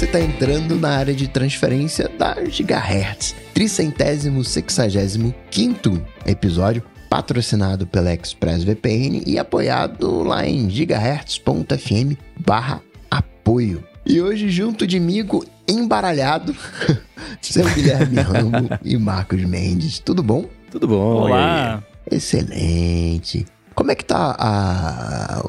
Você 0.00 0.06
está 0.06 0.18
entrando 0.18 0.76
na 0.76 0.96
área 0.96 1.12
de 1.12 1.28
transferência 1.28 2.08
da 2.08 2.42
Gigahertz. 2.46 3.36
Tricentésimo 3.52 4.42
sexagésimo 4.42 5.34
quinto 5.50 6.02
episódio, 6.24 6.82
patrocinado 7.10 7.86
pela 7.86 8.10
ExpressVPN 8.14 9.24
e 9.26 9.38
apoiado 9.38 10.22
lá 10.22 10.46
em 10.46 10.70
gigahertz.fm 10.70 12.16
barra 12.38 12.80
apoio. 13.10 13.84
E 14.06 14.22
hoje, 14.22 14.48
junto 14.48 14.86
de 14.86 14.98
migo 14.98 15.44
embaralhado, 15.68 16.56
seu 17.42 17.68
Guilherme 17.68 18.22
Rambo 18.24 18.70
e 18.82 18.96
Marcos 18.96 19.44
Mendes. 19.44 19.98
Tudo 19.98 20.22
bom? 20.22 20.46
Tudo 20.70 20.88
bom. 20.88 21.24
Olá. 21.24 21.84
Excelente. 22.10 23.44
Como 23.74 23.90
é 23.90 23.94
que 23.94 24.06
tá 24.06 24.34
a, 24.38 25.42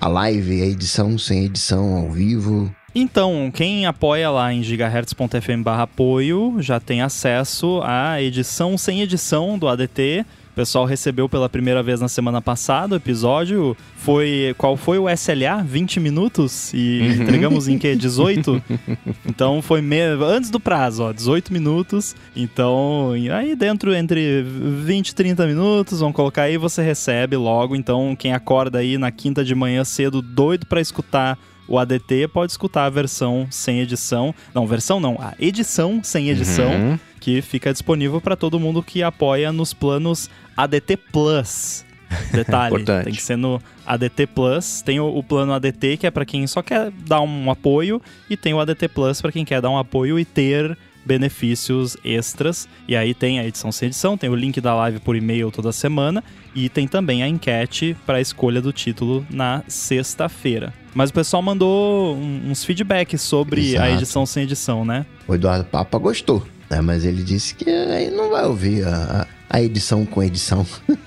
a 0.00 0.08
live, 0.08 0.62
a 0.62 0.66
edição 0.66 1.16
sem 1.16 1.44
edição 1.44 1.94
ao 1.94 2.10
vivo? 2.10 2.74
Então, 3.00 3.48
quem 3.54 3.86
apoia 3.86 4.28
lá 4.28 4.52
em 4.52 4.60
gigahertz.fm 4.60 5.62
barra 5.62 5.84
apoio 5.84 6.56
já 6.58 6.80
tem 6.80 7.00
acesso 7.00 7.80
à 7.84 8.20
edição 8.20 8.76
sem 8.76 9.02
edição 9.02 9.56
do 9.56 9.68
ADT. 9.68 10.26
O 10.50 10.54
pessoal 10.56 10.84
recebeu 10.84 11.28
pela 11.28 11.48
primeira 11.48 11.80
vez 11.80 12.00
na 12.00 12.08
semana 12.08 12.42
passada 12.42 12.94
o 12.94 12.96
episódio. 12.96 13.76
Foi. 13.94 14.52
Qual 14.58 14.76
foi 14.76 14.98
o 14.98 15.08
SLA? 15.08 15.62
20 15.64 16.00
minutos? 16.00 16.74
E 16.74 17.20
entregamos 17.20 17.68
em 17.68 17.78
que? 17.78 17.94
18? 17.94 18.60
Então 19.24 19.62
foi 19.62 19.80
me... 19.80 20.00
antes 20.00 20.50
do 20.50 20.58
prazo, 20.58 21.04
ó, 21.04 21.12
18 21.12 21.52
minutos. 21.52 22.16
Então, 22.34 23.12
aí 23.32 23.54
dentro 23.54 23.94
entre 23.94 24.42
20 24.42 25.10
e 25.10 25.14
30 25.14 25.46
minutos, 25.46 26.00
vamos 26.00 26.16
colocar 26.16 26.42
aí, 26.42 26.56
você 26.56 26.82
recebe 26.82 27.36
logo. 27.36 27.76
Então, 27.76 28.16
quem 28.18 28.32
acorda 28.32 28.80
aí 28.80 28.98
na 28.98 29.12
quinta 29.12 29.44
de 29.44 29.54
manhã 29.54 29.84
cedo, 29.84 30.20
doido 30.20 30.66
pra 30.66 30.80
escutar 30.80 31.38
o 31.68 31.78
ADT, 31.78 32.28
pode 32.32 32.50
escutar 32.52 32.86
a 32.86 32.90
versão 32.90 33.46
sem 33.50 33.80
edição. 33.80 34.34
Não, 34.54 34.66
versão 34.66 34.98
não, 34.98 35.16
a 35.20 35.34
edição 35.38 36.00
sem 36.02 36.30
edição, 36.30 36.70
Uhum. 36.72 36.98
que 37.20 37.42
fica 37.42 37.72
disponível 37.72 38.20
pra 38.20 38.34
todo 38.36 38.58
mundo 38.58 38.82
que 38.82 39.02
apoia 39.02 39.52
nos 39.52 39.72
planos 39.74 40.30
ADT 40.56 40.96
Plus. 41.12 41.84
Detalhe, 42.32 42.84
tem 43.04 43.12
que 43.12 43.22
ser 43.22 43.36
no 43.36 43.60
ADT 43.86 44.26
Plus. 44.28 44.80
Tem 44.80 44.98
o, 44.98 45.06
o 45.14 45.22
plano 45.22 45.52
ADT, 45.52 45.98
que 45.98 46.06
é 46.06 46.10
pra 46.10 46.24
quem 46.24 46.46
só 46.46 46.62
quer 46.62 46.90
dar 47.06 47.20
um 47.20 47.50
apoio, 47.50 48.00
e 48.30 48.36
tem 48.36 48.54
o 48.54 48.60
ADT 48.60 48.88
Plus 48.88 49.20
pra 49.20 49.30
quem 49.30 49.44
quer 49.44 49.60
dar 49.60 49.68
um 49.68 49.76
apoio 49.76 50.18
e 50.18 50.24
ter 50.24 50.76
benefícios 51.04 51.96
extras. 52.04 52.68
E 52.86 52.96
aí 52.96 53.12
tem 53.12 53.38
a 53.40 53.44
edição 53.46 53.70
sem 53.72 53.86
edição, 53.88 54.16
tem 54.16 54.30
o 54.30 54.34
link 54.34 54.60
da 54.60 54.74
live 54.74 55.00
por 55.00 55.16
e-mail 55.16 55.50
toda 55.50 55.70
semana 55.72 56.22
e 56.54 56.68
tem 56.68 56.86
também 56.88 57.22
a 57.22 57.28
enquete 57.28 57.96
para 58.06 58.18
a 58.18 58.20
escolha 58.20 58.60
do 58.62 58.72
título 58.72 59.26
na 59.30 59.62
sexta-feira. 59.68 60.72
Mas 60.94 61.10
o 61.10 61.12
pessoal 61.12 61.42
mandou 61.42 62.16
uns 62.16 62.64
feedbacks 62.64 63.20
sobre 63.22 63.60
a 63.76 63.86
Exato. 63.86 63.90
edição 64.02 64.26
sem 64.26 64.42
edição, 64.44 64.84
né? 64.84 65.06
O 65.26 65.34
Eduardo 65.34 65.64
Papa 65.64 65.96
gostou, 65.98 66.44
né? 66.70 66.80
Mas 66.80 67.04
ele 67.04 67.22
disse 67.22 67.54
que 67.54 67.68
aí 67.70 68.10
não 68.10 68.30
vai 68.30 68.44
ouvir 68.46 68.84
a, 68.86 69.22
a- 69.22 69.26
a 69.50 69.62
edição 69.62 70.04
com 70.04 70.22
edição. 70.22 70.66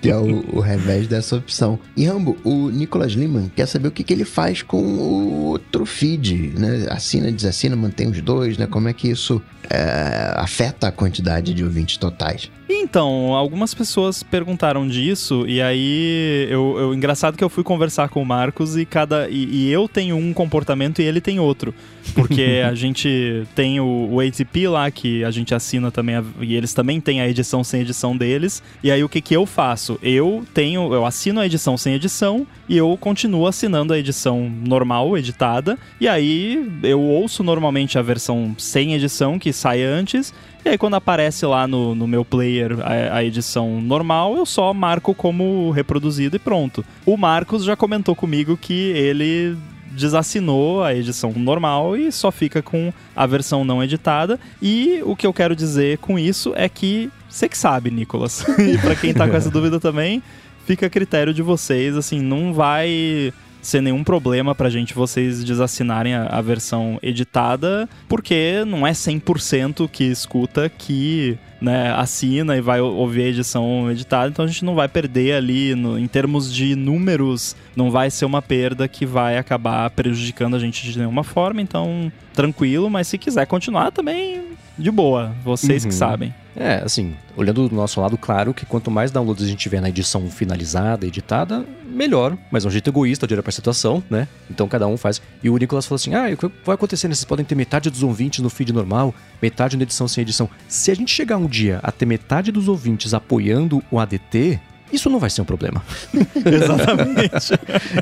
que 0.00 0.08
é 0.10 0.16
o, 0.16 0.56
o 0.56 0.60
revés 0.60 1.06
dessa 1.08 1.36
opção. 1.36 1.78
E 1.96 2.04
Rambo, 2.06 2.36
o 2.44 2.70
Nicolas 2.70 3.12
Liman 3.12 3.50
quer 3.54 3.66
saber 3.66 3.88
o 3.88 3.90
que, 3.90 4.02
que 4.04 4.12
ele 4.12 4.24
faz 4.24 4.62
com 4.62 4.80
o 4.80 5.44
outro 5.46 5.84
feed, 5.84 6.52
né? 6.58 6.86
Assina, 6.90 7.30
desassina, 7.32 7.74
mantém 7.76 8.08
os 8.08 8.20
dois, 8.20 8.56
né? 8.56 8.66
Como 8.66 8.88
é 8.88 8.92
que 8.92 9.08
isso 9.08 9.42
é, 9.70 10.32
afeta 10.36 10.88
a 10.88 10.92
quantidade 10.92 11.52
de 11.54 11.64
ouvintes 11.64 11.96
totais? 11.96 12.50
Então, 12.70 13.34
algumas 13.34 13.72
pessoas 13.72 14.22
perguntaram 14.22 14.86
disso, 14.86 15.46
e 15.46 15.60
aí 15.62 16.46
eu, 16.50 16.76
eu- 16.78 16.94
engraçado 16.94 17.36
que 17.36 17.42
eu 17.42 17.48
fui 17.48 17.64
conversar 17.64 18.10
com 18.10 18.20
o 18.22 18.26
Marcos 18.26 18.76
e 18.76 18.84
cada. 18.84 19.26
E, 19.30 19.44
e 19.68 19.72
eu 19.72 19.88
tenho 19.88 20.16
um 20.16 20.34
comportamento 20.34 21.00
e 21.00 21.04
ele 21.04 21.20
tem 21.20 21.38
outro. 21.40 21.74
Porque 22.14 22.62
a 22.68 22.74
gente 22.74 23.44
tem 23.54 23.80
o, 23.80 24.08
o 24.12 24.20
ATP 24.20 24.68
lá, 24.68 24.90
que 24.90 25.24
a 25.24 25.30
gente 25.30 25.54
assina 25.54 25.90
também, 25.90 26.16
a- 26.16 26.24
e 26.42 26.54
eles 26.54 26.74
também 26.74 27.00
têm 27.00 27.22
a 27.22 27.28
edição 27.28 27.64
sem 27.64 27.80
edição 27.80 28.14
deles. 28.14 28.62
E 28.82 28.90
aí 28.90 29.02
o 29.02 29.08
que, 29.08 29.22
que 29.22 29.34
eu 29.34 29.46
faço? 29.46 29.98
Eu 30.02 30.44
tenho. 30.52 30.92
Eu 30.92 31.06
assino 31.06 31.40
a 31.40 31.46
edição 31.46 31.76
sem 31.78 31.94
edição 31.94 32.46
e 32.68 32.76
eu 32.76 32.94
continuo 33.00 33.46
assinando 33.46 33.94
a 33.94 33.98
edição 33.98 34.50
normal, 34.66 35.16
editada. 35.16 35.78
E 35.98 36.06
aí 36.06 36.70
eu 36.82 37.00
ouço 37.00 37.42
normalmente 37.42 37.98
a 37.98 38.02
versão 38.02 38.54
sem 38.58 38.92
edição, 38.92 39.38
que 39.38 39.54
sai 39.58 39.82
antes. 39.82 40.32
E 40.64 40.68
aí, 40.68 40.78
quando 40.78 40.94
aparece 40.94 41.44
lá 41.46 41.66
no, 41.66 41.94
no 41.94 42.06
meu 42.06 42.24
player 42.24 42.78
a, 42.80 43.16
a 43.16 43.24
edição 43.24 43.80
normal, 43.80 44.36
eu 44.36 44.46
só 44.46 44.72
marco 44.72 45.14
como 45.14 45.70
reproduzido 45.70 46.36
e 46.36 46.38
pronto. 46.38 46.84
O 47.04 47.16
Marcos 47.16 47.64
já 47.64 47.76
comentou 47.76 48.14
comigo 48.14 48.56
que 48.56 48.90
ele 48.90 49.56
desassinou 49.92 50.82
a 50.82 50.94
edição 50.94 51.32
normal 51.34 51.96
e 51.96 52.12
só 52.12 52.30
fica 52.30 52.62
com 52.62 52.92
a 53.14 53.26
versão 53.26 53.64
não 53.64 53.82
editada. 53.82 54.38
E 54.62 55.00
o 55.04 55.16
que 55.16 55.26
eu 55.26 55.32
quero 55.32 55.56
dizer 55.56 55.98
com 55.98 56.18
isso 56.18 56.52
é 56.56 56.68
que 56.68 57.10
você 57.28 57.48
que 57.48 57.58
sabe, 57.58 57.90
Nicolas. 57.90 58.44
e 58.58 58.78
pra 58.78 58.94
quem 58.94 59.12
tá 59.12 59.28
com 59.28 59.36
essa 59.36 59.50
dúvida 59.50 59.78
também, 59.78 60.22
fica 60.66 60.86
a 60.86 60.90
critério 60.90 61.34
de 61.34 61.42
vocês, 61.42 61.96
assim, 61.96 62.20
não 62.20 62.52
vai 62.52 63.32
ser 63.68 63.80
nenhum 63.82 64.02
problema 64.02 64.54
pra 64.54 64.70
gente 64.70 64.94
vocês 64.94 65.44
desassinarem 65.44 66.14
a, 66.14 66.24
a 66.26 66.40
versão 66.40 66.98
editada, 67.02 67.88
porque 68.08 68.64
não 68.66 68.86
é 68.86 68.92
100% 68.92 69.88
que 69.90 70.04
escuta 70.04 70.68
que 70.68 71.36
né, 71.60 71.92
assina 71.96 72.56
e 72.56 72.60
vai 72.60 72.80
ou- 72.80 72.94
ouvir 72.94 73.22
a 73.24 73.28
edição 73.28 73.90
editada, 73.90 74.28
então 74.28 74.44
a 74.44 74.48
gente 74.48 74.64
não 74.64 74.74
vai 74.76 74.86
perder 74.88 75.34
ali 75.34 75.74
no- 75.74 75.98
em 75.98 76.06
termos 76.06 76.52
de 76.54 76.76
números, 76.76 77.56
não 77.74 77.90
vai 77.90 78.10
ser 78.10 78.24
uma 78.24 78.40
perda 78.40 78.86
que 78.86 79.04
vai 79.04 79.36
acabar 79.36 79.90
prejudicando 79.90 80.54
a 80.54 80.58
gente 80.58 80.90
de 80.90 80.96
nenhuma 80.98 81.24
forma, 81.24 81.60
então 81.60 82.12
tranquilo, 82.32 82.88
mas 82.88 83.08
se 83.08 83.18
quiser 83.18 83.44
continuar 83.46 83.90
também 83.90 84.42
de 84.78 84.90
boa, 84.92 85.34
vocês 85.44 85.82
que 85.84 85.90
Uhum. 85.92 85.98
sabem. 85.98 86.34
É, 86.58 86.82
assim, 86.84 87.14
olhando 87.36 87.68
do 87.68 87.74
nosso 87.74 88.00
lado, 88.00 88.18
claro 88.18 88.52
que 88.52 88.66
quanto 88.66 88.90
mais 88.90 89.12
downloads 89.12 89.44
a 89.44 89.46
gente 89.46 89.60
tiver 89.60 89.80
na 89.80 89.88
edição 89.88 90.28
finalizada, 90.28 91.06
editada, 91.06 91.64
melhor. 91.86 92.36
Mas 92.50 92.64
é 92.64 92.68
um 92.68 92.70
jeito 92.70 92.90
egoísta 92.90 93.28
de 93.28 93.34
olhar 93.34 93.44
pra 93.44 93.52
situação, 93.52 94.02
né? 94.10 94.26
Então 94.50 94.66
cada 94.66 94.84
um 94.88 94.96
faz. 94.96 95.22
E 95.40 95.48
o 95.48 95.56
Nicolas 95.56 95.86
falou 95.86 95.96
assim: 95.96 96.14
ah, 96.14 96.28
o 96.32 96.36
que 96.36 96.50
vai 96.64 96.74
acontecer? 96.74 97.06
né? 97.06 97.14
Vocês 97.14 97.24
podem 97.24 97.44
ter 97.44 97.54
metade 97.54 97.88
dos 97.88 98.02
ouvintes 98.02 98.40
no 98.40 98.50
feed 98.50 98.72
normal, 98.72 99.14
metade 99.40 99.76
na 99.76 99.84
edição 99.84 100.08
sem 100.08 100.22
edição. 100.22 100.50
Se 100.66 100.90
a 100.90 100.94
gente 100.94 101.12
chegar 101.12 101.36
um 101.36 101.46
dia 101.46 101.78
a 101.80 101.92
ter 101.92 102.06
metade 102.06 102.50
dos 102.50 102.66
ouvintes 102.66 103.14
apoiando 103.14 103.82
o 103.88 104.00
ADT. 104.00 104.60
Isso 104.92 105.10
não 105.10 105.18
vai 105.18 105.30
ser 105.30 105.42
um 105.42 105.44
problema. 105.44 105.82
Exatamente. 106.34 107.52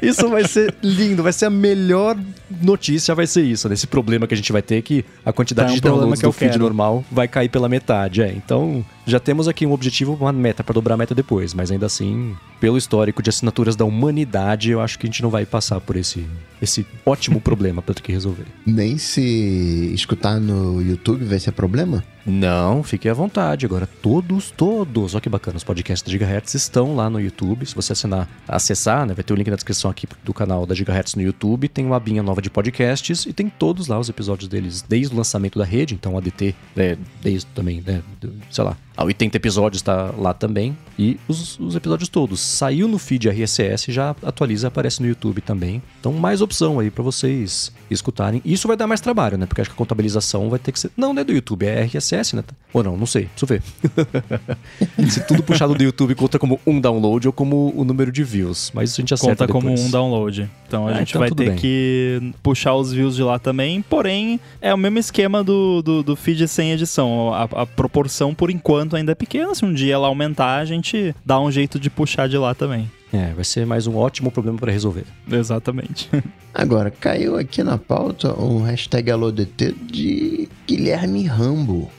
Isso 0.02 0.28
vai 0.28 0.46
ser 0.46 0.74
lindo, 0.82 1.22
vai 1.22 1.32
ser 1.32 1.46
a 1.46 1.50
melhor 1.50 2.16
notícia, 2.62 3.14
vai 3.14 3.26
ser 3.26 3.42
isso, 3.42 3.68
nesse 3.68 3.86
problema 3.86 4.26
que 4.26 4.34
a 4.34 4.36
gente 4.36 4.52
vai 4.52 4.62
ter 4.62 4.82
que 4.82 5.04
a 5.24 5.32
quantidade 5.32 5.66
Tá, 5.66 5.70
é 5.70 5.72
um 5.72 5.74
de 5.76 5.80
problema 5.82 6.00
downloads 6.00 6.20
que 6.20 6.26
eu 6.26 6.30
do 6.30 6.32
feed 6.32 6.50
quero. 6.52 6.62
normal 6.62 7.04
vai 7.10 7.26
cair 7.26 7.48
pela 7.48 7.68
metade, 7.68 8.22
é. 8.22 8.28
Então, 8.32 8.84
já 9.06 9.20
temos 9.20 9.46
aqui 9.46 9.64
um 9.64 9.72
objetivo, 9.72 10.14
uma 10.14 10.32
meta 10.32 10.64
para 10.64 10.74
dobrar 10.74 10.94
a 10.94 10.96
meta 10.96 11.14
depois, 11.14 11.54
mas 11.54 11.70
ainda 11.70 11.86
assim, 11.86 12.36
pelo 12.60 12.76
histórico 12.76 13.22
de 13.22 13.30
assinaturas 13.30 13.76
da 13.76 13.84
humanidade, 13.84 14.70
eu 14.70 14.80
acho 14.80 14.98
que 14.98 15.06
a 15.06 15.08
gente 15.08 15.22
não 15.22 15.30
vai 15.30 15.46
passar 15.46 15.80
por 15.80 15.96
esse 15.96 16.26
esse 16.60 16.86
ótimo 17.04 17.38
problema 17.42 17.82
para 17.82 17.94
ter 17.94 18.02
que 18.02 18.12
resolver. 18.12 18.46
Nem 18.66 18.98
se 18.98 19.92
escutar 19.94 20.40
no 20.40 20.82
YouTube 20.82 21.24
vai 21.24 21.38
ser 21.38 21.52
problema? 21.52 22.02
Não, 22.26 22.82
fique 22.82 23.08
à 23.08 23.14
vontade. 23.14 23.64
Agora, 23.64 23.86
todos, 23.86 24.50
todos, 24.50 25.14
olha 25.14 25.20
que 25.20 25.28
bacana, 25.28 25.56
os 25.56 25.64
podcasts 25.64 26.02
da 26.02 26.10
Gigahertz 26.10 26.54
estão 26.54 26.96
lá 26.96 27.08
no 27.08 27.20
YouTube. 27.20 27.64
Se 27.64 27.74
você 27.74 27.92
assinar, 27.92 28.28
acessar, 28.48 29.06
né, 29.06 29.14
vai 29.14 29.22
ter 29.22 29.32
o 29.32 29.36
link 29.36 29.48
na 29.48 29.54
descrição 29.54 29.90
aqui 29.90 30.08
do 30.24 30.34
canal 30.34 30.66
da 30.66 30.74
Gigahertz 30.74 31.14
no 31.14 31.22
YouTube. 31.22 31.68
Tem 31.68 31.86
uma 31.86 31.96
abinha 31.96 32.22
nova 32.22 32.42
de 32.42 32.50
podcasts 32.50 33.26
e 33.26 33.32
tem 33.32 33.48
todos 33.48 33.86
lá 33.86 33.98
os 33.98 34.08
episódios 34.08 34.48
deles 34.48 34.82
desde 34.82 35.14
o 35.14 35.16
lançamento 35.16 35.56
da 35.58 35.64
rede. 35.64 35.94
Então, 35.94 36.14
o 36.14 36.18
ADT, 36.18 36.54
é, 36.76 36.96
desde 37.22 37.46
também, 37.46 37.80
né, 37.86 38.02
sei 38.50 38.64
lá, 38.64 38.76
a 38.96 39.04
80 39.04 39.36
episódios 39.36 39.80
está 39.80 40.10
lá 40.16 40.32
também. 40.32 40.76
E 40.98 41.18
os, 41.28 41.58
os 41.60 41.74
episódios 41.76 42.08
todos. 42.08 42.40
Saiu 42.40 42.88
no 42.88 42.98
feed 42.98 43.28
RSS, 43.28 43.92
já 43.92 44.14
atualiza, 44.22 44.68
aparece 44.68 45.00
no 45.02 45.08
YouTube 45.08 45.40
também. 45.42 45.82
Então, 46.00 46.12
mais 46.12 46.40
opção 46.40 46.78
aí 46.80 46.90
para 46.90 47.02
vocês 47.02 47.70
escutarem. 47.90 48.40
Isso 48.44 48.66
vai 48.66 48.76
dar 48.76 48.86
mais 48.86 49.00
trabalho, 49.00 49.36
né? 49.36 49.44
Porque 49.46 49.60
acho 49.60 49.70
que 49.70 49.74
a 49.74 49.78
contabilização 49.78 50.48
vai 50.48 50.58
ter 50.58 50.72
que 50.72 50.80
ser. 50.80 50.90
Não, 50.96 51.12
não 51.12 51.20
é 51.20 51.24
do 51.24 51.32
YouTube, 51.32 51.66
é 51.66 51.82
RSS, 51.84 52.34
né? 52.34 52.42
Ou 52.72 52.82
não, 52.82 52.96
não 52.96 53.06
sei, 53.06 53.26
preciso 53.26 53.46
ver. 53.46 53.62
Se 55.10 55.26
tudo 55.26 55.42
puxado 55.42 55.74
do 55.74 55.82
YouTube 55.82 56.14
conta 56.14 56.38
como 56.38 56.58
um 56.66 56.80
download 56.80 57.26
ou 57.26 57.32
como 57.32 57.72
o 57.76 57.84
número 57.84 58.10
de 58.10 58.24
views. 58.24 58.70
Mas 58.74 58.90
isso 58.90 59.00
a 59.00 59.02
gente 59.02 59.14
acerta 59.14 59.46
Conta 59.46 59.52
como 59.52 59.68
depois. 59.68 59.86
um 59.86 59.90
download. 59.90 60.50
Então 60.66 60.86
a 60.88 60.92
Ah, 60.92 60.94
gente 60.98 61.10
então 61.10 61.20
vai 61.20 61.30
ter 61.30 61.50
bem. 61.50 61.56
que 61.56 62.32
puxar 62.42 62.74
os 62.74 62.92
views 62.92 63.16
de 63.16 63.22
lá 63.22 63.38
também. 63.38 63.82
Porém, 63.82 64.40
é 64.60 64.72
o 64.74 64.78
mesmo 64.78 64.98
esquema 64.98 65.42
do, 65.44 65.82
do, 65.82 66.02
do 66.02 66.16
feed 66.16 66.46
sem 66.48 66.72
edição. 66.72 67.32
A, 67.32 67.42
a 67.62 67.66
proporção, 67.66 68.34
por 68.34 68.50
enquanto, 68.50 68.85
ainda 68.94 69.12
é 69.12 69.14
pequena. 69.14 69.54
Se 69.54 69.64
um 69.64 69.72
dia 69.72 69.94
ela 69.94 70.06
aumentar, 70.06 70.58
a 70.58 70.64
gente 70.64 71.14
dá 71.24 71.40
um 71.40 71.50
jeito 71.50 71.80
de 71.80 71.90
puxar 71.90 72.28
de 72.28 72.36
lá 72.36 72.54
também. 72.54 72.90
É, 73.12 73.32
vai 73.32 73.44
ser 73.44 73.64
mais 73.64 73.86
um 73.86 73.96
ótimo 73.96 74.30
problema 74.30 74.58
para 74.58 74.70
resolver. 74.70 75.04
Exatamente. 75.30 76.10
Agora, 76.52 76.90
caiu 76.90 77.36
aqui 77.36 77.62
na 77.62 77.78
pauta 77.78 78.38
um 78.38 78.62
hashtag 78.62 79.10
AloDT 79.10 79.74
de 79.90 80.48
Guilherme 80.66 81.24
Rambo. 81.24 81.90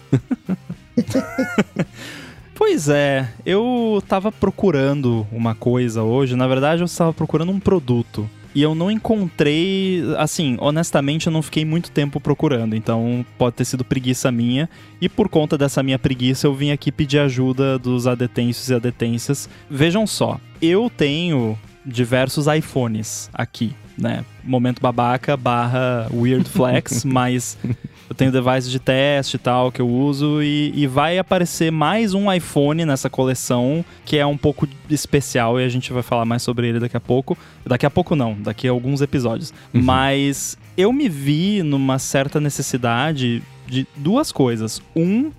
Pois 2.57 2.89
é, 2.89 3.30
eu 3.45 4.01
tava 4.07 4.31
procurando 4.31 5.28
uma 5.31 5.54
coisa 5.54 6.01
hoje. 6.01 6.36
Na 6.36 6.48
verdade, 6.48 6.81
eu 6.81 6.86
estava 6.86 7.13
procurando 7.13 7.51
um 7.51 7.60
produto. 7.60 8.28
E 8.57 8.62
eu 8.63 8.74
não 8.74 8.89
encontrei, 8.89 10.01
assim, 10.18 10.57
honestamente 10.59 11.27
eu 11.27 11.31
não 11.31 11.44
fiquei 11.44 11.63
muito 11.63 11.92
tempo 11.92 12.19
procurando, 12.19 12.75
então 12.75 13.24
pode 13.38 13.56
ter 13.56 13.65
sido 13.65 13.86
preguiça 13.86 14.31
minha 14.31 14.68
e 15.00 15.07
por 15.07 15.30
conta 15.30 15.56
dessa 15.56 15.83
minha 15.83 16.00
preguiça 16.00 16.48
eu 16.48 16.56
vim 16.56 16.71
aqui 16.71 16.92
pedir 16.92 17.19
ajuda 17.19 17.77
dos 17.77 18.07
adetêncios 18.07 18.68
e 18.71 18.74
adetências. 18.74 19.48
Vejam 19.69 20.07
só, 20.07 20.39
eu 20.59 20.89
tenho 20.89 21.56
diversos 21.86 22.48
iPhones 22.48 23.30
aqui, 23.31 23.75
né? 23.95 24.25
Momento 24.44 24.81
babaca 24.81 25.38
barra 25.38 26.07
weird 26.12 26.50
flex, 26.50 27.06
mas 27.06 27.60
eu 28.09 28.15
tenho 28.15 28.31
device 28.31 28.69
de 28.69 28.80
teste 28.80 29.36
e 29.36 29.39
tal 29.39 29.71
que 29.71 29.81
eu 29.81 29.89
uso 29.89 30.42
e, 30.42 30.71
e, 30.75 30.88
vai 30.88 31.18
aparecer 31.18 31.71
mais 31.71 32.13
um 32.13 32.31
iPhone 32.31 32.86
nessa 32.86 33.09
coleção 33.09 33.83
que 34.06 34.18
é 34.18 34.25
um 34.25 34.38
pouco 34.38 34.68
especial 34.89 35.59
e 35.59 35.65
a 35.65 35.69
gente 35.69 35.92
vai 35.92 36.01
falar 36.01 36.25
mais 36.25 36.42
sobre 36.42 36.68
ele 36.68 36.80
daqui 36.80 36.95
a 36.95 37.01
pouco. 37.01 37.38
Daqui 37.65 37.86
a 37.86 37.89
pouco 37.89 38.15
não, 38.15 38.33
daqui 38.39 38.68
a 38.68 38.71
alguns 38.71 39.01
episódios. 39.01 39.54
Uhum. 39.74 39.81
Mas 39.81 40.57
eu 40.77 40.94
me 40.94 41.09
vi 41.09 41.62
numa 41.63 42.00
certa 42.00 42.39
necessidade 42.39 43.44
de 43.68 43.86
duas 43.95 44.31
coisas. 44.31 44.81
Um, 44.95 45.31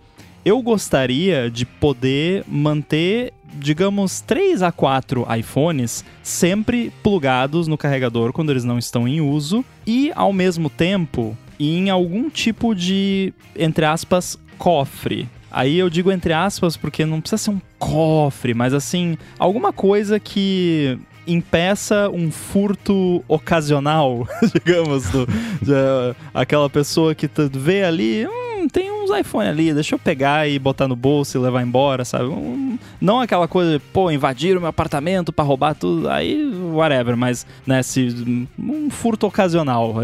eu 0.44 0.61
gostaria 0.61 1.50
de 1.50 1.64
poder 1.64 2.44
manter 2.47 3.32
digamos, 3.59 4.21
3 4.21 4.62
a 4.62 4.71
4 4.71 5.26
iPhones 5.38 6.05
sempre 6.23 6.93
plugados 7.03 7.67
no 7.67 7.79
carregador 7.79 8.32
quando 8.32 8.50
eles 8.50 8.62
não 8.62 8.79
estão 8.79 9.09
em 9.09 9.21
uso 9.21 9.64
e, 9.87 10.12
ao 10.14 10.32
mesmo 10.32 10.69
tempo, 10.69 11.37
em 11.59 11.91
algum 11.91 12.31
tipo 12.31 12.75
de, 12.75 13.33
entre 13.57 13.85
aspas, 13.85 14.39
cofre. 14.57 15.29
Aí 15.51 15.79
eu 15.79 15.89
digo 15.89 16.13
entre 16.13 16.33
aspas 16.33 16.77
porque 16.77 17.05
não 17.05 17.21
precisa 17.21 17.43
ser 17.43 17.51
um 17.51 17.61
cofre, 17.79 18.53
mas 18.53 18.75
assim, 18.75 19.17
alguma 19.39 19.73
coisa 19.73 20.21
que 20.21 20.99
impeça 21.27 22.09
um 22.11 22.31
furto 22.31 23.23
ocasional, 23.29 24.27
digamos, 24.55 25.09
do, 25.11 25.27
de, 25.27 25.73
uh, 25.73 26.17
aquela 26.33 26.71
pessoa 26.71 27.15
que 27.15 27.29
vê 27.53 27.85
ali, 27.85 28.27
hum, 28.27 28.48
tem 28.69 28.91
uns 28.91 29.11
iPhone 29.11 29.49
ali, 29.49 29.73
deixa 29.73 29.94
eu 29.94 29.99
pegar 29.99 30.49
e 30.49 30.59
botar 30.59 30.88
no 30.88 30.97
bolso 30.97 31.37
e 31.37 31.41
levar 31.41 31.62
embora, 31.62 32.05
sabe? 32.05 32.25
Um, 32.25 32.79
não 33.00 33.20
aquela 33.20 33.49
coisa 33.49 33.73
de, 33.73 33.79
pô, 33.79 34.11
invadir 34.11 34.56
o 34.56 34.61
meu 34.61 34.69
apartamento 34.69 35.32
para 35.32 35.44
roubar 35.44 35.75
tudo, 35.75 36.09
aí 36.09 36.50
whatever, 36.73 37.17
mas, 37.17 37.47
né, 37.67 37.82
se, 37.82 38.47
um 38.59 38.91
furto 38.91 39.26
ocasional, 39.26 39.94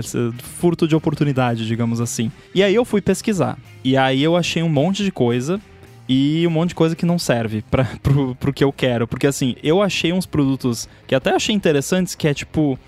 furto 0.58 0.86
de 0.86 0.96
oportunidade, 0.96 1.66
digamos 1.66 2.00
assim. 2.00 2.30
E 2.54 2.62
aí 2.62 2.74
eu 2.74 2.84
fui 2.84 3.00
pesquisar, 3.00 3.58
e 3.82 3.96
aí 3.96 4.22
eu 4.22 4.36
achei 4.36 4.62
um 4.62 4.68
monte 4.68 5.04
de 5.04 5.12
coisa, 5.12 5.60
e 6.08 6.46
um 6.46 6.50
monte 6.50 6.70
de 6.70 6.74
coisa 6.74 6.94
que 6.94 7.06
não 7.06 7.18
serve 7.18 7.62
para 7.70 7.84
pro, 8.02 8.34
pro 8.34 8.52
que 8.52 8.62
eu 8.62 8.72
quero. 8.72 9.08
Porque 9.08 9.26
assim, 9.26 9.56
eu 9.62 9.80
achei 9.80 10.12
uns 10.12 10.26
produtos 10.26 10.88
que 11.06 11.14
até 11.14 11.30
achei 11.30 11.54
interessantes, 11.54 12.14
que 12.14 12.28
é 12.28 12.34
tipo 12.34 12.78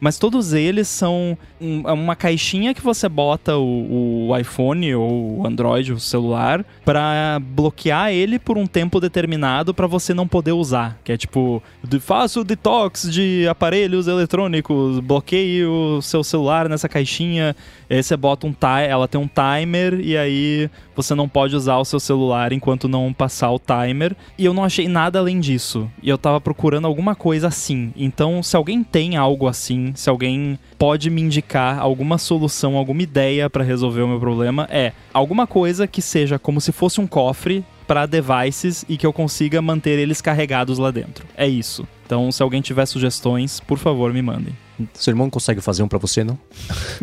mas 0.00 0.18
todos 0.18 0.52
eles 0.52 0.88
são 0.88 1.36
é 1.60 1.92
uma 1.92 2.14
caixinha 2.14 2.74
que 2.74 2.82
você 2.82 3.08
bota 3.08 3.56
o, 3.56 4.28
o 4.28 4.36
iPhone 4.36 4.94
ou 4.94 5.40
o 5.40 5.46
Android, 5.46 5.92
o 5.92 6.00
celular, 6.00 6.64
para 6.84 7.40
bloquear 7.40 8.10
ele 8.10 8.38
por 8.38 8.58
um 8.58 8.66
tempo 8.66 9.00
determinado 9.00 9.72
para 9.72 9.86
você 9.86 10.12
não 10.12 10.28
poder 10.28 10.52
usar. 10.52 10.98
Que 11.02 11.12
é 11.12 11.16
tipo, 11.16 11.62
faça 12.00 12.40
o 12.40 12.44
detox 12.44 13.10
de 13.10 13.46
aparelhos 13.48 14.06
eletrônicos, 14.06 15.00
bloqueie 15.00 15.64
o 15.64 16.02
seu 16.02 16.22
celular 16.22 16.68
nessa 16.68 16.88
caixinha. 16.88 17.56
Aí 17.88 18.02
você 18.02 18.16
bota 18.16 18.46
um 18.46 18.52
timer, 18.52 18.90
ela 18.90 19.08
tem 19.08 19.20
um 19.20 19.28
timer 19.28 20.00
e 20.00 20.16
aí 20.16 20.70
você 20.94 21.14
não 21.14 21.28
pode 21.28 21.54
usar 21.54 21.76
o 21.78 21.84
seu 21.84 22.00
celular 22.00 22.52
enquanto 22.52 22.88
não 22.88 23.12
passar 23.12 23.50
o 23.50 23.58
timer. 23.58 24.16
E 24.36 24.44
eu 24.44 24.52
não 24.52 24.64
achei 24.64 24.88
nada 24.88 25.18
além 25.18 25.40
disso. 25.40 25.90
E 26.02 26.08
eu 26.08 26.18
tava 26.18 26.40
procurando 26.40 26.86
alguma 26.86 27.14
coisa 27.14 27.48
assim. 27.48 27.92
Então, 27.96 28.42
se 28.42 28.56
alguém 28.56 28.82
tem 28.82 29.16
algo 29.16 29.46
assim 29.46 29.92
se 29.94 30.08
alguém 30.08 30.58
pode 30.78 31.10
me 31.10 31.20
indicar 31.20 31.78
alguma 31.78 32.18
solução, 32.18 32.76
alguma 32.76 33.02
ideia 33.02 33.48
para 33.48 33.64
resolver 33.64 34.02
o 34.02 34.08
meu 34.08 34.20
problema, 34.20 34.68
é 34.70 34.92
alguma 35.12 35.46
coisa 35.46 35.86
que 35.86 36.02
seja 36.02 36.38
como 36.38 36.60
se 36.60 36.72
fosse 36.72 37.00
um 37.00 37.06
cofre 37.06 37.64
para 37.86 38.06
devices 38.06 38.84
e 38.88 38.96
que 38.96 39.06
eu 39.06 39.12
consiga 39.12 39.62
manter 39.62 39.98
eles 39.98 40.20
carregados 40.20 40.78
lá 40.78 40.90
dentro. 40.90 41.26
É 41.36 41.46
isso. 41.46 41.86
Então, 42.04 42.30
se 42.30 42.42
alguém 42.42 42.60
tiver 42.60 42.86
sugestões, 42.86 43.60
por 43.60 43.78
favor, 43.78 44.12
me 44.12 44.22
mandem. 44.22 44.54
Seu 44.94 45.12
irmão 45.12 45.30
consegue 45.30 45.60
fazer 45.60 45.82
um 45.82 45.88
para 45.88 45.98
você, 45.98 46.22
não? 46.22 46.38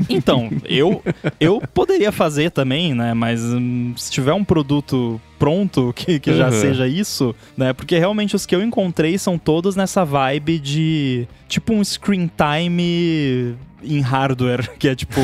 Então, 0.09 0.49
eu 0.65 1.01
eu 1.39 1.61
poderia 1.73 2.11
fazer 2.11 2.51
também, 2.51 2.93
né? 2.93 3.13
Mas 3.13 3.41
hum, 3.41 3.93
se 3.97 4.11
tiver 4.11 4.33
um 4.33 4.43
produto 4.43 5.19
pronto 5.39 5.91
que, 5.93 6.19
que 6.19 6.35
já 6.35 6.47
uhum. 6.47 6.51
seja 6.51 6.87
isso, 6.87 7.35
né? 7.57 7.73
Porque 7.73 7.97
realmente 7.97 8.35
os 8.35 8.45
que 8.45 8.55
eu 8.55 8.63
encontrei 8.63 9.17
são 9.17 9.37
todos 9.37 9.75
nessa 9.75 10.05
vibe 10.05 10.59
de 10.59 11.27
tipo 11.47 11.73
um 11.73 11.83
screen 11.83 12.29
time 12.37 13.55
em 13.83 13.99
hardware, 13.99 14.71
que 14.79 14.87
é 14.87 14.95
tipo 14.95 15.19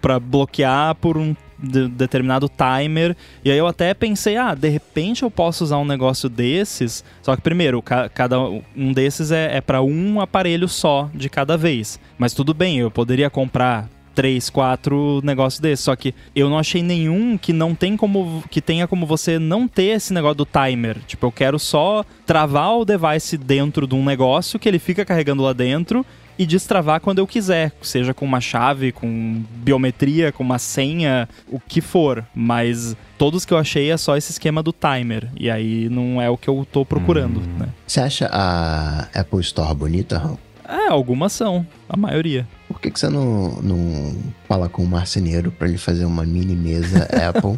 para 0.00 0.18
bloquear 0.18 0.94
por 0.94 1.16
um 1.16 1.34
de, 1.64 1.88
determinado 1.88 2.48
timer. 2.48 3.16
E 3.44 3.50
aí 3.50 3.58
eu 3.58 3.66
até 3.66 3.92
pensei, 3.94 4.36
ah, 4.36 4.54
de 4.54 4.68
repente 4.68 5.22
eu 5.22 5.30
posso 5.30 5.64
usar 5.64 5.78
um 5.78 5.84
negócio 5.84 6.28
desses. 6.28 7.04
Só 7.22 7.34
que 7.34 7.42
primeiro, 7.42 7.82
ca 7.82 8.08
cada 8.08 8.38
um 8.40 8.92
desses 8.92 9.30
é, 9.30 9.56
é 9.56 9.60
para 9.60 9.82
um 9.82 10.20
aparelho 10.20 10.68
só 10.68 11.10
de 11.14 11.28
cada 11.28 11.56
vez. 11.56 11.98
Mas 12.18 12.32
tudo 12.32 12.54
bem, 12.54 12.78
eu 12.78 12.90
poderia 12.90 13.28
comprar 13.28 13.88
três, 14.14 14.48
quatro 14.48 15.20
negócios 15.24 15.60
desses. 15.60 15.84
Só 15.84 15.96
que 15.96 16.14
eu 16.34 16.48
não 16.48 16.58
achei 16.58 16.82
nenhum 16.82 17.36
que 17.36 17.52
não 17.52 17.74
tem 17.74 17.96
como 17.96 18.42
que 18.50 18.60
tenha 18.60 18.86
como 18.86 19.04
você 19.04 19.38
não 19.38 19.66
ter 19.66 19.96
esse 19.96 20.12
negócio 20.12 20.36
do 20.36 20.46
timer. 20.46 20.98
Tipo, 21.06 21.26
eu 21.26 21.32
quero 21.32 21.58
só 21.58 22.04
travar 22.24 22.76
o 22.78 22.84
device 22.84 23.36
dentro 23.36 23.86
de 23.86 23.94
um 23.94 24.04
negócio 24.04 24.58
que 24.58 24.68
ele 24.68 24.78
fica 24.78 25.04
carregando 25.04 25.42
lá 25.42 25.52
dentro 25.52 26.06
e 26.38 26.46
destravar 26.46 27.00
quando 27.00 27.18
eu 27.18 27.26
quiser, 27.26 27.72
seja 27.82 28.12
com 28.12 28.24
uma 28.24 28.40
chave, 28.40 28.92
com 28.92 29.42
biometria, 29.56 30.32
com 30.32 30.42
uma 30.42 30.58
senha, 30.58 31.28
o 31.48 31.60
que 31.60 31.80
for. 31.80 32.24
Mas 32.34 32.96
todos 33.18 33.44
que 33.44 33.52
eu 33.52 33.58
achei 33.58 33.90
é 33.90 33.96
só 33.96 34.16
esse 34.16 34.32
esquema 34.32 34.62
do 34.62 34.72
timer. 34.72 35.28
E 35.38 35.50
aí 35.50 35.88
não 35.88 36.20
é 36.20 36.28
o 36.28 36.36
que 36.36 36.48
eu 36.48 36.66
tô 36.70 36.84
procurando, 36.84 37.40
hum. 37.40 37.58
né? 37.58 37.68
Você 37.86 38.00
acha 38.00 38.28
a 38.32 39.08
Apple 39.14 39.40
Store 39.40 39.74
bonita, 39.74 40.18
Raul? 40.18 40.38
É, 40.66 40.88
algumas 40.88 41.32
são, 41.32 41.66
a 41.88 41.96
maioria. 41.96 42.46
Por 42.66 42.80
que, 42.80 42.90
que 42.90 42.98
você 42.98 43.08
não, 43.08 43.60
não 43.60 44.16
fala 44.48 44.68
com 44.68 44.82
o 44.82 44.86
marceneiro 44.86 45.50
para 45.50 45.68
ele 45.68 45.76
fazer 45.76 46.06
uma 46.06 46.24
mini 46.24 46.56
mesa 46.56 47.06
Apple? 47.28 47.54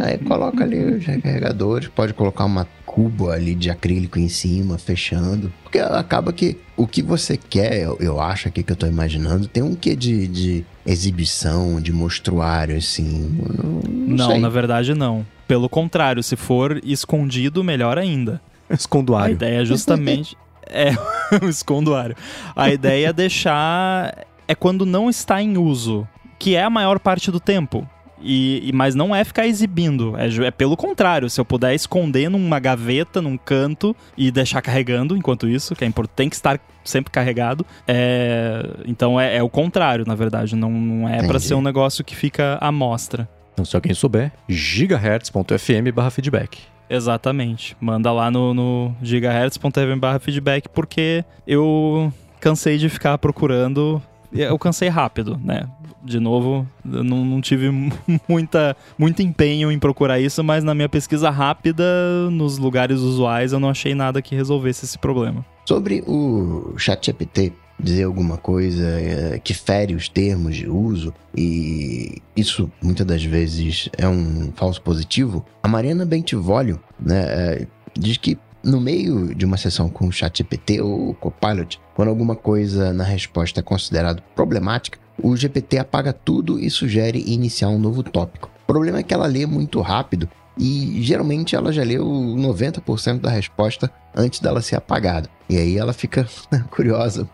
Aí 0.00 0.18
coloca 0.18 0.62
ali 0.62 0.96
os 0.96 1.04
recarregadores, 1.04 1.88
pode 1.88 2.12
colocar 2.12 2.44
uma 2.44 2.66
cubo 2.98 3.30
ali 3.30 3.54
de 3.54 3.70
acrílico 3.70 4.18
em 4.18 4.28
cima, 4.28 4.76
fechando. 4.76 5.52
Porque 5.62 5.78
acaba 5.78 6.32
que 6.32 6.58
o 6.76 6.84
que 6.84 7.00
você 7.00 7.36
quer, 7.36 7.80
eu, 7.80 7.96
eu 8.00 8.20
acho 8.20 8.48
aqui 8.48 8.60
que 8.60 8.72
eu 8.72 8.76
tô 8.76 8.86
imaginando, 8.86 9.46
tem 9.46 9.62
um 9.62 9.76
quê 9.76 9.94
de, 9.94 10.26
de 10.26 10.64
exibição, 10.84 11.80
de 11.80 11.92
mostruário, 11.92 12.76
assim. 12.76 13.38
Não, 13.56 14.16
não, 14.16 14.28
não 14.30 14.40
na 14.40 14.48
verdade 14.48 14.94
não. 14.94 15.24
Pelo 15.46 15.68
contrário, 15.68 16.24
se 16.24 16.34
for 16.34 16.80
escondido, 16.84 17.62
melhor 17.62 17.98
ainda. 17.98 18.40
Esconduário. 18.68 19.28
A 19.28 19.30
ideia 19.30 19.62
é 19.62 19.64
justamente. 19.64 20.36
é, 20.66 20.90
o 21.40 21.48
esconduário. 21.48 22.16
A 22.56 22.68
ideia 22.68 23.10
é 23.10 23.12
deixar. 23.12 24.26
É 24.48 24.56
quando 24.56 24.84
não 24.84 25.08
está 25.08 25.40
em 25.40 25.56
uso, 25.56 26.06
que 26.36 26.56
é 26.56 26.64
a 26.64 26.70
maior 26.70 26.98
parte 26.98 27.30
do 27.30 27.38
tempo. 27.38 27.88
E, 28.20 28.68
e, 28.68 28.72
mas 28.72 28.94
não 28.94 29.14
é 29.14 29.24
ficar 29.24 29.46
exibindo, 29.46 30.14
é, 30.16 30.28
é, 30.46 30.50
pelo 30.50 30.76
contrário. 30.76 31.30
Se 31.30 31.40
eu 31.40 31.44
puder 31.44 31.74
esconder 31.74 32.28
numa 32.28 32.58
gaveta, 32.58 33.22
num 33.22 33.36
canto 33.36 33.94
e 34.16 34.30
deixar 34.30 34.62
carregando 34.62 35.16
enquanto 35.16 35.48
isso, 35.48 35.74
que 35.74 35.84
é 35.84 35.86
importante, 35.86 36.16
tem 36.16 36.28
que 36.28 36.36
estar 36.36 36.60
sempre 36.84 37.10
carregado. 37.10 37.64
É, 37.86 38.62
então 38.86 39.20
é, 39.20 39.36
é, 39.36 39.42
o 39.42 39.48
contrário, 39.48 40.04
na 40.06 40.14
verdade. 40.14 40.54
Não, 40.56 40.70
não 40.70 41.08
é 41.08 41.26
para 41.26 41.38
ser 41.38 41.54
um 41.54 41.62
negócio 41.62 42.04
que 42.04 42.16
fica 42.16 42.58
à 42.60 42.72
mostra. 42.72 43.28
Então, 43.52 43.64
se 43.64 43.74
alguém 43.74 43.94
souber, 43.94 44.32
gigahertz.fm/feedback. 44.48 46.58
Exatamente. 46.88 47.76
Manda 47.80 48.12
lá 48.12 48.30
no, 48.30 48.54
no 48.54 48.94
gigahertz.fm/feedback 49.02 50.68
porque 50.68 51.24
eu 51.46 52.12
cansei 52.40 52.78
de 52.78 52.88
ficar 52.88 53.18
procurando 53.18 54.00
eu 54.32 54.58
cansei 54.58 54.88
rápido, 54.88 55.40
né? 55.42 55.66
De 56.02 56.20
novo, 56.20 56.66
não, 56.84 57.24
não, 57.24 57.40
tive 57.40 57.70
muita, 58.28 58.76
muito 58.96 59.22
empenho 59.22 59.70
em 59.70 59.78
procurar 59.78 60.20
isso, 60.20 60.42
mas 60.44 60.62
na 60.62 60.74
minha 60.74 60.88
pesquisa 60.88 61.28
rápida, 61.30 61.84
nos 62.30 62.58
lugares 62.58 63.00
usuais, 63.00 63.52
eu 63.52 63.60
não 63.60 63.68
achei 63.68 63.94
nada 63.94 64.22
que 64.22 64.34
resolvesse 64.34 64.84
esse 64.84 64.98
problema. 64.98 65.44
Sobre 65.66 66.02
o 66.06 66.74
ChatGPT, 66.78 67.52
dizer 67.78 68.04
alguma 68.04 68.36
coisa 68.36 68.84
é, 68.84 69.38
que 69.38 69.54
fere 69.54 69.94
os 69.94 70.08
termos 70.08 70.56
de 70.56 70.68
uso 70.68 71.14
e 71.36 72.20
isso 72.36 72.70
muitas 72.82 73.06
das 73.06 73.22
vezes 73.22 73.88
é 73.96 74.08
um 74.08 74.50
falso 74.54 74.82
positivo, 74.82 75.44
a 75.62 75.68
Mariana 75.68 76.04
Bentivolio 76.04 76.80
né, 76.98 77.20
é, 77.20 77.66
diz 77.96 78.16
que 78.16 78.36
no 78.62 78.80
meio 78.80 79.34
de 79.34 79.44
uma 79.44 79.56
sessão 79.56 79.88
com 79.88 80.06
o 80.06 80.12
ChatGPT 80.12 80.80
ou 80.80 81.14
Copilot, 81.14 81.80
quando 81.94 82.08
alguma 82.08 82.36
coisa 82.36 82.92
na 82.92 83.04
resposta 83.04 83.60
é 83.60 83.62
considerada 83.62 84.22
problemática, 84.34 84.98
o 85.22 85.36
GPT 85.36 85.78
apaga 85.78 86.12
tudo 86.12 86.58
e 86.58 86.70
sugere 86.70 87.22
iniciar 87.26 87.68
um 87.68 87.78
novo 87.78 88.02
tópico. 88.02 88.50
O 88.64 88.66
problema 88.66 88.98
é 88.98 89.02
que 89.02 89.14
ela 89.14 89.26
lê 89.26 89.46
muito 89.46 89.80
rápido 89.80 90.28
e 90.58 91.02
geralmente 91.02 91.54
ela 91.54 91.72
já 91.72 91.84
leu 91.84 92.04
90% 92.04 93.20
da 93.20 93.30
resposta 93.30 93.90
antes 94.14 94.40
dela 94.40 94.60
ser 94.60 94.76
apagada. 94.76 95.28
E 95.48 95.56
aí 95.56 95.78
ela 95.78 95.92
fica 95.92 96.28
curiosa 96.70 97.28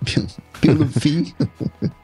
pelo 0.60 0.86
fim, 1.00 1.32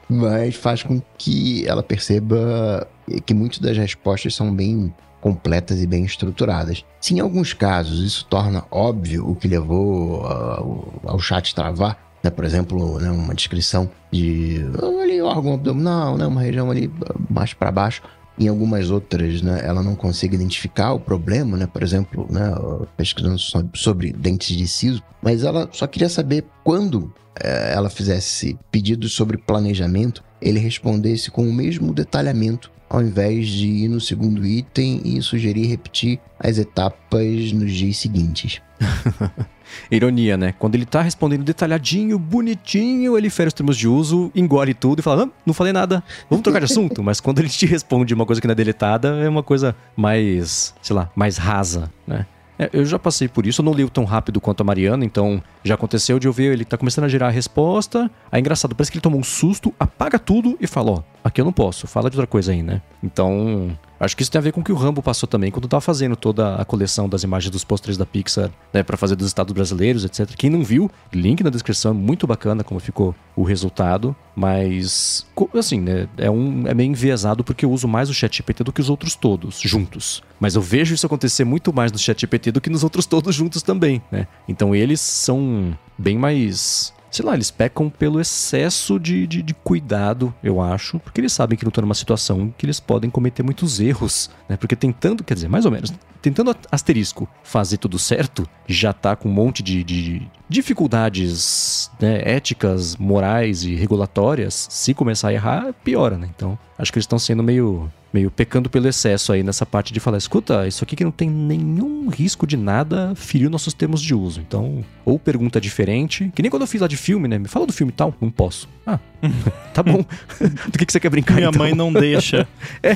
mas 0.09 0.55
faz 0.55 0.83
com 0.83 1.01
que 1.17 1.65
ela 1.67 1.83
perceba 1.83 2.87
que 3.25 3.33
muitas 3.33 3.59
das 3.59 3.77
respostas 3.77 4.35
são 4.35 4.53
bem 4.53 4.93
completas 5.21 5.81
e 5.81 5.87
bem 5.87 6.03
estruturadas. 6.03 6.83
Se 6.99 7.13
em 7.13 7.19
alguns 7.19 7.53
casos 7.53 8.03
isso 8.03 8.25
torna 8.25 8.65
óbvio 8.71 9.29
o 9.29 9.35
que 9.35 9.47
levou 9.47 10.25
ao, 10.25 10.93
ao 11.05 11.19
chat 11.19 11.53
travar, 11.55 11.97
né, 12.23 12.29
por 12.29 12.43
exemplo, 12.43 12.99
né, 12.99 13.09
uma 13.09 13.33
descrição 13.33 13.89
de 14.11 14.65
ali, 15.01 15.21
órgão 15.21 15.53
abdominal, 15.53 16.17
né, 16.17 16.25
uma 16.25 16.41
região 16.41 16.69
ali 16.69 16.91
mais 17.29 17.53
para 17.53 17.71
baixo, 17.71 18.01
em 18.39 18.47
algumas 18.47 18.89
outras, 18.89 19.41
né, 19.41 19.61
ela 19.63 19.83
não 19.83 19.95
consegue 19.95 20.35
identificar 20.35 20.93
o 20.93 20.99
problema, 20.99 21.57
né, 21.57 21.67
por 21.67 21.83
exemplo, 21.83 22.27
né, 22.29 22.53
pesquisando 22.97 23.37
sobre 23.73 24.11
dentes 24.11 24.55
de 24.55 24.67
siso, 24.67 25.03
mas 25.21 25.43
ela 25.43 25.69
só 25.71 25.85
queria 25.85 26.09
saber 26.09 26.45
quando 26.63 27.13
é, 27.39 27.73
ela 27.73 27.89
fizesse 27.89 28.57
pedidos 28.71 29.13
sobre 29.13 29.37
planejamento, 29.37 30.23
ele 30.41 30.59
respondesse 30.59 31.29
com 31.29 31.47
o 31.47 31.53
mesmo 31.53 31.93
detalhamento 31.93 32.71
ao 32.91 33.01
invés 33.01 33.47
de 33.47 33.67
ir 33.67 33.87
no 33.87 34.01
segundo 34.01 34.45
item 34.45 35.01
e 35.05 35.21
sugerir 35.21 35.65
repetir 35.65 36.19
as 36.37 36.57
etapas 36.57 37.53
nos 37.53 37.71
dias 37.71 37.95
seguintes. 37.95 38.61
Ironia, 39.89 40.35
né? 40.35 40.53
Quando 40.59 40.75
ele 40.75 40.85
tá 40.85 41.01
respondendo 41.01 41.41
detalhadinho, 41.45 42.19
bonitinho, 42.19 43.17
ele 43.17 43.29
fere 43.29 43.47
os 43.47 43.53
termos 43.53 43.77
de 43.77 43.87
uso, 43.87 44.29
engole 44.35 44.73
tudo 44.73 44.99
e 44.99 45.01
fala: 45.01 45.23
ah, 45.23 45.29
não 45.45 45.53
falei 45.53 45.71
nada, 45.71 46.03
vamos 46.29 46.43
trocar 46.43 46.59
de 46.59 46.65
assunto. 46.69 47.01
Mas 47.01 47.21
quando 47.21 47.39
ele 47.39 47.47
te 47.47 47.65
responde 47.65 48.13
uma 48.13 48.25
coisa 48.25 48.41
que 48.41 48.47
não 48.47 48.51
é 48.51 48.55
deletada, 48.55 49.21
é 49.21 49.29
uma 49.29 49.41
coisa 49.41 49.73
mais, 49.95 50.73
sei 50.81 50.93
lá, 50.93 51.09
mais 51.15 51.37
rasa, 51.37 51.89
né? 52.05 52.25
É, 52.61 52.69
eu 52.73 52.85
já 52.85 52.99
passei 52.99 53.27
por 53.27 53.47
isso, 53.47 53.61
eu 53.61 53.65
não 53.65 53.73
leio 53.73 53.89
tão 53.89 54.03
rápido 54.03 54.39
quanto 54.39 54.61
a 54.61 54.63
Mariana, 54.63 55.03
então 55.03 55.41
já 55.63 55.73
aconteceu 55.73 56.19
de 56.19 56.27
eu 56.27 56.31
ver 56.31 56.53
ele 56.53 56.63
tá 56.63 56.77
começando 56.77 57.05
a 57.05 57.07
gerar 57.07 57.25
a 57.25 57.31
resposta. 57.31 58.09
Aí 58.31 58.39
engraçado, 58.39 58.75
parece 58.75 58.91
que 58.91 58.99
ele 58.99 59.01
tomou 59.01 59.19
um 59.19 59.23
susto, 59.23 59.73
apaga 59.79 60.19
tudo 60.19 60.55
e 60.61 60.67
fala: 60.67 60.91
Ó, 60.91 61.03
aqui 61.23 61.41
eu 61.41 61.45
não 61.45 61.51
posso, 61.51 61.87
fala 61.87 62.07
de 62.07 62.17
outra 62.17 62.27
coisa 62.27 62.51
aí, 62.51 62.61
né? 62.61 62.79
Então, 63.01 63.75
Acho 64.01 64.17
que 64.17 64.23
isso 64.23 64.31
tem 64.31 64.39
a 64.39 64.41
ver 64.41 64.51
com 64.51 64.61
o 64.61 64.63
que 64.63 64.71
o 64.71 64.75
Rambo 64.75 65.03
passou 65.03 65.29
também 65.29 65.51
quando 65.51 65.65
estava 65.65 65.79
fazendo 65.79 66.15
toda 66.15 66.55
a 66.55 66.65
coleção 66.65 67.07
das 67.07 67.21
imagens 67.21 67.51
dos 67.51 67.63
pôsteres 67.63 67.97
da 67.97 68.05
Pixar, 68.05 68.49
né, 68.73 68.81
para 68.81 68.97
fazer 68.97 69.15
dos 69.15 69.27
estados 69.27 69.53
brasileiros, 69.53 70.03
etc. 70.03 70.27
Quem 70.35 70.49
não 70.49 70.63
viu, 70.63 70.89
link 71.13 71.43
na 71.43 71.51
descrição, 71.51 71.93
muito 71.93 72.25
bacana 72.25 72.63
como 72.63 72.79
ficou 72.79 73.13
o 73.35 73.43
resultado, 73.43 74.15
mas 74.35 75.27
assim, 75.53 75.79
né, 75.79 76.09
é 76.17 76.31
um 76.31 76.65
é 76.65 76.73
meio 76.73 76.89
enviesado 76.89 77.43
porque 77.43 77.63
eu 77.63 77.71
uso 77.71 77.87
mais 77.87 78.09
o 78.09 78.13
ChatGPT 78.13 78.63
do 78.63 78.73
que 78.73 78.81
os 78.81 78.89
outros 78.89 79.13
todos 79.13 79.59
juntos. 79.61 80.23
Mas 80.39 80.55
eu 80.55 80.61
vejo 80.63 80.95
isso 80.95 81.05
acontecer 81.05 81.43
muito 81.43 81.71
mais 81.71 81.91
no 81.91 81.99
ChatGPT 81.99 82.51
do 82.51 82.59
que 82.59 82.71
nos 82.71 82.83
outros 82.83 83.05
todos 83.05 83.35
juntos 83.35 83.61
também, 83.61 84.01
né? 84.11 84.27
Então 84.47 84.73
eles 84.73 84.99
são 84.99 85.77
bem 85.95 86.17
mais 86.17 86.91
sei 87.11 87.25
lá, 87.25 87.33
eles 87.33 87.51
pecam 87.51 87.89
pelo 87.89 88.21
excesso 88.21 88.97
de, 88.97 89.27
de, 89.27 89.43
de, 89.43 89.53
cuidado, 89.53 90.33
eu 90.41 90.61
acho, 90.61 90.97
porque 90.99 91.19
eles 91.19 91.33
sabem 91.33 91.57
que 91.57 91.65
não 91.65 91.69
estão 91.69 91.81
numa 91.81 91.93
situação 91.93 92.53
que 92.57 92.65
eles 92.65 92.79
podem 92.79 93.09
cometer 93.09 93.43
muitos 93.43 93.81
erros, 93.81 94.29
né? 94.47 94.55
Porque 94.55 94.75
tentando, 94.75 95.23
quer 95.23 95.33
dizer, 95.33 95.49
mais 95.49 95.65
ou 95.65 95.71
menos, 95.71 95.93
tentando 96.21 96.55
asterisco 96.71 97.27
fazer 97.43 97.77
tudo 97.77 97.99
certo, 97.99 98.47
já 98.65 98.93
tá 98.93 99.15
com 99.15 99.27
um 99.27 99.33
monte 99.33 99.61
de, 99.61 99.83
de 99.83 100.25
dificuldades 100.47 101.91
né, 101.99 102.21
éticas, 102.23 102.95
morais 102.95 103.63
e 103.63 103.75
regulatórias. 103.75 104.67
Se 104.69 104.93
começar 104.93 105.29
a 105.29 105.33
errar, 105.33 105.73
piora, 105.83 106.17
né? 106.17 106.29
Então, 106.33 106.57
acho 106.77 106.93
que 106.93 106.97
eles 106.97 107.05
estão 107.05 107.19
sendo 107.19 107.43
meio 107.43 107.91
meio 108.13 108.29
pecando 108.29 108.69
pelo 108.69 108.87
excesso 108.87 109.31
aí 109.31 109.43
nessa 109.43 109.65
parte 109.65 109.93
de 109.93 109.99
falar, 109.99 110.17
escuta, 110.17 110.67
isso 110.67 110.83
aqui 110.83 110.95
que 110.95 111.03
não 111.03 111.11
tem 111.11 111.29
nenhum 111.29 112.09
risco 112.09 112.45
de 112.45 112.57
nada 112.57 113.13
feriu 113.15 113.49
nossos 113.49 113.73
termos 113.73 114.01
de 114.01 114.13
uso. 114.13 114.41
Então, 114.41 114.83
ou 115.05 115.17
pergunta 115.17 115.59
diferente, 115.61 116.31
que 116.35 116.41
nem 116.41 116.49
quando 116.49 116.63
eu 116.63 116.67
fiz 116.67 116.81
lá 116.81 116.87
de 116.87 116.97
filme, 116.97 117.27
né? 117.27 117.37
Me 117.37 117.47
fala 117.47 117.65
do 117.65 117.73
filme 117.73 117.91
tal, 117.91 118.13
não 118.19 118.29
posso. 118.29 118.67
Ah, 118.85 118.99
tá 119.73 119.81
bom. 119.83 120.03
do 120.71 120.77
que, 120.77 120.85
que 120.85 120.91
você 120.91 120.99
quer 120.99 121.09
brincar 121.09 121.35
Minha 121.35 121.49
então? 121.49 121.61
mãe 121.61 121.73
não 121.73 121.91
deixa. 121.91 122.47
é, 122.83 122.93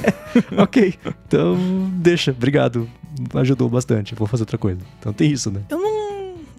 ok. 0.61 0.93
Então, 1.27 1.57
deixa, 1.93 2.31
obrigado. 2.31 2.89
Ajudou 3.33 3.69
bastante, 3.69 4.13
vou 4.13 4.27
fazer 4.27 4.43
outra 4.43 4.57
coisa. 4.57 4.81
Então 4.99 5.13
tem 5.13 5.31
isso, 5.31 5.49
né? 5.49 5.61
Eu 5.69 5.79
não 5.79 6.04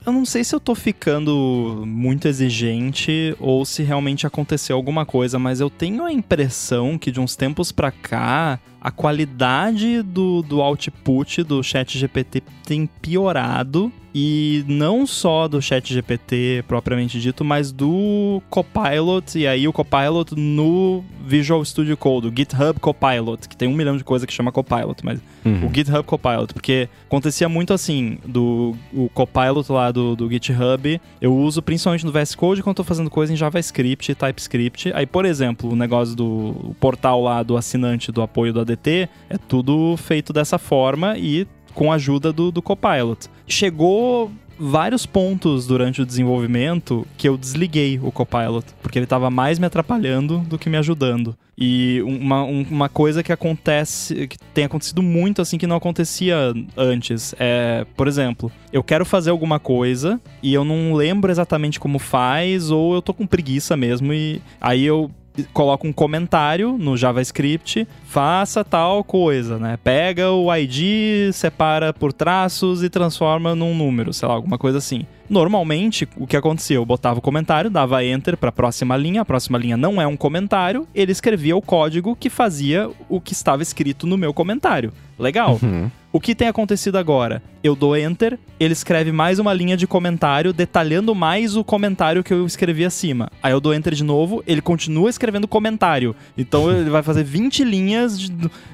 eu 0.07 0.13
não 0.13 0.25
sei 0.25 0.45
se 0.45 0.55
eu 0.55 0.61
tô 0.61 0.73
ficando 0.75 1.83
muito 1.85 2.29
exigente 2.29 3.37
ou 3.41 3.65
se 3.65 3.83
realmente 3.83 4.25
aconteceu 4.25 4.77
alguma 4.77 5.05
coisa, 5.05 5.37
mas 5.37 5.61
eu 5.61 5.69
tenho 5.69 6.05
a 6.05 6.13
impressão 6.13 6.97
que 6.97 7.11
de 7.11 7.19
uns 7.21 7.35
tempos 7.35 7.73
pra 7.73 7.91
cá 7.91 8.61
a 8.81 8.91
qualidade 8.91 10.03
do, 10.03 10.43
do 10.43 10.61
output 10.61 11.43
do 11.43 11.63
chat 11.63 11.99
GPT 11.99 12.43
tem 12.65 12.87
piorado 12.87 13.93
e 14.19 14.65
não 14.67 15.07
só 15.07 15.47
do 15.47 15.61
chat 15.61 15.93
GPT 15.93 16.65
propriamente 16.67 17.21
dito, 17.21 17.45
mas 17.45 17.71
do 17.71 18.41
Copilot, 18.49 19.39
e 19.39 19.47
aí 19.47 19.69
o 19.69 19.73
Copilot 19.75 20.35
no 20.35 21.05
Visual 21.27 21.63
Studio 21.63 21.99
Code, 21.99 22.29
o 22.29 22.33
GitHub 22.35 22.81
Copilot, 22.81 23.47
que 23.47 23.55
tem 23.55 23.69
um 23.69 23.75
milhão 23.75 23.95
de 23.95 24.03
coisas 24.03 24.25
que 24.25 24.33
chama 24.33 24.51
Copilot, 24.51 25.05
mas 25.05 25.21
uhum. 25.45 25.67
o 25.67 25.75
GitHub 25.75 26.03
Copilot, 26.03 26.55
porque 26.55 26.89
acontecia 27.05 27.47
muito 27.47 27.75
assim, 27.75 28.17
do 28.25 28.75
o 28.91 29.11
Copilot 29.11 29.71
lá 29.71 29.91
do, 29.91 30.17
do 30.17 30.31
GitHub, 30.31 30.99
eu 31.21 31.37
uso 31.37 31.61
principalmente 31.61 32.07
no 32.07 32.11
VS 32.11 32.35
Code 32.35 32.63
quando 32.63 32.73
estou 32.73 32.87
fazendo 32.87 33.11
coisa 33.11 33.35
em 33.35 33.37
JavaScript 33.37 34.11
e 34.11 34.15
TypeScript. 34.15 34.93
Aí, 34.95 35.05
por 35.05 35.27
exemplo, 35.27 35.71
o 35.71 35.77
negócio 35.77 36.17
do 36.17 36.75
portal 36.81 37.23
lá 37.23 37.43
do 37.43 37.55
assinante 37.55 38.11
do 38.11 38.23
apoio 38.23 38.51
do 38.51 38.61
ADT, 38.71 39.09
é 39.29 39.39
tudo 39.39 39.97
feito 39.97 40.33
dessa 40.33 40.59
forma 40.59 41.17
e 41.17 41.47
com 41.75 41.93
a 41.93 41.97
ajuda 41.97 42.33
do, 42.33 42.51
do 42.51 42.63
Copilot. 42.63 43.29
Chegou 43.47 44.33
vários 44.59 45.05
pontos 45.05 45.67
durante 45.67 46.01
o 46.01 46.07
desenvolvimento 46.07 47.07
que 47.17 47.29
eu 47.29 47.37
desliguei 47.37 48.01
o 48.03 48.11
Copilot, 48.11 48.65
porque 48.83 48.99
ele 48.99 49.05
estava 49.05 49.31
mais 49.31 49.59
me 49.59 49.67
atrapalhando 49.67 50.39
do 50.39 50.59
que 50.59 50.71
me 50.71 50.77
ajudando. 50.77 51.37
E 51.59 52.03
uma, 52.03 52.43
uma 52.43 52.89
coisa 52.89 53.23
que 53.23 53.33
acontece, 53.33 54.27
que 54.27 54.39
tem 54.55 54.65
acontecido 54.65 55.03
muito 55.03 55.41
assim 55.41 55.57
que 55.57 55.67
não 55.67 55.77
acontecia 55.77 56.53
antes, 56.77 57.35
é, 57.39 57.87
por 57.97 58.09
exemplo, 58.09 58.53
eu 58.73 58.83
quero 58.83 59.05
fazer 59.05 59.31
alguma 59.31 59.59
coisa 59.59 60.21
e 60.43 60.53
eu 60.53 60.65
não 60.65 60.95
lembro 60.95 61.31
exatamente 61.31 61.81
como 61.81 61.99
faz, 61.99 62.71
ou 62.71 62.95
eu 62.95 63.03
tô 63.03 63.15
com 63.15 63.27
preguiça 63.27 63.77
mesmo, 63.77 64.13
e 64.13 64.41
aí 64.61 64.85
eu 64.85 65.11
coloca 65.53 65.87
um 65.87 65.93
comentário 65.93 66.77
no 66.79 66.97
JavaScript, 66.97 67.87
faça 68.05 68.65
tal 68.65 69.03
coisa, 69.05 69.59
né? 69.59 69.79
Pega 69.83 70.31
o 70.31 70.55
ID, 70.55 71.33
separa 71.33 71.93
por 71.93 72.13
traços 72.13 72.83
e 72.83 72.89
transforma 72.89 73.55
num 73.55 73.75
número, 73.75 74.13
sei 74.13 74.29
lá, 74.29 74.35
alguma 74.35 74.59
coisa 74.59 74.79
assim. 74.79 75.07
Normalmente, 75.29 76.09
o 76.17 76.27
que 76.27 76.37
acontecia? 76.37 76.77
Eu 76.77 76.85
botava 76.85 77.19
o 77.19 77.23
comentário, 77.23 77.71
dava 77.71 78.05
enter 78.05 78.37
para 78.37 78.51
a 78.51 78.53
próxima 78.53 78.97
linha, 78.97 79.23
a 79.23 79.25
próxima 79.25 79.59
linha 79.59 79.77
não 79.77 80.01
é 80.01 80.07
um 80.07 80.17
comentário, 80.17 80.87
ele 80.95 81.13
escrevia 81.13 81.57
o 81.57 81.63
código 81.63 82.17
que 82.17 82.31
fazia 82.31 82.89
o 83.09 83.21
que 83.21 83.33
estava 83.33 83.63
escrito 83.63 84.07
no 84.07 84.17
meu 84.17 84.33
comentário. 84.33 84.93
Legal. 85.19 85.59
Uhum. 85.63 85.91
O 86.13 86.21
que 86.21 86.35
tem 86.35 86.49
acontecido 86.49 86.97
agora? 86.97 87.43
Eu 87.63 87.77
dou 87.77 87.95
enter, 87.95 88.39
ele 88.59 88.73
escreve 88.73 89.13
mais 89.13 89.39
uma 89.39 89.53
linha 89.53 89.77
de 89.77 89.87
comentário, 89.87 90.51
detalhando 90.51 91.15
mais 91.15 91.57
o 91.57 91.65
comentário 91.65 92.25
que 92.25 92.33
eu 92.33 92.47
escrevi 92.47 92.87
acima. 92.87 93.29
Aí 93.43 93.53
eu 93.53 93.61
dou 93.61 93.75
enter 93.75 93.95
de 93.95 94.03
novo, 94.03 94.43
ele 94.47 94.63
continua 94.63 95.11
escrevendo 95.11 95.47
comentário. 95.47 96.17
Então 96.39 96.71
ele 96.71 96.89
vai 96.89 97.03
fazer 97.03 97.23
20 97.23 97.65
linhas 97.65 98.19
de, 98.19 98.33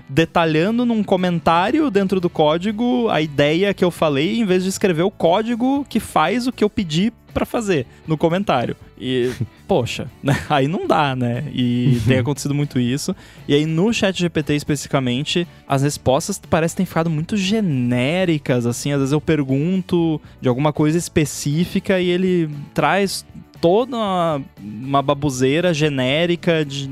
detalhando 0.08 0.84
num 0.84 1.02
comentário 1.02 1.90
dentro 1.90 2.20
do 2.20 2.30
código 2.30 3.08
a 3.08 3.20
ideia 3.20 3.74
que 3.74 3.84
eu 3.84 3.90
falei, 3.90 4.38
em 4.38 4.44
vez 4.44 4.62
de 4.62 4.68
escrever 4.68 5.02
o 5.02 5.10
código 5.10 5.84
que 5.88 5.98
faz 5.98 6.41
o 6.46 6.52
que 6.52 6.64
eu 6.64 6.70
pedi 6.70 7.12
para 7.32 7.46
fazer 7.46 7.86
no 8.06 8.16
comentário. 8.16 8.76
E, 8.98 9.32
poxa, 9.66 10.06
né? 10.22 10.38
aí 10.48 10.68
não 10.68 10.86
dá, 10.86 11.16
né? 11.16 11.44
E 11.52 12.00
tem 12.06 12.18
acontecido 12.18 12.54
muito 12.54 12.78
isso. 12.78 13.14
E 13.48 13.54
aí 13.54 13.66
no 13.66 13.92
chat 13.92 14.18
GPT 14.18 14.54
especificamente, 14.54 15.46
as 15.66 15.82
respostas 15.82 16.38
parecem 16.38 16.78
ter 16.78 16.86
ficado 16.86 17.10
muito 17.10 17.36
genéricas, 17.36 18.66
assim. 18.66 18.92
Às 18.92 18.98
vezes 18.98 19.12
eu 19.12 19.20
pergunto 19.20 20.20
de 20.40 20.48
alguma 20.48 20.72
coisa 20.72 20.98
específica 20.98 22.00
e 22.00 22.08
ele 22.08 22.50
traz 22.74 23.24
toda 23.60 23.96
uma, 23.96 24.42
uma 24.60 25.02
babuzeira 25.02 25.72
genérica 25.72 26.64
de 26.64 26.90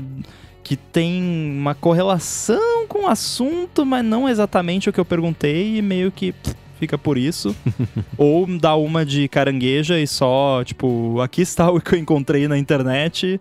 que 0.63 0.77
tem 0.77 1.21
uma 1.21 1.75
correlação 1.75 2.87
com 2.87 3.03
o 3.03 3.07
assunto, 3.07 3.85
mas 3.85 4.05
não 4.05 4.29
exatamente 4.29 4.89
o 4.89 4.93
que 4.93 4.99
eu 4.99 5.03
perguntei 5.03 5.77
e 5.77 5.81
meio 5.81 6.11
que 6.11 6.33
fica 6.81 6.97
por 6.97 7.15
isso. 7.15 7.55
Ou 8.17 8.47
dá 8.57 8.75
uma 8.75 9.05
de 9.05 9.27
carangueja 9.27 9.99
e 9.99 10.07
só, 10.07 10.63
tipo, 10.63 11.21
aqui 11.21 11.43
está 11.43 11.69
o 11.69 11.79
que 11.79 11.93
eu 11.93 11.99
encontrei 11.99 12.47
na 12.47 12.57
internet. 12.57 13.39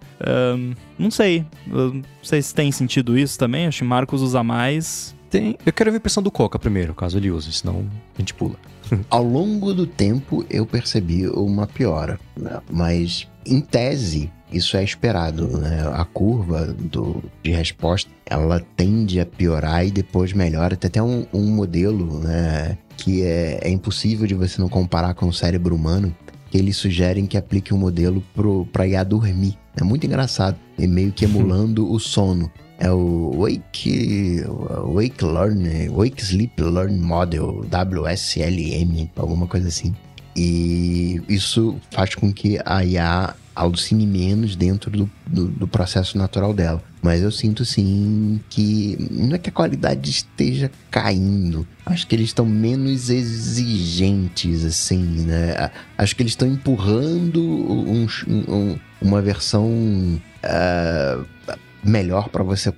Um, 0.55 0.75
não 0.99 1.11
sei. 1.11 1.47
Não 1.67 2.03
sei 2.23 2.43
se 2.43 2.55
tem 2.55 2.71
sentido 2.71 3.19
isso 3.19 3.39
também. 3.39 3.67
Acho 3.67 3.79
que 3.79 3.85
Marcos 3.85 4.21
usa 4.21 4.45
mais. 4.45 5.17
Tem. 5.31 5.57
Eu 5.65 5.73
quero 5.73 5.91
ver 5.91 5.97
a 5.97 6.01
impressão 6.01 6.23
do 6.23 6.31
Coca 6.31 6.59
primeiro, 6.59 6.93
caso 6.93 7.17
ele 7.17 7.31
use, 7.31 7.51
senão 7.53 7.87
a 8.15 8.21
gente 8.21 8.35
pula. 8.35 8.57
Ao 9.09 9.23
longo 9.23 9.73
do 9.73 9.87
tempo 9.87 10.45
eu 10.51 10.67
percebi 10.67 11.27
uma 11.29 11.67
piora, 11.67 12.19
né? 12.37 12.61
mas 12.69 13.29
em 13.47 13.61
tese 13.61 14.31
isso 14.53 14.77
é 14.77 14.83
esperado, 14.83 15.47
né? 15.59 15.89
A 15.95 16.05
curva 16.05 16.67
do, 16.67 17.23
de 17.43 17.53
resposta 17.53 18.11
ela 18.27 18.61
tende 18.77 19.21
a 19.21 19.27
piorar 19.27 19.87
e 19.87 19.91
depois 19.91 20.33
melhora. 20.33 20.77
Tem 20.77 20.89
até 20.89 21.03
um, 21.03 21.27
um 21.33 21.47
modelo, 21.55 22.21
né? 22.21 22.77
Que 23.05 23.23
é, 23.23 23.61
é 23.63 23.71
impossível 23.71 24.27
de 24.27 24.35
você 24.35 24.61
não 24.61 24.69
comparar 24.69 25.15
com 25.15 25.27
o 25.27 25.33
cérebro 25.33 25.75
humano, 25.75 26.15
que 26.51 26.59
eles 26.59 26.77
sugerem 26.77 27.27
que 27.27 27.37
aplique 27.37 27.73
um 27.73 27.79
modelo 27.79 28.23
para 28.73 28.87
IA 28.87 29.05
dormir. 29.05 29.57
É 29.77 29.85
muito 29.85 30.07
engraçado, 30.07 30.57
é 30.79 30.87
meio 30.87 31.13
que 31.13 31.25
emulando 31.27 31.91
o 31.91 31.99
sono. 31.99 32.51
É 32.79 32.91
o 32.91 33.33
Wake, 33.43 34.43
Wake 34.95 35.23
Learn, 35.23 35.91
Wake 35.91 36.23
Sleep 36.23 36.63
Learn 36.63 36.99
Model, 36.99 37.63
WSLM, 37.71 39.11
alguma 39.17 39.47
coisa 39.47 39.69
assim. 39.69 39.95
E 40.35 41.21
isso 41.29 41.77
faz 41.91 42.15
com 42.15 42.33
que 42.33 42.59
a 42.65 42.83
IA 42.83 43.35
alucine 43.55 44.07
menos 44.07 44.57
dentro 44.57 44.91
do, 44.91 45.11
do, 45.27 45.49
do, 45.49 45.69
processo 45.69 46.17
natural 46.17 46.55
dela. 46.55 46.83
Mas 47.03 47.23
eu 47.23 47.31
sinto 47.31 47.65
sim 47.65 48.41
que 48.51 48.97
não 49.11 49.35
é 49.35 49.39
que 49.39 49.49
a 49.49 49.53
qualidade 49.53 50.11
esteja 50.11 50.71
caindo. 50.91 51.67
Acho 51.87 52.07
que 52.07 52.15
eles 52.15 52.27
estão 52.27 52.45
menos 52.45 53.09
exigentes, 53.09 54.65
assim, 54.65 55.25
né? 55.27 55.71
Acho 55.97 56.15
que 56.15 56.23
eles 56.23 56.33
estão 56.33 56.47
empurrando 56.47 57.43
um, 57.43 58.07
um, 58.29 58.79
uma 59.01 59.23
versão 59.23 59.67
uh, 60.45 61.27
melhor 61.83 62.29
para 62.29 62.45
você 62.45 62.73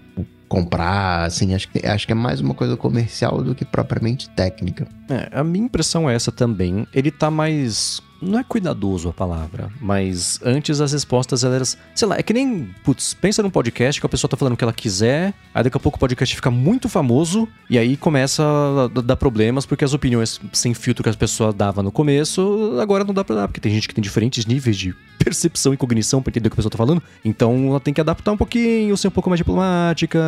comprar, 0.49 1.25
assim, 1.25 1.55
acho 1.55 1.67
que, 1.69 1.87
acho 1.87 2.07
que 2.07 2.13
é 2.13 2.15
mais 2.15 2.41
uma 2.41 2.53
coisa 2.53 2.77
comercial 2.77 3.43
do 3.43 3.55
que 3.55 3.65
propriamente 3.65 4.29
técnica. 4.31 4.87
É, 5.09 5.31
a 5.33 5.43
minha 5.43 5.65
impressão 5.65 6.09
é 6.09 6.15
essa 6.15 6.31
também. 6.31 6.87
Ele 6.93 7.11
tá 7.11 7.31
mais 7.31 8.03
não 8.23 8.39
é 8.39 8.45
cuidadoso 8.45 9.09
a 9.09 9.13
palavra, 9.13 9.69
mas 9.81 10.41
antes 10.45 10.81
as 10.81 10.93
respostas 10.93 11.45
elas, 11.45 11.77
sei 11.95 12.09
lá, 12.09 12.17
é 12.17 12.23
que 12.23 12.33
nem, 12.33 12.71
putz, 12.85 13.15
pensa 13.15 13.43
num 13.43 13.51
podcast 13.51 14.01
que 14.01 14.07
a 14.07 14.09
pessoa 14.09 14.29
tá 14.29 14.37
falando 14.37 14.55
o 14.55 14.57
que 14.57 14.65
ela 14.65 14.73
quiser, 14.73 15.35
aí 15.55 15.65
daqui 15.65 15.77
a 15.77 15.81
pouco 15.81 15.97
o 15.97 16.01
podcast 16.01 16.35
fica 16.35 16.51
muito 16.51 16.89
famoso 16.89 17.49
e 17.69 17.77
aí 17.77 17.97
começa 17.97 18.43
a 18.43 19.01
dar 19.01 19.17
problemas 19.17 19.67
porque 19.67 19.85
as 19.85 19.93
opiniões 19.93 20.41
sem 20.53 20.73
filtro 20.73 21.03
que 21.03 21.09
as 21.09 21.17
pessoas 21.17 21.55
davam 21.55 21.83
no 21.83 21.91
começo, 21.91 22.79
agora 22.81 23.05
não 23.05 23.13
dá 23.13 23.25
pra 23.25 23.35
dar, 23.35 23.49
porque 23.49 23.61
tem 23.61 23.73
gente 23.73 23.89
que 23.89 23.95
tem 23.95 24.03
diferentes 24.03 24.47
níveis 24.47 24.77
de 24.77 24.95
percepção 25.19 25.75
e 25.75 25.77
cognição 25.77 26.23
pra 26.23 26.31
entender 26.31 26.49
o 26.49 26.51
que 26.51 26.55
a 26.55 26.57
pessoa 26.57 26.71
tá 26.71 26.79
falando, 26.79 27.03
então 27.25 27.69
ela 27.69 27.81
tem 27.81 27.93
que 27.93 28.01
adaptar 28.01 28.33
um 28.33 28.37
pouquinho, 28.37 28.97
ser 28.97 29.09
um 29.09 29.13
pouco 29.13 29.29
mais 29.29 29.39
diplomática, 29.39 30.21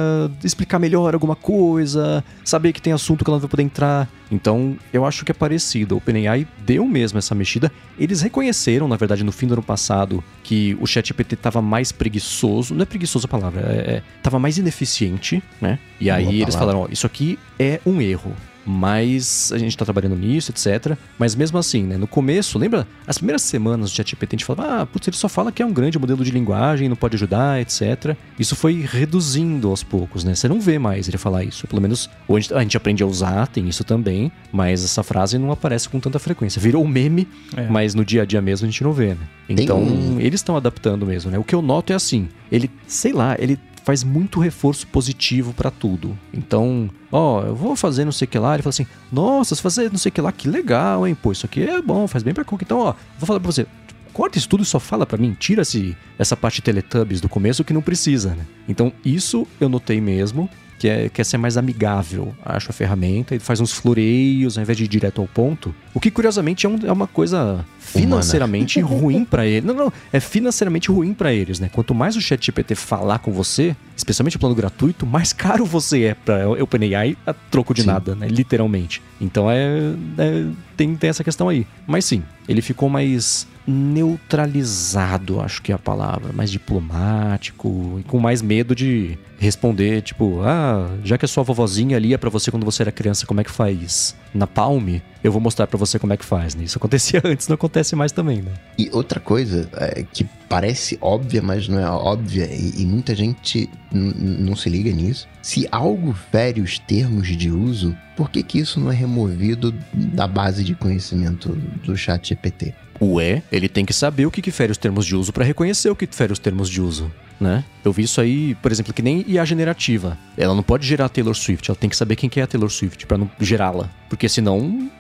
explicar 0.43 0.79
melhor 0.79 1.15
alguma 1.15 1.37
coisa, 1.37 2.25
saber 2.45 2.73
que 2.73 2.83
tem 2.83 2.93
assunto 2.93 3.25
que 3.25 3.31
ela 3.31 3.37
não 3.37 3.41
vai 3.41 3.49
poder 3.49 3.63
entrar. 3.63 4.09
Então, 4.31 4.77
eu 4.93 5.05
acho 5.05 5.25
que 5.25 5.31
é 5.31 5.35
parecido. 5.35 5.95
O 5.95 5.99
OpenAI 5.99 6.47
deu 6.65 6.85
mesmo 6.87 7.19
essa 7.19 7.35
mexida. 7.35 7.71
Eles 7.99 8.23
reconheceram, 8.23 8.89
na 8.89 8.97
verdade, 8.97 9.23
no 9.23 9.33
fim 9.33 9.47
do 9.47 9.55
ano 9.55 9.63
passado, 9.63 10.23
que 10.43 10.77
o 10.81 10.87
ChatGPT 10.87 11.35
estava 11.35 11.63
mais 11.63 11.93
preguiçoso. 11.93 12.75
Não 12.75 12.83
é 12.83 12.85
preguiçoso 12.85 13.27
a 13.27 13.29
palavra, 13.29 13.61
é, 13.61 13.97
é, 13.97 14.03
mais 14.39 14.59
ineficiente, 14.59 15.43
né? 15.61 15.79
E 16.01 16.11
aí 16.11 16.43
eles 16.43 16.55
falaram: 16.55 16.83
ó, 16.83 16.89
isso 16.91 17.07
aqui 17.07 17.39
é 17.59 17.81
um 17.87 18.01
erro 18.01 18.35
mas 18.65 19.51
a 19.53 19.59
gente 19.59 19.71
está 19.71 19.85
trabalhando 19.85 20.17
nisso, 20.17 20.51
etc. 20.51 20.97
Mas 21.19 21.35
mesmo 21.35 21.59
assim, 21.59 21.83
né, 21.85 21.97
no 21.97 22.07
começo, 22.07 22.59
lembra? 22.59 22.87
As 23.07 23.19
primeiras 23.19 23.43
semanas 23.43 23.91
do 23.91 23.97
ChatGPT 23.97 24.35
a 24.35 24.37
gente 24.37 24.45
falava, 24.45 24.83
ah, 24.83 24.87
putz, 24.87 25.09
ele 25.09 25.17
só 25.17 25.29
fala 25.29 25.53
que 25.53 25.63
é 25.63 25.67
um 25.67 25.73
grande 25.73 25.99
modelo 25.99 26.25
de 26.25 26.31
linguagem, 26.31 26.89
não 26.89 26.97
pode 26.97 27.17
ajudar, 27.17 27.61
etc. 27.61 28.17
Isso 28.39 28.57
foi 28.57 28.81
reduzindo 28.81 29.69
aos 29.69 29.83
poucos, 29.83 30.25
né? 30.25 30.35
Você 30.35 30.49
não 30.49 30.61
vê 30.61 30.79
mais 30.79 31.09
ele 31.09 31.19
falar 31.19 31.45
isso. 31.45 31.67
Pelo 31.67 31.83
menos 31.83 32.09
ou 32.27 32.37
a 32.37 32.41
gente, 32.41 32.77
aprende 32.77 33.03
a 33.03 33.07
usar, 33.07 33.47
tem 33.47 33.69
isso 33.69 33.85
também, 33.85 34.33
mas 34.53 34.85
essa 34.85 35.03
frase 35.03 35.39
não 35.39 35.53
aparece 35.53 35.89
com 35.89 36.01
tanta 36.01 36.19
frequência. 36.19 36.61
Virou 36.61 36.85
um 36.85 36.89
meme, 36.89 37.29
é. 37.57 37.69
mas 37.69 37.95
no 37.95 38.05
dia 38.05 38.23
a 38.23 38.25
dia 38.25 38.41
mesmo 38.41 38.67
a 38.67 38.71
gente 38.71 38.83
não 38.83 38.93
vê, 38.93 39.09
né? 39.09 39.29
Então, 39.49 39.83
um... 39.83 40.21
eles 40.21 40.41
estão 40.41 40.57
adaptando 40.57 41.07
mesmo, 41.07 41.31
né? 41.31 41.39
O 41.39 41.45
que 41.45 41.55
eu 41.55 41.63
noto 41.63 41.93
é 41.93 41.97
assim, 41.97 42.29
ele, 42.51 42.71
sei 42.87 43.13
lá, 43.13 43.37
ele 43.39 43.59
faz 43.85 44.03
muito 44.03 44.41
reforço 44.41 44.87
positivo 44.87 45.53
para 45.53 45.71
tudo. 45.71 46.19
Então, 46.33 46.91
ó, 47.13 47.43
eu 47.43 47.55
vou 47.55 47.77
fazer 47.77 48.05
não 48.05 48.13
sei 48.13 48.27
o 48.27 48.29
que 48.29 48.39
lá. 48.39 48.55
Ele 48.55 48.63
fala 48.63 48.71
assim: 48.71 48.87
Nossa, 49.13 49.55
se 49.55 49.63
fazer 49.63 49.91
não 49.91 49.99
sei 49.99 50.09
o 50.09 50.13
que 50.13 50.21
lá, 50.21 50.33
que 50.33 50.49
legal, 50.49 51.07
hein? 51.07 51.15
Pô, 51.15 51.31
isso 51.31 51.47
aqui 51.47 51.63
é 51.63 51.81
bom, 51.81 52.09
faz 52.09 52.25
bem 52.25 52.35
pra 52.35 52.45
Cook. 52.45 52.63
Então, 52.63 52.79
ó, 52.79 52.95
vou 53.19 53.27
falar 53.27 53.39
pra 53.39 53.53
você. 53.53 53.67
Corta 54.13 54.39
isso 54.39 54.49
tudo 54.49 54.63
e 54.63 54.67
só 54.67 54.79
fala 54.79 55.05
para 55.05 55.19
mim, 55.19 55.37
tira 55.39 55.65
-se 55.65 55.97
essa 56.17 56.37
parte 56.37 56.63
Teletubbies 56.63 57.21
do 57.21 57.29
começo 57.29 57.65
que 57.65 57.73
não 57.73 57.83
precisa, 57.83 58.35
né? 58.35 58.47
Então, 58.69 58.93
isso 59.05 59.47
eu 59.61 59.69
notei 59.69 60.01
mesmo 60.01 60.49
que 60.79 60.89
é, 60.89 61.09
quer 61.09 61.25
ser 61.25 61.39
mais 61.39 61.57
amigável, 61.57 62.35
acho, 62.45 62.71
a 62.71 62.73
ferramenta. 62.73 63.35
Ele 63.35 63.43
faz 63.43 63.61
uns 63.61 63.73
floreios 63.73 64.57
ao 64.57 64.63
invés 64.63 64.77
de 64.77 64.85
ir 64.85 64.89
direto 64.89 65.21
ao 65.21 65.27
ponto. 65.27 65.75
O 65.93 66.01
que, 66.01 66.11
curiosamente, 66.11 66.67
é, 66.67 66.69
um, 66.69 66.79
é 66.85 66.93
uma 66.93 67.07
coisa 67.07 67.65
financeiramente 68.01 68.81
ruim 68.81 69.25
para 69.25 69.47
ele. 69.47 69.67
Não, 69.67 69.75
não, 69.75 69.93
é 70.13 70.21
financeiramente 70.21 70.91
ruim 70.91 71.15
para 71.15 71.33
eles, 71.33 71.61
né? 71.61 71.71
Quanto 71.73 71.95
mais 71.95 72.17
o 72.17 72.21
ChatGPT 72.21 72.75
falar 72.75 73.19
com 73.19 73.33
você, 73.33 73.77
especialmente 73.97 74.37
o 74.37 74.41
plano 74.41 74.55
gratuito, 74.55 75.07
mais 75.07 75.33
caro 75.33 75.65
você 75.65 76.05
é 76.05 76.15
para 76.15 76.49
OpenAI 76.49 77.17
a 77.27 77.33
troco 77.33 77.75
de 77.75 77.83
sim. 77.83 77.87
nada, 77.87 78.15
né? 78.15 78.29
Literalmente. 78.29 79.03
Então 79.21 79.51
é, 79.51 79.95
é 80.19 80.47
tem, 80.77 80.95
tem 80.97 81.11
essa 81.11 81.25
questão 81.25 81.49
aí. 81.49 81.67
Mas 81.87 82.05
sim, 82.05 82.23
ele 82.49 82.61
ficou 82.61 82.89
mais 82.89 83.47
neutralizado, 83.67 85.41
acho 85.41 85.63
que 85.63 85.73
é 85.73 85.75
a 85.75 85.79
palavra, 85.79 86.33
mais 86.33 86.51
diplomático 86.51 87.97
e 87.99 88.03
com 88.03 88.19
mais 88.19 88.43
medo 88.43 88.75
de 88.75 89.19
responder, 89.39 90.03
tipo, 90.03 90.43
ah, 90.43 90.91
já 91.03 91.17
que 91.17 91.25
a 91.25 91.29
sua 91.29 91.43
vovozinha 91.43 91.99
lia 91.99 92.19
para 92.19 92.29
você 92.29 92.51
quando 92.51 92.65
você 92.65 92.83
era 92.83 92.93
criança 92.93 93.27
como 93.27 93.41
é 93.41 93.45
que 93.45 93.51
faz 93.51 94.15
na 94.35 94.47
Palme, 94.47 95.03
eu 95.23 95.31
vou 95.33 95.41
mostrar 95.41 95.67
para 95.67 95.79
você 95.79 95.99
como 95.99 96.13
é 96.13 96.17
que 96.17 96.25
faz, 96.25 96.55
né? 96.55 96.65
Isso 96.65 96.77
acontecia 96.77 97.21
antes, 97.25 97.49
não 97.49 97.55
acontece 97.55 97.95
mais 97.95 98.13
também, 98.13 98.43
né? 98.43 98.51
E 98.77 98.91
outra 98.93 99.21
coisa 99.21 99.69
é, 99.77 100.05
que 100.13 100.27
parece 100.49 100.99
óbvia, 101.01 101.41
mas 101.41 101.69
não 101.69 101.79
é 101.79 101.89
óbvia, 101.89 102.47
e, 102.51 102.83
e 102.83 102.85
muita 102.85 103.15
gente 103.15 103.71
não 103.93 104.57
se 104.57 104.69
liga 104.69 104.91
nisso. 104.91 105.29
Se 105.41 105.69
algo 105.71 106.13
fere 106.31 106.61
os 106.61 106.79
termos 106.79 107.29
de 107.29 107.51
uso, 107.51 107.97
por 108.17 108.29
que, 108.29 108.43
que 108.43 108.59
isso 108.59 108.81
não 108.81 108.91
é 108.91 108.95
removido 108.95 109.75
da 109.93 110.27
base 110.27 110.65
de 110.65 110.75
conhecimento 110.75 111.51
do 111.85 111.97
chat 111.97 112.29
GPT? 112.29 112.75
Ué, 113.01 113.43
ele 113.51 113.69
tem 113.69 113.85
que 113.85 113.93
saber 113.93 114.27
o 114.27 114.31
que, 114.31 114.43
que 114.43 114.51
fere 114.51 114.73
os 114.73 114.79
termos 114.79 115.07
de 115.07 115.17
uso 115.17 115.33
para 115.33 115.45
reconhecer 115.45 115.91
o 115.91 115.97
que 115.97 116.07
fere 116.07 116.33
os 116.33 116.39
termos 116.39 116.69
de 116.69 116.81
uso 116.81 117.11
né? 117.45 117.65
Eu 117.85 117.93
vi 117.93 118.03
isso 118.03 118.21
aí, 118.21 118.55
por 118.57 118.73
exemplo, 118.73 118.93
que 118.93 119.03
nem 119.03 119.25
IA 119.29 119.45
generativa. 119.45 120.17
Ela 120.37 120.55
não 120.55 120.63
pode 120.63 120.87
gerar 120.87 121.05
a 121.05 121.09
Taylor 121.09 121.35
Swift, 121.35 121.71
ela 121.71 121.77
tem 121.77 121.91
que 121.91 121.97
saber 121.97 122.17
quem 122.17 122.31
que 122.31 122.41
é 122.41 122.43
a 122.43 122.47
Taylor 122.47 122.71
Swift 122.71 123.07
para 123.07 123.19
não 123.19 123.31
gerá-la, 123.39 123.91
porque 124.09 124.29
senão 124.29 124.91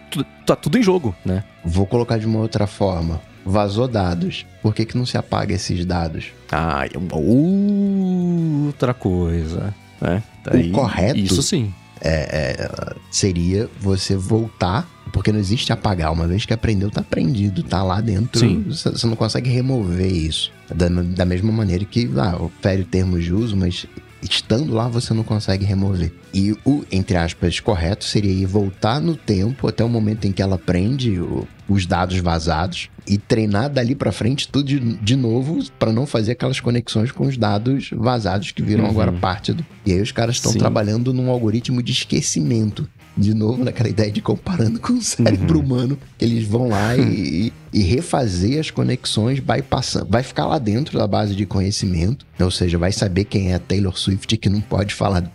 tá 0.44 0.54
tudo 0.54 0.78
em 0.78 0.82
jogo, 0.82 1.16
né? 1.24 1.42
Vou 1.64 1.86
colocar 1.86 2.18
de 2.18 2.26
uma 2.26 2.38
outra 2.38 2.66
forma. 2.66 3.20
Vazou 3.44 3.88
dados. 3.88 4.46
Por 4.62 4.74
que, 4.74 4.84
que 4.84 4.96
não 4.96 5.04
se 5.04 5.18
apaga 5.18 5.54
esses 5.54 5.84
dados? 5.84 6.26
Ah, 6.50 6.86
é 6.86 6.96
uma 6.96 7.16
outra 7.16 8.94
coisa. 8.94 9.74
Né? 10.00 10.22
Daí, 10.42 10.70
o 10.70 10.72
correto. 10.72 11.18
Isso 11.18 11.42
sim. 11.42 11.72
É, 12.04 12.58
é, 12.60 12.96
seria 13.10 13.68
você 13.80 14.14
voltar 14.14 14.86
porque 15.12 15.30
não 15.30 15.38
existe 15.38 15.72
apagar. 15.72 16.12
Uma 16.12 16.26
vez 16.26 16.44
que 16.44 16.52
aprendeu, 16.52 16.90
tá 16.90 17.00
aprendido, 17.00 17.62
tá 17.62 17.82
lá 17.82 18.00
dentro. 18.00 18.40
Sim. 18.40 18.64
Você 18.68 19.06
não 19.06 19.14
consegue 19.14 19.48
remover 19.48 20.12
isso. 20.12 20.52
Da, 20.74 20.88
da 20.88 21.24
mesma 21.24 21.52
maneira 21.52 21.84
que, 21.84 22.10
ah, 22.16 22.36
fere 22.60 22.82
o 22.82 22.84
termo 22.84 23.18
de 23.20 23.32
uso, 23.32 23.56
mas 23.56 23.86
estando 24.24 24.72
lá 24.72 24.88
você 24.88 25.12
não 25.12 25.22
consegue 25.22 25.64
remover. 25.64 26.12
E 26.32 26.52
o, 26.64 26.84
entre 26.90 27.16
aspas, 27.16 27.60
correto 27.60 28.04
seria 28.04 28.32
ir 28.32 28.46
voltar 28.46 29.00
no 29.00 29.16
tempo 29.16 29.68
até 29.68 29.84
o 29.84 29.88
momento 29.88 30.26
em 30.26 30.32
que 30.32 30.42
ela 30.42 30.56
aprende 30.56 31.20
o, 31.20 31.46
os 31.68 31.86
dados 31.86 32.18
vazados 32.18 32.88
e 33.06 33.18
treinar 33.18 33.68
dali 33.68 33.94
para 33.94 34.10
frente 34.10 34.48
tudo 34.48 34.66
de, 34.66 34.80
de 34.80 35.16
novo 35.16 35.62
para 35.78 35.92
não 35.92 36.06
fazer 36.06 36.32
aquelas 36.32 36.60
conexões 36.60 37.12
com 37.12 37.26
os 37.26 37.36
dados 37.36 37.90
vazados 37.92 38.50
que 38.50 38.62
viram 38.62 38.84
uhum. 38.84 38.90
agora 38.90 39.12
parte 39.12 39.52
do. 39.52 39.64
E 39.84 39.92
aí 39.92 40.00
os 40.00 40.12
caras 40.12 40.36
estão 40.36 40.52
trabalhando 40.54 41.12
num 41.12 41.30
algoritmo 41.30 41.82
de 41.82 41.92
esquecimento 41.92 42.88
de 43.16 43.34
novo 43.34 43.64
naquela 43.64 43.88
ideia 43.88 44.10
de 44.10 44.20
comparando 44.20 44.80
com 44.80 44.94
o 44.94 45.02
cérebro 45.02 45.58
uhum. 45.58 45.64
humano, 45.64 45.98
eles 46.20 46.46
vão 46.46 46.68
lá 46.68 46.96
e, 46.96 47.52
e, 47.72 47.82
refazer 47.82 48.58
as 48.58 48.70
conexões 48.70 49.40
bypassando. 49.40 50.06
Vai 50.10 50.22
ficar 50.22 50.46
lá 50.46 50.58
dentro 50.58 50.98
da 50.98 51.06
base 51.06 51.34
de 51.34 51.46
conhecimento, 51.46 52.26
ou 52.40 52.50
seja, 52.50 52.76
vai 52.76 52.92
saber 52.92 53.24
quem 53.24 53.52
é 53.52 53.54
a 53.54 53.58
Taylor 53.58 53.96
Swift 53.96 54.36
que 54.36 54.48
não 54.48 54.60
pode 54.60 54.94
falar 54.94 55.30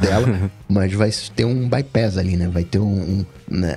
dela, 0.00 0.50
mas 0.68 0.92
vai 0.92 1.10
ter 1.34 1.44
um 1.44 1.68
bypass 1.68 2.16
ali, 2.16 2.36
né? 2.36 2.48
Vai 2.48 2.64
ter 2.64 2.78
um, 2.78 3.20
um 3.20 3.26
né, 3.48 3.76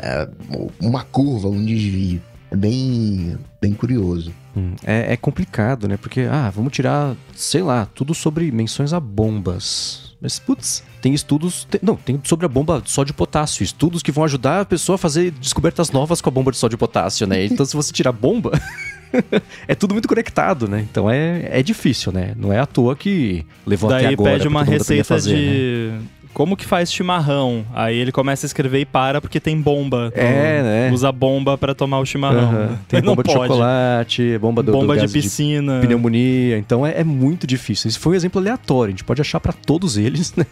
uma 0.80 1.04
curva, 1.04 1.48
um 1.48 1.64
desvio. 1.64 2.22
É 2.52 2.56
bem, 2.56 3.38
bem 3.62 3.74
curioso. 3.74 4.34
Hum, 4.58 4.74
é, 4.84 5.14
é 5.14 5.18
complicado, 5.18 5.88
né? 5.88 5.98
Porque, 5.98 6.22
ah, 6.22 6.50
vamos 6.50 6.74
tirar, 6.74 7.16
sei 7.36 7.62
lá, 7.62 7.88
tudo 7.94 8.16
sobre 8.16 8.52
menções 8.52 8.92
a 8.92 9.00
bombas 9.00 10.10
mas, 10.22 10.38
putz, 10.38 10.84
tem 11.02 11.14
estudos. 11.14 11.66
Tem, 11.70 11.80
não, 11.84 11.96
tem 11.96 12.20
sobre 12.24 12.46
a 12.46 12.50
bomba 12.50 12.82
de 12.82 12.92
sódio 12.92 13.14
potássio. 13.14 13.64
Estudos 13.64 14.04
que 14.04 14.12
vão 14.12 14.24
ajudar 14.24 14.62
a 14.62 14.66
pessoa 14.66 14.96
a 14.96 14.98
fazer 14.98 15.32
descobertas 15.32 15.92
novas 15.92 16.22
com 16.22 16.30
a 16.30 16.32
bomba 16.32 16.52
de 16.52 16.58
sódio 16.58 16.78
potássio, 16.78 17.26
né? 17.26 17.46
Então, 17.46 17.66
se 17.66 17.76
você 17.76 17.92
tirar 17.92 18.10
a 18.10 18.14
bomba. 18.14 18.52
é 19.68 19.74
tudo 19.76 19.94
muito 19.94 20.08
conectado, 20.08 20.68
né? 20.68 20.86
Então 20.90 21.10
é, 21.10 21.48
é 21.52 21.64
difícil, 21.64 22.12
né? 22.12 22.34
Não 22.38 22.54
é 22.54 22.60
à 22.60 22.66
toa 22.66 22.96
que 22.96 23.46
levou 23.66 23.90
Daí 23.90 24.06
até 24.06 24.14
agora. 24.14 24.34
pede 24.34 24.48
uma 24.48 24.64
receita 24.64 25.04
fazer, 25.04 25.36
de. 25.36 25.92
Né? 25.92 26.02
Como 26.34 26.56
que 26.56 26.66
faz 26.66 26.92
chimarrão? 26.92 27.66
Aí 27.74 27.98
ele 27.98 28.12
começa 28.12 28.46
a 28.46 28.48
escrever 28.48 28.80
e 28.80 28.86
para 28.86 29.20
porque 29.20 29.40
tem 29.40 29.60
bomba. 29.60 30.12
É, 30.16 30.62
né? 30.62 30.92
Usa 30.92 31.12
bomba 31.12 31.58
para 31.58 31.76
tomar 31.76 32.00
o 32.00 32.06
chimarrão. 32.06 32.70
Uhum. 32.70 32.78
Tem 32.88 33.02
bomba 33.02 33.24
de 33.24 33.32
chocolate, 33.32 34.38
bomba 34.38 34.64
do, 34.64 34.72
bomba 34.72 34.96
do 34.96 35.06
de 35.06 35.12
piscina, 35.12 35.80
de 35.80 35.88
pneumonia. 35.88 36.58
Então 36.58 36.86
é, 36.86 37.02
é, 37.02 37.04
muito 37.04 37.46
difícil. 37.46 37.90
Isso 37.90 38.00
foi 38.00 38.14
um 38.14 38.16
exemplo 38.16 38.40
aleatório. 38.40 38.90
A 38.90 38.92
gente 38.92 39.04
pode 39.04 39.22
achar 39.22 39.40
para 39.40 39.54
todos 39.54 39.98
eles, 39.98 40.34
né? 40.38 40.46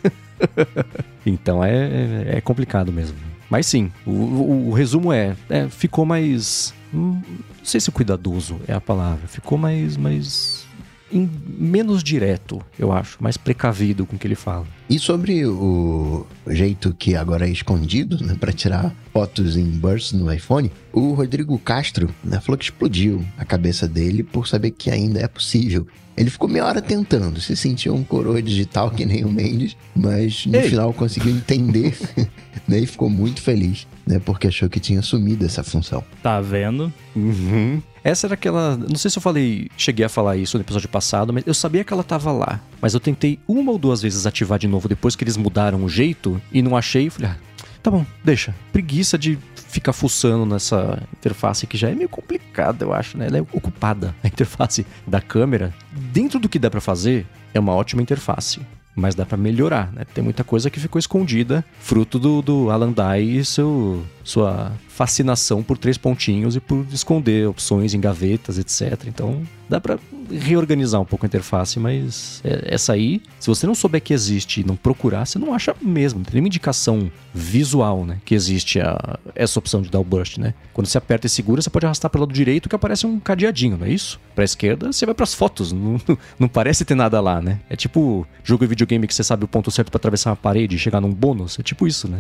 então 1.26 1.64
é, 1.64 1.72
é, 1.72 2.26
é 2.38 2.42
complicado 2.42 2.92
mesmo. 2.92 3.18
Mas 3.50 3.66
sim, 3.66 3.92
o, 4.06 4.12
o, 4.12 4.70
o 4.70 4.74
resumo 4.74 5.14
é, 5.14 5.36
é, 5.50 5.68
ficou 5.70 6.06
mais. 6.06 6.74
hum, 6.94 7.22
Não 7.58 7.66
sei 7.66 7.80
se 7.80 7.92
cuidadoso 7.92 8.60
é 8.68 8.74
a 8.74 8.82
palavra. 8.82 9.28
Ficou 9.28 9.58
mais. 9.58 9.96
mais 9.96 10.67
em- 11.12 11.30
menos 11.58 12.04
direto, 12.04 12.62
eu 12.78 12.92
acho. 12.92 13.18
Mais 13.22 13.38
precavido 13.38 14.06
com 14.06 14.16
o 14.16 14.20
que 14.20 14.28
ele 14.28 14.36
fala. 14.36 14.66
E 14.90 14.98
sobre 15.00 15.46
o 15.46 16.26
jeito 16.50 16.94
que 16.94 17.16
agora 17.16 17.48
é 17.48 17.52
escondido, 17.52 18.24
né, 18.24 18.36
para 18.40 18.52
tirar 18.54 18.94
fotos 19.12 19.58
em 19.58 19.66
bursts 19.66 20.14
no 20.14 20.32
iPhone, 20.32 20.72
o 20.94 21.14
Rodrigo 21.14 21.58
Castro 21.60 22.10
né, 22.24 22.40
falou 22.40 22.58
que 22.58 22.66
explodiu 22.66 23.24
a 23.38 23.44
cabeça 23.46 23.88
dele 23.88 24.24
por 24.24 24.48
saber 24.48 24.72
que 24.72 24.90
ainda 24.90 25.20
é 25.20 25.28
possível. 25.28 25.88
Ele 26.18 26.32
ficou 26.32 26.50
meia 26.50 26.66
hora 26.66 26.82
tentando, 26.82 27.40
se 27.40 27.56
sentiu 27.56 27.94
um 27.94 28.04
coroa 28.04 28.42
digital 28.42 28.90
que 28.90 29.06
nem 29.06 29.24
o 29.24 29.30
Mendes, 29.30 29.78
mas 29.96 30.48
no 30.48 30.56
Ei. 30.58 30.68
final 30.68 30.92
conseguiu 30.92 31.32
entender 31.32 31.96
né, 32.68 32.80
e 32.80 32.88
ficou 32.88 33.08
muito 33.08 33.40
feliz, 33.40 33.86
né, 34.06 34.20
porque 34.26 34.48
achou 34.48 34.68
que 34.68 34.80
tinha 34.80 35.02
sumido 35.04 35.46
essa 35.46 35.64
função. 35.64 36.04
Tá 36.24 36.42
vendo? 36.42 36.92
Uhum. 37.16 37.80
Essa 38.04 38.26
era 38.26 38.34
aquela. 38.34 38.76
Não 38.78 38.96
sei 38.96 39.12
se 39.12 39.18
eu 39.18 39.22
falei, 39.22 39.70
cheguei 39.78 40.06
a 40.06 40.10
falar 40.10 40.38
isso 40.38 40.58
no 40.58 40.64
episódio 40.64 40.90
passado, 40.90 41.32
mas 41.34 41.44
eu 41.46 41.54
sabia 41.54 41.84
que 41.84 41.94
ela 41.94 42.04
tava 42.04 42.32
lá. 42.32 42.62
Mas 42.82 42.94
eu 42.94 43.00
tentei 43.00 43.38
uma 43.48 43.72
ou 43.72 43.78
duas 43.78 44.02
vezes 44.02 44.26
ativar 44.26 44.58
de 44.58 44.68
novo 44.68 44.88
depois 44.88 45.16
que 45.16 45.24
eles 45.24 45.38
mudaram 45.38 45.84
o 45.84 45.90
jeito 45.90 46.42
e 46.52 46.62
não 46.62 46.76
achei. 46.76 47.10
Falei, 47.10 47.32
ah, 47.32 47.38
tá 47.84 47.92
bom, 47.92 48.06
deixa. 48.24 48.56
Preguiça 48.72 49.18
de 49.18 49.38
ficar 49.78 49.94
fuçando 49.94 50.46
nessa 50.46 51.04
interface 51.14 51.68
que 51.68 51.78
já 51.78 51.90
é 51.90 51.94
meio 51.94 52.10
complicada, 52.10 52.84
eu 52.84 52.94
acho, 52.94 53.16
né? 53.18 53.28
Ela 53.28 53.38
é 53.38 53.42
ocupada, 53.54 54.16
a 54.24 54.28
interface 54.28 54.86
da 55.06 55.22
câmera. 55.22 55.74
Dentro 55.92 56.40
do 56.40 56.50
que 56.50 56.58
dá 56.58 56.70
pra 56.70 56.82
fazer, 56.82 57.28
é 57.54 57.60
uma 57.60 57.76
ótima 57.76 58.02
interface. 58.02 58.60
Mas 58.96 59.14
dá 59.14 59.24
pra 59.24 59.38
melhorar, 59.38 59.94
né? 59.94 60.04
Tem 60.12 60.24
muita 60.24 60.44
coisa 60.44 60.72
que 60.72 60.80
ficou 60.80 60.98
escondida, 60.98 61.64
fruto 61.80 62.18
do, 62.18 62.42
do 62.42 62.72
Alan 62.72 62.92
Dye 62.92 63.38
e 63.38 63.46
seu, 63.46 64.04
sua 64.28 64.74
fascinação 64.90 65.64
por 65.64 65.78
três 65.78 65.98
pontinhos 65.98 66.56
e 66.56 66.60
por 66.60 66.86
esconder 66.92 67.48
opções 67.48 67.94
em 67.94 68.00
gavetas, 68.02 68.58
etc. 68.58 69.06
Então, 69.08 69.42
dá 69.70 69.80
pra 69.80 69.98
reorganizar 70.30 71.00
um 71.00 71.06
pouco 71.06 71.26
a 71.26 71.28
interface, 71.28 71.80
mas 71.80 72.42
é- 72.44 72.74
essa 72.76 72.92
aí, 72.92 73.22
se 73.40 73.48
você 73.48 73.66
não 73.66 73.74
souber 73.74 74.02
que 74.02 74.14
existe 74.14 74.60
e 74.60 74.64
não 74.66 74.76
procurar, 74.76 75.26
você 75.26 75.40
não 75.40 75.54
acha 75.54 75.74
mesmo. 75.82 76.20
Não 76.20 76.26
tem 76.26 76.34
nenhuma 76.34 76.48
indicação 76.50 77.10
visual, 77.34 78.06
né? 78.06 78.18
Que 78.26 78.36
existe 78.36 78.82
a, 78.82 79.18
essa 79.34 79.58
opção 79.60 79.82
de 79.82 79.90
dar 79.90 80.00
o 80.00 80.04
burst, 80.04 80.40
né? 80.40 80.54
Quando 80.74 80.88
você 80.88 80.98
aperta 80.98 81.26
e 81.26 81.30
segura, 81.30 81.62
você 81.62 81.70
pode 81.70 81.86
arrastar 81.86 82.12
pro 82.12 82.20
lado 82.20 82.34
direito 82.34 82.68
que 82.68 82.76
aparece 82.76 83.08
um 83.08 83.20
cadeadinho, 83.22 83.78
não 83.78 83.86
é 83.86 83.92
isso? 83.92 84.20
Pra 84.36 84.44
esquerda, 84.44 84.92
você 84.92 85.06
vai 85.06 85.16
pras 85.16 85.34
fotos. 85.34 85.72
Não, 85.78 85.98
não 86.38 86.48
parece 86.50 86.84
ter 86.84 86.96
nada 86.96 87.22
lá, 87.22 87.42
né? 87.42 87.60
É 87.70 87.76
tipo 87.78 88.28
jogo 88.44 88.66
de 88.66 88.70
videogame 88.70 89.08
que 89.08 89.14
você 89.16 89.24
sabe 89.24 89.46
o 89.46 89.48
ponto 89.48 89.72
certo 89.72 89.90
pra 89.90 89.98
atravessar 89.98 90.32
uma 90.32 90.36
parede 90.36 90.76
e 90.76 90.80
chegar 90.80 91.00
num 91.00 91.14
bônus. 91.14 91.58
É 91.60 91.64
tipo 91.64 91.88
isso, 91.88 92.08
né? 92.10 92.20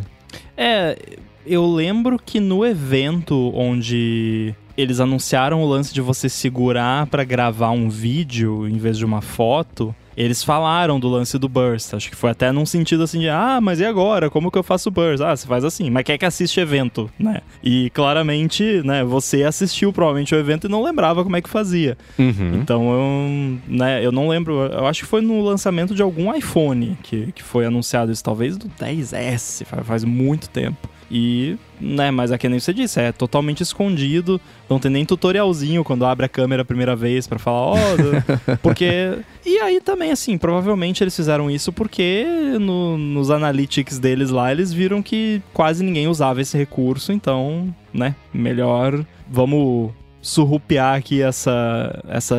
É, 0.55 0.97
eu 1.47 1.65
lembro 1.65 2.19
que 2.23 2.39
no 2.39 2.65
evento 2.65 3.51
onde 3.55 4.53
eles 4.77 4.99
anunciaram 4.99 5.61
o 5.61 5.67
lance 5.67 5.93
de 5.93 6.01
você 6.01 6.29
segurar 6.29 7.07
pra 7.07 7.23
gravar 7.23 7.71
um 7.71 7.89
vídeo 7.89 8.67
em 8.67 8.77
vez 8.77 8.97
de 8.97 9.03
uma 9.03 9.21
foto, 9.21 9.93
eles 10.15 10.43
falaram 10.43 10.99
do 10.99 11.07
lance 11.07 11.37
do 11.37 11.49
burst. 11.49 11.93
Acho 11.93 12.09
que 12.09 12.15
foi 12.15 12.31
até 12.31 12.51
num 12.51 12.65
sentido 12.65 13.03
assim 13.03 13.19
de, 13.19 13.29
ah, 13.29 13.59
mas 13.61 13.79
e 13.79 13.85
agora? 13.85 14.29
Como 14.29 14.51
que 14.51 14.57
eu 14.57 14.63
faço 14.63 14.91
burst? 14.91 15.21
Ah, 15.21 15.35
você 15.35 15.47
faz 15.47 15.63
assim. 15.63 15.89
Mas 15.91 16.03
quem 16.03 16.13
é 16.13 16.17
que 16.17 16.25
assiste 16.25 16.59
evento, 16.59 17.09
né? 17.19 17.41
E 17.63 17.89
claramente, 17.91 18.81
né, 18.83 19.03
você 19.03 19.43
assistiu 19.43 19.93
provavelmente 19.93 20.33
o 20.33 20.37
evento 20.37 20.67
e 20.67 20.69
não 20.69 20.83
lembrava 20.83 21.23
como 21.23 21.35
é 21.35 21.41
que 21.41 21.49
fazia. 21.49 21.97
Uhum. 22.17 22.55
Então 22.55 22.91
eu, 22.91 23.59
né, 23.67 24.05
eu 24.05 24.11
não 24.11 24.27
lembro, 24.27 24.53
eu 24.61 24.87
acho 24.87 25.01
que 25.01 25.07
foi 25.07 25.21
no 25.21 25.41
lançamento 25.43 25.93
de 25.93 26.01
algum 26.01 26.33
iPhone 26.33 26.97
que, 27.03 27.31
que 27.31 27.43
foi 27.43 27.65
anunciado 27.65 28.11
isso, 28.11 28.23
talvez 28.23 28.57
do 28.57 28.67
10S, 28.69 29.65
faz, 29.65 29.85
faz 29.85 30.03
muito 30.03 30.49
tempo. 30.49 30.87
E, 31.09 31.55
né, 31.79 32.11
mas 32.11 32.31
é 32.31 32.37
que 32.37 32.49
nem 32.49 32.59
você 32.59 32.73
disse, 32.73 32.99
é 32.99 33.11
totalmente 33.13 33.61
escondido, 33.63 34.41
não 34.69 34.77
tem 34.79 34.91
nem 34.91 35.05
tutorialzinho 35.05 35.83
quando 35.83 36.05
abre 36.05 36.25
a 36.25 36.29
câmera 36.29 36.63
a 36.63 36.65
primeira 36.65 36.95
vez 36.95 37.25
pra 37.27 37.39
falar, 37.39 37.61
ó, 37.61 37.75
do- 37.95 38.57
porque... 38.61 39.17
E 39.45 39.57
aí 39.59 39.79
também, 39.79 40.11
assim, 40.11 40.37
provavelmente 40.37 41.01
eles 41.03 41.15
fizeram 41.15 41.49
isso 41.49 41.71
porque 41.71 42.25
no- 42.59 42.97
nos 42.97 43.31
analytics 43.31 43.99
deles 43.99 44.29
lá, 44.31 44.51
eles 44.51 44.73
viram 44.73 45.01
que 45.01 45.41
quase 45.53 45.83
ninguém 45.83 46.07
usava 46.09 46.41
esse 46.41 46.57
recurso, 46.57 47.13
então, 47.13 47.73
né, 47.93 48.13
melhor 48.33 49.05
vamos 49.29 49.91
surrupiar 50.21 50.97
aqui 50.97 51.21
essa, 51.21 52.03
essa 52.09 52.35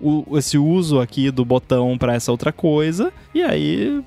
o- 0.00 0.36
esse 0.38 0.56
uso 0.58 1.00
aqui 1.00 1.30
do 1.30 1.44
botão 1.44 1.98
pra 1.98 2.14
essa 2.14 2.30
outra 2.30 2.52
coisa. 2.52 3.12
E 3.34 3.42
aí 3.42 4.00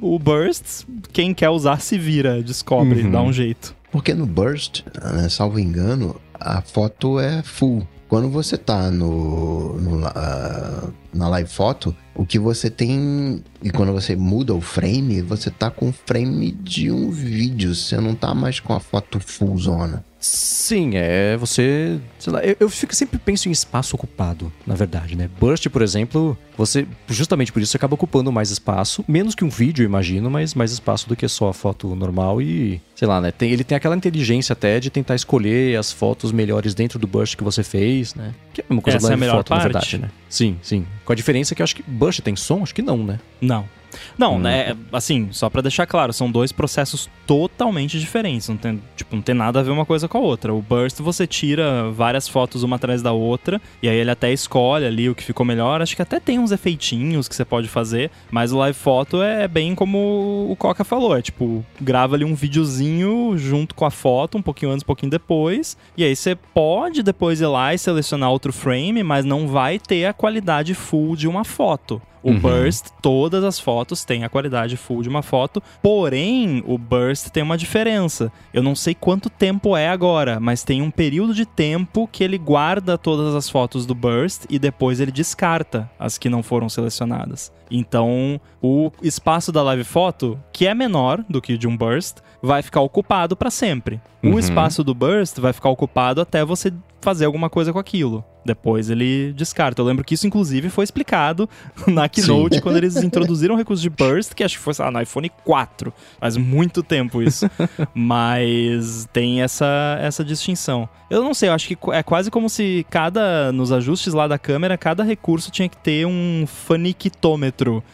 o 0.00 0.18
burst, 0.18 0.84
quem 1.12 1.32
quer 1.34 1.50
usar 1.50 1.80
se 1.80 1.98
vira, 1.98 2.42
descobre, 2.42 3.02
Uhum. 3.02 3.10
dá 3.10 3.22
um 3.22 3.32
jeito. 3.32 3.74
Porque 3.92 4.12
no 4.12 4.26
Burst, 4.26 4.82
né, 5.14 5.28
salvo 5.28 5.58
engano, 5.58 6.16
a 6.38 6.60
foto 6.60 7.18
é 7.18 7.42
full. 7.42 7.86
Quando 8.08 8.28
você 8.28 8.56
tá 8.58 8.90
no, 8.90 9.80
no, 9.80 10.06
ah, 10.06 10.88
na 11.16 11.28
live 11.28 11.48
foto, 11.50 11.94
o 12.14 12.24
que 12.24 12.38
você 12.38 12.70
tem. 12.70 13.42
E 13.62 13.70
quando 13.70 13.92
você 13.92 14.14
muda 14.14 14.54
o 14.54 14.60
frame, 14.60 15.22
você 15.22 15.50
tá 15.50 15.70
com 15.70 15.88
o 15.88 15.94
frame 16.06 16.52
de 16.52 16.90
um 16.90 17.10
vídeo. 17.10 17.74
Você 17.74 17.96
não 18.00 18.14
tá 18.14 18.34
mais 18.34 18.60
com 18.60 18.72
a 18.72 18.80
foto 18.80 19.18
full 19.20 19.56
zona. 19.58 20.04
Sim, 20.18 20.92
é 20.94 21.36
você. 21.36 22.00
Sei 22.18 22.32
lá, 22.32 22.42
eu, 22.42 22.56
eu 22.58 22.68
fico, 22.68 22.94
sempre 22.96 23.18
penso 23.18 23.48
em 23.48 23.52
espaço 23.52 23.94
ocupado, 23.94 24.50
na 24.66 24.74
verdade, 24.74 25.14
né? 25.14 25.28
Burst, 25.38 25.68
por 25.68 25.82
exemplo, 25.82 26.36
você. 26.56 26.86
Justamente 27.06 27.52
por 27.52 27.62
isso 27.62 27.70
você 27.72 27.76
acaba 27.76 27.94
ocupando 27.94 28.32
mais 28.32 28.50
espaço. 28.50 29.04
Menos 29.06 29.34
que 29.34 29.44
um 29.44 29.48
vídeo, 29.50 29.84
imagino, 29.84 30.30
mas 30.30 30.54
mais 30.54 30.72
espaço 30.72 31.08
do 31.08 31.14
que 31.14 31.28
só 31.28 31.48
a 31.48 31.52
foto 31.54 31.94
normal 31.94 32.40
e. 32.42 32.80
Sei 32.96 33.06
lá, 33.06 33.20
né? 33.20 33.30
Tem- 33.30 33.52
ele 33.52 33.62
tem 33.62 33.76
aquela 33.76 33.94
inteligência 33.96 34.54
até 34.54 34.80
de 34.80 34.90
tentar 34.90 35.14
escolher 35.14 35.78
as 35.78 35.92
fotos 35.92 36.32
melhores 36.32 36.74
dentro 36.74 36.98
do 36.98 37.06
Burst 37.06 37.36
que 37.36 37.44
você 37.44 37.62
fez, 37.62 38.14
né? 38.14 38.34
Que 38.56 38.62
é 38.62 38.64
a 38.64 38.72
mesma 38.72 38.82
coisa 38.82 38.96
Essa 38.96 39.10
é 39.10 39.14
a 39.14 39.16
melhor 39.18 39.36
foto, 39.36 39.50
na 39.50 39.56
parte? 39.56 39.72
verdade, 39.72 39.98
né? 39.98 40.10
Sim, 40.30 40.58
sim. 40.62 40.86
Com 41.04 41.12
a 41.12 41.14
diferença 41.16 41.54
que 41.54 41.60
eu 41.60 41.64
acho 41.64 41.76
que 41.76 41.82
Burst 41.82 42.20
tem 42.20 42.34
som? 42.34 42.62
Acho 42.62 42.74
que 42.74 42.80
não, 42.80 42.96
né? 43.04 43.20
Não. 43.38 43.68
Não, 44.18 44.36
Hum. 44.36 44.40
né, 44.40 44.76
assim, 44.92 45.28
só 45.32 45.48
pra 45.50 45.62
deixar 45.62 45.86
claro, 45.86 46.12
são 46.12 46.30
dois 46.30 46.52
processos 46.52 47.08
totalmente 47.26 47.98
diferentes, 47.98 48.48
não 48.48 48.56
tem, 48.56 48.82
tipo, 48.96 49.14
não 49.14 49.22
tem 49.22 49.34
nada 49.34 49.60
a 49.60 49.62
ver 49.62 49.70
uma 49.70 49.84
coisa 49.84 50.08
com 50.08 50.18
a 50.18 50.20
outra. 50.20 50.54
O 50.54 50.62
Burst 50.62 50.98
você 51.00 51.26
tira 51.26 51.90
várias 51.90 52.28
fotos 52.28 52.62
uma 52.62 52.76
atrás 52.76 53.02
da 53.02 53.12
outra, 53.12 53.60
e 53.82 53.88
aí 53.88 53.96
ele 53.96 54.10
até 54.10 54.32
escolhe 54.32 54.84
ali 54.86 55.08
o 55.10 55.14
que 55.14 55.22
ficou 55.22 55.44
melhor. 55.44 55.82
Acho 55.82 55.96
que 55.96 56.02
até 56.02 56.18
tem 56.20 56.38
uns 56.38 56.52
efeitinhos 56.52 57.28
que 57.28 57.34
você 57.34 57.44
pode 57.44 57.68
fazer, 57.68 58.10
mas 58.30 58.52
o 58.52 58.58
Live 58.58 58.78
Photo 58.78 59.22
é 59.22 59.46
bem 59.48 59.74
como 59.74 60.46
o 60.50 60.56
Coca 60.56 60.84
falou, 60.84 61.16
é 61.16 61.22
tipo, 61.22 61.64
grava 61.80 62.14
ali 62.14 62.24
um 62.24 62.34
videozinho 62.34 63.34
junto 63.36 63.74
com 63.74 63.84
a 63.84 63.90
foto, 63.90 64.38
um 64.38 64.42
pouquinho 64.42 64.72
antes, 64.72 64.82
um 64.82 64.86
pouquinho 64.86 65.10
depois, 65.10 65.76
e 65.96 66.04
aí 66.04 66.14
você 66.14 66.34
pode 66.34 67.02
depois 67.02 67.40
ir 67.40 67.46
lá 67.46 67.74
e 67.74 67.78
selecionar 67.78 68.30
outro 68.30 68.52
frame, 68.52 69.02
mas 69.02 69.24
não 69.24 69.48
vai 69.48 69.78
ter 69.78 70.04
a 70.06 70.12
qualidade 70.12 70.74
full 70.74 71.16
de 71.16 71.26
uma 71.28 71.44
foto. 71.44 72.00
O 72.22 72.30
Uhum. 72.30 72.40
Burst, 72.40 72.86
todas 73.00 73.44
as 73.44 73.58
fotos 73.60 74.04
têm 74.04 74.24
a 74.24 74.28
qualidade 74.28 74.76
full 74.76 75.02
de 75.02 75.08
uma 75.08 75.22
foto, 75.22 75.62
porém 75.82 76.62
o 76.66 76.76
Burst 76.76 77.28
tem 77.28 77.42
uma 77.42 77.56
diferença. 77.56 78.32
Eu 78.52 78.62
não 78.62 78.74
sei 78.74 78.94
quanto 78.94 79.30
tempo 79.30 79.76
é 79.76 79.88
agora, 79.88 80.40
mas 80.40 80.64
tem 80.64 80.82
um 80.82 80.90
período 80.90 81.32
de 81.34 81.46
tempo 81.46 82.08
que 82.10 82.24
ele 82.24 82.38
guarda 82.38 82.98
todas 82.98 83.34
as 83.34 83.48
fotos 83.48 83.86
do 83.86 83.94
Burst 83.94 84.44
e 84.50 84.58
depois 84.58 85.00
ele 85.00 85.12
descarta 85.12 85.90
as 85.98 86.18
que 86.18 86.28
não 86.28 86.42
foram 86.42 86.68
selecionadas. 86.68 87.52
Então, 87.70 88.40
o 88.62 88.90
espaço 89.02 89.50
da 89.50 89.62
live 89.62 89.84
foto, 89.84 90.38
que 90.52 90.66
é 90.66 90.74
menor 90.74 91.24
do 91.28 91.40
que 91.40 91.54
o 91.54 91.58
de 91.58 91.66
um 91.66 91.76
Burst, 91.76 92.18
vai 92.42 92.62
ficar 92.62 92.80
ocupado 92.80 93.36
para 93.36 93.50
sempre. 93.50 94.00
Uhum. 94.22 94.34
O 94.34 94.38
espaço 94.38 94.82
do 94.82 94.94
Burst 94.94 95.38
vai 95.38 95.52
ficar 95.52 95.68
ocupado 95.68 96.20
até 96.20 96.44
você 96.44 96.72
fazer 97.00 97.24
alguma 97.24 97.48
coisa 97.48 97.72
com 97.72 97.78
aquilo. 97.78 98.24
Depois 98.44 98.90
ele 98.90 99.32
descarta. 99.32 99.80
Eu 99.80 99.86
lembro 99.86 100.04
que 100.04 100.14
isso, 100.14 100.26
inclusive, 100.26 100.68
foi 100.68 100.82
explicado 100.84 101.48
na 101.86 102.08
Keynote 102.08 102.60
quando 102.60 102.76
eles 102.76 102.96
introduziram 103.02 103.54
o 103.54 103.58
recurso 103.58 103.82
de 103.82 103.90
Burst, 103.90 104.34
que 104.34 104.42
acho 104.42 104.56
que 104.56 104.62
foi 104.62 104.74
sei 104.74 104.84
lá, 104.84 104.90
no 104.90 105.00
iPhone 105.00 105.30
4. 105.44 105.92
Faz 106.18 106.36
muito 106.36 106.82
tempo 106.82 107.22
isso. 107.22 107.48
Mas 107.94 109.08
tem 109.12 109.42
essa, 109.42 109.98
essa 110.00 110.24
distinção. 110.24 110.88
Eu 111.08 111.22
não 111.22 111.34
sei, 111.34 111.48
eu 111.48 111.52
acho 111.52 111.68
que 111.68 111.78
é 111.92 112.02
quase 112.02 112.30
como 112.30 112.48
se 112.48 112.84
cada, 112.90 113.52
nos 113.52 113.70
ajustes 113.70 114.12
lá 114.12 114.26
da 114.26 114.38
câmera, 114.38 114.76
cada 114.76 115.04
recurso 115.04 115.50
tinha 115.50 115.68
que 115.68 115.76
ter 115.76 116.06
um 116.06 116.44
faniquitômetro. 116.46 117.84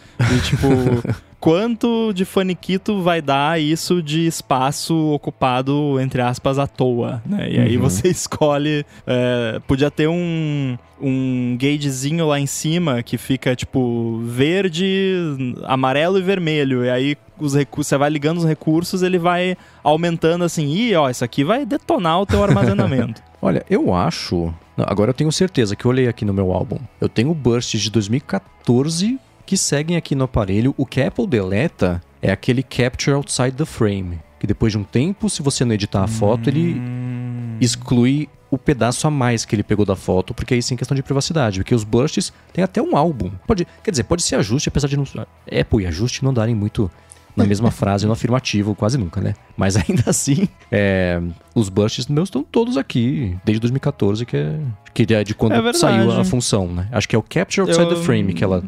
Tipo. 0.44 1.22
Quanto 1.42 2.12
de 2.12 2.24
faniquito 2.24 3.02
vai 3.02 3.20
dar 3.20 3.60
isso 3.60 4.00
de 4.00 4.24
espaço 4.28 4.94
ocupado, 5.10 5.98
entre 6.00 6.22
aspas, 6.22 6.56
à 6.56 6.68
toa, 6.68 7.20
né? 7.26 7.50
E 7.50 7.58
aí 7.58 7.76
Uhum. 7.76 7.82
você 7.82 8.06
escolhe. 8.14 8.86
é, 9.04 9.60
podia 9.66 9.90
ter 9.90 10.06
um, 10.06 10.78
um 11.00 11.56
gagezinho 11.60 12.28
lá 12.28 12.38
em 12.38 12.46
cima 12.46 13.02
que 13.02 13.18
fica, 13.18 13.56
tipo, 13.56 14.20
verde, 14.24 15.16
amarelo 15.64 16.16
e 16.16 16.22
vermelho. 16.22 16.84
E 16.84 16.90
aí 16.90 17.16
os 17.40 17.56
recursos, 17.56 17.88
você 17.88 17.98
vai 17.98 18.08
ligando 18.08 18.38
os 18.38 18.44
recursos, 18.44 19.02
ele 19.02 19.18
vai 19.18 19.56
aumentando 19.82 20.44
assim. 20.44 20.68
Ih, 20.72 20.94
ó, 20.94 21.10
isso 21.10 21.24
aqui 21.24 21.42
vai 21.42 21.66
detonar 21.66 22.20
o 22.20 22.24
teu 22.26 22.40
armazenamento. 22.44 23.20
Olha, 23.42 23.66
eu 23.68 23.92
acho. 23.92 24.54
Agora 24.76 25.10
eu 25.10 25.14
tenho 25.14 25.32
certeza 25.32 25.74
que 25.74 25.84
eu 25.84 25.90
olhei 25.90 26.06
aqui 26.06 26.24
no 26.24 26.32
meu 26.32 26.52
álbum. 26.52 26.78
Eu 27.00 27.08
tenho 27.08 27.34
bursts 27.34 27.80
de 27.80 27.90
2014 27.90 29.18
que 29.46 29.56
seguem 29.56 29.96
aqui 29.96 30.14
no 30.14 30.24
aparelho. 30.24 30.74
O 30.76 30.86
que 30.86 31.00
Apple 31.02 31.26
deleta 31.26 32.00
é 32.20 32.30
aquele 32.30 32.62
Capture 32.62 33.14
Outside 33.16 33.52
the 33.52 33.64
Frame. 33.64 34.18
que 34.38 34.46
depois 34.46 34.72
de 34.72 34.78
um 34.78 34.82
tempo, 34.82 35.30
se 35.30 35.40
você 35.40 35.64
não 35.64 35.72
editar 35.72 36.02
a 36.02 36.08
foto, 36.08 36.48
ele 36.50 36.74
Hum. 36.74 37.58
exclui 37.60 38.28
o 38.50 38.58
pedaço 38.58 39.06
a 39.06 39.10
mais 39.10 39.44
que 39.44 39.54
ele 39.54 39.62
pegou 39.62 39.86
da 39.86 39.94
foto, 39.94 40.34
porque 40.34 40.52
aí 40.52 40.60
sim 40.60 40.74
é 40.74 40.76
questão 40.76 40.96
de 40.96 41.02
privacidade, 41.02 41.60
porque 41.60 41.72
os 41.74 41.84
bursts 41.84 42.32
tem 42.52 42.64
até 42.64 42.82
um 42.82 42.96
álbum. 42.96 43.30
Pode, 43.46 43.64
quer 43.84 43.92
dizer, 43.92 44.02
pode 44.02 44.20
ser 44.24 44.34
ajuste, 44.34 44.68
apesar 44.68 44.88
de 44.88 44.96
não, 44.96 45.04
Apple 45.46 45.84
e 45.84 45.86
ajuste 45.86 46.24
não 46.24 46.34
darem 46.34 46.56
muito 46.56 46.90
na 47.36 47.44
mesma 47.44 47.70
frase 47.70 48.06
no 48.06 48.12
afirmativo, 48.12 48.74
quase 48.74 48.98
nunca, 48.98 49.20
né? 49.20 49.34
Mas 49.56 49.76
ainda 49.78 50.04
assim, 50.06 50.48
é, 50.70 51.20
os 51.54 51.68
bursts 51.68 52.06
meus 52.08 52.28
estão 52.28 52.42
todos 52.42 52.76
aqui, 52.76 53.36
desde 53.44 53.60
2014, 53.60 54.26
que 54.26 54.36
é, 54.36 54.58
que 54.94 55.14
é 55.14 55.24
de 55.24 55.34
quando 55.34 55.54
É 55.54 55.72
saiu 55.72 56.10
a 56.12 56.24
função, 56.24 56.66
né? 56.68 56.88
Acho 56.92 57.08
que 57.08 57.16
é 57.16 57.18
o 57.18 57.22
Capture 57.22 57.62
Outside 57.62 57.90
Eu- 57.90 57.96
the 57.96 58.02
Frame, 58.04 58.34
que 58.34 58.44
ela 58.44 58.62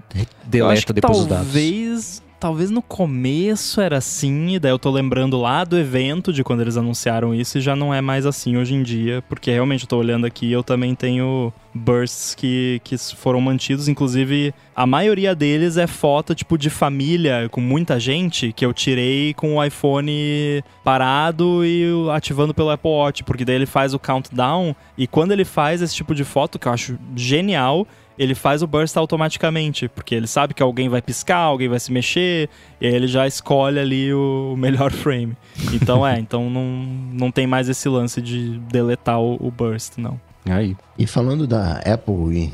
deleta 0.46 0.92
depois 0.92 1.18
os 1.18 1.26
dados. 1.26 1.44
talvez, 1.46 2.22
talvez 2.44 2.70
no 2.70 2.82
começo 2.82 3.80
era 3.80 3.96
assim, 3.96 4.56
e 4.56 4.58
daí 4.58 4.70
eu 4.70 4.78
tô 4.78 4.90
lembrando 4.90 5.40
lá 5.40 5.64
do 5.64 5.78
evento 5.78 6.30
de 6.30 6.44
quando 6.44 6.60
eles 6.60 6.76
anunciaram 6.76 7.34
isso 7.34 7.56
e 7.56 7.60
já 7.62 7.74
não 7.74 7.94
é 7.94 8.02
mais 8.02 8.26
assim 8.26 8.58
hoje 8.58 8.74
em 8.74 8.82
dia, 8.82 9.24
porque 9.30 9.50
realmente 9.50 9.84
eu 9.84 9.88
tô 9.88 9.96
olhando 9.96 10.26
aqui 10.26 10.52
eu 10.52 10.62
também 10.62 10.94
tenho 10.94 11.50
bursts 11.72 12.34
que, 12.34 12.82
que 12.84 12.98
foram 12.98 13.40
mantidos, 13.40 13.88
inclusive 13.88 14.52
a 14.76 14.86
maioria 14.86 15.34
deles 15.34 15.78
é 15.78 15.86
foto 15.86 16.34
tipo 16.34 16.58
de 16.58 16.68
família 16.68 17.48
com 17.50 17.62
muita 17.62 17.98
gente 17.98 18.52
que 18.52 18.66
eu 18.66 18.74
tirei 18.74 19.32
com 19.32 19.56
o 19.56 19.64
iPhone 19.64 20.62
parado 20.84 21.64
e 21.64 21.86
ativando 22.12 22.52
pelo 22.52 22.68
Apple 22.68 22.90
Watch, 22.90 23.24
porque 23.24 23.46
daí 23.46 23.56
ele 23.56 23.64
faz 23.64 23.94
o 23.94 23.98
countdown 23.98 24.76
e 24.98 25.06
quando 25.06 25.32
ele 25.32 25.46
faz 25.46 25.80
esse 25.80 25.94
tipo 25.94 26.14
de 26.14 26.24
foto, 26.24 26.58
que 26.58 26.68
eu 26.68 26.72
acho 26.72 26.98
genial, 27.16 27.88
ele 28.18 28.34
faz 28.34 28.62
o 28.62 28.66
burst 28.66 28.96
automaticamente, 28.96 29.88
porque 29.88 30.14
ele 30.14 30.26
sabe 30.26 30.54
que 30.54 30.62
alguém 30.62 30.88
vai 30.88 31.02
piscar, 31.02 31.38
alguém 31.38 31.68
vai 31.68 31.80
se 31.80 31.92
mexer, 31.92 32.48
e 32.80 32.86
aí 32.86 32.94
ele 32.94 33.06
já 33.06 33.26
escolhe 33.26 33.78
ali 33.78 34.12
o 34.12 34.54
melhor 34.56 34.90
frame. 34.92 35.36
Então 35.72 36.06
é, 36.06 36.18
então 36.18 36.48
não, 36.48 36.64
não 37.12 37.30
tem 37.30 37.46
mais 37.46 37.68
esse 37.68 37.88
lance 37.88 38.20
de 38.20 38.58
deletar 38.70 39.20
o, 39.20 39.34
o 39.40 39.50
burst, 39.50 39.98
não. 39.98 40.20
Aí. 40.46 40.76
E 40.98 41.06
falando 41.06 41.46
da 41.46 41.78
Apple 41.78 42.36
e, 42.36 42.50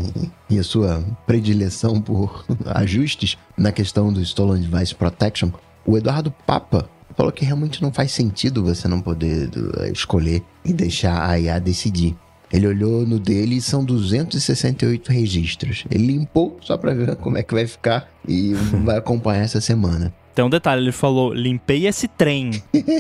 e 0.55 0.59
a 0.59 0.63
sua 0.63 1.05
predileção 1.27 2.01
por 2.01 2.45
ajustes 2.67 3.37
na 3.57 3.73
questão 3.73 4.13
do 4.13 4.21
Stolen 4.23 4.63
Device 4.63 4.95
Protection, 4.95 5.51
o 5.85 5.99
Eduardo 5.99 6.31
Papa 6.47 6.89
falou 7.17 7.33
que 7.33 7.45
realmente 7.45 7.83
não 7.83 7.93
faz 7.93 8.13
sentido 8.13 8.65
você 8.65 8.87
não 8.87 9.01
poder 9.01 9.49
do, 9.49 9.85
escolher 9.87 10.43
e 10.65 10.73
deixar 10.73 11.29
a 11.29 11.39
IA 11.39 11.59
decidir. 11.59 12.17
Ele 12.53 12.67
olhou 12.67 13.07
no 13.07 13.19
dele 13.19 13.57
e 13.57 13.61
são 13.61 13.85
268 13.85 15.13
registros. 15.13 15.85
Ele 15.91 16.07
limpou 16.09 16.59
só 16.61 16.77
pra 16.77 16.93
ver 16.93 17.15
como 17.17 17.39
é 17.39 17.43
que 17.43 17.55
vai 17.55 17.67
ficar 17.67 18.09
e 18.27 18.53
vai 18.85 18.97
acompanhar 18.99 19.43
essa 19.45 19.61
semana. 19.61 20.13
Tem 20.35 20.45
um 20.45 20.51
detalhe, 20.51 20.83
ele 20.83 20.93
falou, 20.93 21.33
limpei 21.35 21.87
esse 21.87 22.07
trem, 22.09 22.51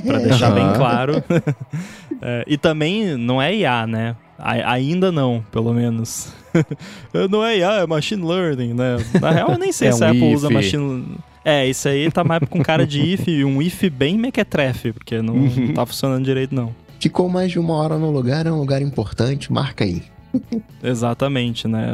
pra 0.07 0.19
deixar 0.23 0.51
bem 0.51 0.73
claro. 0.77 1.15
É, 2.23 2.45
e 2.47 2.59
também 2.59 3.17
não 3.17 3.41
é 3.41 3.55
IA, 3.55 3.87
né? 3.87 4.15
A- 4.39 4.73
ainda 4.73 5.11
não, 5.11 5.43
pelo 5.51 5.73
menos. 5.73 6.31
não 7.31 7.43
é 7.43 7.57
IA, 7.57 7.73
é 7.81 7.87
machine 7.87 8.23
learning, 8.23 8.75
né? 8.75 8.99
Na 9.23 9.31
real, 9.31 9.53
eu 9.53 9.59
nem 9.59 9.73
sei 9.73 9.89
É 9.89 9.93
se 9.93 10.03
um 10.05 10.07
a 10.07 10.11
Apple 10.11 10.29
if. 10.29 10.37
usa 10.37 10.51
machine 10.51 11.07
É, 11.43 11.67
isso 11.67 11.89
aí 11.89 12.11
tá 12.11 12.23
mais 12.23 12.43
com 12.47 12.63
cara 12.63 12.87
de 12.87 13.01
if, 13.01 13.27
e 13.27 13.43
um 13.43 13.63
if 13.63 13.85
bem 13.89 14.19
mequetrefe, 14.19 14.93
porque 14.93 15.23
não, 15.23 15.35
não 15.35 15.73
tá 15.73 15.87
funcionando 15.87 16.23
direito, 16.23 16.55
não. 16.55 16.75
Ficou 17.01 17.29
mais 17.29 17.51
de 17.51 17.59
uma 17.59 17.75
hora 17.75 17.99
no 17.99 18.11
lugar, 18.11 18.47
é 18.47 18.53
um 18.53 18.59
lugar 18.59 18.83
importante, 18.83 19.53
marca 19.53 19.85
aí. 19.85 20.03
Exatamente, 20.83 21.67
né? 21.67 21.89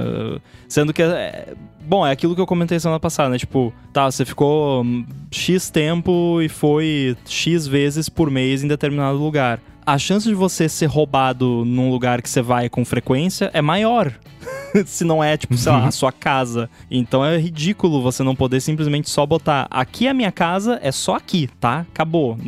Sendo 0.68 0.92
que. 0.92 1.02
é- 1.02 1.54
Bom, 1.88 2.04
é 2.04 2.10
aquilo 2.10 2.34
que 2.34 2.40
eu 2.40 2.46
comentei 2.46 2.80
semana 2.80 2.98
passada, 2.98 3.28
né? 3.28 3.38
Tipo, 3.38 3.72
tá, 3.92 4.10
você 4.10 4.24
ficou 4.24 4.84
X 5.30 5.70
tempo 5.70 6.42
e 6.42 6.48
foi 6.48 7.16
X 7.24 7.64
vezes 7.68 8.08
por 8.08 8.28
mês 8.28 8.64
em 8.64 8.68
determinado 8.68 9.16
lugar. 9.18 9.60
A 9.86 9.96
chance 9.96 10.26
de 10.26 10.34
você 10.34 10.68
ser 10.68 10.86
roubado 10.86 11.64
num 11.64 11.88
lugar 11.92 12.20
que 12.20 12.28
você 12.28 12.42
vai 12.42 12.68
com 12.68 12.84
frequência 12.84 13.52
é 13.54 13.62
maior. 13.62 14.12
Se 14.86 15.04
não 15.04 15.22
é, 15.22 15.36
tipo, 15.36 15.56
sei 15.56 15.72
lá, 15.72 15.86
a 15.86 15.90
sua 15.90 16.12
casa. 16.12 16.68
Então 16.90 17.24
é 17.24 17.38
ridículo 17.38 18.02
você 18.02 18.22
não 18.22 18.34
poder 18.34 18.60
simplesmente 18.60 19.08
só 19.08 19.24
botar 19.24 19.66
aqui 19.70 20.06
é 20.06 20.10
a 20.10 20.14
minha 20.14 20.32
casa, 20.32 20.78
é 20.82 20.92
só 20.92 21.16
aqui, 21.16 21.48
tá? 21.60 21.86
Acabou. 21.92 22.38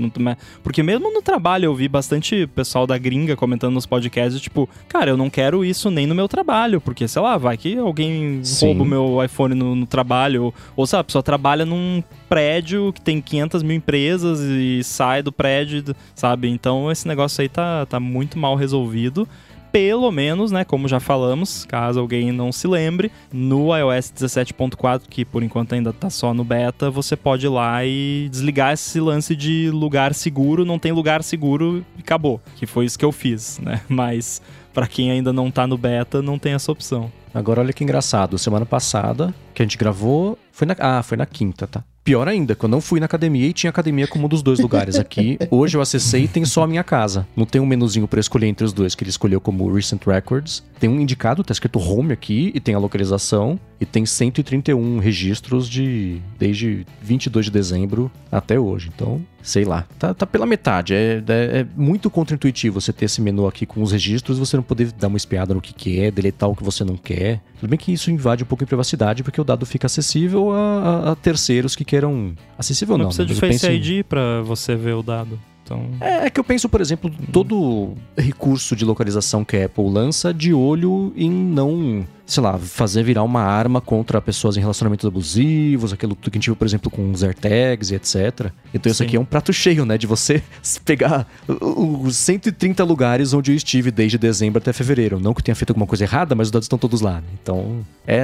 Porque 0.63 0.83
mesmo 0.83 1.13
no 1.13 1.23
trabalho 1.23 1.67
eu 1.67 1.75
vi 1.75 1.89
bastante 1.89 2.47
pessoal 2.49 2.87
da 2.87 2.99
gringa 2.99 3.37
comentando 3.37 3.75
nos 3.75 3.87
podcasts, 3.87 4.41
tipo, 4.41 4.69
cara, 4.89 5.11
eu 5.11 5.17
não 5.17 5.31
quero 5.31 5.65
isso 5.65 5.91
nem 5.91 6.07
no 6.07 6.15
meu 6.15 6.29
trabalho, 6.29 6.81
porque, 6.81 7.09
sei 7.09 7.23
lá, 7.23 7.37
vai 7.37 7.57
que 7.57 7.77
alguém 7.79 8.45
Sim. 8.45 8.67
rouba 8.67 8.83
o 8.83 8.87
meu 8.87 9.25
iPhone 9.25 9.55
no, 9.55 9.75
no 9.75 9.87
trabalho, 9.87 10.45
ou, 10.45 10.55
ou 10.77 10.87
sabe, 10.87 11.01
a 11.03 11.05
pessoa 11.05 11.23
trabalha 11.23 11.65
num 11.65 12.03
prédio 12.29 12.93
que 12.93 13.01
tem 13.01 13.21
500 13.21 13.63
mil 13.63 13.77
empresas 13.77 14.41
e 14.41 14.83
sai 14.85 15.23
do 15.23 15.33
prédio, 15.33 15.95
sabe? 16.15 16.49
Então 16.49 16.91
esse 16.91 17.09
negócio 17.09 17.41
aí 17.41 17.49
tá, 17.49 17.87
tá 17.87 17.99
muito 17.99 18.39
mal 18.39 18.55
resolvido. 18.55 19.27
Pelo 19.71 20.11
menos, 20.11 20.51
né, 20.51 20.65
como 20.65 20.89
já 20.89 20.99
falamos, 20.99 21.65
caso 21.67 22.01
alguém 22.01 22.33
não 22.33 22.51
se 22.51 22.67
lembre, 22.67 23.13
no 23.33 23.77
iOS 23.77 24.13
17.4, 24.17 25.03
que 25.09 25.25
por 25.25 25.43
enquanto 25.43 25.75
ainda 25.75 25.93
tá 25.93 26.09
só 26.09 26.33
no 26.33 26.45
beta, 26.45 26.91
você 26.91 27.17
pode 27.17 27.47
ir 27.47 27.51
lá 27.51 27.85
e 27.85 28.29
desligar 28.31 28.73
esse 28.73 28.99
lance 29.01 29.37
de 29.37 29.71
lugar 29.71 30.15
seguro, 30.15 30.65
não 30.65 30.79
tem 30.79 30.93
lugar 30.93 31.23
seguro 31.23 31.85
e 31.97 32.01
acabou. 32.01 32.41
Que 32.57 32.67
foi 32.67 32.87
isso 32.87 32.99
que 32.99 33.05
eu 33.05 33.13
fiz, 33.13 33.59
né? 33.59 33.81
Mas 33.89 34.41
pra 34.73 34.87
quem 34.87 35.11
ainda 35.11 35.33
não 35.33 35.51
tá 35.51 35.67
no 35.67 35.77
beta, 35.77 36.23
não 36.23 36.39
tem 36.39 36.55
essa 36.55 36.73
opção. 36.73 37.13
Agora 37.35 37.61
olha 37.61 37.73
que 37.73 37.85
engraçado. 37.85 38.39
Semana 38.39 38.65
passada, 38.65 39.35
que 39.55 39.63
a 39.63 39.65
gente 39.65 39.77
gravou. 39.77 40.39
Foi 40.51 40.67
na. 40.67 40.75
Ah, 40.79 41.03
foi 41.03 41.17
na 41.17 41.27
quinta, 41.27 41.67
tá? 41.67 41.85
Pior 42.09 42.27
ainda, 42.27 42.55
quando 42.57 42.73
eu 42.73 42.77
não 42.77 42.81
fui 42.81 43.01
na 43.01 43.05
academia 43.05 43.45
e 43.47 43.53
tinha 43.53 43.69
academia 43.69 44.07
como 44.07 44.25
um 44.25 44.29
dos 44.31 44.41
dois 44.43 44.59
lugares 44.61 44.97
aqui. 44.97 45.37
Hoje 45.51 45.77
eu 45.77 45.83
acessei 45.83 46.25
e 46.25 46.29
tem 46.29 46.43
só 46.43 46.63
a 46.63 46.67
minha 46.67 46.83
casa. 46.83 47.27
Não 47.37 47.45
tem 47.45 47.61
um 47.61 47.67
menuzinho 47.67 48.09
pra 48.09 48.19
escolher 48.19 48.47
entre 48.47 48.65
os 48.65 48.73
dois, 48.73 48.95
que 48.95 49.03
ele 49.05 49.11
escolheu 49.11 49.43
como 49.43 49.71
Recent 49.71 50.07
Records. 50.07 50.63
Tem 50.81 50.89
um 50.89 50.99
indicado, 50.99 51.45
tá 51.45 51.53
escrito 51.53 51.79
Home 51.79 52.13
aqui, 52.15 52.51
e 52.55 52.61
tem 52.61 52.75
a 52.75 52.79
localização. 52.79 53.61
E 53.81 53.85
tem 53.87 54.07
131 54.07 54.99
registros 54.99 55.69
de 55.69 56.21
desde 56.39 56.85
22 57.03 57.47
de 57.47 57.53
dezembro 57.53 58.11
até 58.33 58.59
hoje. 58.59 58.91
Então, 58.93 59.21
sei 59.43 59.65
lá. 59.65 59.87
Tá, 59.99 60.13
tá 60.15 60.27
pela 60.27 60.47
metade. 60.47 60.95
É, 60.95 61.23
é, 61.29 61.61
é 61.61 61.67
muito 61.77 62.11
contra-intuitivo 62.11 62.81
você 62.81 62.93
ter 62.93 63.05
esse 63.05 63.21
menu 63.21 63.47
aqui 63.47 63.65
com 63.67 63.81
os 63.83 63.93
registros 63.93 64.37
você 64.39 64.57
não 64.57 64.65
poder 64.65 64.91
dar 64.93 65.07
uma 65.09 65.17
espiada 65.17 65.55
no 65.55 65.61
que, 65.61 65.73
que 65.73 66.01
é, 66.01 66.11
deletar 66.11 66.49
o 66.49 66.57
que 66.57 66.65
você 66.65 66.83
não 66.85 66.97
quer. 66.97 67.41
Tudo 67.61 67.71
bem 67.71 67.79
que 67.79 67.93
isso 67.93 68.11
invade 68.11 68.43
um 68.43 68.47
pouco 68.47 68.65
a 68.65 68.67
privacidade, 68.67 69.23
porque 69.23 69.41
o 69.41 69.45
dado 69.45 69.65
fica 69.65 69.87
acessível 69.87 70.53
a, 70.53 70.59
a- 70.59 71.13
a 71.13 71.17
terceiros 71.17 71.77
que 71.77 71.85
queiram. 71.99 72.35
Acessível 72.57 72.97
Não, 72.97 73.05
não, 73.05 73.11
precisa 73.11 73.29
né? 73.29 73.35
de 73.35 73.41
Face 73.41 73.67
em- 73.67 73.75
ID 73.99 74.05
pra 74.05 74.43
você 74.43 74.75
ver 74.75 74.95
o 74.95 75.03
dado. 75.03 75.39
Então, 75.65 75.83
é, 76.01 76.27
é 76.27 76.31
que 76.31 76.41
eu 76.41 76.45
penso, 76.45 76.67
por 76.69 76.81
exemplo, 76.81 77.11
todo 77.31 77.93
recurso 78.17 78.75
de 78.75 78.87
localização 78.87 79.45
que 79.45 79.55
a 79.57 79.67
Apple 79.67 79.89
lança 79.91 80.33
de 80.33 80.55
olho 80.55 81.13
em 81.15 81.31
não, 81.31 82.07
sei 82.29 82.43
lá, 82.43 82.59
fazer 82.59 83.03
virar 83.03 83.23
uma 83.23 83.41
arma 83.41 83.81
contra 83.81 84.21
pessoas 84.21 84.59
em 84.59 84.61
relacionamentos 84.61 85.07
abusivos, 85.07 85.95
aquilo 85.95 86.15
que 86.15 86.29
a 86.29 86.35
gente 86.35 86.45
viu, 86.45 86.55
por 86.55 86.67
exemplo, 86.67 86.91
com 86.91 87.11
os 87.11 87.25
AirTags 87.25 87.91
e 87.91 87.95
etc. 87.95 88.53
Então 88.73 88.93
isso 88.93 88.99
Sim. 88.99 89.05
aqui 89.05 89.17
é 89.17 89.21
um 89.21 89.25
prato 89.25 89.51
cheio, 89.51 89.87
né, 89.87 89.97
de 89.97 90.07
você 90.07 90.43
pegar 90.85 91.27
os 91.49 92.17
130 92.19 92.85
lugares 92.85 93.33
onde 93.33 93.51
eu 93.51 93.57
estive 93.57 93.91
desde 93.91 94.19
dezembro 94.19 94.59
até 94.59 94.75
fevereiro. 94.75 95.19
Não 95.19 95.33
que 95.33 95.41
eu 95.41 95.45
tenha 95.45 95.55
feito 95.55 95.71
alguma 95.71 95.87
coisa 95.87 96.05
errada, 96.05 96.35
mas 96.35 96.49
os 96.49 96.51
dados 96.51 96.67
estão 96.67 96.79
todos 96.79 97.01
lá. 97.01 97.15
né? 97.15 97.27
Então 97.43 97.81
é, 98.07 98.19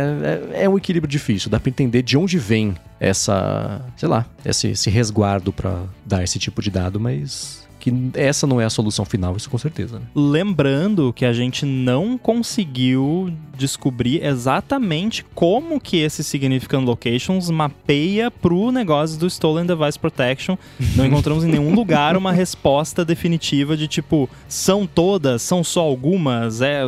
é, 0.53 0.65
é 0.65 0.69
um 0.69 0.77
equilíbrio 0.77 1.11
difícil. 1.11 1.51
Dá 1.51 1.59
pra 1.59 1.71
entender 1.71 2.03
de 2.03 2.19
onde 2.19 2.39
vem 2.39 2.75
essa, 3.01 3.81
sei 3.97 4.09
lá, 4.09 4.27
esse, 4.45 4.69
esse 4.69 4.91
resguardo 4.91 5.51
pra 5.51 5.83
dar 6.05 6.23
esse 6.23 6.39
tipo 6.39 6.61
de 6.61 6.71
dado, 6.71 7.01
mas 7.01 7.64
que 7.85 7.93
essa 8.15 8.47
não 8.47 8.59
é 8.59 8.65
a 8.65 8.71
solução 8.71 9.05
final, 9.05 9.37
isso 9.37 9.51
com 9.51 9.59
certeza. 9.59 9.99
Né? 9.99 10.07
lembrando 10.15 11.13
que 11.13 11.27
a 11.27 11.35
gente 11.35 11.67
não 11.67 12.17
conseguiu 12.17 13.31
descobrir 13.59 14.25
exatamente 14.25 15.25
como 15.35 15.79
que 15.79 15.99
esse 15.99 16.25
Significant 16.25 16.85
Locations 16.85 17.51
mapeia 17.51 18.31
pro 18.31 18.73
negócio 18.73 19.19
do 19.19 19.27
Stolen 19.27 19.67
Device 19.67 19.99
Protection. 19.99 20.57
Não 20.97 21.05
encontramos 21.07 21.45
em 21.45 21.49
nenhum 21.49 21.75
lugar 21.75 22.17
uma 22.17 22.33
resposta 22.33 23.05
definitiva 23.05 23.77
de 23.77 23.87
tipo, 23.87 24.31
são 24.49 24.87
todas, 24.87 25.43
são 25.43 25.63
só 25.63 25.83
algumas, 25.83 26.63
é 26.63 26.83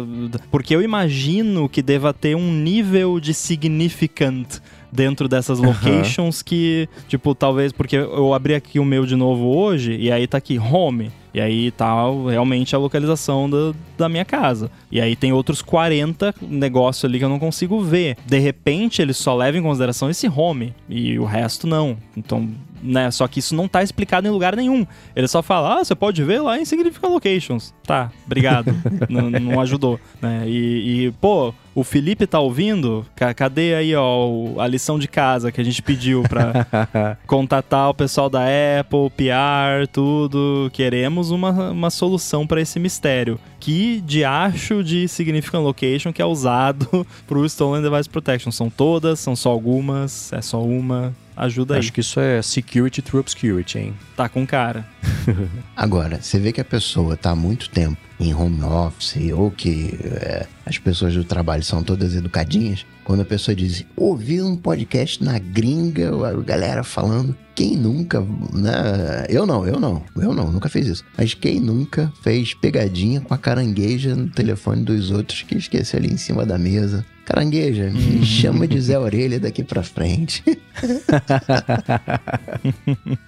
porque 0.50 0.74
eu 0.74 0.80
imagino 0.80 1.68
que 1.68 1.82
deva 1.82 2.14
ter 2.14 2.34
um 2.34 2.50
nível 2.50 3.20
de 3.20 3.34
significant 3.34 4.60
dentro 4.96 5.28
dessas 5.28 5.58
locations 5.60 6.40
que, 6.42 6.88
tipo, 7.06 7.34
talvez 7.34 7.70
porque 7.70 7.96
eu 7.96 8.32
abri 8.32 8.54
aqui 8.54 8.80
o 8.80 8.84
meu 8.84 9.04
de 9.04 9.14
novo 9.14 9.56
hoje 9.56 9.94
e 9.94 10.10
aí 10.10 10.26
tá 10.26 10.38
aqui 10.38 10.58
home. 10.58 11.12
E 11.34 11.40
aí 11.40 11.70
tá 11.70 11.94
realmente 12.30 12.74
a 12.74 12.78
localização 12.78 13.48
da, 13.50 13.74
da 13.98 14.08
minha 14.08 14.24
casa. 14.24 14.70
E 14.90 14.98
aí 14.98 15.14
tem 15.14 15.34
outros 15.34 15.60
40 15.60 16.34
negócios 16.40 17.04
ali 17.04 17.18
que 17.18 17.26
eu 17.26 17.28
não 17.28 17.38
consigo 17.38 17.78
ver. 17.82 18.16
De 18.24 18.38
repente, 18.38 19.02
ele 19.02 19.12
só 19.12 19.36
leva 19.36 19.58
em 19.58 19.62
consideração 19.62 20.08
esse 20.08 20.26
home 20.26 20.74
e 20.88 21.18
o 21.18 21.26
resto 21.26 21.66
não. 21.66 21.98
Então, 22.16 22.48
né? 22.86 23.10
Só 23.10 23.26
que 23.26 23.40
isso 23.40 23.54
não 23.54 23.68
tá 23.68 23.82
explicado 23.82 24.26
em 24.26 24.30
lugar 24.30 24.56
nenhum. 24.56 24.86
Ele 25.14 25.28
só 25.28 25.42
fala, 25.42 25.80
ah, 25.80 25.84
você 25.84 25.94
pode 25.94 26.22
ver 26.22 26.40
lá 26.40 26.58
em 26.58 26.64
Significant 26.64 27.10
Locations. 27.10 27.74
Tá, 27.84 28.10
obrigado. 28.24 28.74
não, 29.08 29.30
não 29.30 29.60
ajudou, 29.60 30.00
né? 30.20 30.44
E, 30.46 31.06
e, 31.06 31.12
pô, 31.12 31.52
o 31.74 31.84
Felipe 31.84 32.26
tá 32.26 32.40
ouvindo? 32.40 33.04
Cadê 33.34 33.74
aí, 33.74 33.94
ó, 33.94 34.58
a 34.58 34.66
lição 34.66 34.98
de 34.98 35.06
casa 35.06 35.52
que 35.52 35.60
a 35.60 35.64
gente 35.64 35.82
pediu 35.82 36.22
pra 36.22 36.66
contatar 37.26 37.90
o 37.90 37.94
pessoal 37.94 38.30
da 38.30 38.44
Apple, 38.80 39.10
PR, 39.10 39.86
tudo. 39.92 40.70
Queremos 40.72 41.30
uma, 41.30 41.70
uma 41.70 41.90
solução 41.90 42.46
para 42.46 42.60
esse 42.60 42.78
mistério. 42.78 43.38
Que 43.60 44.00
diacho 44.00 44.82
de 44.82 45.08
Significant 45.08 45.62
Location 45.62 46.12
que 46.12 46.22
é 46.22 46.24
usado 46.24 47.06
pro 47.26 47.44
Stolen 47.44 47.82
Device 47.82 48.08
Protection? 48.08 48.50
São 48.50 48.70
todas? 48.70 49.20
São 49.20 49.36
só 49.36 49.50
algumas? 49.50 50.32
É 50.32 50.40
só 50.40 50.62
uma? 50.62 51.14
Ajuda 51.36 51.74
aí. 51.74 51.80
Acho 51.80 51.92
que 51.92 52.00
isso 52.00 52.18
é 52.18 52.40
security 52.40 53.02
through 53.02 53.20
obscurity, 53.20 53.78
hein? 53.78 53.94
Tá 54.16 54.28
com 54.28 54.46
cara. 54.46 54.86
Agora, 55.76 56.20
você 56.20 56.38
vê 56.38 56.50
que 56.50 56.60
a 56.60 56.64
pessoa 56.64 57.16
tá 57.16 57.30
há 57.30 57.36
muito 57.36 57.68
tempo 57.68 57.98
em 58.18 58.34
home 58.34 58.62
office 58.62 59.30
ou 59.34 59.50
que 59.50 59.98
é, 60.02 60.46
as 60.64 60.78
pessoas 60.78 61.14
do 61.14 61.24
trabalho 61.24 61.62
são 61.62 61.82
todas 61.82 62.14
educadinhas, 62.14 62.86
quando 63.04 63.20
a 63.20 63.24
pessoa 63.24 63.54
diz, 63.54 63.84
ouvi 63.94 64.40
um 64.40 64.56
podcast 64.56 65.22
na 65.22 65.38
gringa, 65.38 66.10
a 66.26 66.32
galera 66.42 66.82
falando, 66.82 67.36
quem 67.54 67.76
nunca, 67.76 68.20
né? 68.52 69.26
Eu 69.28 69.46
não, 69.46 69.66
eu 69.66 69.78
não, 69.78 70.02
eu 70.16 70.34
não, 70.34 70.50
nunca 70.50 70.68
fiz 70.68 70.86
isso. 70.86 71.04
Mas 71.16 71.34
quem 71.34 71.60
nunca 71.60 72.12
fez 72.22 72.54
pegadinha 72.54 73.20
com 73.20 73.34
a 73.34 73.38
carangueja 73.38 74.16
no 74.16 74.28
telefone 74.28 74.82
dos 74.82 75.10
outros 75.10 75.42
que 75.42 75.56
esquece 75.56 75.96
ali 75.96 76.12
em 76.12 76.16
cima 76.16 76.44
da 76.46 76.58
mesa? 76.58 77.04
Carangueja, 77.26 77.90
me 77.90 78.18
uhum. 78.18 78.24
chama 78.24 78.68
de 78.68 78.80
Zé 78.80 78.96
Orelha 78.96 79.40
daqui 79.40 79.64
pra 79.64 79.82
frente. 79.82 80.44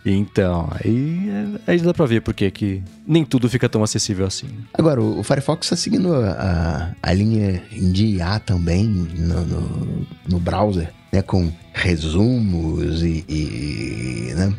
então, 0.06 0.70
aí, 0.72 1.28
aí 1.66 1.80
dá 1.80 1.92
pra 1.92 2.06
ver 2.06 2.22
porque 2.22 2.48
que 2.48 2.80
nem 3.04 3.24
tudo 3.24 3.50
fica 3.50 3.68
tão 3.68 3.82
acessível 3.82 4.24
assim. 4.24 4.46
Agora, 4.72 5.02
o 5.02 5.20
Firefox 5.24 5.66
está 5.66 5.74
seguindo 5.74 6.14
a, 6.14 6.92
a, 7.02 7.12
linha 7.12 7.60
de 7.72 8.18
IA 8.18 8.38
também 8.38 8.84
no, 8.84 9.44
no, 9.44 10.06
no 10.28 10.38
browser, 10.38 10.92
né? 11.12 11.20
Com 11.20 11.50
resumos 11.78 13.02
e, 13.02 13.24
e 13.28 14.32
né? 14.34 14.52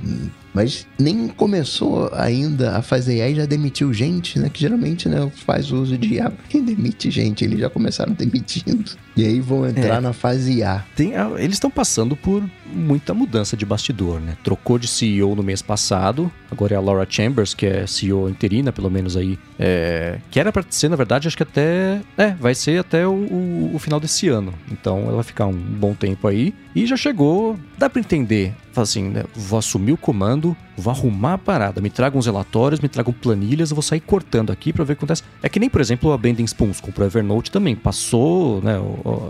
Mas 0.53 0.87
nem 0.97 1.27
começou 1.27 2.09
ainda 2.13 2.77
a 2.77 2.81
fazer 2.81 3.17
IA 3.17 3.29
e 3.29 3.35
já 3.35 3.45
demitiu 3.45 3.93
gente, 3.93 4.39
né? 4.39 4.49
Que 4.49 4.59
geralmente 4.61 5.07
né, 5.07 5.31
faz 5.45 5.71
uso 5.71 5.97
de 5.97 6.15
IA 6.15 6.31
e 6.53 6.59
demite 6.59 7.11
gente. 7.11 7.45
Eles 7.45 7.59
já 7.59 7.69
começaram 7.69 8.13
demitindo. 8.13 8.91
E 9.15 9.25
aí 9.25 9.39
vão 9.39 9.67
entrar 9.67 9.97
é. 9.97 9.99
na 9.99 10.11
fase 10.11 10.53
IA. 10.53 10.85
Tem, 10.95 11.13
eles 11.37 11.55
estão 11.55 11.69
passando 11.69 12.15
por 12.15 12.43
muita 12.65 13.13
mudança 13.13 13.55
de 13.55 13.65
bastidor, 13.65 14.19
né? 14.19 14.37
Trocou 14.43 14.79
de 14.79 14.87
CEO 14.87 15.35
no 15.35 15.43
mês 15.43 15.61
passado, 15.61 16.31
agora 16.51 16.73
é 16.73 16.77
a 16.77 16.81
Laura 16.81 17.05
Chambers, 17.09 17.53
que 17.53 17.65
é 17.65 17.85
CEO 17.85 18.29
interina, 18.29 18.71
pelo 18.71 18.89
menos 18.89 19.15
aí. 19.15 19.37
É, 19.57 20.19
que 20.31 20.39
era 20.39 20.51
pra 20.51 20.63
ser, 20.69 20.89
na 20.89 20.95
verdade, 20.95 21.27
acho 21.27 21.37
que 21.37 21.43
até. 21.43 22.01
É, 22.17 22.31
vai 22.31 22.55
ser 22.55 22.79
até 22.79 23.05
o, 23.05 23.11
o, 23.11 23.71
o 23.75 23.79
final 23.79 23.99
desse 23.99 24.27
ano. 24.27 24.53
Então 24.71 24.99
ela 25.03 25.15
vai 25.15 25.23
ficar 25.23 25.45
um 25.45 25.53
bom 25.53 25.93
tempo 25.93 26.27
aí. 26.27 26.53
E 26.75 26.85
já 26.85 26.95
chegou, 26.95 27.57
dá 27.77 27.89
para 27.89 27.99
entender 27.99 28.53
assim, 28.81 29.09
né? 29.09 29.25
Vou 29.35 29.59
assumir 29.59 29.91
o 29.91 29.97
comando, 29.97 30.55
vou 30.77 30.91
arrumar 30.91 31.33
a 31.33 31.37
parada, 31.37 31.81
me 31.81 31.89
tragam 31.89 32.19
uns 32.19 32.25
relatórios, 32.25 32.79
me 32.79 32.87
tragam 32.87 33.13
planilhas, 33.13 33.71
eu 33.71 33.75
vou 33.75 33.81
sair 33.81 33.99
cortando 33.99 34.51
aqui 34.51 34.71
para 34.71 34.83
ver 34.83 34.93
o 34.93 34.95
que 34.95 34.99
acontece. 34.99 35.23
É 35.41 35.49
que 35.49 35.59
nem, 35.59 35.69
por 35.69 35.81
exemplo, 35.81 36.11
a 36.11 36.17
Bending 36.17 36.45
Spoons 36.45 36.79
comprou 36.79 37.05
Evernote 37.05 37.51
também, 37.51 37.75
passou 37.75 38.61
né, 38.61 38.75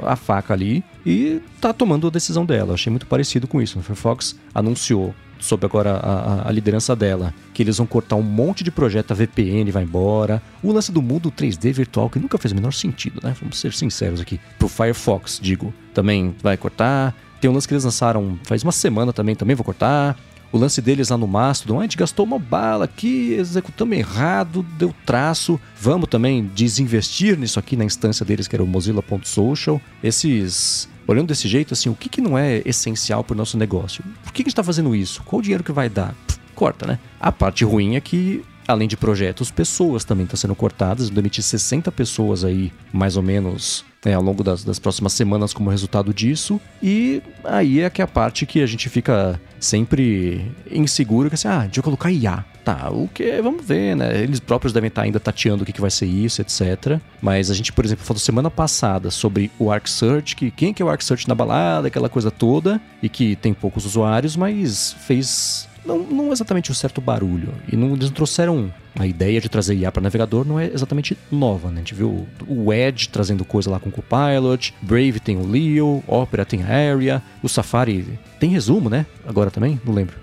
a 0.06 0.16
faca 0.16 0.54
ali 0.54 0.84
e 1.06 1.42
tá 1.60 1.74
tomando 1.74 2.08
a 2.08 2.10
decisão 2.10 2.46
dela. 2.46 2.74
achei 2.74 2.92
muito 2.92 3.08
parecido 3.08 3.48
com 3.48 3.62
isso. 3.62 3.80
A 3.80 3.82
Firefox 3.82 4.36
anunciou 4.54 5.14
sob 5.40 5.66
agora 5.66 5.92
a, 5.92 6.50
a, 6.50 6.52
liderança 6.52 6.94
dela, 6.96 7.34
que 7.54 7.64
eles 7.64 7.78
vão 7.78 7.88
cortar 7.88 8.18
um 8.18 8.22
monte 8.22 8.62
de 8.62 8.72
projeto, 8.72 9.12
a 9.12 9.16
VPN 9.16 9.72
vai 9.72 9.84
embora. 9.84 10.42
O 10.62 10.72
lance 10.72 10.92
do 10.92 11.02
mundo 11.02 11.32
3D 11.32 11.72
virtual, 11.72 12.10
que 12.10 12.20
nunca 12.20 12.38
fez 12.38 12.52
o 12.52 12.56
menor 12.56 12.74
sentido, 12.74 13.22
né? 13.24 13.34
Vamos 13.40 13.58
ser 13.58 13.74
sinceros 13.74 14.20
aqui. 14.20 14.38
Pro 14.58 14.68
Firefox, 14.68 15.40
digo, 15.42 15.74
também 15.94 16.36
vai 16.44 16.58
cortar. 16.58 17.16
Tem 17.40 17.50
um 17.50 17.54
lance 17.54 17.68
que 17.68 17.74
eles 17.74 17.84
lançaram 17.84 18.38
faz 18.44 18.64
uma 18.64 18.72
semana 18.72 19.14
também, 19.14 19.36
também 19.36 19.56
vou 19.56 19.66
cortar. 19.66 20.18
O 20.52 20.58
lance 20.58 20.82
deles 20.82 21.10
lá 21.10 21.18
no 21.18 21.28
Mastodon, 21.28 21.80
a 21.80 21.84
gente 21.84 21.96
gastou 21.96 22.26
uma 22.26 22.40
bala 22.40 22.86
aqui, 22.86 23.34
executamos 23.34 23.96
errado, 23.96 24.66
deu 24.80 24.94
traço. 25.06 25.60
Vamos 25.80 26.10
também 26.10 26.50
desinvestir 26.56 27.38
nisso 27.38 27.60
aqui 27.60 27.76
na 27.76 27.86
instância 27.86 28.26
deles, 28.26 28.48
que 28.48 28.56
era 28.56 28.64
o 28.64 28.68
mozilla.social. 28.68 29.80
Esses 30.04 30.90
olhando 31.08 31.28
desse 31.28 31.48
jeito, 31.48 31.74
assim, 31.74 31.90
o 31.90 31.96
que, 31.96 32.10
que 32.10 32.22
não 32.22 32.38
é 32.38 32.62
essencial 32.66 33.24
para 33.24 33.34
o 33.34 33.38
nosso 33.38 33.58
negócio? 33.58 34.04
Por 34.24 34.32
que, 34.32 34.38
que 34.38 34.42
a 34.42 34.44
gente 34.46 34.54
está 34.54 34.64
fazendo 34.64 34.96
isso? 34.96 35.22
Qual 35.24 35.40
o 35.40 35.44
dinheiro 35.44 35.64
que 35.64 35.72
vai 35.72 35.90
dar? 35.90 36.14
Pff, 36.28 36.40
corta, 36.56 36.86
né? 36.86 37.00
A 37.20 37.32
parte 37.32 37.64
ruim 37.64 37.96
é 37.96 38.02
que 38.02 38.44
além 38.70 38.88
de 38.88 38.96
projetos, 38.96 39.50
pessoas 39.50 40.04
também 40.04 40.26
estão 40.26 40.38
sendo 40.38 40.54
cortadas. 40.54 41.10
Demitir 41.10 41.44
60 41.44 41.92
pessoas 41.92 42.44
aí, 42.44 42.72
mais 42.94 43.18
ou 43.18 43.24
menos, 43.24 43.84
né, 44.06 44.14
ao 44.14 44.22
longo 44.22 44.44
das, 44.44 44.64
das, 44.64 44.78
próximas 44.78 45.14
semanas 45.14 45.54
como 45.54 45.72
resultado 45.72 46.14
disso. 46.14 46.62
E 46.82 47.22
aí 47.44 47.82
é 47.82 47.90
que 47.90 48.00
é 48.00 48.06
a 48.06 48.08
parte 48.08 48.46
que 48.46 48.62
a 48.62 48.68
gente 48.68 48.88
fica 48.88 49.42
sempre 49.60 50.52
inseguro, 50.70 51.30
que 51.30 51.36
assim, 51.36 51.48
ah, 51.48 51.66
de 51.66 51.80
eu 51.80 51.84
colocar 51.84 52.12
IA. 52.12 52.46
Tá, 52.64 52.92
o 52.92 53.08
que? 53.08 53.42
Vamos 53.42 53.66
ver, 53.66 53.96
né? 53.96 54.22
Eles 54.22 54.40
próprios 54.40 54.72
devem 54.72 54.90
estar 54.90 55.02
ainda 55.02 55.20
tateando 55.20 55.64
o 55.64 55.66
que, 55.66 55.74
que 55.74 55.82
vai 55.82 55.90
ser 55.90 56.06
isso, 56.06 56.40
etc. 56.40 57.00
Mas 57.20 57.50
a 57.50 57.56
gente, 57.56 57.74
por 57.74 57.84
exemplo, 57.84 58.06
falou 58.06 58.20
semana 58.20 58.52
passada 58.52 59.10
sobre 59.10 59.50
o 59.58 59.72
Arc 59.72 59.90
Search, 59.90 60.36
que 60.36 60.52
quem 60.52 60.72
que 60.72 60.84
é 60.84 60.86
o 60.86 60.90
Arc 60.90 61.02
Search 61.02 61.28
na 61.28 61.34
balada, 61.34 61.88
aquela 61.88 62.10
coisa 62.10 62.30
toda, 62.30 62.80
e 63.02 63.10
que 63.10 63.36
tem 63.38 63.56
poucos 63.56 63.86
usuários, 63.86 64.36
mas 64.36 64.94
fez 65.08 65.69
não, 65.86 66.00
não 66.00 66.32
exatamente 66.32 66.72
um 66.72 66.76
certo 66.76 67.02
barulho. 67.02 67.54
E 67.72 67.76
não, 67.76 67.94
eles 67.94 68.06
não 68.06 68.12
trouxeram 68.12 68.72
a 68.98 69.06
ideia 69.06 69.40
de 69.40 69.50
trazer 69.50 69.76
IA 69.76 69.92
para 69.92 70.02
navegador 70.02 70.46
não 70.46 70.60
é 70.60 70.68
exatamente 70.68 71.18
nova, 71.32 71.70
né? 71.70 71.76
A 71.76 71.80
gente 71.80 71.94
viu 71.94 72.28
o 72.48 72.74
Edge 72.74 73.08
trazendo 73.10 73.46
coisa 73.46 73.70
lá 73.70 73.80
com 73.80 73.90
o 73.90 73.92
Copilot, 73.92 74.74
Brave 74.82 75.20
tem 75.20 75.38
o 75.38 75.48
Leo, 75.48 76.04
Opera 76.08 76.46
tem 76.46 76.64
a 76.64 76.68
Area, 76.68 77.22
o 77.42 77.48
Safari 77.48 78.20
tem 78.40 78.50
resumo, 78.50 78.90
né? 78.90 79.06
Agora 79.26 79.52
também? 79.52 79.80
Não 79.86 79.94
lembro 79.94 80.16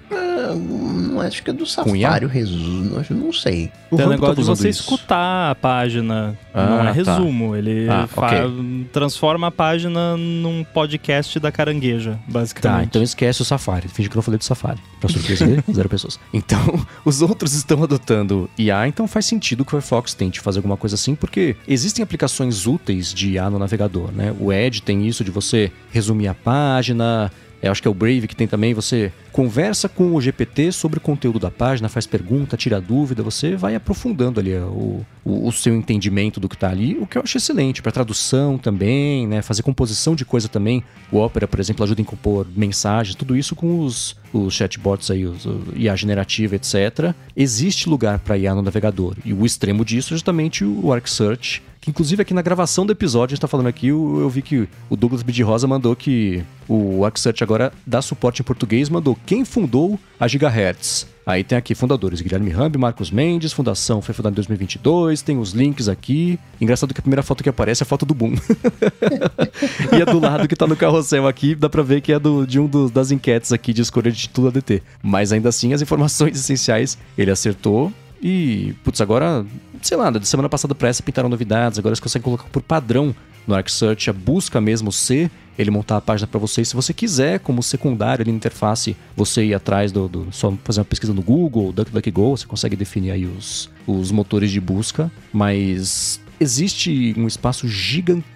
não 0.55 1.21
acho 1.21 1.43
que 1.43 1.51
é 1.51 1.53
do 1.53 1.67
Safari 1.67 2.25
o 2.25 2.29
resumo, 2.29 3.03
não 3.11 3.33
sei. 3.33 3.71
O 3.91 3.97
Tem 3.97 4.09
negócio 4.09 4.37
tá 4.37 4.43
de 4.43 4.47
você 4.47 4.69
isso. 4.69 4.81
escutar 4.83 5.51
a 5.51 5.55
página, 5.55 6.37
ah, 6.53 6.67
não 6.67 6.81
é 6.81 6.85
tá. 6.85 6.93
resumo. 6.93 7.53
Tá. 7.53 7.59
Ele 7.59 7.89
ah, 7.89 8.09
okay. 8.17 8.87
transforma 8.93 9.47
a 9.49 9.51
página 9.51 10.17
num 10.17 10.65
podcast 10.65 11.39
da 11.39 11.51
carangueja, 11.53 12.19
basicamente. 12.27 12.79
Tá, 12.79 12.85
então 12.85 13.03
esquece 13.03 13.43
o 13.43 13.45
Safari. 13.45 13.89
Finge 13.89 14.09
que 14.09 14.15
eu 14.15 14.19
não 14.19 14.23
falei 14.23 14.39
do 14.39 14.45
Safari. 14.45 14.81
Pra 15.01 15.09
surpresa 15.09 15.47
dele, 15.47 15.65
zero 15.73 15.89
pessoas. 15.89 16.19
Então, 16.33 16.59
os 17.05 17.23
outros 17.23 17.55
estão 17.55 17.83
adotando 17.83 18.51
IA, 18.59 18.89
então 18.89 19.07
faz 19.07 19.27
sentido 19.27 19.65
que 19.65 19.75
o 19.75 19.81
Firefox 19.81 20.15
tente 20.15 20.41
fazer 20.41 20.59
alguma 20.59 20.77
coisa 20.77 20.95
assim, 20.95 21.15
porque 21.15 21.57
existem 21.67 22.03
aplicações 22.03 22.67
úteis 22.67 23.13
de 23.13 23.33
IA 23.33 23.49
no 23.51 23.59
navegador, 23.59 24.11
né? 24.13 24.35
O 24.39 24.53
Edge 24.53 24.83
tem 24.83 25.07
isso 25.07 25.23
de 25.23 25.31
você 25.31 25.71
resumir 25.91 26.29
a 26.29 26.35
página, 26.35 27.31
eu 27.67 27.73
acho 27.73 27.83
que 27.83 27.89
é 27.89 27.91
o 27.91 27.95
Brave 27.95 28.27
que 28.27 28.37
tem 28.37 28.47
também. 28.47 28.75
Você 28.75 29.13
conversa 29.33 29.89
com 29.89 30.15
o 30.15 30.21
GPT 30.21 30.73
sobre 30.73 30.99
o 30.99 31.01
conteúdo 31.01 31.39
da 31.39 31.51
página, 31.51 31.89
faz 31.89 32.07
pergunta, 32.07 32.57
tira 32.57 32.81
dúvida, 32.81 33.23
você 33.23 33.57
vai 33.57 33.75
aprofundando 33.75 34.41
ali 34.41 34.55
o, 34.55 35.05
o, 35.25 35.49
o 35.49 35.53
seu 35.53 35.75
entendimento 35.75 36.41
do 36.41 36.49
que 36.49 36.55
está 36.55 36.71
ali, 36.71 36.97
o 36.99 37.07
que 37.07 37.19
eu 37.19 37.23
acho 37.23 37.37
excelente. 37.37 37.83
Para 37.83 37.93
tradução 37.93 38.57
também, 38.57 39.27
né? 39.27 39.43
fazer 39.43 39.63
composição 39.63 40.15
de 40.15 40.25
coisa 40.25 40.49
também. 40.49 40.83
O 41.13 41.19
Opera, 41.19 41.47
por 41.47 41.61
exemplo, 41.61 41.85
ajuda 41.85 42.01
em 42.01 42.05
compor 42.05 42.47
mensagens, 42.57 43.15
tudo 43.15 43.37
isso 43.37 43.55
com 43.55 43.81
os, 43.81 44.17
os 44.33 44.55
chatbots 44.55 45.11
aí, 45.11 45.27
os, 45.27 45.45
o 45.45 45.73
IA 45.77 45.95
generativa, 45.97 46.57
etc. 46.57 47.15
Existe 47.37 47.89
lugar 47.89 48.19
para 48.19 48.39
IA 48.39 48.55
no 48.55 48.63
navegador. 48.63 49.17
E 49.25 49.33
o 49.33 49.45
extremo 49.45 49.85
disso 49.85 50.15
é 50.15 50.17
justamente 50.17 50.65
o 50.65 50.93
Arc 50.93 51.07
Search, 51.09 51.63
que 51.76 51.76
inclusive 51.87 52.22
aqui 52.22 52.35
na 52.35 52.42
gravação 52.42 52.85
do 52.85 52.92
episódio, 52.92 53.35
a 53.35 53.37
gente 53.37 53.40
tá 53.40 53.49
falando 53.49 53.68
aqui, 53.68 53.88
eu, 53.88 54.18
eu 54.20 54.29
vi 54.29 54.42
que 54.42 54.68
o 54.90 54.96
Douglas 54.96 55.22
B. 55.22 55.42
Rosa 55.42 55.66
mandou 55.66 55.94
que 55.94 56.44
o 56.68 57.05
ArcSearch 57.05 57.42
agora 57.42 57.72
dá 57.87 58.03
suporte 58.03 58.42
em 58.42 58.44
português, 58.44 58.88
mandou 58.88 59.16
quem 59.27 59.44
fundou 59.44 59.99
a 60.18 60.27
Gigahertz. 60.27 61.07
Aí 61.27 61.42
tem 61.42 61.59
aqui 61.59 61.75
fundadores 61.75 62.20
Guilherme 62.20 62.51
Rambi, 62.51 62.79
Marcos 62.79 63.11
Mendes, 63.11 63.53
fundação 63.53 64.01
foi 64.01 64.14
fundada 64.14 64.33
em 64.33 64.37
2022, 64.37 65.22
tem 65.22 65.38
os 65.38 65.51
links 65.51 65.88
aqui. 65.88 66.38
Engraçado 66.61 66.94
que 66.94 67.01
a 67.01 67.03
primeira 67.03 67.22
foto 67.22 67.42
que 67.42 67.49
aparece 67.49 67.83
é 67.83 67.85
a 67.85 67.87
foto 67.87 68.07
do 68.07 68.14
Boom. 68.14 68.35
e 69.99 70.03
a 70.03 70.05
do 70.05 70.20
lado 70.20 70.47
que 70.47 70.55
tá 70.55 70.68
no 70.68 70.76
carrossel 70.76 71.26
aqui, 71.26 71.57
dá 71.57 71.68
pra 71.68 71.82
ver 71.82 72.01
que 72.01 72.12
é 72.12 72.18
do, 72.18 72.47
de 72.47 72.61
um 72.61 72.68
dos, 72.68 72.93
das 72.93 73.11
enquetes 73.11 73.51
aqui 73.51 73.72
de 73.72 73.82
escolha 73.82 74.11
de 74.11 74.18
título 74.18 74.49
ADT. 74.49 74.84
Mas 75.03 75.32
ainda 75.32 75.49
assim, 75.49 75.72
as 75.72 75.82
informações 75.82 76.39
essenciais 76.39 76.97
ele 77.18 77.32
acertou. 77.32 77.93
E, 78.23 78.75
putz, 78.83 79.01
agora 79.01 79.45
sei 79.83 79.97
lá, 79.97 80.11
da 80.11 80.21
semana 80.23 80.49
passada 80.49 80.75
para 80.75 80.89
essa 80.89 81.03
pintaram 81.03 81.29
novidades, 81.29 81.79
agora 81.79 81.95
você 81.95 82.03
consegue 82.03 82.25
colocar 82.25 82.45
por 82.45 82.62
padrão 82.62 83.14
no 83.47 83.55
Arc 83.55 83.71
Search 83.71 84.11
a 84.11 84.12
busca 84.12 84.61
mesmo 84.61 84.91
ser 84.91 85.31
ele 85.59 85.71
montar 85.71 85.97
a 85.97 86.01
página 86.01 86.27
para 86.27 86.39
você. 86.39 86.64
Se 86.64 86.75
você 86.75 86.93
quiser, 86.93 87.39
como 87.39 87.62
secundário 87.62 88.23
ali 88.23 88.31
na 88.31 88.37
interface, 88.37 88.97
você 89.17 89.45
ir 89.47 89.55
atrás 89.55 89.91
do, 89.91 90.09
do, 90.09 90.29
só 90.31 90.53
fazer 90.64 90.81
uma 90.81 90.85
pesquisa 90.85 91.14
no 91.14 91.23
Google, 91.23 91.73
DuckDuckGo, 91.73 92.37
você 92.37 92.47
consegue 92.47 92.77
definir 92.77 93.12
aí 93.12 93.25
os, 93.25 93.71
os 93.87 94.11
motores 94.11 94.51
de 94.51 94.61
busca, 94.61 95.11
mas 95.33 96.21
existe 96.39 97.14
um 97.17 97.27
espaço 97.27 97.67
gigante. 97.67 98.27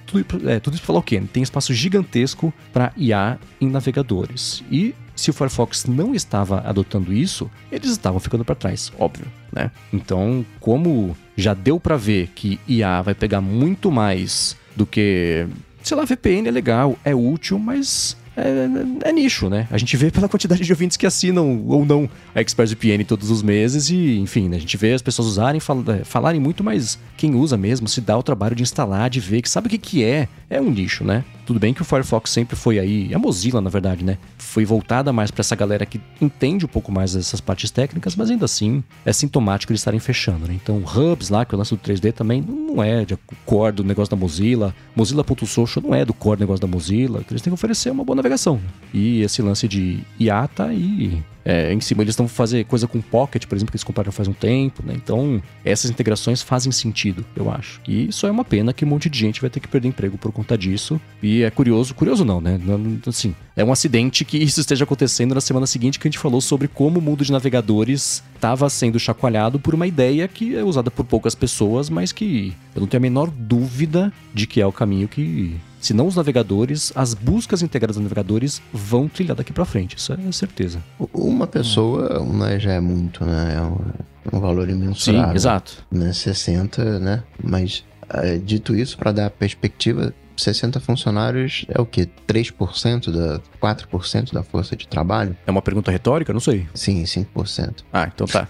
É, 0.46 0.58
tudo 0.58 0.74
isso 0.74 0.82
pra 0.82 0.86
falar 0.86 1.00
o 1.00 1.02
quê? 1.02 1.22
Tem 1.32 1.42
espaço 1.42 1.74
gigantesco 1.74 2.54
para 2.72 2.92
IA 2.96 3.38
em 3.60 3.68
navegadores. 3.68 4.62
E 4.70 4.94
se 5.20 5.30
o 5.30 5.32
Firefox 5.32 5.84
não 5.84 6.14
estava 6.14 6.60
adotando 6.60 7.12
isso, 7.12 7.50
eles 7.70 7.90
estavam 7.90 8.18
ficando 8.18 8.44
para 8.44 8.54
trás, 8.54 8.90
óbvio, 8.98 9.26
né? 9.52 9.70
Então, 9.92 10.44
como 10.58 11.16
já 11.36 11.54
deu 11.54 11.78
para 11.78 11.96
ver 11.96 12.28
que 12.34 12.58
IA 12.66 13.02
vai 13.02 13.14
pegar 13.14 13.40
muito 13.40 13.90
mais 13.90 14.56
do 14.74 14.86
que, 14.86 15.46
sei 15.82 15.96
lá, 15.96 16.04
VPN 16.04 16.48
é 16.48 16.50
legal, 16.50 16.98
é 17.04 17.14
útil, 17.14 17.58
mas 17.58 18.16
é, 18.36 19.08
é, 19.08 19.12
nicho, 19.12 19.50
né? 19.50 19.66
A 19.70 19.76
gente 19.76 19.96
vê 19.96 20.10
pela 20.10 20.28
quantidade 20.28 20.62
de 20.62 20.72
ouvintes 20.72 20.96
que 20.96 21.06
assinam 21.06 21.64
ou 21.66 21.84
não 21.84 22.08
a 22.34 22.40
ExpressVPN 22.40 23.04
todos 23.04 23.30
os 23.30 23.42
meses 23.42 23.90
e, 23.90 24.18
enfim, 24.18 24.48
né? 24.48 24.56
a 24.56 24.60
gente 24.60 24.76
vê 24.76 24.94
as 24.94 25.02
pessoas 25.02 25.28
usarem, 25.28 25.60
fal 25.60 25.84
é, 25.88 26.04
falarem 26.04 26.40
muito, 26.40 26.64
mas 26.64 26.98
quem 27.16 27.34
usa 27.34 27.56
mesmo 27.56 27.88
se 27.88 28.00
dá 28.00 28.16
o 28.16 28.22
trabalho 28.22 28.56
de 28.56 28.62
instalar, 28.62 29.10
de 29.10 29.20
ver, 29.20 29.42
que 29.42 29.50
sabe 29.50 29.66
o 29.66 29.70
que, 29.70 29.78
que 29.78 30.02
é, 30.02 30.28
é 30.48 30.60
um 30.60 30.70
nicho, 30.70 31.04
né? 31.04 31.24
Tudo 31.50 31.58
bem 31.58 31.74
que 31.74 31.82
o 31.82 31.84
Firefox 31.84 32.30
sempre 32.30 32.54
foi 32.54 32.78
aí, 32.78 33.12
a 33.12 33.18
Mozilla, 33.18 33.60
na 33.60 33.68
verdade, 33.68 34.04
né? 34.04 34.18
Foi 34.38 34.64
voltada 34.64 35.12
mais 35.12 35.32
para 35.32 35.40
essa 35.40 35.56
galera 35.56 35.84
que 35.84 36.00
entende 36.20 36.64
um 36.64 36.68
pouco 36.68 36.92
mais 36.92 37.14
dessas 37.14 37.40
partes 37.40 37.72
técnicas, 37.72 38.14
mas 38.14 38.30
ainda 38.30 38.44
assim 38.44 38.84
é 39.04 39.12
sintomático 39.12 39.72
eles 39.72 39.80
estarem 39.80 39.98
fechando, 39.98 40.46
né? 40.46 40.54
Então, 40.54 40.76
Hubs 40.76 41.28
lá, 41.28 41.44
que 41.44 41.52
é 41.52 41.56
o 41.56 41.58
lance 41.58 41.74
do 41.74 41.80
3D 41.82 42.12
também, 42.12 42.40
não 42.40 42.80
é 42.80 43.04
de 43.04 43.18
core 43.44 43.72
do 43.72 43.82
negócio 43.82 44.12
da 44.12 44.16
Mozilla. 44.16 44.72
Mozilla.social 44.94 45.82
não 45.84 45.92
é 45.92 46.04
do 46.04 46.14
core 46.14 46.36
do 46.36 46.40
negócio 46.42 46.60
da 46.60 46.68
Mozilla. 46.68 47.24
Eles 47.28 47.42
têm 47.42 47.50
que 47.50 47.54
oferecer 47.54 47.90
uma 47.90 48.04
boa 48.04 48.14
navegação. 48.14 48.60
E 48.94 49.20
esse 49.20 49.42
lance 49.42 49.66
de 49.66 49.98
IA 50.20 50.46
tá 50.46 50.66
aí 50.66 51.20
é, 51.44 51.72
em 51.72 51.80
cima. 51.80 52.02
Eles 52.02 52.12
estão 52.12 52.28
fazendo 52.28 52.64
coisa 52.64 52.86
com 52.86 53.00
Pocket, 53.00 53.46
por 53.46 53.56
exemplo, 53.56 53.72
que 53.72 53.76
eles 53.76 53.84
compraram 53.84 54.12
faz 54.12 54.28
um 54.28 54.32
tempo, 54.32 54.82
né? 54.84 54.94
Então, 54.94 55.42
essas 55.64 55.90
integrações 55.90 56.42
fazem 56.42 56.70
sentido, 56.72 57.24
eu 57.34 57.50
acho. 57.50 57.80
E 57.88 58.12
só 58.12 58.28
é 58.28 58.30
uma 58.30 58.44
pena 58.44 58.72
que 58.72 58.84
um 58.84 58.88
monte 58.88 59.08
de 59.08 59.18
gente 59.18 59.40
vai 59.40 59.50
ter 59.50 59.60
que 59.60 59.68
perder 59.68 59.88
emprego 59.88 60.18
por 60.18 60.32
conta 60.32 60.56
disso. 60.56 61.00
E 61.22 61.42
é 61.42 61.50
curioso, 61.50 61.94
curioso 61.94 62.24
não, 62.24 62.40
né? 62.40 62.58
Assim, 63.06 63.34
é 63.56 63.64
um 63.64 63.72
acidente 63.72 64.24
que 64.24 64.38
isso 64.42 64.60
esteja 64.60 64.84
acontecendo 64.84 65.34
na 65.34 65.40
semana 65.40 65.66
seguinte 65.66 65.98
que 65.98 66.06
a 66.06 66.10
gente 66.10 66.18
falou 66.18 66.40
sobre 66.40 66.68
como 66.68 66.98
o 66.98 67.02
mundo 67.02 67.24
de 67.24 67.32
navegadores 67.32 68.22
estava 68.34 68.68
sendo 68.70 68.98
chacoalhado 68.98 69.58
por 69.58 69.74
uma 69.74 69.86
ideia 69.86 70.26
que 70.28 70.56
é 70.56 70.64
usada 70.64 70.90
por 70.90 71.04
poucas 71.04 71.34
pessoas, 71.34 71.90
mas 71.90 72.12
que 72.12 72.54
eu 72.74 72.80
não 72.80 72.88
tenho 72.88 73.00
a 73.00 73.02
menor 73.02 73.30
dúvida 73.30 74.12
de 74.32 74.46
que 74.46 74.60
é 74.60 74.66
o 74.66 74.72
caminho 74.72 75.08
que 75.08 75.56
se 75.80 75.94
não 75.94 76.06
os 76.06 76.16
navegadores, 76.16 76.92
as 76.94 77.14
buscas 77.14 77.62
integradas 77.62 77.96
dos 77.96 78.02
navegadores 78.02 78.60
vão 78.72 79.08
trilhar 79.08 79.36
daqui 79.36 79.52
para 79.52 79.64
frente, 79.64 79.96
isso 79.96 80.12
é 80.12 80.32
certeza. 80.32 80.82
Uma 81.12 81.46
pessoa 81.46 82.24
né, 82.24 82.58
já 82.60 82.72
é 82.72 82.80
muito, 82.80 83.24
né? 83.24 83.56
É 83.56 83.62
um, 83.62 84.36
um 84.36 84.40
valor 84.40 84.68
imensurável. 84.68 85.30
Sim, 85.30 85.36
exato. 85.36 85.84
Né? 85.90 86.12
60, 86.12 86.98
né? 86.98 87.22
Mas, 87.42 87.84
uh, 88.14 88.38
dito 88.38 88.74
isso, 88.76 88.98
para 88.98 89.12
dar 89.12 89.30
perspectiva, 89.30 90.14
60 90.42 90.80
funcionários 90.80 91.64
é 91.68 91.80
o 91.80 91.86
quê? 91.86 92.08
3% 92.26 93.10
da 93.10 93.40
4% 93.60 94.32
da 94.32 94.42
força 94.42 94.76
de 94.76 94.86
trabalho? 94.86 95.36
É 95.46 95.50
uma 95.50 95.62
pergunta 95.62 95.90
retórica? 95.90 96.32
Não 96.32 96.40
sei. 96.40 96.66
Sim, 96.74 97.02
5%. 97.02 97.84
Ah, 97.92 98.10
então 98.12 98.26
tá. 98.26 98.46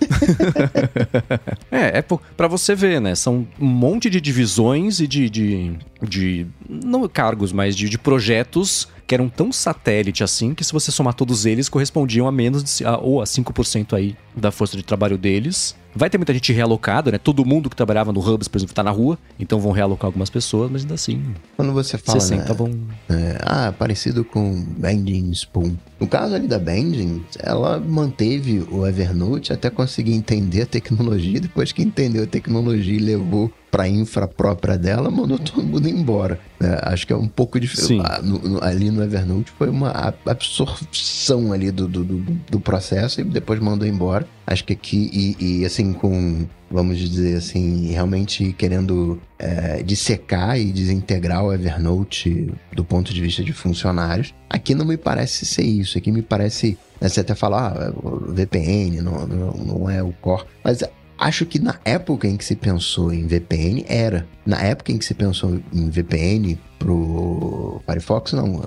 é, 1.70 1.98
é 1.98 2.02
para 2.02 2.48
você 2.48 2.74
ver, 2.74 3.00
né? 3.00 3.14
São 3.14 3.46
um 3.60 3.66
monte 3.66 4.08
de 4.08 4.20
divisões 4.20 5.00
e 5.00 5.06
de, 5.06 5.28
de, 5.30 5.78
de 6.02 6.46
não 6.68 7.08
cargos, 7.08 7.52
mas 7.52 7.76
de, 7.76 7.88
de 7.88 7.98
projetos 7.98 8.88
que 9.10 9.14
eram 9.16 9.28
tão 9.28 9.50
satélite 9.50 10.22
assim 10.22 10.54
que 10.54 10.62
se 10.62 10.72
você 10.72 10.92
somar 10.92 11.14
todos 11.14 11.44
eles 11.44 11.68
correspondiam 11.68 12.28
a 12.28 12.32
menos 12.32 12.62
de, 12.62 12.84
a, 12.84 12.96
ou 12.96 13.20
a 13.20 13.24
5% 13.24 13.92
aí 13.92 14.16
da 14.36 14.52
força 14.52 14.76
de 14.76 14.84
trabalho 14.84 15.18
deles. 15.18 15.74
Vai 15.92 16.08
ter 16.08 16.16
muita 16.16 16.32
gente 16.32 16.52
realocada, 16.52 17.10
né? 17.10 17.18
Todo 17.18 17.44
mundo 17.44 17.68
que 17.68 17.74
trabalhava 17.74 18.12
no 18.12 18.20
Hubs, 18.20 18.46
por 18.46 18.58
exemplo, 18.58 18.72
tá 18.72 18.84
na 18.84 18.92
rua, 18.92 19.18
então 19.40 19.58
vão 19.58 19.72
realocar 19.72 20.06
algumas 20.06 20.30
pessoas, 20.30 20.70
mas 20.70 20.82
ainda 20.82 20.94
assim. 20.94 21.34
Quando 21.56 21.72
você 21.72 21.98
fala. 21.98 22.20
60 22.20 22.44
né, 22.44 22.54
vão. 22.54 22.70
É, 23.08 23.38
ah, 23.40 23.74
parecido 23.76 24.24
com 24.24 24.64
Bending 24.78 25.32
Spoon. 25.32 25.74
No 25.98 26.06
caso 26.06 26.36
ali 26.36 26.46
da 26.46 26.60
Bending, 26.60 27.24
ela 27.40 27.80
manteve 27.80 28.64
o 28.70 28.86
Evernote 28.86 29.52
até 29.52 29.68
conseguir 29.68 30.12
entender 30.12 30.62
a 30.62 30.66
tecnologia. 30.66 31.40
Depois 31.42 31.72
que 31.72 31.82
entendeu 31.82 32.22
a 32.22 32.26
tecnologia 32.28 32.94
e 32.94 33.00
levou 33.00 33.52
para 33.70 33.88
infra 33.88 34.26
própria 34.26 34.76
dela, 34.76 35.10
mandou 35.10 35.38
todo 35.38 35.62
mundo 35.62 35.88
embora. 35.88 36.38
É, 36.60 36.92
acho 36.92 37.06
que 37.06 37.12
é 37.12 37.16
um 37.16 37.28
pouco 37.28 37.58
diferente. 37.58 38.04
Ah, 38.04 38.20
ali 38.66 38.90
no 38.90 39.02
Evernote 39.02 39.52
foi 39.56 39.68
uma 39.68 40.14
absorção 40.26 41.52
ali 41.52 41.70
do, 41.70 41.86
do, 41.86 42.04
do, 42.04 42.60
processo 42.60 43.20
e 43.20 43.24
depois 43.24 43.60
mandou 43.60 43.86
embora. 43.86 44.26
Acho 44.46 44.64
que 44.64 44.72
aqui, 44.72 45.10
e, 45.40 45.60
e 45.60 45.64
assim, 45.64 45.92
com 45.92 46.46
vamos 46.70 46.98
dizer 46.98 47.36
assim, 47.36 47.90
realmente 47.90 48.52
querendo 48.52 49.20
é, 49.38 49.82
dissecar 49.82 50.58
e 50.58 50.70
desintegrar 50.70 51.44
o 51.44 51.52
Evernote 51.52 52.52
do 52.72 52.84
ponto 52.84 53.12
de 53.12 53.20
vista 53.20 53.42
de 53.42 53.52
funcionários. 53.52 54.32
Aqui 54.48 54.74
não 54.74 54.84
me 54.84 54.96
parece 54.96 55.44
ser 55.44 55.62
isso. 55.62 55.98
Aqui 55.98 56.12
me 56.12 56.22
parece. 56.22 56.78
Né, 57.00 57.08
você 57.08 57.20
até 57.20 57.34
falar, 57.34 57.72
ah, 57.72 57.92
VPN 58.28 59.00
não, 59.00 59.26
não, 59.26 59.52
não 59.52 59.90
é 59.90 60.02
o 60.02 60.12
core. 60.20 60.44
Mas 60.62 60.84
acho 61.20 61.44
que 61.44 61.58
na 61.58 61.78
época 61.84 62.26
em 62.26 62.36
que 62.36 62.44
se 62.44 62.56
pensou 62.56 63.12
em 63.12 63.26
VPN, 63.26 63.84
era. 63.86 64.26
Na 64.44 64.60
época 64.62 64.90
em 64.90 64.98
que 64.98 65.04
se 65.04 65.14
pensou 65.14 65.60
em 65.72 65.90
VPN 65.90 66.58
pro 66.78 67.80
Firefox, 67.86 68.32
não. 68.32 68.64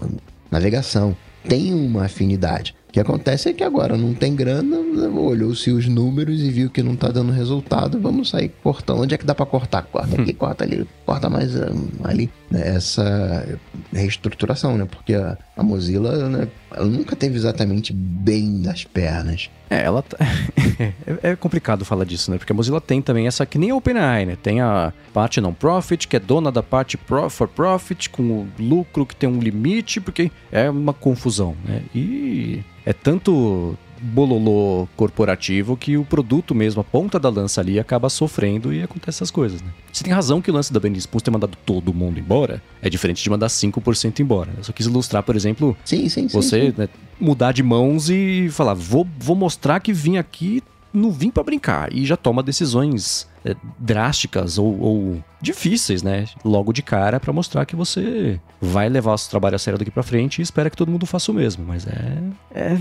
Navegação. 0.51 1.15
Tem 1.47 1.73
uma 1.73 2.05
afinidade. 2.05 2.73
O 2.87 2.93
que 2.93 2.99
acontece 2.99 3.49
é 3.49 3.53
que 3.53 3.63
agora 3.63 3.97
não 3.97 4.13
tem 4.13 4.35
grana, 4.35 4.77
olhou-se 5.09 5.71
os 5.71 5.87
números 5.87 6.39
e 6.41 6.49
viu 6.51 6.69
que 6.69 6.83
não 6.83 6.95
tá 6.95 7.09
dando 7.09 7.31
resultado, 7.31 7.99
vamos 7.99 8.29
sair 8.29 8.49
cortando. 8.61 9.01
Onde 9.01 9.15
é 9.15 9.17
que 9.17 9.25
dá 9.25 9.33
para 9.33 9.47
cortar? 9.47 9.81
Corta 9.81 10.21
aqui, 10.21 10.31
hum. 10.31 10.35
corta 10.35 10.63
ali, 10.63 10.87
corta 11.03 11.27
mais 11.27 11.55
um, 11.55 11.87
ali. 12.03 12.29
Essa 12.53 13.59
reestruturação, 13.91 14.77
né? 14.77 14.85
Porque 14.85 15.15
a, 15.15 15.35
a 15.57 15.63
Mozilla, 15.63 16.29
né, 16.29 16.47
ela 16.75 16.85
nunca 16.85 17.15
teve 17.15 17.35
exatamente 17.35 17.93
bem 17.93 18.61
das 18.61 18.83
pernas. 18.83 19.49
É, 19.69 19.83
ela 19.83 20.01
tá... 20.01 20.17
É, 20.79 21.31
é 21.31 21.35
complicado 21.35 21.85
falar 21.85 22.03
disso, 22.03 22.31
né? 22.31 22.37
Porque 22.37 22.51
a 22.51 22.55
Mozilla 22.55 22.81
tem 22.81 23.01
também 23.01 23.27
essa 23.27 23.45
que 23.45 23.59
nem 23.59 23.69
a 23.69 23.75
OpenAI, 23.75 24.25
né? 24.25 24.37
Tem 24.41 24.59
a 24.59 24.91
parte 25.13 25.39
non-profit, 25.39 26.07
que 26.07 26.15
é 26.15 26.19
dona 26.19 26.51
da 26.51 26.63
parte 26.63 26.97
pro, 26.97 27.29
for 27.29 27.47
profit, 27.47 28.09
com 28.09 28.23
o 28.23 28.47
lucro 28.57 29.05
que 29.05 29.15
tem 29.15 29.29
um 29.29 29.39
limite, 29.39 30.01
porque 30.01 30.31
é 30.51 30.69
uma 30.69 30.93
confusão, 30.93 31.55
né? 31.63 31.83
E 31.93 32.63
é 32.85 32.91
tanto 32.91 33.77
bololô 34.03 34.87
corporativo 34.97 35.77
que 35.77 35.97
o 35.97 36.03
produto 36.03 36.53
mesmo, 36.53 36.81
a 36.81 36.83
ponta 36.83 37.19
da 37.19 37.29
lança 37.29 37.61
ali, 37.61 37.79
acaba 37.79 38.09
sofrendo 38.09 38.73
e 38.73 38.83
acontece 38.83 39.17
essas 39.17 39.31
coisas, 39.31 39.61
né? 39.61 39.69
Você 39.91 40.03
tem 40.03 40.13
razão 40.13 40.41
que 40.41 40.51
o 40.51 40.53
lance 40.53 40.73
da 40.73 40.79
Ben 40.79 40.93
Spools 40.99 41.23
ter 41.23 41.31
mandado 41.31 41.57
todo 41.65 41.93
mundo 41.93 42.19
embora 42.19 42.61
é 42.81 42.89
diferente 42.89 43.23
de 43.23 43.29
mandar 43.29 43.47
5% 43.47 44.19
embora. 44.19 44.51
Eu 44.57 44.63
só 44.63 44.73
quis 44.73 44.85
ilustrar, 44.85 45.23
por 45.23 45.35
exemplo, 45.35 45.77
sim, 45.85 46.09
sim, 46.09 46.27
você 46.27 46.71
sim, 46.71 46.73
né, 46.77 46.89
mudar 47.19 47.53
de 47.53 47.63
mãos 47.63 48.09
e 48.09 48.49
falar, 48.51 48.73
vou, 48.73 49.07
vou 49.17 49.35
mostrar 49.35 49.79
que 49.79 49.93
vim 49.93 50.17
aqui 50.17 50.61
não 50.93 51.11
vim 51.11 51.31
para 51.31 51.43
brincar 51.43 51.91
e 51.91 52.05
já 52.05 52.15
toma 52.15 52.43
decisões 52.43 53.27
é, 53.43 53.55
drásticas 53.77 54.57
ou, 54.57 54.79
ou, 54.79 55.23
difíceis, 55.41 56.01
né? 56.01 56.25
Logo 56.45 56.71
de 56.71 56.81
cara 56.81 57.19
para 57.19 57.33
mostrar 57.33 57.65
que 57.65 57.75
você 57.75 58.39
vai 58.61 58.87
levar 58.87 59.13
o 59.13 59.17
seu 59.17 59.29
trabalho 59.29 59.55
a 59.55 59.59
sério 59.59 59.77
daqui 59.77 59.91
para 59.91 60.03
frente 60.03 60.39
e 60.39 60.41
espera 60.41 60.69
que 60.69 60.77
todo 60.77 60.91
mundo 60.91 61.05
faça 61.05 61.31
o 61.31 61.35
mesmo. 61.35 61.65
Mas 61.65 61.85
é, 61.85 62.23
é, 62.53 62.77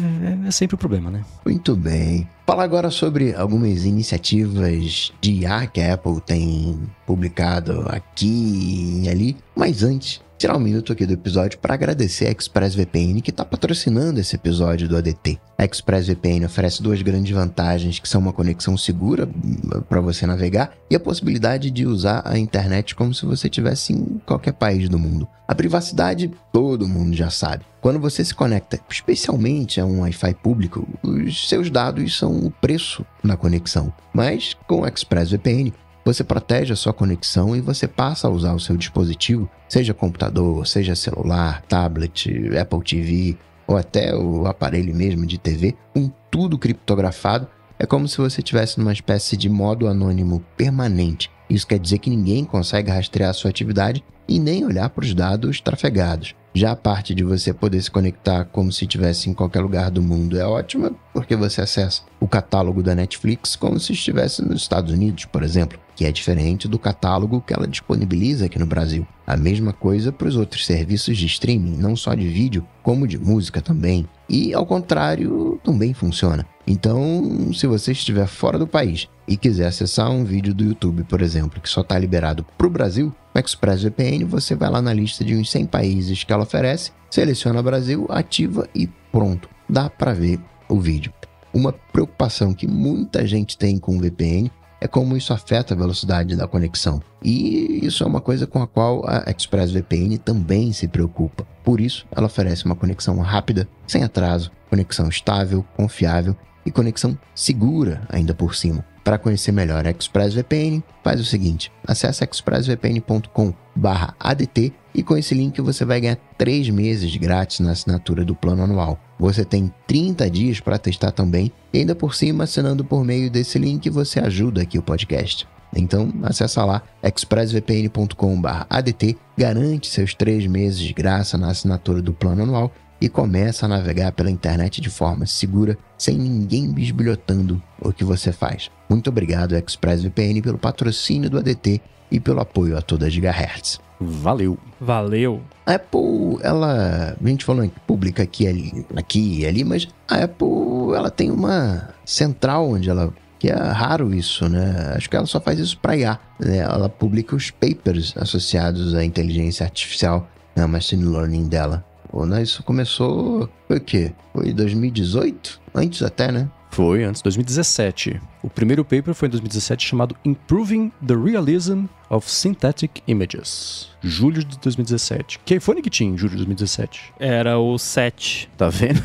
é, 0.46 0.50
sempre 0.50 0.74
o 0.74 0.78
problema, 0.78 1.10
né? 1.10 1.24
Muito 1.44 1.74
bem. 1.74 2.28
Fala 2.46 2.62
agora 2.62 2.90
sobre 2.90 3.34
algumas 3.34 3.84
iniciativas 3.84 5.12
de 5.20 5.32
IA 5.32 5.66
que 5.66 5.80
a 5.80 5.94
Apple 5.94 6.20
tem 6.20 6.78
publicado 7.06 7.84
aqui 7.88 9.02
e 9.02 9.08
ali. 9.08 9.36
Mas 9.56 9.82
antes, 9.82 10.20
tirar 10.42 10.56
um 10.56 10.60
minuto 10.60 10.92
aqui 10.92 11.06
do 11.06 11.12
episódio 11.12 11.56
para 11.60 11.74
agradecer 11.74 12.26
a 12.26 12.32
ExpressVPN 12.32 13.20
que 13.20 13.30
está 13.30 13.44
patrocinando 13.44 14.18
esse 14.18 14.34
episódio 14.34 14.88
do 14.88 14.96
ADT. 14.96 15.38
A 15.56 15.64
ExpressVPN 15.64 16.44
oferece 16.44 16.82
duas 16.82 17.00
grandes 17.00 17.32
vantagens 17.32 18.00
que 18.00 18.08
são 18.08 18.20
uma 18.20 18.32
conexão 18.32 18.76
segura 18.76 19.24
hum, 19.24 19.82
para 19.88 20.00
você 20.00 20.26
navegar 20.26 20.72
e 20.90 20.96
a 20.96 21.00
possibilidade 21.00 21.70
de 21.70 21.86
usar 21.86 22.22
a 22.24 22.36
internet 22.36 22.96
como 22.96 23.14
se 23.14 23.24
você 23.24 23.46
estivesse 23.46 23.92
em 23.92 24.20
qualquer 24.26 24.54
país 24.54 24.88
do 24.88 24.98
mundo. 24.98 25.28
A 25.46 25.54
privacidade 25.54 26.32
todo 26.52 26.88
mundo 26.88 27.14
já 27.14 27.30
sabe. 27.30 27.64
Quando 27.80 28.00
você 28.00 28.24
se 28.24 28.34
conecta, 28.34 28.80
especialmente 28.90 29.80
a 29.80 29.86
um 29.86 30.00
Wi-Fi 30.00 30.34
público, 30.42 30.88
os 31.04 31.48
seus 31.48 31.70
dados 31.70 32.18
são 32.18 32.32
o 32.32 32.50
preço 32.50 33.06
na 33.22 33.36
conexão. 33.36 33.92
Mas 34.12 34.56
com 34.66 34.80
o 34.80 34.86
ExpressVPN 34.88 35.72
você 36.04 36.24
protege 36.24 36.72
a 36.72 36.76
sua 36.76 36.92
conexão 36.92 37.54
e 37.54 37.60
você 37.60 37.86
passa 37.86 38.26
a 38.26 38.30
usar 38.30 38.54
o 38.54 38.60
seu 38.60 38.76
dispositivo, 38.76 39.48
seja 39.68 39.94
computador, 39.94 40.66
seja 40.66 40.96
celular, 40.96 41.62
tablet, 41.62 42.28
Apple 42.58 42.82
TV 42.82 43.36
ou 43.66 43.76
até 43.76 44.14
o 44.14 44.46
aparelho 44.46 44.94
mesmo 44.94 45.26
de 45.26 45.38
TV, 45.38 45.74
com 45.94 46.10
tudo 46.30 46.58
criptografado. 46.58 47.46
É 47.78 47.86
como 47.86 48.08
se 48.08 48.18
você 48.18 48.40
estivesse 48.40 48.78
numa 48.78 48.92
espécie 48.92 49.36
de 49.36 49.48
modo 49.48 49.88
anônimo 49.88 50.44
permanente. 50.56 51.30
Isso 51.48 51.66
quer 51.66 51.78
dizer 51.78 51.98
que 51.98 52.10
ninguém 52.10 52.44
consegue 52.44 52.90
rastrear 52.90 53.30
a 53.30 53.34
sua 53.34 53.50
atividade 53.50 54.04
e 54.28 54.38
nem 54.38 54.64
olhar 54.64 54.88
para 54.88 55.04
os 55.04 55.14
dados 55.14 55.60
trafegados. 55.60 56.34
Já 56.54 56.72
a 56.72 56.76
parte 56.76 57.14
de 57.14 57.24
você 57.24 57.52
poder 57.52 57.80
se 57.80 57.90
conectar 57.90 58.44
como 58.44 58.70
se 58.70 58.84
estivesse 58.84 59.30
em 59.30 59.32
qualquer 59.32 59.60
lugar 59.60 59.90
do 59.90 60.02
mundo 60.02 60.38
é 60.38 60.44
ótima, 60.44 60.92
porque 61.14 61.34
você 61.34 61.62
acessa 61.62 62.02
o 62.20 62.28
catálogo 62.28 62.82
da 62.82 62.94
Netflix 62.94 63.56
como 63.56 63.80
se 63.80 63.94
estivesse 63.94 64.42
nos 64.42 64.60
Estados 64.60 64.92
Unidos, 64.92 65.24
por 65.24 65.42
exemplo, 65.42 65.78
que 65.96 66.04
é 66.04 66.12
diferente 66.12 66.68
do 66.68 66.78
catálogo 66.78 67.40
que 67.40 67.54
ela 67.54 67.66
disponibiliza 67.66 68.46
aqui 68.46 68.58
no 68.58 68.66
Brasil. 68.66 69.06
A 69.26 69.34
mesma 69.34 69.72
coisa 69.72 70.12
para 70.12 70.28
os 70.28 70.36
outros 70.36 70.66
serviços 70.66 71.16
de 71.16 71.24
streaming, 71.24 71.76
não 71.78 71.96
só 71.96 72.12
de 72.12 72.28
vídeo, 72.28 72.66
como 72.82 73.08
de 73.08 73.18
música 73.18 73.62
também. 73.62 74.06
E 74.32 74.54
ao 74.54 74.64
contrário, 74.64 75.60
também 75.62 75.92
funciona. 75.92 76.46
Então, 76.66 77.52
se 77.52 77.66
você 77.66 77.92
estiver 77.92 78.26
fora 78.26 78.58
do 78.58 78.66
país 78.66 79.06
e 79.28 79.36
quiser 79.36 79.66
acessar 79.66 80.10
um 80.10 80.24
vídeo 80.24 80.54
do 80.54 80.64
YouTube, 80.64 81.04
por 81.04 81.20
exemplo, 81.20 81.60
que 81.60 81.68
só 81.68 81.82
está 81.82 81.98
liberado 81.98 82.42
para 82.56 82.66
o 82.66 82.70
Brasil, 82.70 83.14
com 83.30 83.38
ExpressVPN 83.38 84.24
você 84.24 84.54
vai 84.54 84.70
lá 84.70 84.80
na 84.80 84.94
lista 84.94 85.22
de 85.22 85.36
uns 85.36 85.50
100 85.50 85.66
países 85.66 86.24
que 86.24 86.32
ela 86.32 86.44
oferece, 86.44 86.92
seleciona 87.10 87.62
Brasil, 87.62 88.06
ativa 88.08 88.66
e 88.74 88.88
pronto, 89.10 89.50
dá 89.68 89.90
para 89.90 90.14
ver 90.14 90.40
o 90.66 90.80
vídeo. 90.80 91.12
Uma 91.52 91.72
preocupação 91.72 92.54
que 92.54 92.66
muita 92.66 93.26
gente 93.26 93.58
tem 93.58 93.76
com 93.76 93.98
o 93.98 94.00
VPN 94.00 94.50
é 94.82 94.88
como 94.88 95.16
isso 95.16 95.32
afeta 95.32 95.74
a 95.74 95.76
velocidade 95.76 96.34
da 96.34 96.48
conexão. 96.48 97.00
E 97.22 97.86
isso 97.86 98.02
é 98.02 98.06
uma 98.06 98.20
coisa 98.20 98.48
com 98.48 98.60
a 98.60 98.66
qual 98.66 99.08
a 99.08 99.30
ExpressVPN 99.30 100.18
também 100.18 100.72
se 100.72 100.88
preocupa. 100.88 101.46
Por 101.62 101.80
isso, 101.80 102.04
ela 102.10 102.26
oferece 102.26 102.64
uma 102.64 102.74
conexão 102.74 103.16
rápida, 103.20 103.68
sem 103.86 104.02
atraso, 104.02 104.50
conexão 104.68 105.08
estável, 105.08 105.64
confiável 105.76 106.36
e 106.66 106.72
conexão 106.72 107.16
segura 107.32 108.02
ainda 108.08 108.34
por 108.34 108.56
cima. 108.56 108.84
Para 109.04 109.18
conhecer 109.18 109.52
melhor 109.52 109.86
a 109.86 109.90
ExpressVPN, 109.90 110.82
faz 111.04 111.20
o 111.20 111.24
seguinte: 111.24 111.70
acesse 111.86 112.24
expressvpn.com/adt 112.24 114.74
e 114.94 115.02
com 115.02 115.16
esse 115.16 115.34
link 115.34 115.60
você 115.60 115.84
vai 115.84 116.00
ganhar 116.00 116.16
3 116.36 116.70
meses 116.70 117.14
grátis 117.16 117.60
na 117.60 117.72
assinatura 117.72 118.24
do 118.24 118.34
plano 118.34 118.62
anual. 118.62 118.98
Você 119.18 119.44
tem 119.44 119.72
30 119.86 120.30
dias 120.30 120.60
para 120.60 120.78
testar 120.78 121.12
também 121.12 121.52
e 121.72 121.78
ainda 121.78 121.94
por 121.94 122.14
cima, 122.14 122.44
assinando 122.44 122.84
por 122.84 123.04
meio 123.04 123.30
desse 123.30 123.58
link, 123.58 123.88
você 123.90 124.20
ajuda 124.20 124.62
aqui 124.62 124.78
o 124.78 124.82
podcast. 124.82 125.46
Então, 125.74 126.12
acessa 126.22 126.64
lá 126.64 126.82
expressvpn.com/adt, 127.02 129.16
garante 129.38 129.88
seus 129.88 130.14
3 130.14 130.46
meses 130.46 130.80
de 130.80 130.92
graça 130.92 131.38
na 131.38 131.50
assinatura 131.50 132.02
do 132.02 132.12
plano 132.12 132.42
anual 132.42 132.70
e 133.00 133.08
começa 133.08 133.64
a 133.64 133.68
navegar 133.68 134.12
pela 134.12 134.30
internet 134.30 134.80
de 134.80 134.90
forma 134.90 135.26
segura, 135.26 135.76
sem 135.98 136.16
ninguém 136.16 136.70
bisbilhotando 136.70 137.60
o 137.80 137.92
que 137.92 138.04
você 138.04 138.32
faz. 138.32 138.70
Muito 138.88 139.08
obrigado, 139.08 139.56
ExpressVPN, 139.56 140.42
pelo 140.42 140.58
patrocínio 140.58 141.30
do 141.30 141.38
ADT 141.38 141.80
e 142.10 142.20
pelo 142.20 142.40
apoio 142.40 142.76
a 142.76 142.82
toda 142.82 143.06
a 143.06 143.08
Gigahertz. 143.08 143.80
Valeu. 144.04 144.58
Valeu. 144.80 145.42
A 145.64 145.74
Apple, 145.74 146.38
ela. 146.42 147.16
A 147.20 147.28
gente 147.28 147.44
falou 147.44 147.62
que 147.68 147.80
publica 147.80 148.22
aqui, 148.22 148.46
ali, 148.46 148.86
aqui 148.96 149.40
e 149.40 149.46
ali, 149.46 149.64
mas 149.64 149.88
a 150.08 150.24
Apple 150.24 150.94
ela 150.94 151.10
tem 151.10 151.30
uma 151.30 151.90
central 152.04 152.70
onde 152.70 152.90
ela. 152.90 153.12
Que 153.38 153.48
é 153.48 153.54
raro 153.54 154.14
isso, 154.14 154.48
né? 154.48 154.92
Acho 154.94 155.10
que 155.10 155.16
ela 155.16 155.26
só 155.26 155.40
faz 155.40 155.58
isso 155.58 155.76
para 155.78 155.96
IA. 155.96 156.18
Né? 156.38 156.58
Ela 156.58 156.88
publica 156.88 157.34
os 157.34 157.50
papers 157.50 158.14
associados 158.16 158.94
à 158.94 159.04
inteligência 159.04 159.64
artificial, 159.64 160.28
né? 160.54 160.64
machine 160.64 161.04
learning 161.04 161.48
dela. 161.48 161.84
Né? 162.12 162.42
Isso 162.42 162.62
começou. 162.62 163.48
Foi 163.66 163.78
o 163.78 163.80
quê? 163.80 164.12
Foi 164.32 164.52
2018? 164.52 165.60
Antes 165.74 166.02
até, 166.02 166.30
né? 166.30 166.48
Foi 166.72 167.04
antes, 167.04 167.20
2017. 167.20 168.18
O 168.42 168.48
primeiro 168.48 168.82
paper 168.82 169.12
foi 169.12 169.28
em 169.28 169.30
2017 169.30 169.86
chamado 169.86 170.16
Improving 170.24 170.90
the 171.06 171.14
Realism 171.14 171.84
of 172.12 172.30
Synthetic 172.30 173.02
Images. 173.08 173.90
Julho 174.04 174.44
de 174.44 174.58
2017. 174.58 175.38
Que 175.44 175.54
iPhone 175.54 175.80
que 175.80 175.88
tinha 175.88 176.10
em 176.10 176.18
julho 176.18 176.32
de 176.32 176.36
2017? 176.38 177.14
Era 177.20 177.58
o 177.58 177.78
7. 177.78 178.50
Tá 178.56 178.68
vendo? 178.68 179.00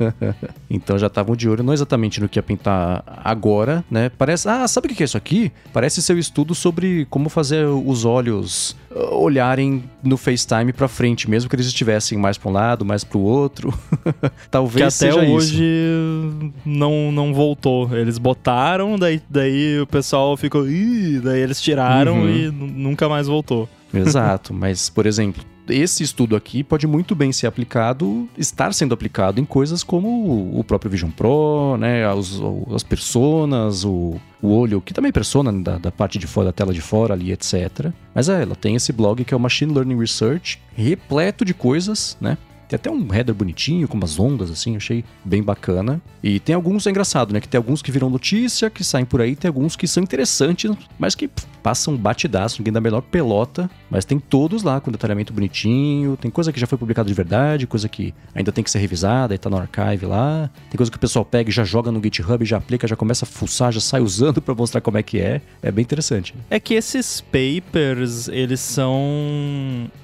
então 0.68 0.98
já 0.98 1.08
estavam 1.08 1.36
de 1.36 1.48
olho, 1.48 1.62
não 1.62 1.74
exatamente 1.74 2.20
no 2.20 2.28
que 2.28 2.38
ia 2.38 2.42
pintar 2.42 3.04
agora, 3.22 3.84
né? 3.90 4.10
Parece. 4.16 4.48
Ah, 4.48 4.66
sabe 4.66 4.86
o 4.86 4.94
que 4.94 5.02
é 5.02 5.04
isso 5.04 5.16
aqui? 5.18 5.52
Parece 5.74 6.02
seu 6.02 6.18
estudo 6.18 6.54
sobre 6.54 7.06
como 7.10 7.28
fazer 7.28 7.66
os 7.66 8.06
olhos 8.06 8.74
uh, 8.90 9.14
olharem 9.14 9.84
no 10.02 10.16
FaceTime 10.16 10.72
pra 10.72 10.88
frente, 10.88 11.28
mesmo 11.28 11.50
que 11.50 11.54
eles 11.54 11.66
estivessem 11.66 12.16
mais 12.16 12.38
pra 12.38 12.50
um 12.50 12.52
lado, 12.52 12.82
mais 12.84 13.04
pro 13.04 13.20
outro. 13.20 13.78
Talvez 14.50 14.98
que 14.98 15.04
até 15.06 15.14
hoje 15.14 15.62
isso. 15.62 16.52
não 16.64 17.12
não 17.12 17.34
voltou. 17.34 17.94
Eles 17.94 18.16
botaram, 18.16 18.98
daí, 18.98 19.20
daí 19.28 19.80
o 19.80 19.86
pessoal 19.86 20.34
ficou, 20.36 20.66
Ih! 20.66 21.20
daí 21.22 21.40
eles 21.40 21.60
tiraram 21.60 22.23
Uhum. 22.23 22.23
E 22.28 22.50
nunca 22.50 23.08
mais 23.08 23.26
voltou. 23.26 23.68
Exato, 23.92 24.52
mas, 24.54 24.88
por 24.88 25.06
exemplo, 25.06 25.42
esse 25.68 26.02
estudo 26.02 26.36
aqui 26.36 26.62
pode 26.62 26.86
muito 26.86 27.14
bem 27.14 27.32
ser 27.32 27.46
aplicado, 27.46 28.28
estar 28.36 28.74
sendo 28.74 28.92
aplicado 28.92 29.40
em 29.40 29.44
coisas 29.44 29.82
como 29.82 30.58
o 30.58 30.62
próprio 30.62 30.90
Vision 30.90 31.10
Pro, 31.10 31.76
né, 31.78 32.12
os, 32.12 32.40
as 32.74 32.82
personas, 32.82 33.84
o, 33.84 34.16
o 34.42 34.48
olho, 34.48 34.80
que 34.80 34.92
também 34.92 35.08
é 35.08 35.12
persona 35.12 35.52
da, 35.52 35.78
da 35.78 35.90
parte 35.90 36.18
de 36.18 36.26
fora, 36.26 36.46
da 36.46 36.52
tela 36.52 36.74
de 36.74 36.80
fora 36.80 37.14
ali, 37.14 37.32
etc. 37.32 37.90
Mas 38.14 38.28
é, 38.28 38.42
ela 38.42 38.54
tem 38.54 38.74
esse 38.74 38.92
blog 38.92 39.24
que 39.24 39.32
é 39.32 39.36
o 39.36 39.40
Machine 39.40 39.72
Learning 39.72 39.98
Research, 39.98 40.60
repleto 40.76 41.44
de 41.44 41.54
coisas, 41.54 42.16
né? 42.20 42.36
Tem 42.74 42.90
até 42.90 42.90
um 42.90 43.14
header 43.14 43.34
bonitinho, 43.34 43.86
com 43.86 43.96
umas 43.96 44.18
ondas, 44.18 44.50
assim, 44.50 44.76
achei 44.76 45.04
bem 45.24 45.42
bacana. 45.42 46.02
E 46.22 46.40
tem 46.40 46.54
alguns, 46.54 46.86
é 46.86 46.90
engraçado, 46.90 47.32
né? 47.32 47.40
Que 47.40 47.46
tem 47.46 47.58
alguns 47.58 47.80
que 47.82 47.92
viram 47.92 48.10
notícia, 48.10 48.68
que 48.68 48.82
saem 48.82 49.04
por 49.04 49.20
aí, 49.20 49.36
tem 49.36 49.48
alguns 49.48 49.76
que 49.76 49.86
são 49.86 50.02
interessantes, 50.02 50.72
mas 50.98 51.14
que 51.14 51.28
pff, 51.28 51.46
passam 51.62 51.96
batidaço, 51.96 52.58
ninguém 52.58 52.72
dá 52.72 52.78
a 52.78 52.82
menor 52.82 53.00
pelota. 53.02 53.70
Mas 53.88 54.04
tem 54.04 54.18
todos 54.18 54.62
lá, 54.62 54.80
com 54.80 54.90
detalhamento 54.90 55.32
bonitinho. 55.32 56.16
Tem 56.16 56.30
coisa 56.30 56.52
que 56.52 56.58
já 56.58 56.66
foi 56.66 56.76
publicada 56.76 57.06
de 57.06 57.14
verdade, 57.14 57.66
coisa 57.66 57.88
que 57.88 58.12
ainda 58.34 58.50
tem 58.50 58.64
que 58.64 58.70
ser 58.70 58.80
revisada 58.80 59.34
e 59.34 59.38
tá 59.38 59.48
no 59.48 59.56
archive 59.56 60.06
lá. 60.06 60.50
Tem 60.68 60.76
coisa 60.76 60.90
que 60.90 60.96
o 60.96 61.00
pessoal 61.00 61.24
pega 61.24 61.50
e 61.50 61.52
já 61.52 61.62
joga 61.62 61.92
no 61.92 62.02
GitHub, 62.02 62.44
já 62.44 62.56
aplica, 62.56 62.88
já 62.88 62.96
começa 62.96 63.24
a 63.24 63.28
fuçar, 63.28 63.72
já 63.72 63.80
sai 63.80 64.00
usando 64.00 64.42
pra 64.42 64.54
mostrar 64.54 64.80
como 64.80 64.98
é 64.98 65.02
que 65.02 65.20
é. 65.20 65.40
É 65.62 65.70
bem 65.70 65.82
interessante. 65.82 66.34
É 66.50 66.58
que 66.58 66.74
esses 66.74 67.20
papers, 67.20 68.26
eles 68.26 68.60
são 68.60 69.00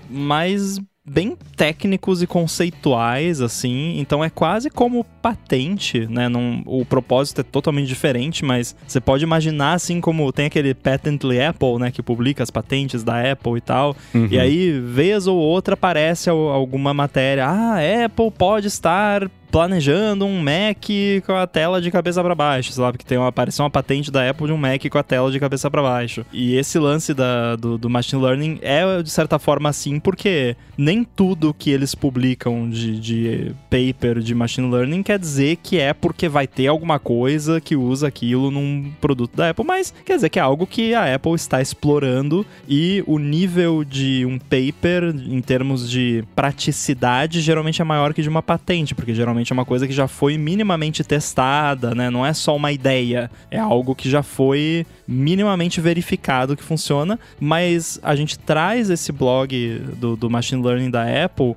mais 0.09 0.79
bem 1.07 1.37
técnicos 1.57 2.23
e 2.23 2.27
conceituais, 2.27 3.41
assim. 3.41 3.99
Então 3.99 4.23
é 4.23 4.31
quase 4.31 4.71
como 4.71 5.05
patente, 5.23 6.07
né? 6.07 6.29
Não, 6.29 6.63
o 6.67 6.85
propósito 6.85 7.41
é 7.41 7.45
totalmente 7.45 7.89
diferente, 7.89 8.45
mas 8.45 8.77
você 8.87 9.01
pode 9.01 9.25
imaginar, 9.25 9.75
assim, 9.75 10.01
como 10.01 10.31
tem 10.33 10.47
aquele 10.47 10.75
Patently 10.75 11.41
Apple, 11.43 11.79
né? 11.79 11.91
Que 11.91 12.03
publica 12.03 12.43
as 12.43 12.51
patentes 12.51 13.03
da 13.03 13.33
Apple 13.33 13.57
e 13.57 13.61
tal. 13.61 13.97
E 14.31 14.39
aí, 14.39 14.79
vez 14.81 15.27
ou 15.27 15.37
outra, 15.39 15.75
aparece 15.75 16.29
al- 16.31 16.49
alguma 16.51 16.93
matéria. 16.95 17.47
Ah, 17.47 17.77
a 17.77 18.05
Apple 18.05 18.31
pode 18.31 18.69
estar 18.69 19.29
planejando 19.51 20.25
um 20.25 20.41
Mac 20.41 20.87
com 21.27 21.35
a 21.35 21.47
tela 21.47 21.81
de 21.81 21.91
cabeça 21.91 22.23
para 22.23 22.35
baixo, 22.35 22.73
sei 22.73 22.83
lá, 22.83 22.93
porque 22.93 23.05
tem 23.05 23.19
uma, 23.19 23.29
apareceu 23.29 23.65
uma 23.65 23.71
patente 23.71 24.11
da 24.11 24.29
Apple 24.29 24.47
de 24.47 24.53
um 24.53 24.57
Mac 24.57 24.83
com 24.89 24.99
a 24.99 25.03
tela 25.03 25.31
de 25.31 25.41
cabeça 25.41 25.71
para 25.71 25.83
baixo. 25.83 26.25
E 26.33 26.55
esse 26.55 26.79
lance 26.79 27.13
da, 27.13 27.57
do, 27.57 27.77
do 27.77 27.91
machine 27.91 28.23
learning 28.23 28.59
é, 28.63 29.03
de 29.03 29.11
certa 29.11 29.39
forma, 29.39 29.69
assim, 29.69 29.99
porque 29.99 30.57
nem 30.77 31.05
tudo 31.05 31.55
que 31.55 31.71
eles 31.71 31.95
publicam 31.95 32.69
de, 32.69 32.99
de 32.99 33.55
paper 33.69 34.21
de 34.21 34.35
machine 34.35 34.71
learning 34.71 35.03
quer 35.03 35.19
dizer 35.19 35.57
que 35.57 35.79
é 35.79 35.93
porque 35.93 36.29
vai 36.29 36.47
ter 36.47 36.69
alguma 36.69 36.99
coisa 36.99 37.61
que 37.61 37.77
usa 37.77 38.09
aquilo 38.09 38.51
num 38.51 38.91
produto 39.01 39.37
da 39.37 39.51
Apple, 39.51 39.65
mas 39.65 39.93
quer 40.05 40.17
dizer 40.17 40.29
que 40.29 40.39
é 40.39 40.43
algo 40.43 40.67
que 40.67 40.95
a 40.95 41.15
Apple 41.15 41.35
está 41.35 41.61
explorando 41.61 42.47
e 42.69 43.03
o 43.07 43.19
nível 43.19 43.85
de 43.85 44.25
um 44.25 44.39
paper, 44.39 45.15
em 45.15 45.41
termos 45.41 45.91
de 45.91 46.25
praticidade, 46.35 47.41
geralmente 47.41 47.83
é 47.83 47.85
maior 47.85 48.15
que 48.15 48.23
de 48.23 48.29
uma 48.29 48.43
patente, 48.43 48.95
porque 48.95 49.15
geralmente 49.15 49.40
é 49.49 49.55
uma 49.55 49.65
coisa 49.65 49.87
que 49.87 49.93
já 49.93 50.07
foi 50.07 50.37
minimamente 50.37 51.03
testada, 51.03 51.95
né? 51.95 52.11
Não 52.11 52.27
é 52.27 52.33
só 52.35 52.55
uma 52.57 52.71
ideia, 52.73 53.31
é 53.51 53.59
algo 53.59 53.95
que 53.95 54.11
já 54.11 54.23
foi 54.23 54.85
minimamente 55.09 55.81
verificado 55.81 56.57
que 56.57 56.63
funciona, 56.63 57.19
mas 57.41 57.99
a 58.03 58.15
gente 58.15 58.39
traz 58.39 58.91
esse 58.91 59.13
blog 59.13 59.81
do, 59.97 60.17
do 60.17 60.29
Machine 60.29 60.63
Learning 60.63 60.91
da 60.91 61.05
Apple 61.25 61.55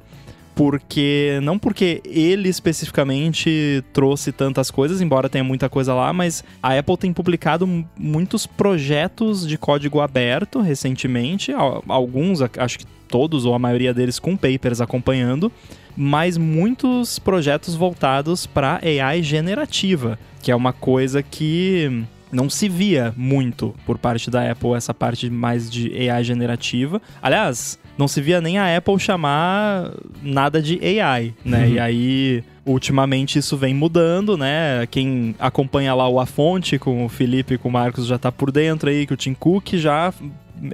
porque 0.56 1.40
não 1.42 1.58
porque 1.58 2.00
ele 2.06 2.48
especificamente 2.48 3.84
trouxe 3.92 4.32
tantas 4.32 4.70
coisas, 4.70 5.02
embora 5.02 5.28
tenha 5.30 5.44
muita 5.44 5.68
coisa 5.68 5.94
lá, 5.96 6.14
mas 6.14 6.44
a 6.62 6.78
Apple 6.78 6.96
tem 6.98 7.12
publicado 7.12 7.68
muitos 7.98 8.46
projetos 8.46 9.48
de 9.48 9.58
código 9.58 10.00
aberto 10.00 10.62
recentemente, 10.62 11.52
al- 11.52 11.84
alguns, 11.88 12.40
acho 12.58 12.78
que 12.80 12.86
todos 13.08 13.46
ou 13.46 13.54
a 13.54 13.60
maioria 13.60 13.94
deles 13.94 14.20
com 14.20 14.36
papers 14.38 14.80
acompanhando, 14.82 15.52
mas 15.96 16.38
muitos 16.38 17.20
projetos 17.20 17.76
voltados 17.76 18.46
para 18.46 18.80
AI 18.84 19.24
generativa, 19.24 20.18
que 20.42 20.52
é 20.52 20.56
uma 20.56 20.74
coisa 20.74 21.22
que 21.22 22.04
não 22.32 22.50
se 22.50 22.68
via 22.68 23.14
muito 23.16 23.76
por 23.86 23.98
parte 23.98 24.30
da 24.32 24.52
Apple, 24.52 24.74
essa 24.74 24.94
parte 24.94 25.30
mais 25.30 25.70
de 25.70 26.10
AI 26.10 26.24
generativa. 26.24 27.02
Aliás, 27.22 27.78
não 27.98 28.08
se 28.08 28.20
via 28.22 28.42
nem 28.42 28.58
a 28.58 28.76
Apple 28.76 28.98
chamar 29.00 29.92
nada 30.22 30.62
de 30.62 30.80
AI, 31.00 31.34
né? 31.46 31.70
E 31.70 31.80
aí, 31.80 32.44
ultimamente 32.66 33.38
isso 33.38 33.56
vem 33.56 33.74
mudando, 33.74 34.36
né? 34.36 34.88
Quem 34.90 35.36
acompanha 35.38 35.94
lá 35.94 36.10
o 36.10 36.20
A 36.20 36.26
Fonte 36.26 36.80
com 36.80 37.06
o 37.06 37.10
Felipe 37.10 37.54
e 37.54 37.58
com 37.58 37.70
o 37.70 37.72
Marcos 37.72 38.08
já 38.08 38.18
tá 38.18 38.32
por 38.32 38.52
dentro 38.52 38.90
aí, 38.90 39.06
que 39.06 39.14
o 39.14 39.18
Tim 39.18 39.36
Cook 39.36 39.76
já 39.76 40.12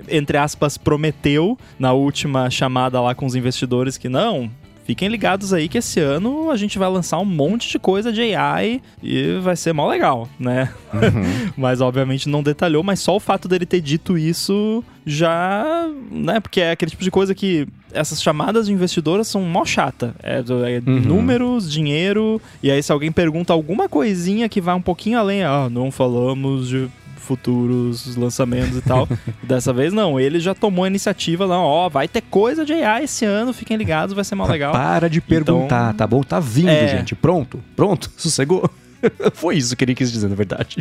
entre 0.08 0.38
aspas, 0.38 0.78
prometeu 0.78 1.58
na 1.80 1.94
última 1.94 2.50
chamada 2.50 3.02
lá 3.02 3.16
com 3.16 3.26
os 3.26 3.34
investidores 3.34 3.98
que 3.98 4.08
não, 4.08 4.52
fiquem 4.90 5.08
ligados 5.08 5.54
aí 5.54 5.70
que 5.70 5.78
esse 5.78 6.00
ano 6.00 6.50
a 6.50 6.58
gente 6.58 6.80
vai 6.80 6.90
lançar 6.90 7.20
um 7.20 7.26
monte 7.26 7.70
de 7.70 7.78
coisa 7.78 8.12
de 8.12 8.34
AI 8.34 8.82
e 9.04 9.38
vai 9.40 9.56
ser 9.56 9.72
mó 9.72 9.88
legal, 9.88 10.28
né? 10.40 10.74
Uhum. 10.92 11.52
mas 11.56 11.80
obviamente 11.80 12.28
não 12.28 12.42
detalhou, 12.42 12.82
mas 12.82 13.00
só 13.00 13.16
o 13.16 13.20
fato 13.20 13.48
dele 13.48 13.68
ter 13.68 13.82
dito 13.82 14.18
isso 14.18 14.84
já, 15.06 15.88
né? 16.10 16.40
Porque 16.40 16.60
é 16.60 16.72
aquele 16.72 16.90
tipo 16.90 17.04
de 17.04 17.12
coisa 17.12 17.36
que 17.36 17.68
essas 17.94 18.20
chamadas 18.20 18.66
de 18.66 18.74
investidoras 18.74 19.28
são 19.28 19.44
mó 19.44 19.64
chata. 19.64 20.16
É, 20.24 20.40
é 20.40 20.42
uhum. 20.90 21.00
números, 21.02 21.72
dinheiro, 21.72 22.42
e 22.64 22.72
aí 22.72 22.82
se 22.82 22.92
alguém 22.92 23.12
pergunta 23.12 23.54
alguma 23.54 23.88
coisinha 23.88 24.50
que 24.50 24.60
vai 24.60 24.74
um 24.74 24.82
pouquinho 24.82 25.20
além, 25.20 25.44
ah, 25.44 25.70
não 25.70 25.92
falamos 25.92 26.68
de 26.68 26.90
futuros 27.30 28.16
lançamentos 28.16 28.76
e 28.76 28.82
tal. 28.82 29.08
Dessa 29.44 29.72
vez 29.72 29.94
não, 29.94 30.20
ele 30.20 30.40
já 30.40 30.56
tomou 30.56 30.84
a 30.84 30.88
iniciativa 30.88 31.46
lá, 31.46 31.60
ó, 31.60 31.88
vai 31.88 32.08
ter 32.08 32.22
coisa 32.22 32.66
de 32.66 32.74
AI 32.74 33.04
esse 33.04 33.24
ano, 33.24 33.54
fiquem 33.54 33.78
ligados, 33.78 34.16
vai 34.16 34.24
ser 34.24 34.34
mal 34.34 34.48
legal. 34.48 34.72
Para 34.72 35.08
de 35.08 35.22
perguntar, 35.22 35.86
então, 35.90 35.98
tá 35.98 36.08
bom? 36.08 36.24
Tá 36.24 36.40
vindo, 36.40 36.70
é... 36.70 36.88
gente. 36.88 37.14
Pronto, 37.14 37.64
pronto, 37.76 38.10
sossegou. 38.18 38.68
Foi 39.34 39.56
isso 39.56 39.78
que 39.78 39.86
ele 39.86 39.94
quis 39.94 40.12
dizer, 40.12 40.28
na 40.28 40.36
verdade. 40.36 40.78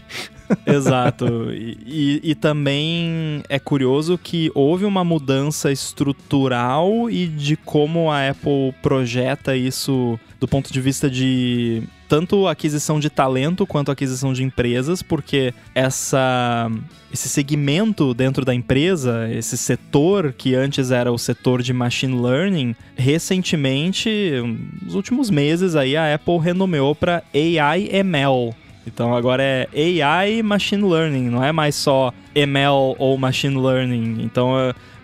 Exato. 0.67 1.53
E, 1.53 1.79
e, 1.87 2.31
e, 2.31 2.35
também 2.35 3.45
é 3.49 3.61
curioso 3.61 4.19
que 4.19 4.51
houve 4.55 4.85
uma 4.85 5.05
mudança 5.05 5.71
estrutural 5.71 7.09
e 7.09 7.29
de 7.29 7.57
como 7.57 8.11
a 8.11 8.31
Apple 8.31 8.75
projeta 8.83 9.55
isso 9.55 10.19
do 10.41 10.49
ponto 10.49 10.73
de 10.73 10.81
vista 10.81 11.09
de 11.09 11.85
tanto 12.09 12.49
aquisição 12.49 12.99
de 12.99 13.11
talento 13.11 13.67
quanto 13.67 13.91
aquisição 13.91 14.33
de 14.33 14.43
empresas, 14.43 15.03
porque 15.03 15.53
essa 15.75 16.71
esse 17.13 17.29
segmento 17.29 18.13
dentro 18.13 18.45
da 18.45 18.55
empresa, 18.55 19.29
esse 19.33 19.57
setor 19.57 20.33
que 20.37 20.55
antes 20.55 20.91
era 20.91 21.11
o 21.11 21.19
setor 21.19 21.63
de 21.63 21.73
machine 21.73 22.21
learning, 22.21 22.77
recentemente, 22.97 24.11
nos 24.83 24.95
últimos 24.95 25.31
meses 25.31 25.75
aí 25.75 25.97
a 25.97 26.15
Apple 26.15 26.39
renomeou 26.39 26.95
para 26.95 27.23
AI 27.35 27.89
ML. 27.93 28.53
Então 28.87 29.15
agora 29.15 29.43
é 29.43 29.69
AI 30.03 30.43
Machine 30.43 30.83
Learning, 30.83 31.29
não 31.29 31.45
é 31.45 31.53
mais 31.53 31.75
só 31.75 32.13
ML 32.35 32.97
ou 32.99 33.19
Machine 33.19 33.57
Learning. 33.57 34.23
Então 34.23 34.55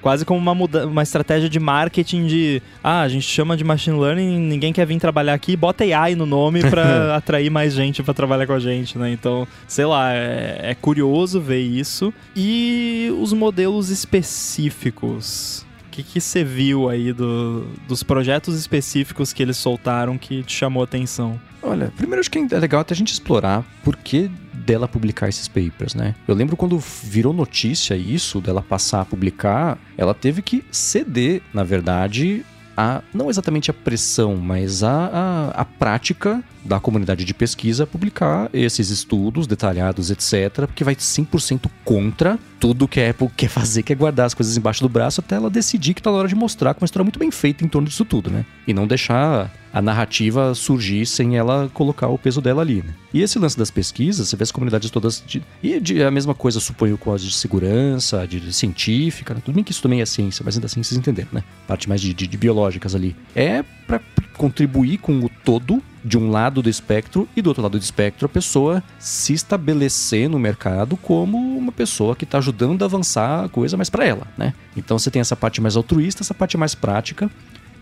quase 0.05 0.23
como 0.23 0.39
uma, 0.39 0.55
muda 0.55 0.87
uma 0.87 1.03
estratégia 1.03 1.49
de 1.49 1.59
marketing 1.59 2.27
de 2.27 2.63
ah, 2.83 3.01
a 3.01 3.09
gente 3.09 3.27
chama 3.27 3.57
de 3.57 3.65
machine 3.65 3.99
learning, 3.99 4.39
ninguém 4.39 4.71
quer 4.71 4.87
vir 4.87 5.01
trabalhar 5.01 5.33
aqui, 5.33 5.57
bota 5.57 5.83
AI 5.83 6.15
no 6.15 6.27
nome 6.27 6.61
para 6.61 7.17
atrair 7.17 7.49
mais 7.49 7.73
gente 7.73 8.03
para 8.03 8.13
trabalhar 8.13 8.47
com 8.47 8.53
a 8.53 8.59
gente, 8.59 8.99
né? 8.99 9.11
Então, 9.11 9.49
sei 9.67 9.87
lá, 9.87 10.13
é, 10.13 10.59
é 10.61 10.75
curioso 10.75 11.41
ver 11.41 11.61
isso. 11.61 12.13
E 12.37 13.11
os 13.19 13.33
modelos 13.33 13.89
específicos 13.89 15.64
o 16.01 16.05
que 16.05 16.21
você 16.21 16.45
viu 16.45 16.89
aí 16.89 17.13
do, 17.13 17.67
dos 17.87 18.03
projetos 18.03 18.59
específicos 18.59 19.33
que 19.33 19.43
eles 19.43 19.57
soltaram 19.57 20.19
que 20.19 20.43
te 20.43 20.55
chamou 20.55 20.83
a 20.83 20.85
atenção? 20.85 21.41
Olha, 21.63 21.93
primeiro 21.97 22.21
acho 22.21 22.31
que 22.31 22.39
é 22.39 22.59
legal 22.59 22.81
até 22.81 22.93
a 22.93 22.97
gente 22.97 23.13
explorar 23.13 23.65
por 23.83 23.97
que 23.97 24.31
dela 24.53 24.89
publicar 24.89 25.29
esses 25.29 25.49
papers, 25.49 25.95
né? 25.95 26.15
Eu 26.27 26.35
lembro 26.35 26.57
quando 26.57 26.79
virou 26.79 27.33
notícia 27.33 27.95
isso, 27.97 28.41
dela 28.41 28.63
passar 28.63 29.03
a 29.03 29.05
publicar, 29.05 29.79
ela 29.97 30.15
teve 30.15 30.43
que 30.43 30.65
ceder, 30.71 31.43
na 31.53 31.63
verdade, 31.63 32.45
a, 32.77 33.03
não 33.13 33.31
exatamente 33.31 33.71
a 33.71 33.75
pressão, 33.75 34.37
mas 34.37 34.83
a, 34.83 34.91
a, 34.91 35.49
a, 35.61 35.65
prática 35.65 36.43
da 36.65 36.81
comunidade 36.81 37.25
de 37.25 37.35
pesquisa 37.35 37.87
publicar 37.87 38.49
esses 38.53 38.91
estudos 38.91 39.47
detalhados, 39.47 40.11
etc., 40.11 40.67
porque 40.67 40.83
vai 40.85 40.95
100% 40.95 41.71
contra 41.85 42.39
tudo 42.59 42.89
que 42.89 43.01
a 43.01 43.11
Apple 43.11 43.31
quer 43.37 43.49
fazer, 43.49 43.83
que 43.83 43.93
é 43.93 43.97
guardar 43.97 44.27
as 44.27 44.35
coisas 44.35 44.57
embaixo 44.57 44.83
do 44.83 44.89
braço 44.89 45.21
até 45.21 45.37
ela 45.37 45.51
decidir 45.51 45.95
que 45.95 46.03
tá 46.03 46.11
na 46.11 46.17
hora 46.19 46.29
de 46.29 46.35
mostrar 46.35 46.75
com 46.75 46.81
uma 46.81 46.87
história 46.87 47.05
muito 47.05 47.19
bem 47.19 47.31
feita 47.31 47.65
em 47.65 47.69
torno 47.69 47.89
disso 47.89 48.05
tudo, 48.05 48.31
né? 48.31 48.45
E 48.67 48.73
não 48.73 48.87
deixar 48.87 49.51
a 49.75 49.83
narrativa 49.83 50.55
surgir 50.55 51.05
sem 51.05 51.37
ela 51.37 51.69
colocar 51.75 52.07
o 52.07 52.17
peso 52.17 52.41
dela 52.41 52.63
ali, 52.63 52.77
né? 52.77 52.95
E 53.13 53.21
esse 53.21 53.41
lance 53.41 53.59
das 53.59 53.73
pesquisas, 53.73 54.29
você 54.29 54.37
vê 54.37 54.45
as 54.45 54.53
comunidades 54.53 54.89
todas. 54.89 55.21
De, 55.27 55.43
e 55.61 55.81
de, 55.81 56.01
a 56.01 56.13
mesma 56.13 56.33
coisa, 56.33 56.61
suponho, 56.61 56.97
com 56.97 57.13
as 57.13 57.21
de 57.21 57.35
segurança, 57.35 58.25
de, 58.25 58.39
de 58.39 58.53
científica, 58.53 59.35
né? 59.35 59.43
tudo 59.45 59.57
bem 59.57 59.65
que 59.65 59.73
isso 59.73 59.83
também 59.83 60.01
é 60.01 60.07
ciência, 60.07 60.45
mas 60.45 60.55
ainda 60.55 60.67
assim 60.67 60.81
vocês 60.81 60.97
entenderam, 60.97 61.31
né? 61.33 61.43
Parte 61.67 61.89
mais 61.89 62.01
de, 62.01 62.15
de, 62.15 62.37
biológicas 62.37 62.95
ali. 62.95 63.17
É 63.35 63.65
para 63.85 64.01
contribuir 64.37 64.99
com 64.99 65.19
o 65.19 65.29
todo 65.45 65.83
de 66.05 66.17
um 66.17 66.31
lado 66.31 66.63
do 66.63 66.69
espectro 66.71 67.29
e 67.35 67.43
do 67.43 67.49
outro 67.49 67.63
lado 67.63 67.77
do 67.77 67.83
espectro 67.83 68.27
a 68.27 68.29
pessoa 68.29 68.83
se 68.99 69.33
estabelecer 69.33 70.29
no 70.29 70.39
mercado 70.39 70.97
como 70.97 71.37
uma 71.37 71.73
pessoa 71.73 72.15
que 72.15 72.25
está 72.25 72.39
ajudando 72.39 72.83
a 72.83 72.85
avançar 72.85 73.45
a 73.45 73.49
coisa 73.49 73.77
mais 73.77 73.91
para 73.91 74.05
ela, 74.05 74.27
né? 74.39 74.55
Então 74.77 74.99
você 74.99 75.11
tem 75.11 75.21
essa 75.21 75.35
parte 75.35 75.61
mais 75.61 75.77
altruísta, 75.77 76.23
essa 76.23 76.35
parte 76.35 76.57
mais 76.57 76.75
prática. 76.77 77.29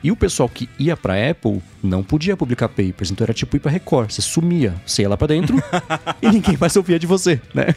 E 0.02 0.10
o 0.10 0.16
pessoal 0.16 0.48
que 0.48 0.68
ia 0.78 0.96
para 0.96 1.30
Apple 1.30 1.62
não 1.82 2.02
podia 2.02 2.36
publicar 2.36 2.68
papers, 2.68 3.10
então 3.10 3.24
era 3.24 3.32
tipo 3.32 3.56
ir 3.56 3.60
para 3.60 3.70
Record, 3.70 4.10
você 4.10 4.20
sumia, 4.20 4.74
você 4.84 5.02
ia 5.02 5.08
lá 5.08 5.16
para 5.16 5.28
dentro 5.28 5.62
e 6.20 6.28
ninguém 6.28 6.56
mais 6.58 6.74
ouvia 6.76 6.98
de 6.98 7.06
você, 7.06 7.40
né? 7.54 7.74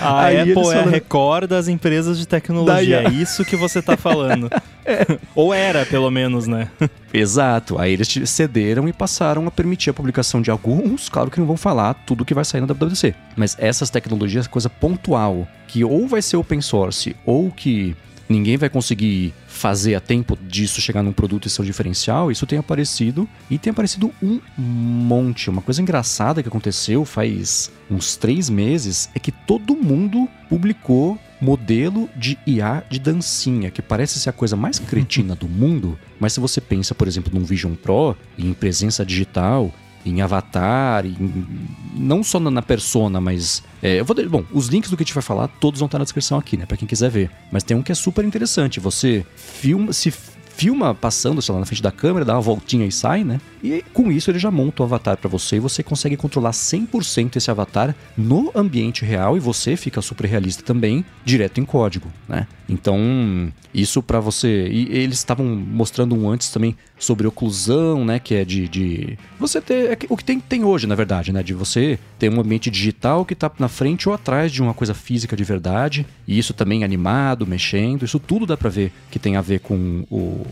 A 0.00 0.24
Aí 0.24 0.40
Apple 0.40 0.68
é 0.72 0.80
a 0.80 0.82
Record 0.82 1.48
das 1.48 1.68
empresas 1.68 2.18
de 2.18 2.26
tecnologia. 2.26 3.02
Daí... 3.02 3.14
É 3.16 3.22
isso 3.22 3.44
que 3.44 3.56
você 3.56 3.80
tá 3.80 3.96
falando. 3.96 4.50
é. 4.84 5.18
Ou 5.34 5.54
era, 5.54 5.84
pelo 5.86 6.10
menos, 6.10 6.46
né? 6.46 6.68
Exato. 7.12 7.78
Aí 7.78 7.92
eles 7.92 8.08
cederam 8.26 8.88
e 8.88 8.92
passaram 8.92 9.46
a 9.46 9.50
permitir 9.50 9.90
a 9.90 9.94
publicação 9.94 10.40
de 10.40 10.50
alguns, 10.50 11.08
claro 11.08 11.30
que 11.30 11.38
não 11.38 11.46
vão 11.46 11.56
falar 11.56 11.94
tudo 11.94 12.24
que 12.24 12.34
vai 12.34 12.44
sair 12.44 12.60
na 12.60 12.66
WWDC. 12.66 13.14
Mas 13.36 13.56
essas 13.58 13.90
tecnologias, 13.90 14.46
coisa 14.46 14.68
pontual, 14.68 15.46
que 15.68 15.84
ou 15.84 16.08
vai 16.08 16.22
ser 16.22 16.36
open 16.36 16.60
source, 16.60 17.14
ou 17.24 17.50
que 17.50 17.94
ninguém 18.28 18.56
vai 18.56 18.68
conseguir 18.68 19.34
fazer 19.60 19.94
a 19.94 20.00
tempo 20.00 20.38
disso 20.48 20.80
chegar 20.80 21.02
num 21.02 21.12
produto 21.12 21.46
e 21.46 21.50
ser 21.50 21.60
um 21.60 21.64
diferencial, 21.66 22.32
isso 22.32 22.46
tem 22.46 22.58
aparecido 22.58 23.28
e 23.50 23.58
tem 23.58 23.70
aparecido 23.70 24.10
um 24.22 24.40
monte. 24.56 25.50
Uma 25.50 25.60
coisa 25.60 25.82
engraçada 25.82 26.42
que 26.42 26.48
aconteceu 26.48 27.04
faz 27.04 27.70
uns 27.90 28.16
três 28.16 28.48
meses 28.48 29.10
é 29.14 29.18
que 29.18 29.30
todo 29.30 29.76
mundo 29.76 30.26
publicou 30.48 31.18
modelo 31.42 32.08
de 32.16 32.38
IA 32.46 32.82
de 32.88 32.98
dancinha, 32.98 33.70
que 33.70 33.82
parece 33.82 34.18
ser 34.18 34.30
a 34.30 34.32
coisa 34.32 34.56
mais 34.56 34.78
cretina 34.78 35.34
do 35.34 35.46
mundo, 35.46 35.98
mas 36.18 36.32
se 36.32 36.40
você 36.40 36.60
pensa, 36.60 36.94
por 36.94 37.06
exemplo, 37.06 37.30
num 37.32 37.44
Vision 37.44 37.74
Pro, 37.74 38.16
em 38.38 38.54
presença 38.54 39.04
digital, 39.04 39.70
em 40.06 40.22
Avatar, 40.22 41.04
em, 41.04 41.46
não 41.94 42.22
só 42.22 42.40
na 42.40 42.62
persona, 42.62 43.20
mas. 43.20 43.62
É, 43.82 44.00
eu 44.00 44.04
vou, 44.04 44.16
bom, 44.28 44.44
os 44.52 44.68
links 44.68 44.90
do 44.90 44.96
que 44.96 45.02
a 45.02 45.06
gente 45.06 45.14
vai 45.14 45.22
falar, 45.22 45.48
todos 45.48 45.80
vão 45.80 45.86
estar 45.86 45.98
na 45.98 46.04
descrição 46.04 46.38
aqui, 46.38 46.56
né? 46.56 46.66
Pra 46.66 46.76
quem 46.76 46.86
quiser 46.86 47.10
ver. 47.10 47.30
Mas 47.50 47.62
tem 47.62 47.76
um 47.76 47.82
que 47.82 47.92
é 47.92 47.94
super 47.94 48.24
interessante. 48.24 48.78
Você 48.80 49.24
filma, 49.36 49.92
se 49.92 50.12
filma 50.60 50.94
passando, 50.94 51.40
sei 51.40 51.54
lá, 51.54 51.60
na 51.60 51.64
frente 51.64 51.82
da 51.82 51.90
câmera, 51.90 52.22
dá 52.22 52.34
uma 52.34 52.40
voltinha 52.42 52.84
e 52.84 52.92
sai, 52.92 53.24
né? 53.24 53.40
E 53.64 53.82
com 53.94 54.12
isso 54.12 54.30
ele 54.30 54.38
já 54.38 54.50
monta 54.50 54.82
o 54.82 54.84
avatar 54.84 55.16
para 55.16 55.28
você 55.28 55.56
e 55.56 55.60
você 55.60 55.82
consegue 55.82 56.18
controlar 56.18 56.50
100% 56.50 57.36
esse 57.36 57.50
avatar 57.50 57.96
no 58.14 58.52
ambiente 58.54 59.02
real 59.02 59.38
e 59.38 59.40
você 59.40 59.74
fica 59.74 60.02
super 60.02 60.26
realista 60.26 60.62
também, 60.62 61.02
direto 61.24 61.60
em 61.60 61.64
código, 61.64 62.08
né? 62.28 62.46
Então, 62.68 63.52
isso 63.74 64.00
para 64.00 64.20
você. 64.20 64.68
E 64.68 64.88
eles 64.96 65.18
estavam 65.18 65.44
mostrando 65.44 66.14
um 66.14 66.30
antes 66.30 66.50
também 66.50 66.76
sobre 66.96 67.26
oclusão, 67.26 68.04
né? 68.04 68.20
Que 68.20 68.36
é 68.36 68.44
de. 68.44 68.68
de 68.68 69.18
você 69.38 69.60
ter. 69.60 69.90
É 69.90 69.98
o 70.08 70.16
que 70.16 70.24
tem, 70.24 70.38
tem 70.38 70.64
hoje, 70.64 70.86
na 70.86 70.94
verdade, 70.94 71.32
né? 71.32 71.42
De 71.42 71.52
você 71.52 71.98
ter 72.18 72.30
um 72.30 72.40
ambiente 72.40 72.70
digital 72.70 73.24
que 73.24 73.34
tá 73.34 73.50
na 73.58 73.68
frente 73.68 74.08
ou 74.08 74.14
atrás 74.14 74.52
de 74.52 74.62
uma 74.62 74.72
coisa 74.72 74.94
física 74.94 75.36
de 75.36 75.42
verdade. 75.42 76.06
E 76.28 76.38
isso 76.38 76.54
também 76.54 76.84
animado, 76.84 77.44
mexendo. 77.44 78.04
Isso 78.04 78.20
tudo 78.20 78.46
dá 78.46 78.56
pra 78.56 78.70
ver 78.70 78.92
que 79.10 79.18
tem 79.18 79.36
a 79.36 79.40
ver 79.40 79.60
com 79.60 80.04
o, 80.08 80.46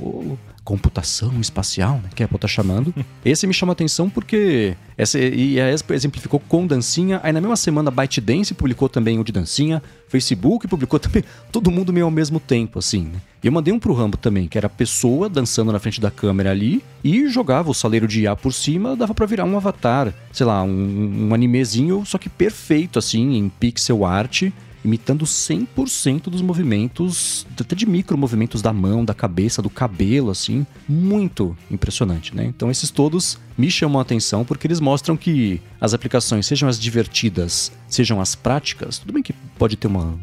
computação 0.68 1.40
espacial, 1.40 1.94
né, 1.94 2.10
que 2.14 2.22
a 2.22 2.26
Apple 2.26 2.36
está 2.36 2.46
chamando. 2.46 2.94
Esse 3.24 3.46
me 3.46 3.54
chama 3.54 3.72
atenção 3.72 4.10
porque 4.10 4.76
essa, 4.98 5.18
e 5.18 5.58
a 5.58 5.70
Expo 5.70 5.94
exemplificou 5.94 6.38
com 6.40 6.66
dancinha. 6.66 7.20
Aí 7.22 7.32
na 7.32 7.40
mesma 7.40 7.56
semana 7.56 7.90
ByteDance 7.90 8.52
publicou 8.52 8.86
também 8.86 9.18
o 9.18 9.24
de 9.24 9.32
dancinha, 9.32 9.82
Facebook 10.08 10.68
publicou 10.68 10.98
também, 11.00 11.24
todo 11.50 11.70
mundo 11.70 11.90
meio 11.90 12.04
ao 12.04 12.10
mesmo 12.10 12.38
tempo, 12.38 12.78
assim. 12.78 13.04
Né? 13.04 13.20
E 13.42 13.46
eu 13.46 13.52
mandei 13.52 13.72
um 13.72 13.78
pro 13.78 13.94
Rambo 13.94 14.18
também, 14.18 14.46
que 14.46 14.58
era 14.58 14.66
a 14.66 14.70
pessoa 14.70 15.28
dançando 15.28 15.72
na 15.72 15.78
frente 15.78 16.02
da 16.02 16.10
câmera 16.10 16.50
ali 16.50 16.82
e 17.02 17.28
jogava 17.28 17.70
o 17.70 17.74
saleiro 17.74 18.06
de 18.06 18.22
IA 18.22 18.36
por 18.36 18.52
cima, 18.52 18.94
dava 18.94 19.14
para 19.14 19.24
virar 19.24 19.46
um 19.46 19.56
avatar, 19.56 20.12
sei 20.32 20.44
lá, 20.44 20.62
um, 20.62 21.28
um 21.28 21.34
animezinho, 21.34 22.04
só 22.04 22.18
que 22.18 22.28
perfeito, 22.28 22.98
assim, 22.98 23.36
em 23.36 23.48
pixel 23.48 24.04
art 24.04 24.50
imitando 24.84 25.24
100% 25.24 26.24
dos 26.24 26.40
movimentos, 26.40 27.46
até 27.58 27.74
de 27.74 27.86
micro 27.86 28.16
movimentos 28.16 28.62
da 28.62 28.72
mão, 28.72 29.04
da 29.04 29.14
cabeça, 29.14 29.60
do 29.60 29.70
cabelo, 29.70 30.30
assim. 30.30 30.66
Muito 30.88 31.56
impressionante, 31.70 32.34
né? 32.34 32.44
Então 32.44 32.70
esses 32.70 32.90
todos 32.90 33.38
me 33.56 33.70
chamam 33.70 33.98
a 33.98 34.02
atenção 34.02 34.44
porque 34.44 34.66
eles 34.66 34.80
mostram 34.80 35.16
que 35.16 35.60
as 35.80 35.94
aplicações, 35.94 36.46
sejam 36.46 36.68
as 36.68 36.78
divertidas, 36.78 37.72
sejam 37.88 38.20
as 38.20 38.34
práticas, 38.34 38.98
tudo 38.98 39.12
bem 39.12 39.22
que 39.22 39.32
pode 39.58 39.76
ter 39.76 39.88
uma 39.88 40.18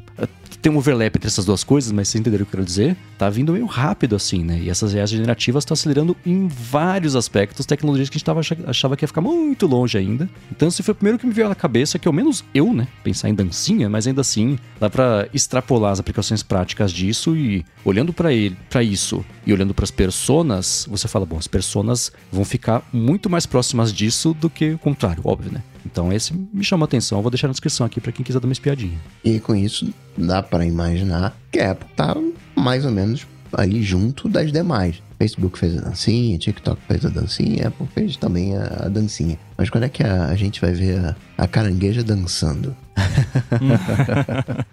tem 0.66 0.72
um 0.72 0.78
overlap 0.78 1.16
entre 1.16 1.28
essas 1.28 1.46
duas 1.46 1.64
coisas, 1.64 1.92
mas 1.92 2.08
vocês 2.08 2.20
entenderam 2.20 2.42
o 2.42 2.46
que 2.48 2.56
eu 2.56 2.58
quero 2.58 2.66
dizer? 2.66 2.98
Tá 3.20 3.30
vindo 3.30 3.54
meio 3.54 3.68
rápido 3.68 4.16
assim, 4.16 4.44
né? 4.44 4.60
E 4.64 4.68
essas 4.68 4.96
IAs 4.96 5.12
generativas 5.12 5.62
estão 5.62 5.76
acelerando 5.76 6.18
em 6.26 6.48
vários 6.48 7.16
aspectos 7.16 7.68
tecnologias 7.68 8.10
que 8.10 8.16
a 8.16 8.18
gente 8.18 8.26
tava, 8.26 8.42
achava 8.66 8.98
que 8.98 9.04
ia 9.04 9.08
ficar 9.08 9.22
muito 9.22 9.68
longe 9.68 9.96
ainda. 9.96 10.28
Então, 10.50 10.68
esse 10.68 10.82
foi 10.82 10.94
o 10.94 10.96
primeiro 10.96 11.20
que 11.20 11.28
me 11.28 11.34
veio 11.34 11.48
na 11.48 11.54
cabeça, 11.54 12.00
que 12.00 12.08
ao 12.08 12.14
menos 12.14 12.44
eu, 12.52 12.74
né, 12.74 12.88
pensar 13.04 13.30
em 13.30 13.36
dancinha, 13.36 13.88
mas 13.88 14.08
ainda 14.08 14.22
assim, 14.22 14.58
dá 14.80 14.90
para 14.90 15.30
extrapolar 15.32 15.92
as 15.92 16.00
aplicações 16.00 16.42
práticas 16.42 16.92
disso 16.92 17.38
e 17.38 17.64
olhando 17.84 18.12
para 18.12 18.34
ele, 18.34 18.58
para 18.68 18.82
isso 18.82 19.24
e 19.46 19.54
olhando 19.54 19.72
para 19.72 19.84
as 19.84 19.92
personas, 19.92 20.88
você 20.90 21.08
fala, 21.08 21.28
bom, 21.28 21.38
as 21.38 21.48
personas 21.48 22.12
vão 22.32 22.44
ficar 22.44 22.82
muito 22.92 23.30
mais 23.30 23.46
próximas 23.46 23.94
disso 23.94 24.34
do 24.34 24.50
que 24.50 24.72
o 24.72 24.80
contrário, 24.80 25.22
óbvio, 25.26 25.52
né? 25.52 25.62
Então 25.86 26.12
esse 26.12 26.34
me 26.34 26.64
chama 26.64 26.86
a 26.86 26.88
atenção, 26.88 27.22
vou 27.22 27.30
deixar 27.32 27.48
na 27.48 27.52
descrição 27.52 27.86
aqui 27.86 28.02
para 28.02 28.12
quem 28.12 28.26
quiser 28.26 28.40
dar 28.40 28.48
uma 28.48 28.54
espiadinha. 28.54 29.00
E 29.24 29.40
com 29.40 29.56
isso 29.56 29.94
dá 30.18 30.42
para 30.42 30.66
imaginar 30.66 31.38
que 31.52 31.60
a 31.60 31.72
Apple 31.72 31.88
tá 31.96 32.16
mais 32.56 32.86
ou 32.86 32.92
menos 32.92 33.28
ali 33.54 33.82
junto 33.84 34.28
das 34.28 34.52
demais. 34.52 35.02
Facebook 35.18 35.58
fez 35.58 35.78
a 35.78 35.82
dancinha, 35.82 36.38
TikTok 36.38 36.82
fez 36.88 37.06
a 37.06 37.10
dancinha, 37.10 37.70
Apple 37.70 37.88
fez 37.94 38.18
também 38.18 38.58
a, 38.58 38.86
a 38.86 38.90
dancinha. 38.90 39.40
Mas 39.58 39.70
quando 39.70 39.86
é 39.86 39.90
que 39.90 40.04
a, 40.04 40.26
a 40.26 40.36
gente 40.36 40.60
vai 40.60 40.74
ver 40.74 40.98
a, 40.98 41.16
a 41.38 41.48
carangueja 41.48 42.04
dançando? 42.04 42.76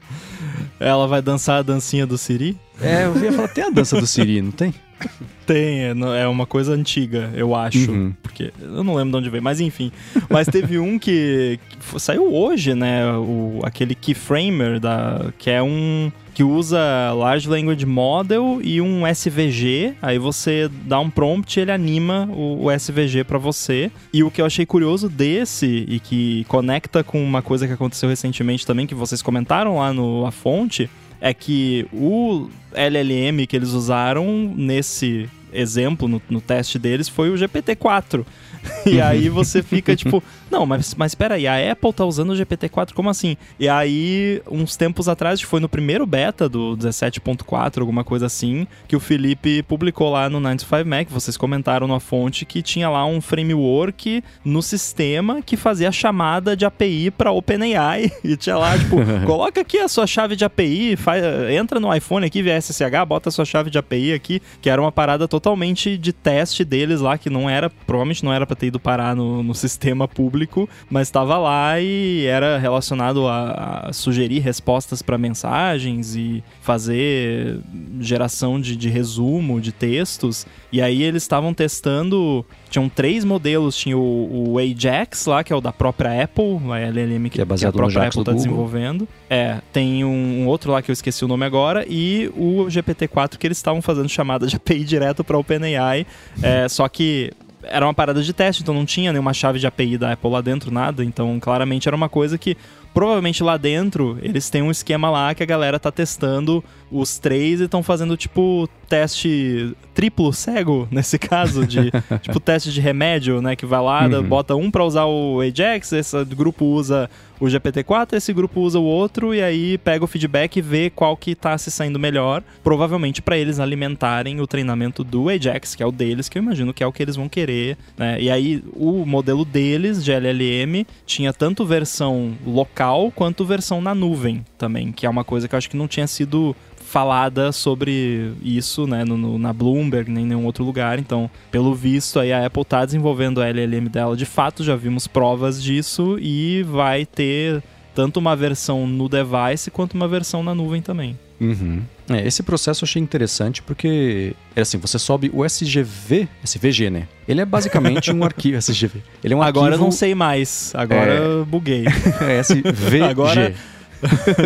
Ela 0.80 1.06
vai 1.06 1.22
dançar 1.22 1.60
a 1.60 1.62
dancinha 1.62 2.06
do 2.06 2.18
Siri? 2.18 2.58
É, 2.80 3.04
eu 3.04 3.16
ia 3.22 3.32
falar, 3.32 3.48
tem 3.48 3.64
a 3.64 3.70
dança 3.70 4.00
do 4.00 4.06
Siri, 4.06 4.42
não 4.42 4.50
tem? 4.50 4.74
Tem, 5.46 5.80
é, 5.80 5.94
é 6.22 6.28
uma 6.28 6.46
coisa 6.46 6.72
antiga, 6.72 7.30
eu 7.34 7.54
acho. 7.54 7.90
Uhum. 7.90 8.14
Porque 8.22 8.52
eu 8.60 8.84
não 8.84 8.94
lembro 8.94 9.12
de 9.12 9.16
onde 9.18 9.30
veio, 9.30 9.42
mas 9.42 9.60
enfim. 9.60 9.90
Mas 10.30 10.46
teve 10.46 10.78
um 10.78 10.98
que, 10.98 11.58
que 11.68 12.00
saiu 12.00 12.32
hoje, 12.32 12.74
né? 12.74 13.12
O, 13.16 13.60
aquele 13.64 13.94
Keyframer, 13.94 14.78
da, 14.78 15.32
que 15.38 15.50
é 15.50 15.62
um 15.62 16.10
que 16.34 16.42
usa 16.42 17.12
Large 17.12 17.48
Language 17.48 17.84
Model 17.84 18.60
e 18.62 18.80
um 18.80 19.06
SVG. 19.06 19.94
Aí 20.00 20.18
você 20.18 20.70
dá 20.86 20.98
um 20.98 21.10
prompt 21.10 21.58
e 21.58 21.62
ele 21.62 21.70
anima 21.70 22.28
o, 22.32 22.64
o 22.64 22.70
SVG 22.70 23.24
para 23.24 23.38
você. 23.38 23.90
E 24.12 24.22
o 24.22 24.30
que 24.30 24.40
eu 24.40 24.46
achei 24.46 24.64
curioso 24.64 25.08
desse 25.08 25.84
e 25.86 26.00
que 26.00 26.44
conecta 26.44 27.04
com 27.04 27.22
uma 27.22 27.42
coisa 27.42 27.66
que 27.66 27.72
aconteceu 27.72 28.08
recentemente 28.08 28.66
também, 28.66 28.86
que 28.86 28.94
vocês 28.94 29.20
comentaram 29.20 29.78
lá 29.78 29.92
no 29.92 30.24
A 30.26 30.30
Fonte, 30.30 30.88
é 31.24 31.32
que 31.32 31.86
o 31.92 32.48
LLM 32.74 33.46
que 33.46 33.54
eles 33.54 33.70
usaram 33.70 34.52
nesse 34.56 35.30
exemplo, 35.52 36.08
no, 36.08 36.20
no 36.28 36.40
teste 36.40 36.80
deles, 36.80 37.08
foi 37.08 37.30
o 37.30 37.34
GPT-4. 37.34 38.26
e 38.84 39.00
aí 39.00 39.28
você 39.28 39.62
fica 39.62 39.94
tipo, 39.94 40.20
não, 40.52 40.66
mas, 40.66 40.94
mas 40.94 41.12
espera 41.12 41.36
aí, 41.36 41.46
a 41.46 41.72
Apple 41.72 41.92
tá 41.94 42.04
usando 42.04 42.30
o 42.30 42.36
GPT-4, 42.36 42.92
como 42.92 43.08
assim? 43.08 43.38
E 43.58 43.70
aí, 43.70 44.42
uns 44.50 44.76
tempos 44.76 45.08
atrás, 45.08 45.40
foi 45.40 45.60
no 45.60 45.68
primeiro 45.68 46.04
beta 46.04 46.46
do 46.46 46.76
17.4, 46.76 47.80
alguma 47.80 48.04
coisa 48.04 48.26
assim, 48.26 48.66
que 48.86 48.94
o 48.94 49.00
Felipe 49.00 49.62
publicou 49.62 50.10
lá 50.10 50.28
no 50.28 50.38
95 50.38 50.86
Mac, 50.86 51.08
vocês 51.08 51.38
comentaram 51.38 51.88
na 51.88 51.98
fonte 51.98 52.44
que 52.44 52.60
tinha 52.60 52.90
lá 52.90 53.06
um 53.06 53.20
framework 53.20 54.22
no 54.44 54.60
sistema 54.60 55.40
que 55.40 55.56
fazia 55.56 55.88
a 55.88 55.92
chamada 55.92 56.54
de 56.54 56.66
API 56.66 57.10
para 57.10 57.32
OpenAI. 57.32 58.12
E 58.22 58.36
tinha 58.36 58.56
lá, 58.56 58.78
tipo, 58.78 58.96
coloca 59.26 59.60
aqui 59.60 59.78
a 59.78 59.88
sua 59.88 60.06
chave 60.06 60.36
de 60.36 60.44
API, 60.44 60.96
faz, 60.96 61.22
entra 61.50 61.80
no 61.80 61.94
iPhone 61.94 62.24
aqui 62.24 62.42
via 62.42 62.60
SSH, 62.60 63.04
bota 63.06 63.30
a 63.30 63.32
sua 63.32 63.44
chave 63.44 63.70
de 63.70 63.78
API 63.78 64.12
aqui, 64.12 64.40
que 64.60 64.68
era 64.68 64.80
uma 64.80 64.92
parada 64.92 65.26
totalmente 65.26 65.96
de 65.96 66.12
teste 66.12 66.64
deles 66.64 67.00
lá, 67.00 67.16
que 67.16 67.30
não 67.30 67.48
era, 67.48 67.70
provavelmente 67.70 68.24
não 68.24 68.32
era 68.32 68.46
para 68.46 68.54
ter 68.54 68.66
ido 68.66 68.78
parar 68.78 69.16
no, 69.16 69.42
no 69.42 69.54
sistema 69.54 70.06
público, 70.06 70.41
mas 70.90 71.08
estava 71.08 71.38
lá 71.38 71.80
e 71.80 72.26
era 72.26 72.58
relacionado 72.58 73.26
a, 73.26 73.86
a 73.88 73.92
sugerir 73.92 74.40
respostas 74.40 75.02
para 75.02 75.16
mensagens 75.18 76.14
e 76.14 76.42
fazer 76.60 77.60
geração 78.00 78.60
de, 78.60 78.76
de 78.76 78.88
resumo 78.88 79.60
de 79.60 79.72
textos. 79.72 80.46
E 80.70 80.80
aí 80.80 81.02
eles 81.02 81.22
estavam 81.22 81.52
testando. 81.52 82.44
Tinham 82.70 82.88
três 82.88 83.24
modelos. 83.24 83.76
Tinha 83.76 83.96
o, 83.96 84.52
o, 84.52 84.58
Ajax 84.58 85.26
lá, 85.26 85.44
que 85.44 85.52
é 85.52 85.56
o 85.56 85.60
da 85.60 85.72
própria 85.72 86.22
Apple, 86.22 86.58
a 86.70 86.78
LLM 86.78 87.24
que, 87.24 87.30
que, 87.30 87.42
é 87.42 87.46
que 87.46 87.66
a 87.66 87.72
própria 87.72 88.06
Apple 88.06 88.20
está 88.20 88.32
desenvolvendo. 88.32 89.06
É, 89.28 89.60
tem 89.72 90.04
um, 90.04 90.42
um, 90.42 90.46
outro 90.46 90.72
lá 90.72 90.80
que 90.80 90.90
eu 90.90 90.92
esqueci 90.92 91.24
o 91.24 91.28
nome 91.28 91.44
agora. 91.44 91.84
E 91.88 92.30
o 92.36 92.66
GPT-4 92.66 93.36
que 93.36 93.46
eles 93.46 93.58
estavam 93.58 93.82
fazendo 93.82 94.08
chamada 94.08 94.46
de 94.46 94.56
API 94.56 94.84
direto 94.84 95.22
para 95.22 95.38
OpenAI. 95.38 96.06
É, 96.42 96.68
só 96.68 96.88
que 96.88 97.32
era 97.62 97.86
uma 97.86 97.94
parada 97.94 98.22
de 98.22 98.32
teste, 98.32 98.62
então 98.62 98.74
não 98.74 98.84
tinha 98.84 99.12
nenhuma 99.12 99.32
chave 99.32 99.58
de 99.58 99.66
API 99.66 99.98
da 99.98 100.12
Apple 100.12 100.30
lá 100.30 100.40
dentro, 100.40 100.70
nada. 100.70 101.04
Então, 101.04 101.38
claramente 101.40 101.88
era 101.88 101.96
uma 101.96 102.08
coisa 102.08 102.36
que 102.38 102.56
provavelmente 102.92 103.42
lá 103.42 103.56
dentro 103.56 104.18
eles 104.22 104.50
têm 104.50 104.62
um 104.62 104.70
esquema 104.70 105.10
lá 105.10 105.34
que 105.34 105.42
a 105.42 105.46
galera 105.46 105.78
tá 105.78 105.90
testando 105.90 106.62
os 106.90 107.18
três 107.18 107.60
e 107.60 107.64
estão 107.64 107.82
fazendo 107.82 108.16
tipo 108.16 108.68
teste 108.88 109.74
triplo 109.94 110.32
cego 110.32 110.86
nesse 110.92 111.18
caso 111.18 111.66
de 111.66 111.90
tipo 112.20 112.38
teste 112.38 112.70
de 112.70 112.80
remédio, 112.80 113.40
né, 113.40 113.56
que 113.56 113.64
vai 113.64 113.80
lá, 113.80 114.06
uhum. 114.06 114.22
bota 114.22 114.54
um 114.54 114.70
para 114.70 114.84
usar 114.84 115.06
o 115.06 115.40
Ajax, 115.40 115.92
esse 115.92 116.24
grupo 116.26 116.64
usa 116.64 117.08
o 117.40 117.46
GPT-4, 117.46 118.12
esse 118.12 118.32
grupo 118.32 118.60
usa 118.60 118.78
o 118.78 118.84
outro 118.84 119.34
e 119.34 119.42
aí 119.42 119.76
pega 119.78 120.04
o 120.04 120.06
feedback 120.06 120.56
e 120.56 120.62
vê 120.62 120.90
qual 120.90 121.16
que 121.16 121.34
tá 121.34 121.58
se 121.58 121.72
saindo 121.72 121.98
melhor, 121.98 122.42
provavelmente 122.62 123.20
para 123.20 123.36
eles 123.36 123.58
alimentarem 123.58 124.40
o 124.40 124.46
treinamento 124.46 125.02
do 125.02 125.28
Ajax, 125.28 125.74
que 125.74 125.82
é 125.82 125.86
o 125.86 125.90
deles, 125.90 126.28
que 126.28 126.38
eu 126.38 126.42
imagino 126.42 126.72
que 126.72 126.84
é 126.84 126.86
o 126.86 126.92
que 126.92 127.02
eles 127.02 127.16
vão 127.16 127.28
querer, 127.28 127.76
né? 127.96 128.20
E 128.20 128.30
aí 128.30 128.62
o 128.74 129.04
modelo 129.04 129.44
deles 129.44 130.04
de 130.04 130.12
LLM 130.12 130.86
tinha 131.04 131.32
tanto 131.32 131.66
versão 131.66 132.32
local 132.46 132.81
quanto 133.14 133.44
versão 133.44 133.80
na 133.80 133.94
nuvem 133.94 134.44
também, 134.58 134.92
que 134.92 135.06
é 135.06 135.10
uma 135.10 135.24
coisa 135.24 135.48
que 135.48 135.54
eu 135.54 135.58
acho 135.58 135.70
que 135.70 135.76
não 135.76 135.88
tinha 135.88 136.06
sido 136.06 136.54
falada 136.92 137.52
sobre 137.52 138.34
isso, 138.42 138.86
né, 138.86 139.02
no, 139.02 139.16
no, 139.16 139.38
na 139.38 139.50
Bloomberg, 139.50 140.10
nem 140.10 140.24
em 140.24 140.28
nenhum 140.28 140.44
outro 140.44 140.62
lugar. 140.62 140.98
Então, 140.98 141.30
pelo 141.50 141.74
visto, 141.74 142.20
aí 142.20 142.32
a 142.32 142.44
Apple 142.44 142.60
está 142.62 142.84
desenvolvendo 142.84 143.40
a 143.40 143.48
LLM 143.48 143.88
dela. 143.88 144.14
De 144.14 144.26
fato, 144.26 144.62
já 144.62 144.76
vimos 144.76 145.06
provas 145.06 145.62
disso 145.62 146.18
e 146.20 146.62
vai 146.64 147.06
ter 147.06 147.62
tanto 147.94 148.18
uma 148.18 148.36
versão 148.36 148.86
no 148.86 149.08
device 149.08 149.70
quanto 149.70 149.94
uma 149.94 150.06
versão 150.06 150.42
na 150.42 150.54
nuvem 150.54 150.82
também. 150.82 151.18
Uhum. 151.42 151.82
É, 152.08 152.26
esse 152.26 152.42
processo 152.42 152.84
eu 152.84 152.86
achei 152.86 153.02
interessante 153.02 153.62
porque, 153.62 154.34
é 154.54 154.60
assim, 154.60 154.78
você 154.78 154.98
sobe 154.98 155.30
o 155.34 155.44
SGV, 155.44 156.28
SVG, 156.44 156.88
né? 156.88 157.08
Ele 157.26 157.40
é 157.40 157.44
basicamente 157.44 158.12
um 158.12 158.22
arquivo 158.24 158.58
SGV. 158.58 159.02
Ele 159.24 159.34
é 159.34 159.36
um 159.36 159.42
Agora 159.42 159.72
arquivo... 159.72 159.84
não 159.84 159.90
sei 159.90 160.14
mais. 160.14 160.72
Agora 160.74 161.12
é... 161.12 161.44
buguei. 161.44 161.84
é 162.22 162.38
SVG. 162.40 163.02
Agora 163.10 163.54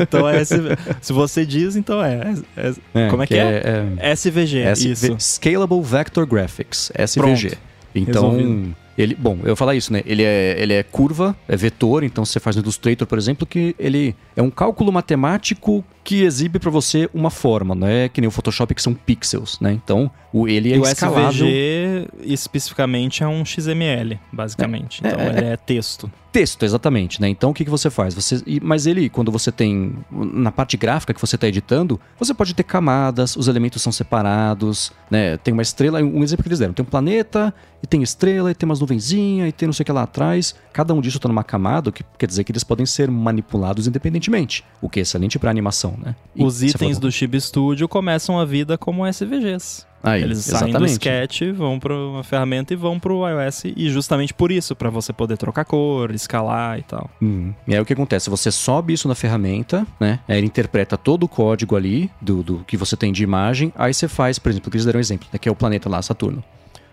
então 0.03 0.29
é 0.29 0.45
se 0.45 1.13
você 1.13 1.47
diz, 1.47 1.77
então 1.77 2.05
é. 2.05 2.35
é, 2.57 2.75
é 2.95 3.09
como 3.09 3.23
é 3.23 3.27
que, 3.27 3.35
que 3.35 3.41
é? 3.41 3.89
é? 3.99 4.13
SVG, 4.13 4.59
SV, 4.59 4.93
isso. 4.93 5.17
Scalable 5.19 5.83
Vector 5.83 6.27
Graphics, 6.27 6.93
SVG. 6.95 7.49
Pronto. 7.49 7.59
Então, 7.95 8.31
Resolvido. 8.33 8.77
ele, 8.99 9.15
bom, 9.15 9.39
eu 9.41 9.47
vou 9.47 9.57
falar 9.57 9.75
isso, 9.75 9.91
né? 9.91 10.03
Ele 10.05 10.23
é, 10.23 10.57
ele 10.59 10.75
é 10.75 10.83
curva, 10.83 11.35
é 11.49 11.57
vetor, 11.57 12.05
então 12.05 12.27
você 12.27 12.39
faz 12.39 12.55
no 12.57 12.63
Illustrator, 12.63 13.07
por 13.07 13.17
exemplo, 13.17 13.47
que 13.47 13.75
ele 13.79 14.15
é 14.37 14.43
um 14.43 14.51
cálculo 14.51 14.93
matemático 14.93 15.83
que 16.07 16.23
exibe 16.23 16.61
para 16.61 16.71
você 16.71 17.11
uma 17.13 17.31
forma, 17.31 17.75
não 17.75 17.89
é 17.89 18.09
que 18.09 18.21
nem 18.21 18.29
o 18.29 18.31
Photoshop 18.31 18.73
que 18.73 18.81
são 18.81 18.95
pixels, 18.95 19.59
né? 19.61 19.73
Então, 19.73 20.09
o, 20.33 20.47
ele 20.47 20.73
é 20.73 20.79
o 20.79 20.85
escalável. 20.85 21.49
SVG 21.49 22.09
especificamente 22.23 23.25
é 23.25 23.29
um 23.29 23.45
XML, 23.45 24.17
basicamente. 24.33 25.05
É, 25.05 25.09
então, 25.09 25.21
é, 25.21 25.29
ele 25.31 25.47
é 25.47 25.57
texto 25.57 26.09
texto, 26.37 26.65
exatamente, 26.65 27.19
né? 27.19 27.31
Então 27.31 27.49
o 27.49 27.55
que, 27.55 27.65
que 27.65 27.71
você 27.71 27.89
faz? 27.89 28.13
Você, 28.13 28.43
mas 28.61 28.87
ele, 28.87 29.09
quando 29.09 29.33
você 29.33 29.51
tem. 29.51 29.97
Na 30.11 30.53
parte 30.53 30.77
gráfica 30.77 31.15
que 31.15 31.21
você 31.21 31.35
está 31.35 31.49
editando, 31.49 31.99
você 32.19 32.35
pode 32.35 32.55
ter 32.55 32.63
camadas, 32.63 33.37
os 33.37 33.49
elementos 33.49 33.81
são 33.81 33.91
separados, 33.91 34.93
né? 35.11 35.39
Tem 35.39 35.55
uma 35.55 35.63
estrela, 35.63 35.99
um 36.03 36.23
exemplo 36.23 36.43
que 36.43 36.49
eles 36.51 36.59
deram: 36.59 36.75
tem 36.75 36.85
um 36.85 36.89
planeta, 36.89 37.55
e 37.83 37.87
tem 37.87 38.03
estrela, 38.03 38.51
e 38.51 38.55
tem 38.55 38.69
umas 38.69 38.81
nuvenzinhas, 38.81 39.49
e 39.49 39.53
tem 39.53 39.67
não 39.67 39.73
sei 39.73 39.83
o 39.83 39.87
que 39.87 39.93
lá 39.93 40.03
atrás. 40.03 40.55
Cada 40.75 40.93
um 40.93 41.01
disso 41.01 41.17
está 41.17 41.27
numa 41.27 41.43
camada, 41.43 41.89
o 41.89 41.93
que 41.93 42.05
quer 42.19 42.27
dizer 42.27 42.45
que 42.45 42.53
eles 42.53 42.65
podem 42.65 42.85
ser 42.85 43.11
manipulados 43.11 43.87
independentemente, 43.87 44.63
o 44.83 44.91
que 44.91 44.99
é 44.99 45.03
excelente 45.03 45.39
para 45.39 45.51
animação, 45.51 45.95
né? 46.03 46.15
E 46.35 46.45
os 46.45 46.63
itens 46.63 46.99
do 46.99 47.11
Chib 47.11 47.41
Studio 47.41 47.89
começam 47.89 48.39
a 48.39 48.45
vida 48.45 48.77
como 48.77 49.07
SVGs. 49.07 49.87
Aí, 50.03 50.23
Eles 50.23 50.39
saem 50.39 50.71
exatamente. 50.71 50.79
do 50.79 50.93
sketch, 50.93 51.43
vão 51.55 51.79
para 51.81 51.95
uma 51.95 52.23
ferramenta 52.23 52.73
e 52.73 52.77
vão 52.77 52.99
para 52.99 53.13
o 53.13 53.29
iOS. 53.29 53.65
E 53.77 53.91
justamente 53.91 54.33
por 54.33 54.53
isso, 54.53 54.77
para 54.77 54.89
você 54.89 55.13
poder 55.13 55.37
trocar 55.37 55.65
cor, 55.65 56.13
escalar 56.13 56.79
e 56.79 56.83
tal. 56.83 57.11
Hum. 57.21 57.53
E 57.67 57.75
aí 57.75 57.81
o 57.81 57.85
que 57.85 57.93
acontece? 57.93 58.31
Você 58.31 58.51
sobe 58.53 58.93
isso 58.93 59.09
na 59.09 59.15
ferramenta, 59.15 59.87
né? 59.99 60.21
Aí 60.29 60.39
ele 60.39 60.47
interpreta 60.47 60.97
todo 60.97 61.25
o 61.25 61.29
código 61.29 61.77
ali 61.77 62.11
do, 62.21 62.43
do 62.43 62.65
que 62.67 62.77
você 62.77 62.97
tem 62.97 63.13
de 63.13 63.23
imagem. 63.23 63.73
Aí 63.77 63.93
você 63.93 64.07
faz, 64.07 64.39
por 64.39 64.51
exemplo, 64.51 64.71
que 64.71 64.77
eles 64.77 64.85
deram 64.85 64.99
um 64.99 65.01
exemplo, 65.01 65.27
né? 65.33 65.39
que 65.39 65.49
é 65.49 65.53
o 65.53 65.57
planeta 65.57 65.89
lá, 65.89 66.01
Saturno. 66.03 66.43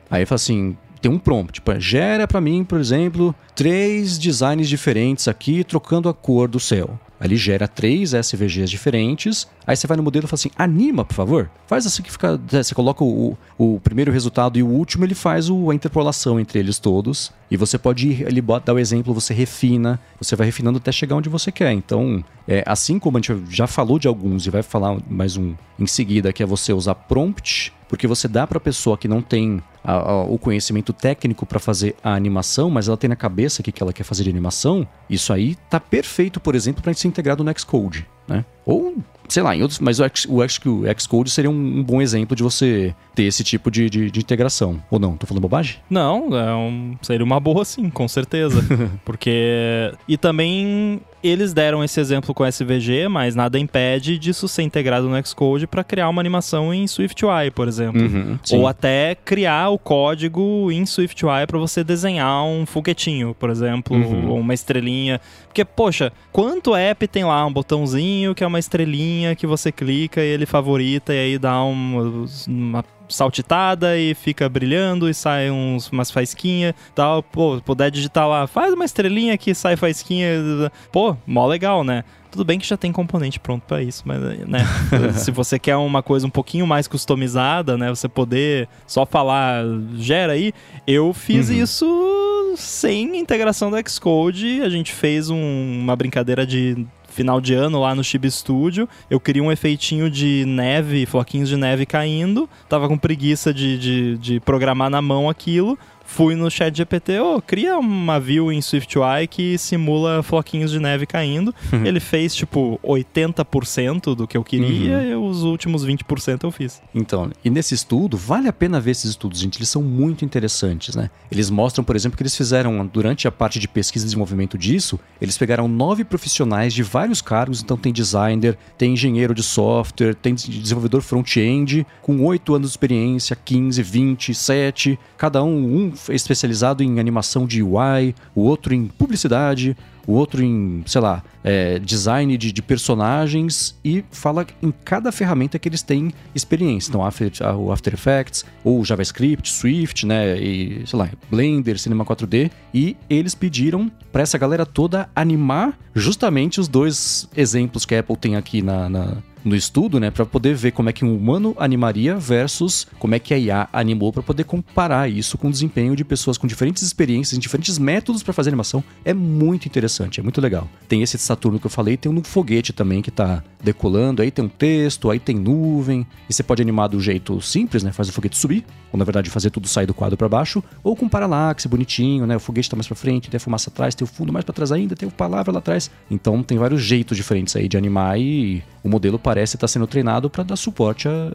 Aí 0.10 0.26
fala 0.26 0.36
assim, 0.36 0.76
tem 1.02 1.12
um 1.12 1.20
prompt, 1.20 1.54
tipo, 1.54 1.78
gera 1.80 2.28
para 2.28 2.40
mim, 2.40 2.64
por 2.64 2.80
exemplo, 2.80 3.36
três 3.54 4.18
designs 4.18 4.70
diferentes 4.70 5.28
aqui, 5.28 5.64
trocando 5.64 6.08
a 6.08 6.14
cor 6.14 6.48
do 6.48 6.60
céu. 6.60 6.98
Ele 7.24 7.38
gera 7.38 7.68
três 7.68 8.14
SVGs 8.14 8.70
diferentes. 8.70 9.48
Aí 9.66 9.76
você 9.76 9.88
vai 9.88 9.96
no 9.96 10.04
modelo 10.04 10.26
e 10.26 10.28
fala 10.28 10.36
assim: 10.36 10.52
anima, 10.58 11.06
por 11.06 11.14
favor. 11.14 11.50
Faz 11.68 11.86
assim 11.86 12.04
que 12.04 12.12
fica. 12.12 12.40
é, 12.52 12.64
Você 12.64 12.76
coloca 12.76 13.04
o, 13.04 13.38
o 13.58 13.80
primeiro 13.80 14.12
resultado 14.12 14.60
e 14.60 14.64
o 14.64 14.68
último, 14.68 15.06
ele 15.06 15.16
faz 15.16 15.50
o, 15.50 15.70
a 15.72 15.76
interpolação 15.76 16.40
entre 16.40 16.60
eles 16.60 16.80
todos. 16.80 17.32
E 17.50 17.56
você 17.58 17.78
pode 17.78 18.08
ir, 18.08 18.22
ele 18.28 18.42
dá 18.66 18.74
o 18.74 18.80
exemplo, 18.80 19.14
você 19.14 19.34
refina, 19.34 20.00
você 20.20 20.36
vai 20.36 20.46
refinando 20.48 20.80
até 20.80 20.92
chegar 20.92 21.16
onde 21.16 21.30
você 21.30 21.52
quer. 21.52 21.72
Então, 21.72 22.24
é, 22.48 22.64
assim 22.66 22.98
como 22.98 23.18
a 23.18 23.22
gente 23.22 23.44
já 23.50 23.68
falou 23.68 24.00
de 24.00 24.08
alguns 24.08 24.46
e 24.46 24.50
vai 24.50 24.64
falar 24.64 24.98
mais 25.08 25.38
um 25.38 25.54
em 25.80 25.86
seguida, 25.88 26.34
que 26.34 26.42
é 26.42 26.46
você 26.46 26.74
usar 26.74 26.96
prompt, 26.96 27.72
porque 27.94 28.08
você 28.08 28.28
dá 28.28 28.48
para 28.48 28.58
a 28.58 28.60
pessoa 28.60 28.98
que 28.98 29.08
não 29.08 29.22
tem 29.22 29.62
a- 29.84 29.92
a- 29.94 30.24
o 30.24 30.40
conhecimento 30.40 30.92
técnico 30.92 31.46
para 31.46 31.60
fazer 31.60 31.96
a 32.04 32.16
animação, 32.16 32.68
mas 32.72 32.88
ela 32.88 32.98
tem 32.98 33.08
na 33.08 33.16
cabeça 33.16 33.62
o 33.62 33.64
que, 33.64 33.72
que 33.72 33.84
ela 33.84 33.94
quer 33.94 34.04
fazer 34.04 34.24
de 34.24 34.32
animação, 34.32 34.88
isso 35.08 35.32
aí 35.32 35.54
tá 35.70 35.80
perfeito, 35.80 36.40
por 36.40 36.56
exemplo, 36.56 36.82
para 36.82 36.92
ser 36.96 37.08
integrado 37.08 37.44
no 37.44 37.60
Xcode, 37.60 38.08
né? 38.28 38.44
Ou, 38.66 38.96
sei 39.30 39.44
lá, 39.44 39.56
em 39.56 39.62
outros, 39.62 39.80
mas 39.80 40.00
o, 40.00 40.06
X, 40.06 40.26
o, 40.28 40.42
X, 40.42 40.60
o 40.66 40.82
Xcode 41.00 41.30
seria 41.30 41.52
um, 41.52 41.54
um 41.54 41.84
bom 41.84 42.02
exemplo 42.02 42.36
de 42.36 42.42
você 42.42 42.96
ter 43.14 43.26
esse 43.26 43.44
tipo 43.44 43.70
de, 43.70 43.88
de, 43.92 44.10
de 44.10 44.20
integração. 44.20 44.82
Ou 44.90 44.98
não? 44.98 45.16
Tô 45.16 45.28
falando 45.28 45.42
bobagem? 45.44 45.76
Não, 45.88 46.36
é 46.36 46.56
um- 46.56 46.96
seria 47.00 47.24
uma 47.24 47.40
boa 47.40 47.64
sim, 47.64 47.92
com 47.92 48.08
certeza. 48.08 48.60
Porque. 49.06 49.94
E 50.08 50.18
também 50.18 51.00
eles 51.24 51.54
deram 51.54 51.84
esse 51.84 52.00
exemplo 52.00 52.34
com 52.34 52.46
SVG, 52.46 53.08
mas 53.08 53.36
nada 53.36 53.58
impede 53.58 54.18
disso 54.20 54.48
ser 54.48 54.64
integrado 54.64 55.08
no 55.08 55.26
Xcode 55.26 55.66
para 55.66 55.84
criar 55.84 56.10
uma 56.10 56.22
animação 56.22 56.74
em 56.74 56.84
SwiftUI, 56.86 57.50
por 57.52 57.68
exemplo. 57.68 58.02
Uhum. 58.02 58.38
Ou 58.54 58.68
até 58.68 59.16
criar 59.16 59.70
o 59.70 59.80
código 59.80 60.70
em 60.72 60.86
SwiftUI 60.86 61.48
para 61.48 61.58
você 61.58 61.84
desenhar 61.84 62.44
um 62.46 62.66
foguetinho, 62.66 63.36
por 63.40 63.50
exemplo, 63.50 63.96
Uhum. 63.96 64.30
ou 64.32 64.40
uma 64.40 64.54
estrelinha. 64.54 65.22
Porque, 65.48 65.64
poxa, 65.64 66.12
quanto 66.32 66.76
app 66.76 67.08
tem 67.08 67.24
lá 67.24 67.46
um 67.46 67.54
botãozinho 67.54 68.36
que 68.36 68.44
é 68.44 68.48
uma 68.48 68.60
estrelinha 68.60 69.36
que 69.36 69.48
você 69.48 69.72
clica 69.72 70.22
e 70.22 70.28
ele 70.28 70.46
favorita 70.46 71.14
e 71.14 71.20
aí 71.20 71.38
dá 71.40 71.64
um- 71.64 72.26
uma 72.48 72.84
saltitada 73.16 73.98
e 73.98 74.14
fica 74.14 74.48
brilhando 74.50 75.10
e 75.10 75.14
sai 75.14 75.50
uns, 75.52 75.90
umas 75.90 76.10
faisquinhas 76.12 76.74
tal. 76.96 77.22
Pô, 77.24 77.62
puder 77.64 77.90
digitar 77.92 78.28
lá, 78.28 78.48
faz 78.48 78.74
uma 78.74 78.86
estrelinha 78.86 79.38
que 79.38 79.54
sai 79.54 79.76
faisquinha. 79.76 80.72
Pô, 80.92 81.16
mó 81.26 81.46
legal, 81.48 81.84
né? 81.84 82.04
Tudo 82.32 82.44
bem 82.44 82.58
que 82.58 82.66
já 82.68 82.76
tem 82.76 82.92
componente 82.92 83.40
pronto 83.40 83.62
pra 83.68 83.84
isso, 83.84 84.02
mas, 84.06 84.20
né? 84.48 84.66
se 85.14 85.30
você 85.30 85.60
quer 85.60 85.76
uma 85.76 86.02
coisa 86.02 86.26
um 86.26 86.32
pouquinho 86.32 86.66
mais 86.66 86.88
customizada, 86.88 87.78
né? 87.78 87.90
Você 87.90 88.10
poder 88.10 88.68
só 88.88 89.06
falar, 89.06 89.64
gera 89.98 90.34
aí. 90.34 90.52
Eu 90.88 91.14
fiz 91.14 91.50
Uhum. 91.50 91.56
isso 91.56 92.54
sem 92.58 93.18
integração 93.20 93.70
do 93.70 93.78
Xcode. 93.90 94.62
A 94.64 94.70
gente 94.70 94.92
fez 94.92 95.30
um- 95.30 95.80
uma 95.82 95.96
brincadeira 95.96 96.46
de 96.46 96.86
final 97.14 97.40
de 97.40 97.54
ano 97.54 97.80
lá 97.80 97.96
no 97.96 98.04
Chibi 98.04 98.30
Studio. 98.30 98.90
Eu 99.10 99.20
queria 99.20 99.44
um 99.44 99.52
efeitinho 99.52 100.10
de 100.10 100.44
neve, 100.46 101.06
floquinhos 101.06 101.48
de 101.48 101.56
neve 101.56 101.86
caindo. 101.86 102.50
Tava 102.68 102.88
com 102.88 102.98
preguiça 102.98 103.54
de, 103.54 103.78
de, 103.78 104.18
de 104.18 104.40
programar 104.40 104.90
na 104.90 105.02
mão 105.02 105.30
aquilo. 105.30 105.78
Fui 106.06 106.36
no 106.36 106.50
chat 106.52 106.76
GPT, 106.76 107.20
ô, 107.20 107.42
cria 107.42 107.78
uma 107.78 108.20
view 108.20 108.52
em 108.52 108.62
SwiftUI 108.62 109.28
que 109.28 109.58
simula 109.58 110.22
floquinhos 110.22 110.70
de 110.72 110.80
neve 110.80 111.06
caindo. 111.06 111.54
Ele 111.84 112.00
fez, 112.00 112.36
tipo, 112.36 112.80
80% 112.84 114.16
do 114.16 114.28
que 114.28 114.38
eu 114.38 114.44
queria 114.44 114.98
Uhum. 114.98 115.04
e 115.10 115.16
os 115.16 115.44
últimos 115.44 115.86
20% 115.86 116.44
eu 116.44 116.52
fiz. 116.52 116.82
Então, 116.94 117.32
e 117.44 117.50
nesse 117.50 117.74
estudo, 117.74 118.18
vale 118.18 118.48
a 118.48 118.54
pena 118.54 118.80
ver 118.80 118.92
esses 118.92 119.12
estudos, 119.12 119.40
gente. 119.40 119.58
Eles 119.58 119.70
são 119.70 119.82
muito 119.82 120.24
interessantes, 120.24 120.96
né? 120.96 121.10
Eles 121.32 121.50
mostram, 121.50 121.84
por 121.84 121.96
exemplo, 121.96 122.18
que 122.18 122.24
eles 122.24 122.36
fizeram, 122.36 122.86
durante 122.86 123.28
a 123.28 123.32
parte 123.32 123.60
de 123.60 123.68
pesquisa 123.68 124.06
e 124.06 124.08
desenvolvimento 124.08 124.58
disso, 124.58 125.00
eles 125.22 125.38
pegaram 125.38 125.68
nove 125.68 126.04
profissionais 126.04 126.74
de 126.74 126.84
vários 126.84 127.22
cargos. 127.22 127.62
Então, 127.64 127.78
tem 127.78 127.92
designer, 127.94 128.58
tem 128.78 128.94
engenheiro 128.94 129.34
de 129.34 129.44
software, 129.44 130.14
tem 130.16 130.34
desenvolvedor 130.36 131.02
front-end, 131.02 131.86
com 132.02 132.24
oito 132.26 132.54
anos 132.54 132.70
de 132.70 132.74
experiência, 132.74 133.36
15, 133.36 133.82
20, 133.82 134.34
7. 134.34 135.00
Cada 135.18 135.44
um, 135.44 135.76
um 135.88 135.93
especializado 136.10 136.84
em 136.84 137.00
animação 137.00 137.46
de 137.46 137.62
UI, 137.64 138.16
o 138.36 138.42
outro 138.42 138.74
em 138.74 138.86
publicidade, 138.88 139.76
o 140.06 140.12
outro 140.14 140.44
em, 140.44 140.84
sei 140.86 141.00
lá, 141.00 141.24
é, 141.44 141.80
design 141.80 142.38
de, 142.38 142.52
de 142.52 142.62
personagens 142.62 143.78
e 143.84 144.04
fala 144.12 144.46
em 144.62 144.72
cada 144.84 145.12
ferramenta 145.12 145.58
que 145.58 145.70
eles 145.70 145.82
têm 145.82 146.12
experiência. 146.36 146.90
Então, 146.90 147.06
After, 147.06 147.32
o 147.58 147.72
After 147.72 147.94
Effects, 147.94 148.44
ou 148.64 148.84
JavaScript, 148.84 149.50
Swift, 149.50 150.06
né, 150.06 150.38
e, 150.38 150.84
sei 150.86 151.00
lá, 151.00 151.10
Blender, 151.30 151.80
Cinema 151.80 152.04
4D, 152.06 152.52
e 152.74 152.98
eles 153.10 153.34
pediram 153.36 153.90
para 154.12 154.22
essa 154.24 154.38
galera 154.38 154.66
toda 154.66 155.10
animar 155.16 155.78
justamente 155.96 156.60
os 156.60 156.68
dois 156.68 157.30
exemplos 157.36 157.86
que 157.86 157.96
a 157.96 158.00
Apple 158.02 158.18
tem 158.18 158.36
aqui 158.36 158.62
na- 158.62 158.90
na, 158.90 159.18
no 159.44 159.56
estudo, 159.56 160.00
né, 160.00 160.10
para 160.10 160.26
poder 160.26 160.56
ver 160.56 160.72
como 160.72 160.90
é 160.90 160.94
que 160.94 161.04
um 161.04 161.16
humano 161.16 161.56
animaria 161.58 162.18
versus 162.18 162.88
como 163.00 163.16
é 163.16 163.20
que 163.20 163.34
a 163.34 163.38
IA 163.38 163.70
animou 163.74 164.12
para 164.14 164.24
poder 164.24 164.44
comparar 164.44 165.10
isso 165.10 165.38
com 165.38 165.48
o 165.48 165.52
desempenho 165.52 165.96
de 165.96 166.06
pessoas 166.06 166.38
com 166.38 166.48
diferentes 166.48 166.84
experiências, 166.84 167.38
diferentes 167.40 167.78
métodos 167.78 168.24
para 168.24 168.34
fazer 168.34 168.50
animação. 168.50 168.84
É 169.04 169.14
muito 169.14 169.68
interessante, 169.68 170.20
é 170.20 170.24
muito 170.24 170.40
legal. 170.40 170.70
Tem 170.88 171.02
esse 171.02 171.18
de 171.18 171.24
Saturno 171.24 171.60
que 171.60 171.66
eu 171.66 171.72
falei, 171.72 171.98
tem 171.98 172.12
um 172.12 172.24
foguete 172.24 172.74
também 172.74 173.02
que 173.02 173.12
tá 173.12 173.44
decolando, 173.64 174.22
aí 174.22 174.32
tem 174.32 174.46
um 174.46 174.50
texto, 174.50 175.10
aí 175.10 175.20
tem 175.20 175.36
nuvem, 175.36 176.06
e 176.30 176.34
você 176.34 176.44
pode 176.44 176.62
animar 176.62 176.88
do 176.88 177.00
jeito 177.00 177.40
simples, 177.42 177.84
né, 177.84 177.92
faz 177.92 178.10
o 178.10 178.12
foguete 178.12 178.38
subir, 178.38 178.66
ou 178.92 179.00
na 179.00 179.06
verdade 179.06 179.30
fazer 179.30 179.50
tudo 179.50 179.68
sair 179.68 179.86
do 179.86 179.94
quadro 179.94 180.18
para 180.18 180.28
baixo, 180.28 180.64
ou 180.84 180.96
com 180.96 181.08
paralaxe 181.08 181.68
bonitinho, 181.68 182.26
né, 182.28 182.36
o 182.36 182.40
foguete 182.40 182.70
tá 182.70 182.76
mais 182.76 182.88
para 182.88 182.96
frente, 182.96 183.30
tem 183.30 183.38
a 183.38 183.40
fumaça 183.40 183.70
atrás, 183.70 183.96
tem 183.96 184.06
o 184.06 184.08
fundo 184.08 184.32
mais 184.34 184.46
para 184.46 184.54
trás 184.54 184.72
ainda, 184.72 184.96
tem 184.96 185.08
o 185.08 185.12
palavra 185.12 185.52
lá 185.52 185.60
atrás. 185.60 185.90
Então 186.10 186.44
tem 186.44 186.58
vários 186.58 186.82
jeitos 186.82 187.16
diferentes 187.16 187.56
aí 187.56 187.68
de 187.68 187.78
animar 187.78 188.20
e 188.20 188.62
o 188.84 188.90
modelo 188.90 189.18
parece 189.18 189.33
estar 189.42 189.68
sendo 189.68 189.88
treinado 189.88 190.30
para 190.30 190.44
dar 190.44 190.56
suporte 190.56 191.08
a 191.08 191.32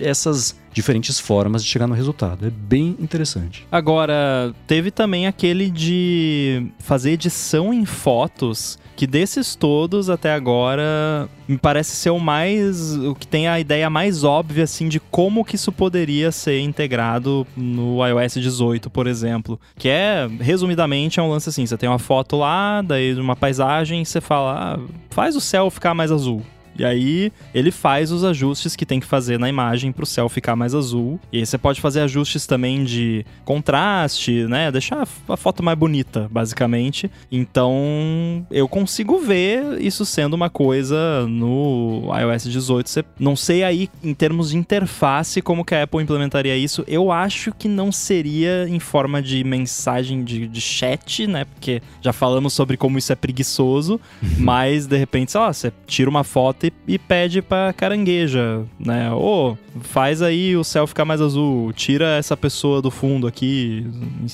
essas 0.00 0.56
diferentes 0.72 1.18
formas 1.18 1.64
de 1.64 1.70
chegar 1.70 1.86
no 1.86 1.94
resultado. 1.94 2.46
É 2.46 2.50
bem 2.50 2.96
interessante. 3.00 3.66
Agora, 3.70 4.52
teve 4.66 4.90
também 4.90 5.26
aquele 5.26 5.70
de 5.70 6.66
fazer 6.78 7.12
edição 7.12 7.72
em 7.72 7.84
fotos, 7.84 8.78
que 8.96 9.06
desses 9.06 9.54
todos 9.54 10.10
até 10.10 10.32
agora 10.32 11.28
me 11.46 11.56
parece 11.56 11.96
ser 11.96 12.10
o 12.10 12.18
mais. 12.18 12.96
o 12.96 13.14
que 13.14 13.26
tem 13.26 13.48
a 13.48 13.58
ideia 13.58 13.88
mais 13.88 14.24
óbvia, 14.24 14.64
assim, 14.64 14.88
de 14.88 15.00
como 15.00 15.44
que 15.44 15.54
isso 15.54 15.72
poderia 15.72 16.30
ser 16.30 16.60
integrado 16.60 17.46
no 17.56 18.04
iOS 18.06 18.34
18, 18.34 18.90
por 18.90 19.06
exemplo. 19.06 19.58
Que 19.76 19.88
é, 19.88 20.28
resumidamente, 20.40 21.18
é 21.18 21.22
um 21.22 21.30
lance 21.30 21.48
assim: 21.48 21.64
você 21.64 21.76
tem 21.76 21.88
uma 21.88 21.98
foto 21.98 22.36
lá, 22.36 22.82
daí 22.82 23.14
uma 23.14 23.36
paisagem, 23.36 24.04
você 24.04 24.20
fala, 24.20 24.74
ah, 24.74 24.80
faz 25.10 25.36
o 25.36 25.40
céu 25.40 25.70
ficar 25.70 25.94
mais 25.94 26.12
azul. 26.12 26.42
E 26.78 26.84
aí 26.84 27.32
ele 27.54 27.70
faz 27.70 28.12
os 28.12 28.24
ajustes 28.24 28.76
que 28.76 28.86
tem 28.86 29.00
que 29.00 29.06
fazer 29.06 29.38
na 29.38 29.48
imagem 29.48 29.90
para 29.92 30.04
o 30.04 30.06
céu 30.06 30.28
ficar 30.28 30.54
mais 30.56 30.74
azul. 30.74 31.18
E 31.32 31.38
aí 31.38 31.46
você 31.46 31.58
pode 31.58 31.80
fazer 31.80 32.00
ajustes 32.00 32.46
também 32.46 32.84
de 32.84 33.24
contraste, 33.44 34.46
né? 34.46 34.70
Deixar 34.70 35.06
a 35.28 35.36
foto 35.36 35.62
mais 35.62 35.76
bonita, 35.76 36.28
basicamente. 36.30 37.10
Então 37.30 38.46
eu 38.50 38.68
consigo 38.68 39.18
ver 39.18 39.80
isso 39.80 40.04
sendo 40.06 40.34
uma 40.34 40.48
coisa 40.48 41.26
no 41.26 42.10
iOS 42.18 42.44
18. 42.44 42.88
Você- 42.88 43.04
não 43.18 43.34
sei 43.34 43.64
aí 43.64 43.88
em 44.02 44.14
termos 44.14 44.50
de 44.50 44.56
interface 44.56 45.42
como 45.42 45.64
que 45.64 45.74
a 45.74 45.82
Apple 45.82 46.02
implementaria 46.02 46.56
isso. 46.56 46.84
Eu 46.86 47.10
acho 47.10 47.52
que 47.52 47.68
não 47.68 47.90
seria 47.90 48.66
em 48.68 48.78
forma 48.78 49.20
de 49.20 49.42
mensagem 49.44 50.22
de, 50.22 50.46
de 50.46 50.60
chat, 50.60 51.26
né? 51.26 51.44
Porque 51.44 51.82
já 52.00 52.12
falamos 52.12 52.52
sobre 52.52 52.76
como 52.76 52.98
isso 52.98 53.12
é 53.12 53.16
preguiçoso. 53.16 54.00
Mas 54.38 54.86
de 54.86 54.96
repente, 54.96 55.32
sei 55.32 55.40
lá, 55.40 55.52
você 55.52 55.72
tira 55.86 56.08
uma 56.08 56.24
foto 56.24 56.66
e, 56.66 56.67
e 56.86 56.98
pede 56.98 57.42
pra 57.42 57.72
carangueja, 57.72 58.64
né? 58.78 59.12
Ô, 59.12 59.56
faz 59.80 60.22
aí 60.22 60.56
o 60.56 60.64
céu 60.64 60.86
ficar 60.86 61.04
mais 61.04 61.20
azul, 61.20 61.72
tira 61.72 62.16
essa 62.16 62.36
pessoa 62.36 62.80
do 62.80 62.90
fundo 62.90 63.26
aqui, 63.26 63.86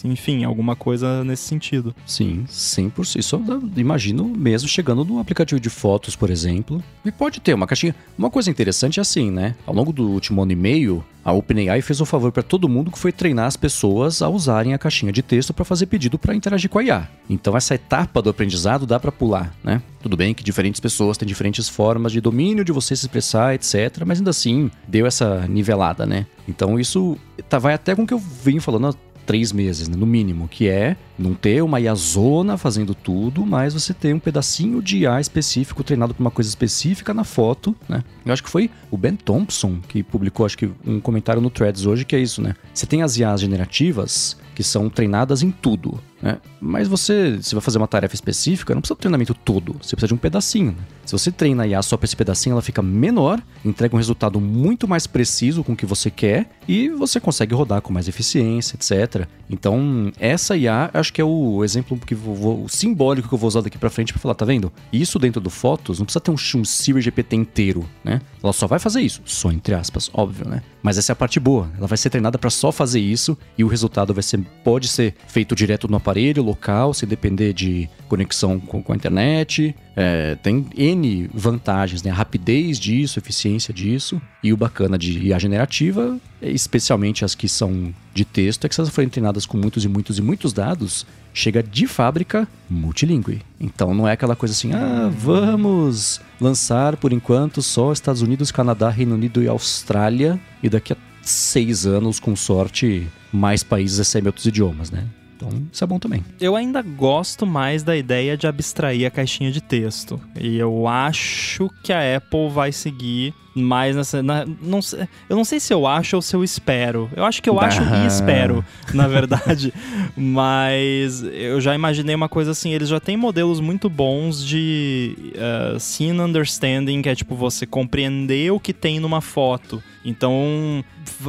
enfim, 0.04 0.44
alguma 0.44 0.76
coisa 0.76 1.24
nesse 1.24 1.42
sentido. 1.42 1.94
Sim, 2.06 2.44
100%. 2.48 3.18
Isso 3.18 3.42
eu 3.46 3.70
imagino 3.76 4.24
mesmo 4.24 4.68
chegando 4.68 5.04
no 5.04 5.18
aplicativo 5.18 5.60
de 5.60 5.70
fotos, 5.70 6.16
por 6.16 6.30
exemplo. 6.30 6.82
E 7.04 7.12
pode 7.12 7.40
ter 7.40 7.54
uma 7.54 7.66
caixinha. 7.66 7.94
Uma 8.18 8.30
coisa 8.30 8.50
interessante 8.50 8.98
é 8.98 9.02
assim, 9.02 9.30
né? 9.30 9.54
Ao 9.66 9.74
longo 9.74 9.92
do 9.92 10.08
último 10.08 10.42
ano 10.42 10.52
e 10.52 10.56
meio, 10.56 11.04
a 11.24 11.32
OpenAI 11.32 11.80
fez 11.80 12.00
um 12.00 12.04
favor 12.04 12.30
para 12.30 12.42
todo 12.42 12.68
mundo 12.68 12.90
que 12.90 12.98
foi 12.98 13.10
treinar 13.10 13.46
as 13.46 13.56
pessoas 13.56 14.20
a 14.20 14.28
usarem 14.28 14.74
a 14.74 14.78
caixinha 14.78 15.10
de 15.10 15.22
texto 15.22 15.54
para 15.54 15.64
fazer 15.64 15.86
pedido 15.86 16.18
para 16.18 16.34
interagir 16.34 16.68
com 16.68 16.78
a 16.78 16.84
IA. 16.84 17.08
Então 17.30 17.56
essa 17.56 17.74
etapa 17.74 18.20
do 18.20 18.28
aprendizado 18.28 18.86
dá 18.86 19.00
para 19.00 19.10
pular, 19.10 19.54
né? 19.62 19.80
Tudo 20.02 20.16
bem 20.16 20.34
que 20.34 20.44
diferentes 20.44 20.80
pessoas 20.80 21.16
têm 21.16 21.26
diferentes 21.26 21.68
formas 21.68 22.12
de 22.12 22.20
domínio 22.20 22.64
de 22.64 22.72
você 22.72 22.94
se 22.94 23.06
expressar, 23.06 23.54
etc, 23.54 24.04
mas 24.04 24.18
ainda 24.18 24.30
assim 24.30 24.70
deu 24.86 25.06
essa 25.06 25.46
nivelada, 25.48 26.04
né? 26.04 26.26
Então 26.46 26.78
isso 26.78 27.16
tá, 27.48 27.58
vai 27.58 27.72
até 27.72 27.94
com 27.94 28.02
o 28.02 28.06
que 28.06 28.14
eu 28.14 28.18
venho 28.18 28.60
falando 28.60 28.94
três 29.26 29.52
meses, 29.52 29.88
né, 29.88 29.96
no 29.96 30.06
mínimo, 30.06 30.48
que 30.48 30.68
é 30.68 30.96
não 31.18 31.34
ter 31.34 31.62
uma 31.62 31.80
IAzona 31.80 32.56
fazendo 32.56 32.94
tudo, 32.94 33.44
mas 33.46 33.74
você 33.74 33.94
ter 33.94 34.14
um 34.14 34.18
pedacinho 34.18 34.82
de 34.82 34.98
IA 34.98 35.20
específico 35.20 35.84
treinado 35.84 36.14
para 36.14 36.20
uma 36.20 36.30
coisa 36.30 36.48
específica 36.48 37.14
na 37.14 37.24
foto, 37.24 37.74
né? 37.88 38.02
Eu 38.24 38.32
acho 38.32 38.42
que 38.42 38.50
foi 38.50 38.70
o 38.90 38.96
Ben 38.96 39.16
Thompson 39.16 39.80
que 39.88 40.02
publicou, 40.02 40.44
acho 40.44 40.58
que 40.58 40.70
um 40.86 41.00
comentário 41.00 41.40
no 41.40 41.50
Threads 41.50 41.86
hoje 41.86 42.04
que 42.04 42.16
é 42.16 42.18
isso, 42.18 42.42
né? 42.42 42.54
Você 42.72 42.86
tem 42.86 43.02
as 43.02 43.16
IAs 43.16 43.40
generativas 43.40 44.36
que 44.54 44.62
são 44.62 44.88
treinadas 44.88 45.42
em 45.42 45.50
tudo, 45.50 46.00
né? 46.24 46.38
Mas 46.58 46.88
você, 46.88 47.38
se 47.42 47.54
vai 47.54 47.60
fazer 47.60 47.76
uma 47.76 47.86
tarefa 47.86 48.14
específica, 48.14 48.74
não 48.74 48.80
precisa 48.80 48.94
do 48.94 48.98
treinamento 48.98 49.34
todo, 49.34 49.74
você 49.74 49.94
precisa 49.94 50.08
de 50.08 50.14
um 50.14 50.16
pedacinho. 50.16 50.72
Né? 50.72 50.82
Se 51.04 51.12
você 51.12 51.30
treina 51.30 51.64
a 51.64 51.66
IA 51.66 51.82
só 51.82 51.98
para 51.98 52.06
esse 52.06 52.16
pedacinho, 52.16 52.54
ela 52.54 52.62
fica 52.62 52.80
menor, 52.80 53.42
entrega 53.62 53.94
um 53.94 53.98
resultado 53.98 54.40
muito 54.40 54.88
mais 54.88 55.06
preciso 55.06 55.62
com 55.62 55.74
o 55.74 55.76
que 55.76 55.84
você 55.84 56.10
quer 56.10 56.48
e 56.66 56.88
você 56.88 57.20
consegue 57.20 57.54
rodar 57.54 57.82
com 57.82 57.92
mais 57.92 58.08
eficiência, 58.08 58.74
etc. 58.74 59.28
Então, 59.50 60.10
essa 60.18 60.56
IA, 60.56 60.88
acho 60.94 61.12
que 61.12 61.20
é 61.20 61.24
o 61.24 61.62
exemplo 61.62 61.98
que 61.98 62.14
vou, 62.14 62.64
o 62.64 62.68
simbólico 62.70 63.28
que 63.28 63.34
eu 63.34 63.38
vou 63.38 63.48
usar 63.48 63.60
daqui 63.60 63.76
para 63.76 63.90
frente 63.90 64.14
para 64.14 64.22
falar, 64.22 64.34
tá 64.34 64.46
vendo? 64.46 64.72
Isso 64.90 65.18
dentro 65.18 65.42
do 65.42 65.50
Fotos 65.50 65.98
não 65.98 66.06
precisa 66.06 66.20
ter 66.20 66.30
um, 66.30 66.60
um 66.60 66.64
Siri 66.64 67.02
GPT 67.02 67.36
inteiro, 67.36 67.86
né? 68.02 68.22
Ela 68.42 68.54
só 68.54 68.66
vai 68.66 68.78
fazer 68.78 69.02
isso, 69.02 69.20
só 69.26 69.52
entre 69.52 69.74
aspas, 69.74 70.10
óbvio, 70.14 70.48
né? 70.48 70.62
Mas 70.82 70.96
essa 70.96 71.12
é 71.12 71.14
a 71.14 71.16
parte 71.16 71.38
boa. 71.38 71.70
Ela 71.76 71.86
vai 71.86 71.98
ser 71.98 72.08
treinada 72.08 72.38
para 72.38 72.48
só 72.48 72.72
fazer 72.72 73.00
isso 73.00 73.36
e 73.58 73.64
o 73.64 73.68
resultado 73.68 74.14
vai 74.14 74.22
ser 74.22 74.40
pode 74.62 74.88
ser 74.88 75.14
feito 75.26 75.54
direto 75.54 75.86
no 75.88 75.96
aparelho 75.96 76.13
local, 76.40 76.94
se 76.94 77.06
depender 77.06 77.52
de 77.52 77.88
conexão 78.08 78.60
com, 78.60 78.82
com 78.82 78.92
a 78.92 78.96
internet. 78.96 79.74
É, 79.96 80.36
tem 80.36 80.66
N 80.76 81.28
vantagens, 81.32 82.02
né? 82.02 82.10
A 82.10 82.14
rapidez 82.14 82.78
disso, 82.78 83.18
eficiência 83.18 83.72
disso. 83.72 84.20
E 84.42 84.52
o 84.52 84.56
bacana 84.56 84.98
de 84.98 85.18
IA 85.26 85.38
generativa, 85.38 86.18
especialmente 86.42 87.24
as 87.24 87.34
que 87.34 87.48
são 87.48 87.92
de 88.12 88.24
texto, 88.24 88.64
é 88.64 88.68
que 88.68 88.74
se 88.74 88.80
elas 88.80 88.90
forem 88.90 89.08
treinadas 89.08 89.46
com 89.46 89.56
muitos 89.56 89.84
e 89.84 89.88
muitos 89.88 90.18
e 90.18 90.22
muitos 90.22 90.52
dados, 90.52 91.06
chega 91.32 91.62
de 91.62 91.86
fábrica 91.86 92.46
multilingüe. 92.70 93.42
Então 93.60 93.92
não 93.94 94.06
é 94.06 94.12
aquela 94.12 94.36
coisa 94.36 94.52
assim, 94.52 94.72
ah, 94.72 95.10
vamos 95.16 96.20
lançar 96.40 96.96
por 96.96 97.12
enquanto 97.12 97.60
só 97.62 97.92
Estados 97.92 98.22
Unidos, 98.22 98.52
Canadá, 98.52 98.88
Reino 98.88 99.14
Unido 99.14 99.42
e 99.42 99.48
Austrália, 99.48 100.40
e 100.62 100.68
daqui 100.68 100.92
a 100.92 100.96
seis 101.22 101.86
anos, 101.86 102.20
com 102.20 102.36
sorte, 102.36 103.08
mais 103.32 103.62
países 103.62 103.98
recebem 103.98 104.28
outros 104.28 104.46
idiomas, 104.46 104.90
né? 104.90 105.04
Então, 105.46 105.62
isso 105.72 105.84
é 105.84 105.86
bom 105.86 105.98
também. 105.98 106.24
Eu 106.40 106.56
ainda 106.56 106.82
gosto 106.82 107.46
mais 107.46 107.82
da 107.82 107.96
ideia 107.96 108.36
de 108.36 108.46
abstrair 108.46 109.06
a 109.06 109.10
caixinha 109.10 109.50
de 109.50 109.60
texto. 109.60 110.20
E 110.40 110.56
eu 110.56 110.88
acho 110.88 111.70
que 111.82 111.92
a 111.92 112.16
Apple 112.16 112.48
vai 112.48 112.72
seguir 112.72 113.34
mais 113.54 113.94
nessa. 113.94 114.22
Na, 114.22 114.44
não, 114.44 114.80
eu 115.28 115.36
não 115.36 115.44
sei 115.44 115.60
se 115.60 115.72
eu 115.72 115.86
acho 115.86 116.16
ou 116.16 116.22
se 116.22 116.34
eu 116.34 116.42
espero. 116.42 117.08
Eu 117.14 117.24
acho 117.24 117.42
que 117.42 117.48
eu 117.48 117.60
acho 117.60 117.82
e 117.82 118.06
espero, 118.06 118.64
na 118.92 119.06
verdade. 119.06 119.72
Mas 120.16 121.22
eu 121.22 121.60
já 121.60 121.74
imaginei 121.74 122.14
uma 122.14 122.28
coisa 122.28 122.50
assim: 122.50 122.72
eles 122.72 122.88
já 122.88 123.00
têm 123.00 123.16
modelos 123.16 123.60
muito 123.60 123.88
bons 123.88 124.44
de 124.44 125.16
uh, 125.34 125.78
scene 125.78 126.20
understanding, 126.20 127.02
que 127.02 127.08
é 127.08 127.14
tipo 127.14 127.34
você 127.34 127.66
compreender 127.66 128.50
o 128.52 128.58
que 128.58 128.72
tem 128.72 128.98
numa 128.98 129.20
foto. 129.20 129.82
Então 130.04 130.84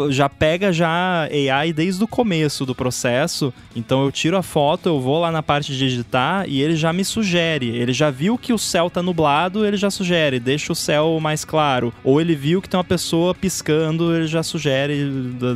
já 0.09 0.27
pega 0.27 0.71
já 0.71 1.27
AI 1.31 1.71
desde 1.71 2.03
o 2.03 2.07
começo 2.07 2.65
do 2.65 2.75
processo. 2.75 3.53
Então 3.75 4.03
eu 4.03 4.11
tiro 4.11 4.37
a 4.37 4.43
foto, 4.43 4.89
eu 4.89 4.99
vou 4.99 5.19
lá 5.19 5.31
na 5.31 5.41
parte 5.41 5.75
de 5.75 5.85
editar 5.85 6.47
e 6.47 6.61
ele 6.61 6.75
já 6.75 6.91
me 6.91 7.05
sugere. 7.05 7.69
Ele 7.69 7.93
já 7.93 8.09
viu 8.09 8.37
que 8.37 8.51
o 8.51 8.57
céu 8.57 8.89
tá 8.89 9.01
nublado, 9.01 9.65
ele 9.65 9.77
já 9.77 9.89
sugere, 9.89 10.39
deixa 10.39 10.73
o 10.73 10.75
céu 10.75 11.17
mais 11.21 11.45
claro. 11.45 11.93
Ou 12.03 12.14
ou 12.15 12.21
ele 12.21 12.33
viu 12.33 12.61
que 12.61 12.69
tem 12.69 12.77
uma 12.77 12.83
pessoa 12.83 13.35
piscando, 13.35 14.15
ele 14.15 14.25
já 14.25 14.41
sugere, 14.41 15.03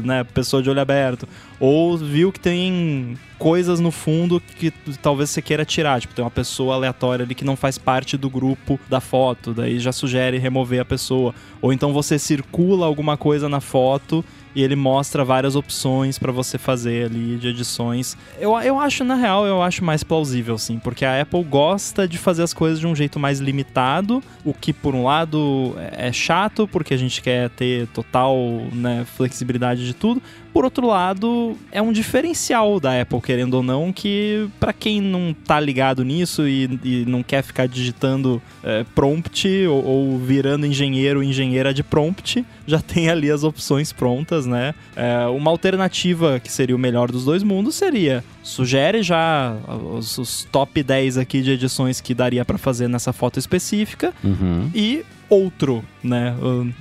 né, 0.04 0.26
pessoa 0.26 0.62
de 0.62 0.70
olho 0.70 0.82
aberto. 0.82 1.26
Ou 1.58 1.98
viu 1.98 2.34
que 2.34 2.40
tem 2.40 3.18
coisas 3.38 3.80
no 3.80 3.92
fundo 3.92 4.42
que 4.42 4.70
talvez 5.02 5.30
você 5.30 5.42
queira 5.42 5.64
tirar. 5.64 6.02
Tipo, 6.02 6.14
tem 6.14 6.24
uma 6.24 6.30
pessoa 6.30 6.76
aleatória 6.76 7.24
ali 7.24 7.34
que 7.34 7.46
não 7.46 7.56
faz 7.56 7.78
parte 7.78 8.18
do 8.18 8.30
grupo 8.30 8.78
da 8.90 9.00
foto, 9.00 9.54
daí 9.54 9.80
já 9.80 9.94
sugere 9.94 10.38
remover 10.38 10.82
a 10.82 10.86
pessoa. 10.86 11.34
Ou 11.62 11.72
então 11.72 11.94
você 11.94 12.20
circula 12.20 12.86
alguma 12.86 13.16
coisa 13.16 13.48
na 13.48 13.62
foto 13.62 14.24
e 14.56 14.64
ele 14.64 14.76
mostra 14.76 15.24
várias 15.24 15.56
opções 15.56 16.18
para 16.18 16.32
você 16.32 16.58
fazer 16.58 17.06
ali 17.06 17.38
de 17.38 17.48
edições. 17.50 18.18
Eu, 18.40 18.58
eu 18.60 18.80
acho, 18.80 19.04
na 19.04 19.16
real, 19.16 19.46
eu 19.46 19.62
acho 19.62 19.84
mais 19.84 20.04
plausível, 20.04 20.58
sim, 20.58 20.80
porque 20.80 21.06
a 21.06 21.22
Apple 21.22 21.44
gosta 21.44 22.08
de 22.08 22.18
fazer 22.18 22.44
as 22.44 22.54
coisas 22.54 22.80
de 22.80 22.88
um 22.88 22.96
jeito 22.96 23.20
mais 23.20 23.40
limitado, 23.40 24.24
o 24.44 24.54
que, 24.54 24.74
por 24.74 24.96
um 24.96 25.04
lado, 25.04 25.76
é 25.92 26.12
chato, 26.12 26.68
porque 26.68 26.94
a 26.94 26.98
gente 26.98 27.22
quer 27.22 27.50
ter 27.52 27.88
total 27.88 28.38
né, 28.72 29.06
flexibilidade 29.16 29.86
de 29.86 29.94
tudo, 29.94 30.22
por 30.54 30.64
outro 30.64 30.88
lado, 30.88 31.56
é 31.72 31.82
um 31.82 31.92
diferencial 31.92 32.80
da 32.80 33.02
Apple, 33.02 33.22
querendo 33.22 33.56
ou 33.56 33.64
não, 33.64 33.94
que 33.94 34.48
para 34.60 34.74
quem 34.74 35.02
não 35.02 35.34
tá 35.46 35.60
ligado 35.60 36.04
nisso 36.04 36.48
e, 36.48 36.80
e 36.84 37.06
não 37.06 37.24
quer 37.24 37.44
ficar 37.44 37.68
digitando 37.68 38.42
é, 38.64 38.84
prompt 38.96 39.48
ou, 39.68 39.86
ou, 39.86 40.18
virando 40.18 40.66
engenheiro 40.66 41.20
ou 41.20 41.24
engenheira 41.24 41.74
de 41.74 41.84
prompt, 41.84 42.46
já 42.66 42.82
tem 42.82 43.10
ali 43.10 43.30
as 43.30 43.44
opções 43.44 43.92
prontas, 43.92 44.46
né? 44.46 44.74
É, 44.96 45.26
uma 45.28 45.52
alternativa 45.52 46.40
que 46.40 46.52
seria 46.52 46.76
o 46.76 46.80
melhor 46.80 47.12
dos 47.12 47.26
dois 47.26 47.44
mundos 47.44 47.76
seria 47.76 48.24
sugere 48.50 49.04
já 49.04 49.56
os, 49.96 50.18
os 50.18 50.48
top 50.52 50.82
10 50.82 51.18
aqui 51.18 51.42
de 51.42 51.52
edições 51.52 52.02
que 52.02 52.14
daria 52.14 52.44
para 52.44 52.58
fazer 52.58 52.88
nessa 52.88 53.14
foto 53.14 53.38
específica 53.38 54.14
uhum. 54.24 54.70
e 54.74 55.06
outro, 55.30 55.84
né? 56.04 56.36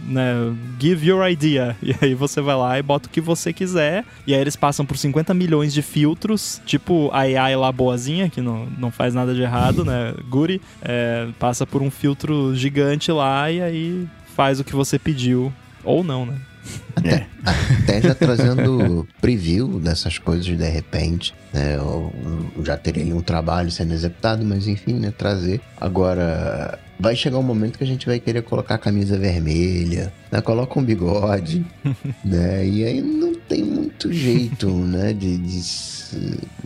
Né? 0.06 0.32
Give 0.80 1.06
your 1.06 1.28
idea. 1.28 1.76
E 1.88 1.94
aí 2.02 2.14
você 2.14 2.40
vai 2.40 2.54
lá 2.54 2.78
e 2.78 2.82
bota 2.82 3.08
o 3.08 3.10
que 3.10 3.20
você 3.20 3.52
quiser. 3.52 4.04
E 4.26 4.34
aí 4.34 4.40
eles 4.40 4.56
passam 4.56 4.84
por 4.84 4.96
50 4.96 5.32
milhões 5.32 5.72
de 5.72 5.80
filtros, 5.80 6.60
tipo 6.66 7.08
a 7.12 7.20
AI 7.20 7.56
lá 7.56 7.72
boazinha, 7.72 8.28
que 8.28 8.42
não, 8.42 8.66
não 8.78 8.90
faz 8.90 9.14
nada 9.14 9.34
de 9.34 9.40
errado, 9.42 9.84
né? 9.84 10.12
Guri, 10.28 10.60
é, 10.82 11.28
passa 11.38 11.66
por 11.66 11.82
um 11.82 11.90
filtro 11.90 12.54
gigante 12.54 13.10
lá 13.10 13.50
e 13.50 13.62
aí 13.62 14.08
faz 14.36 14.60
o 14.60 14.64
que 14.64 14.74
você 14.74 14.98
pediu. 14.98 15.52
Ou 15.82 16.04
não, 16.04 16.26
né? 16.26 16.36
Até, 16.96 17.26
até 17.44 18.02
já 18.02 18.14
trazendo 18.14 19.06
preview 19.20 19.78
dessas 19.78 20.18
coisas 20.18 20.44
de 20.44 20.56
repente, 20.56 21.34
né? 21.52 21.76
Eu, 21.76 22.12
eu 22.56 22.64
já 22.64 22.76
teria 22.76 23.14
um 23.14 23.22
trabalho 23.22 23.70
sendo 23.70 23.94
executado, 23.94 24.44
mas 24.44 24.66
enfim, 24.66 24.94
né? 24.94 25.12
Trazer. 25.16 25.60
Agora, 25.80 26.78
vai 26.98 27.14
chegar 27.14 27.38
um 27.38 27.42
momento 27.42 27.78
que 27.78 27.84
a 27.84 27.86
gente 27.86 28.06
vai 28.06 28.18
querer 28.18 28.42
colocar 28.42 28.74
a 28.74 28.78
camisa 28.78 29.16
vermelha, 29.16 30.12
né? 30.30 30.40
Coloca 30.40 30.78
um 30.78 30.82
bigode, 30.82 31.64
né? 32.24 32.66
E 32.66 32.84
aí 32.84 33.00
não 33.00 33.37
tem 33.48 33.64
muito 33.64 34.12
jeito, 34.12 34.68
né? 34.70 35.12
De, 35.12 35.38
de 35.38 35.60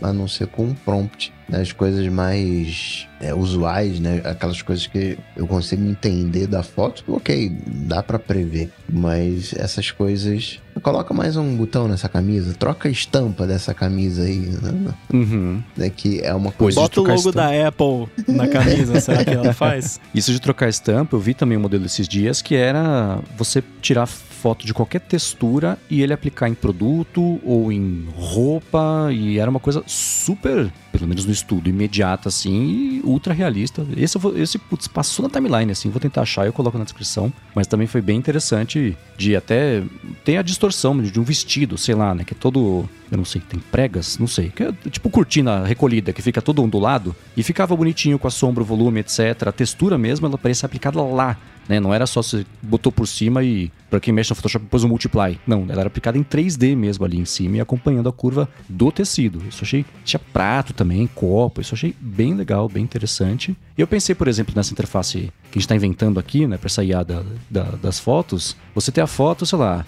a 0.01 0.13
não 0.13 0.27
ser 0.27 0.47
com 0.47 0.65
um 0.65 0.73
prompt. 0.73 1.33
Né? 1.47 1.61
As 1.61 1.71
coisas 1.71 2.07
mais 2.07 3.07
é, 3.19 3.33
usuais, 3.33 3.99
né? 3.99 4.21
Aquelas 4.23 4.61
coisas 4.61 4.87
que 4.87 5.17
eu 5.35 5.47
consigo 5.47 5.83
entender 5.83 6.47
da 6.47 6.63
foto, 6.63 7.03
ok, 7.07 7.51
dá 7.67 8.01
para 8.01 8.19
prever. 8.19 8.71
Mas 8.89 9.53
essas 9.53 9.91
coisas. 9.91 10.59
Coloca 10.81 11.13
mais 11.13 11.37
um 11.37 11.55
botão 11.55 11.87
nessa 11.87 12.09
camisa, 12.09 12.53
troca 12.55 12.89
a 12.89 12.91
estampa 12.91 13.45
dessa 13.45 13.73
camisa 13.73 14.23
aí. 14.23 14.39
Né? 14.39 14.93
Uhum. 15.13 15.63
É 15.79 15.89
que 15.89 16.19
é 16.21 16.33
uma 16.33 16.51
coisa. 16.51 16.81
Bota 16.81 16.99
o 16.99 17.03
logo 17.03 17.31
da 17.31 17.67
Apple 17.67 18.07
na 18.27 18.47
camisa, 18.47 18.99
será 18.99 19.23
que 19.23 19.31
ela 19.31 19.53
faz? 19.53 19.99
Isso 20.13 20.31
de 20.31 20.41
trocar 20.41 20.69
estampa, 20.69 21.15
eu 21.15 21.19
vi 21.19 21.33
também 21.33 21.57
um 21.57 21.61
modelo 21.61 21.85
esses 21.85 22.07
dias 22.07 22.41
que 22.41 22.55
era 22.55 23.19
você 23.37 23.63
tirar 23.81 24.07
foto 24.43 24.65
de 24.65 24.73
qualquer 24.73 24.99
textura 24.99 25.79
e 25.89 26.01
ele 26.01 26.11
aplicar 26.11 26.49
em 26.49 26.53
produto 26.53 27.39
ou 27.45 27.71
em 27.71 28.05
roupa 28.13 29.07
e 29.09 29.39
era 29.39 29.49
uma 29.49 29.59
coisa 29.59 29.81
super, 29.87 30.69
pelo 30.91 31.07
menos 31.07 31.23
no 31.23 31.31
estudo, 31.31 31.69
imediata 31.69 32.27
assim 32.27 32.51
e 32.51 33.01
ultra 33.05 33.33
realista. 33.33 33.87
Esse, 33.95 34.17
esse 34.35 34.57
putz, 34.57 34.85
passou 34.85 35.23
na 35.23 35.29
timeline 35.29 35.71
assim, 35.71 35.89
vou 35.89 36.01
tentar 36.01 36.23
achar 36.23 36.45
eu 36.45 36.51
coloco 36.51 36.77
na 36.77 36.83
descrição, 36.83 37.31
mas 37.55 37.67
também 37.67 37.87
foi 37.87 38.01
bem 38.01 38.17
interessante 38.17 38.97
de 39.17 39.33
até 39.33 39.81
tem 40.25 40.37
a 40.37 40.41
distorção 40.41 41.01
de 41.01 41.17
um 41.17 41.23
vestido, 41.23 41.77
sei 41.77 41.95
lá, 41.95 42.13
né, 42.13 42.25
que 42.25 42.33
é 42.33 42.37
todo 42.37 42.83
eu 43.09 43.17
não 43.17 43.25
sei, 43.25 43.41
tem 43.47 43.59
pregas, 43.71 44.17
não 44.17 44.27
sei, 44.27 44.49
que 44.49 44.63
é 44.63 44.73
tipo 44.89 45.09
cortina 45.09 45.63
recolhida 45.63 46.11
que 46.11 46.21
fica 46.21 46.41
todo 46.41 46.61
ondulado 46.63 47.15
e 47.37 47.43
ficava 47.43 47.75
bonitinho 47.75 48.19
com 48.19 48.27
a 48.27 48.31
sombra, 48.31 48.63
o 48.63 48.65
volume, 48.65 48.99
etc. 48.99 49.47
A 49.47 49.51
textura 49.51 49.97
mesmo, 49.97 50.25
ela 50.25 50.37
parecia 50.37 50.65
aplicada 50.65 51.01
lá 51.01 51.37
né? 51.67 51.79
Não 51.79 51.93
era 51.93 52.05
só 52.05 52.21
você 52.21 52.45
botou 52.61 52.91
por 52.91 53.07
cima 53.07 53.43
e, 53.43 53.71
para 53.89 53.99
quem 53.99 54.13
mexe 54.13 54.31
no 54.31 54.35
Photoshop, 54.35 54.65
pôs 54.65 54.83
um 54.83 54.87
multiply. 54.87 55.37
Não, 55.45 55.65
ela 55.69 55.81
era 55.81 55.87
aplicada 55.87 56.17
em 56.17 56.23
3D 56.23 56.75
mesmo 56.75 57.05
ali 57.05 57.17
em 57.17 57.25
cima 57.25 57.57
e 57.57 57.61
acompanhando 57.61 58.09
a 58.09 58.13
curva 58.13 58.49
do 58.67 58.91
tecido. 58.91 59.41
Isso 59.47 59.63
achei. 59.63 59.85
Tinha 60.03 60.19
prato 60.31 60.73
também, 60.73 61.07
copo. 61.07 61.61
Isso 61.61 61.75
achei 61.75 61.95
bem 61.99 62.33
legal, 62.33 62.67
bem 62.67 62.83
interessante. 62.83 63.55
E 63.77 63.81
eu 63.81 63.87
pensei, 63.87 64.13
por 64.15 64.27
exemplo, 64.27 64.53
nessa 64.55 64.71
interface 64.71 65.31
que 65.51 65.51
a 65.51 65.53
gente 65.53 65.61
está 65.61 65.75
inventando 65.75 66.19
aqui, 66.19 66.47
né, 66.47 66.57
para 66.57 66.67
essa 66.67 66.83
IA 66.83 67.03
da, 67.03 67.23
da, 67.49 67.63
das 67.81 67.99
fotos. 67.99 68.55
Você 68.75 68.91
tem 68.91 69.03
a 69.03 69.07
foto, 69.07 69.45
sei 69.45 69.57
lá, 69.57 69.85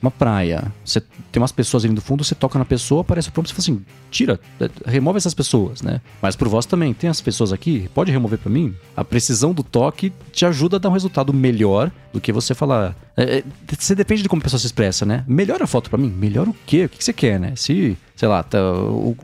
uma 0.00 0.10
praia, 0.10 0.72
você 0.84 1.00
tem 1.00 1.40
umas 1.40 1.52
pessoas 1.52 1.84
ali 1.84 1.92
no 1.92 2.00
fundo, 2.00 2.22
você 2.22 2.34
toca 2.34 2.58
na 2.58 2.64
pessoa, 2.64 3.00
aparece 3.00 3.28
o 3.28 3.32
prompt, 3.32 3.52
você 3.52 3.54
fala 3.54 3.78
assim, 3.78 3.86
tira, 4.10 4.40
é, 4.60 4.70
remove 4.86 5.16
essas 5.16 5.34
pessoas, 5.34 5.82
né? 5.82 6.00
Mas 6.20 6.36
por 6.36 6.48
voz 6.48 6.66
também, 6.66 6.92
tem 6.92 7.10
as 7.10 7.20
pessoas 7.20 7.52
aqui, 7.52 7.88
pode 7.94 8.12
remover 8.12 8.38
para 8.38 8.50
mim? 8.50 8.74
A 8.96 9.04
precisão 9.04 9.52
do 9.52 9.62
toque 9.62 10.12
te 10.32 10.44
ajuda 10.44 10.76
a 10.76 10.78
dar 10.78 10.88
um 10.88 10.92
resultado 10.92 11.32
melhor 11.32 11.90
do 12.12 12.20
que 12.20 12.32
você 12.32 12.54
falar. 12.54 12.94
É, 13.16 13.38
é, 13.38 13.44
você 13.78 13.94
depende 13.94 14.22
de 14.22 14.28
como 14.28 14.40
a 14.40 14.44
pessoa 14.44 14.60
se 14.60 14.66
expressa, 14.66 15.04
né? 15.06 15.24
Melhora 15.26 15.64
a 15.64 15.66
foto 15.66 15.90
para 15.90 15.98
mim? 15.98 16.10
Melhora 16.10 16.50
o 16.50 16.56
quê? 16.66 16.84
O 16.84 16.88
que 16.88 17.02
você 17.02 17.12
quer, 17.12 17.40
né? 17.40 17.54
Se 17.56 17.96
sei 18.16 18.26
lá, 18.26 18.42
tá 18.42 18.58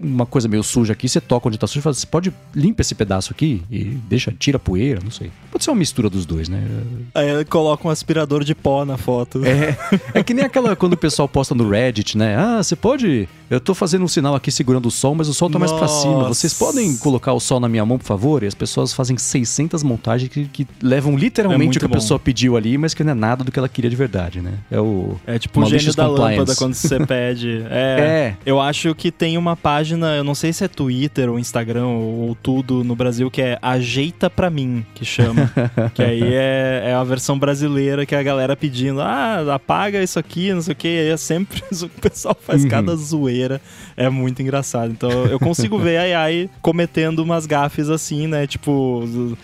uma 0.01 0.26
coisa 0.26 0.47
meio 0.47 0.62
suja 0.62 0.93
aqui, 0.93 1.09
você 1.09 1.20
toca 1.20 1.49
onde 1.49 1.59
tá 1.59 1.66
sujo 1.66 1.80
e 1.80 1.82
fala, 1.82 1.95
você 1.95 2.07
pode 2.07 2.32
limpa 2.55 2.82
esse 2.82 2.95
pedaço 2.95 3.32
aqui 3.32 3.62
e 3.70 3.84
deixa, 3.84 4.32
tira 4.38 4.59
a 4.59 4.61
poeira, 4.61 5.01
não 5.03 5.11
sei. 5.11 5.32
Pode 5.51 5.64
ser 5.64 5.70
uma 5.70 5.76
mistura 5.76 6.11
dos 6.11 6.26
dois, 6.26 6.49
né? 6.49 6.62
Aí 7.14 7.28
ele 7.28 7.45
coloca 7.45 7.88
um 7.88 7.90
aspirador 7.90 8.45
de 8.45 8.55
pó 8.55 8.84
na 8.84 8.99
foto. 8.99 9.43
É, 9.45 9.76
é 10.14 10.22
que 10.22 10.34
nem 10.34 10.45
aquela 10.45 10.76
quando 10.76 10.93
o 10.93 10.97
pessoal 10.97 11.26
posta 11.26 11.55
no 11.55 11.68
Reddit, 11.68 12.16
né? 12.18 12.36
Ah, 12.36 12.62
você 12.62 12.76
pode. 12.76 13.28
Eu 13.51 13.61
tô 13.61 13.74
fazendo 13.74 14.03
um 14.03 14.09
sinal 14.09 14.34
aqui 14.34 14.51
segurando 14.51 14.86
o 14.86 14.90
sol, 14.90 15.14
mas 15.14 15.28
o 15.28 15.34
sol 15.34 15.51
tá 15.51 15.59
mais 15.59 15.72
pra 15.72 15.86
cima. 15.86 16.28
Vocês 16.28 16.55
podem 16.55 16.97
colocar 16.97 17.32
o 17.34 17.40
sol 17.40 17.61
na 17.61 17.68
minha 17.68 17.84
mão, 17.84 17.99
por 17.99 18.07
favor? 18.07 18.43
E 18.43 18.47
as 18.47 18.55
pessoas 18.55 18.95
fazem 18.95 19.18
600 19.18 19.82
montagens 19.82 20.30
que, 20.30 20.47
que 20.47 20.66
levam 20.82 21.16
literalmente 21.16 21.76
É 21.76 21.76
o 21.76 21.80
que 21.80 21.84
a 21.84 21.88
muito 21.88 22.01
pessoa 22.01 22.18
pediu 22.18 22.57
ali, 22.57 22.78
mas 22.78 22.95
que 22.95 23.05
não 23.05 23.12
é 23.12 23.14
nada 23.14 23.45
do 23.45 23.53
que 23.53 23.59
ela 23.59 23.68
queria 23.68 23.90
de 23.90 23.97
verdade, 23.97 24.40
né? 24.40 24.55
É 24.70 24.80
o. 24.80 25.16
É 25.26 25.38
tipo 25.38 25.61
o 25.61 25.66
gênio 25.66 25.95
da 25.95 26.07
compliance. 26.07 26.38
lâmpada 26.38 26.57
quando 26.57 26.74
você 26.74 26.99
pede. 27.05 27.62
É, 27.70 27.97
É. 28.01 28.36
Eu 28.47 28.59
acho 28.59 28.82
que 28.95 29.12
tem 29.12 29.39
uma 29.39 29.55
página, 29.57 30.16
eu 30.16 30.24
não 30.24 30.35
sei 30.35 30.53
se 30.53 30.64
é 30.64 30.68
Twitter 30.68 31.30
ou 31.30 31.39
Instagram 31.39 31.87
ou, 31.87 32.28
ou 32.28 32.35
tudo 32.35 32.83
no 32.83 32.97
Brasil, 32.97 33.30
que 33.30 33.41
é 33.41 33.59
Ajeita 33.62 34.28
Pra 34.28 34.51
Mim, 34.51 34.85
que 34.95 35.05
chama. 35.05 35.51
que 35.95 36.03
aí 36.03 36.35
é, 36.35 36.83
é 36.87 36.95
a 36.95 37.05
versão 37.05 37.39
brasileira 37.39 38.05
que 38.05 38.14
a 38.14 38.22
galera 38.22 38.57
pedindo, 38.57 39.01
ah, 39.01 39.55
apaga 39.55 40.03
isso 40.03 40.18
aqui, 40.18 40.53
não 40.53 40.61
sei 40.62 40.72
o 40.72 40.76
que. 40.76 40.89
Aí 40.89 41.09
é 41.11 41.16
sempre 41.16 41.62
o 41.80 41.89
pessoal 42.01 42.37
faz 42.41 42.64
Uhum. 42.64 42.68
cada 42.68 42.97
zoeira. 42.97 43.61
É 43.97 44.09
muito 44.09 44.43
engraçado. 44.43 44.91
Então 44.91 45.11
eu 45.26 45.39
consigo 45.39 45.78
ver 45.78 45.97
a 45.99 46.24
AI 46.24 46.51
cometendo 46.61 47.20
umas 47.20 47.47
gafes 47.47 47.89
assim, 47.89 48.26
né? 48.26 48.47
Tipo, 48.47 49.37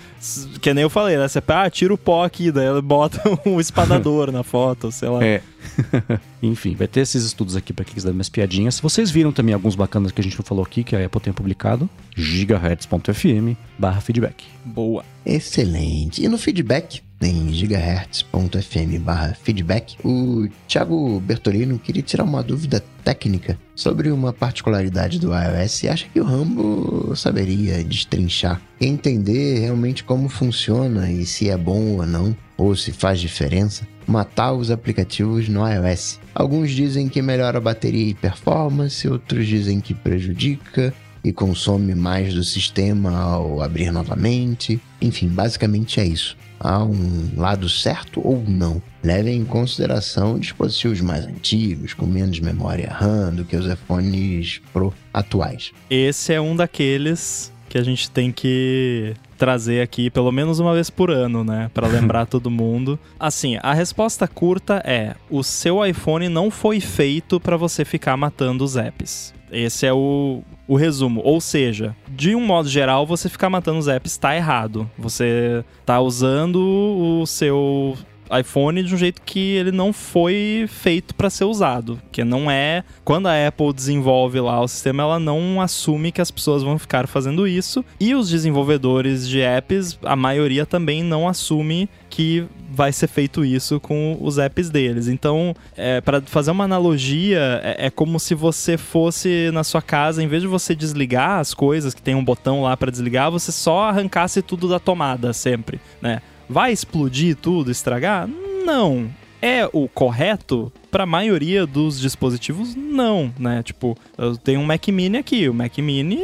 que 0.60 0.74
nem 0.74 0.82
eu 0.82 0.90
falei, 0.90 1.16
né? 1.16 1.26
Você 1.26 1.42
ah, 1.46 1.70
tira 1.70 1.94
o 1.94 1.98
pó 1.98 2.24
aqui, 2.24 2.50
daí 2.50 2.66
ela 2.66 2.82
bota 2.82 3.22
um 3.46 3.60
espadador 3.60 4.30
na 4.30 4.42
foto, 4.42 4.90
sei 4.90 5.08
lá. 5.08 5.24
É. 5.24 5.42
Enfim, 6.42 6.74
vai 6.74 6.86
ter 6.86 7.00
esses 7.00 7.24
estudos 7.24 7.56
aqui 7.56 7.72
pra 7.72 7.84
quem 7.84 7.94
quiser 7.94 8.08
dar 8.08 8.14
umas 8.14 8.28
piadinhas. 8.28 8.76
Se 8.76 8.82
vocês 8.82 9.10
viram 9.10 9.32
também 9.32 9.54
alguns 9.54 9.74
bacanas 9.74 10.12
que 10.12 10.20
a 10.20 10.24
gente 10.24 10.36
não 10.36 10.44
falou 10.44 10.64
aqui, 10.64 10.84
que 10.84 10.94
a 10.94 11.04
Apple 11.04 11.20
tem 11.20 11.32
publicado, 11.32 11.88
gigahertz.fm 12.14 13.56
barra 13.78 14.00
feedback. 14.00 14.44
Boa. 14.64 15.04
Excelente. 15.24 16.22
E 16.22 16.28
no 16.28 16.38
feedback, 16.38 17.02
em 17.20 17.52
gigahertz.fm 17.52 19.34
feedback, 19.42 19.96
o 20.04 20.48
Thiago 20.66 21.20
Bertolino 21.20 21.78
queria 21.78 22.02
tirar 22.02 22.24
uma 22.24 22.42
dúvida 22.42 22.82
técnica 23.04 23.58
sobre 23.74 24.10
uma 24.10 24.32
particularidade 24.32 25.18
do 25.18 25.32
iOS 25.32 25.82
e 25.82 25.88
acha 25.88 26.06
que 26.12 26.20
o 26.20 26.24
Rambo 26.24 27.14
saberia 27.16 27.82
destrinchar 27.82 28.60
entender 28.80 29.60
realmente 29.60 30.04
como 30.04 30.28
funciona 30.28 31.10
e 31.10 31.26
se 31.26 31.48
é 31.48 31.56
bom 31.56 31.98
ou 31.98 32.06
não, 32.06 32.36
ou 32.56 32.76
se 32.76 32.92
faz 32.92 33.20
diferença, 33.20 33.86
matar 34.06 34.52
os 34.52 34.70
aplicativos 34.70 35.48
no 35.48 35.66
iOS. 35.66 36.20
Alguns 36.34 36.70
dizem 36.70 37.08
que 37.08 37.22
melhora 37.22 37.58
a 37.58 37.60
bateria 37.60 38.10
e 38.10 38.14
performance, 38.14 39.08
outros 39.08 39.46
dizem 39.46 39.80
que 39.80 39.94
prejudica, 39.94 40.94
e 41.24 41.32
consome 41.32 41.94
mais 41.94 42.32
do 42.32 42.44
sistema 42.44 43.18
ao 43.18 43.60
abrir 43.60 43.90
novamente. 43.90 44.80
Enfim, 45.00 45.28
basicamente 45.28 46.00
é 46.00 46.06
isso. 46.06 46.36
Há 46.60 46.82
um 46.82 47.30
lado 47.36 47.68
certo 47.68 48.20
ou 48.24 48.42
não. 48.46 48.82
Levem 49.02 49.36
em 49.36 49.44
consideração 49.44 50.38
dispositivos 50.38 51.00
mais 51.00 51.24
antigos, 51.24 51.94
com 51.94 52.06
menos 52.06 52.40
memória 52.40 52.90
RAM 52.90 53.32
do 53.32 53.44
que 53.44 53.56
os 53.56 53.66
iPhones 53.66 54.60
Pro 54.72 54.92
atuais. 55.12 55.72
Esse 55.88 56.32
é 56.32 56.40
um 56.40 56.56
daqueles 56.56 57.52
que 57.68 57.78
a 57.78 57.82
gente 57.82 58.10
tem 58.10 58.32
que 58.32 59.14
trazer 59.36 59.80
aqui 59.82 60.10
pelo 60.10 60.32
menos 60.32 60.58
uma 60.58 60.74
vez 60.74 60.90
por 60.90 61.10
ano, 61.10 61.44
né, 61.44 61.70
Pra 61.72 61.86
lembrar 61.88 62.26
todo 62.26 62.50
mundo. 62.50 62.98
Assim, 63.20 63.56
a 63.62 63.72
resposta 63.72 64.26
curta 64.26 64.82
é: 64.84 65.14
o 65.30 65.42
seu 65.44 65.84
iPhone 65.86 66.28
não 66.28 66.50
foi 66.50 66.80
feito 66.80 67.38
pra 67.38 67.56
você 67.56 67.84
ficar 67.84 68.16
matando 68.16 68.64
os 68.64 68.76
apps. 68.76 69.32
Esse 69.50 69.86
é 69.86 69.92
o, 69.92 70.42
o 70.66 70.76
resumo. 70.76 71.20
Ou 71.24 71.40
seja, 71.40 71.94
de 72.08 72.34
um 72.34 72.44
modo 72.44 72.68
geral, 72.68 73.06
você 73.06 73.28
ficar 73.28 73.50
matando 73.50 73.78
os 73.78 73.88
apps 73.88 74.16
tá 74.16 74.36
errado. 74.36 74.88
Você 74.98 75.64
tá 75.84 76.00
usando 76.00 76.56
o 76.56 77.26
seu 77.26 77.96
iPhone 78.36 78.82
de 78.82 78.94
um 78.94 78.98
jeito 78.98 79.22
que 79.22 79.56
ele 79.56 79.72
não 79.72 79.92
foi 79.92 80.66
feito 80.68 81.14
para 81.14 81.30
ser 81.30 81.44
usado, 81.44 82.00
que 82.12 82.22
não 82.24 82.50
é 82.50 82.84
quando 83.04 83.26
a 83.26 83.48
Apple 83.48 83.72
desenvolve 83.72 84.40
lá 84.40 84.60
o 84.60 84.68
sistema, 84.68 85.02
ela 85.02 85.18
não 85.18 85.60
assume 85.60 86.12
que 86.12 86.20
as 86.20 86.30
pessoas 86.30 86.62
vão 86.62 86.78
ficar 86.78 87.06
fazendo 87.06 87.46
isso 87.46 87.84
e 87.98 88.14
os 88.14 88.28
desenvolvedores 88.28 89.26
de 89.26 89.40
apps, 89.40 89.98
a 90.02 90.14
maioria 90.14 90.66
também 90.66 91.02
não 91.02 91.28
assume 91.28 91.88
que 92.08 92.44
vai 92.70 92.92
ser 92.92 93.08
feito 93.08 93.44
isso 93.44 93.80
com 93.80 94.16
os 94.20 94.38
apps 94.38 94.70
deles. 94.70 95.08
Então, 95.08 95.54
é, 95.76 96.00
para 96.00 96.20
fazer 96.22 96.50
uma 96.50 96.64
analogia, 96.64 97.60
é, 97.62 97.86
é 97.86 97.90
como 97.90 98.20
se 98.20 98.34
você 98.34 98.76
fosse 98.76 99.50
na 99.52 99.64
sua 99.64 99.82
casa, 99.82 100.22
em 100.22 100.28
vez 100.28 100.42
de 100.42 100.48
você 100.48 100.74
desligar 100.74 101.38
as 101.38 101.54
coisas 101.54 101.94
que 101.94 102.02
tem 102.02 102.14
um 102.14 102.24
botão 102.24 102.62
lá 102.62 102.76
para 102.76 102.90
desligar, 102.90 103.30
você 103.30 103.50
só 103.50 103.84
arrancasse 103.84 104.42
tudo 104.42 104.68
da 104.68 104.78
tomada 104.78 105.32
sempre, 105.32 105.80
né? 106.00 106.20
Vai 106.48 106.72
explodir 106.72 107.36
tudo, 107.36 107.70
estragar? 107.70 108.28
Não. 108.64 109.08
É 109.40 109.68
o 109.72 109.86
correto? 109.88 110.72
Para 110.90 111.04
a 111.04 111.06
maioria 111.06 111.66
dos 111.66 112.00
dispositivos, 112.00 112.74
não, 112.74 113.32
né? 113.38 113.62
Tipo, 113.62 113.96
eu 114.16 114.36
tenho 114.36 114.60
um 114.60 114.64
Mac 114.64 114.88
Mini 114.88 115.18
aqui. 115.18 115.48
O 115.48 115.54
Mac 115.54 115.76
Mini, 115.78 116.18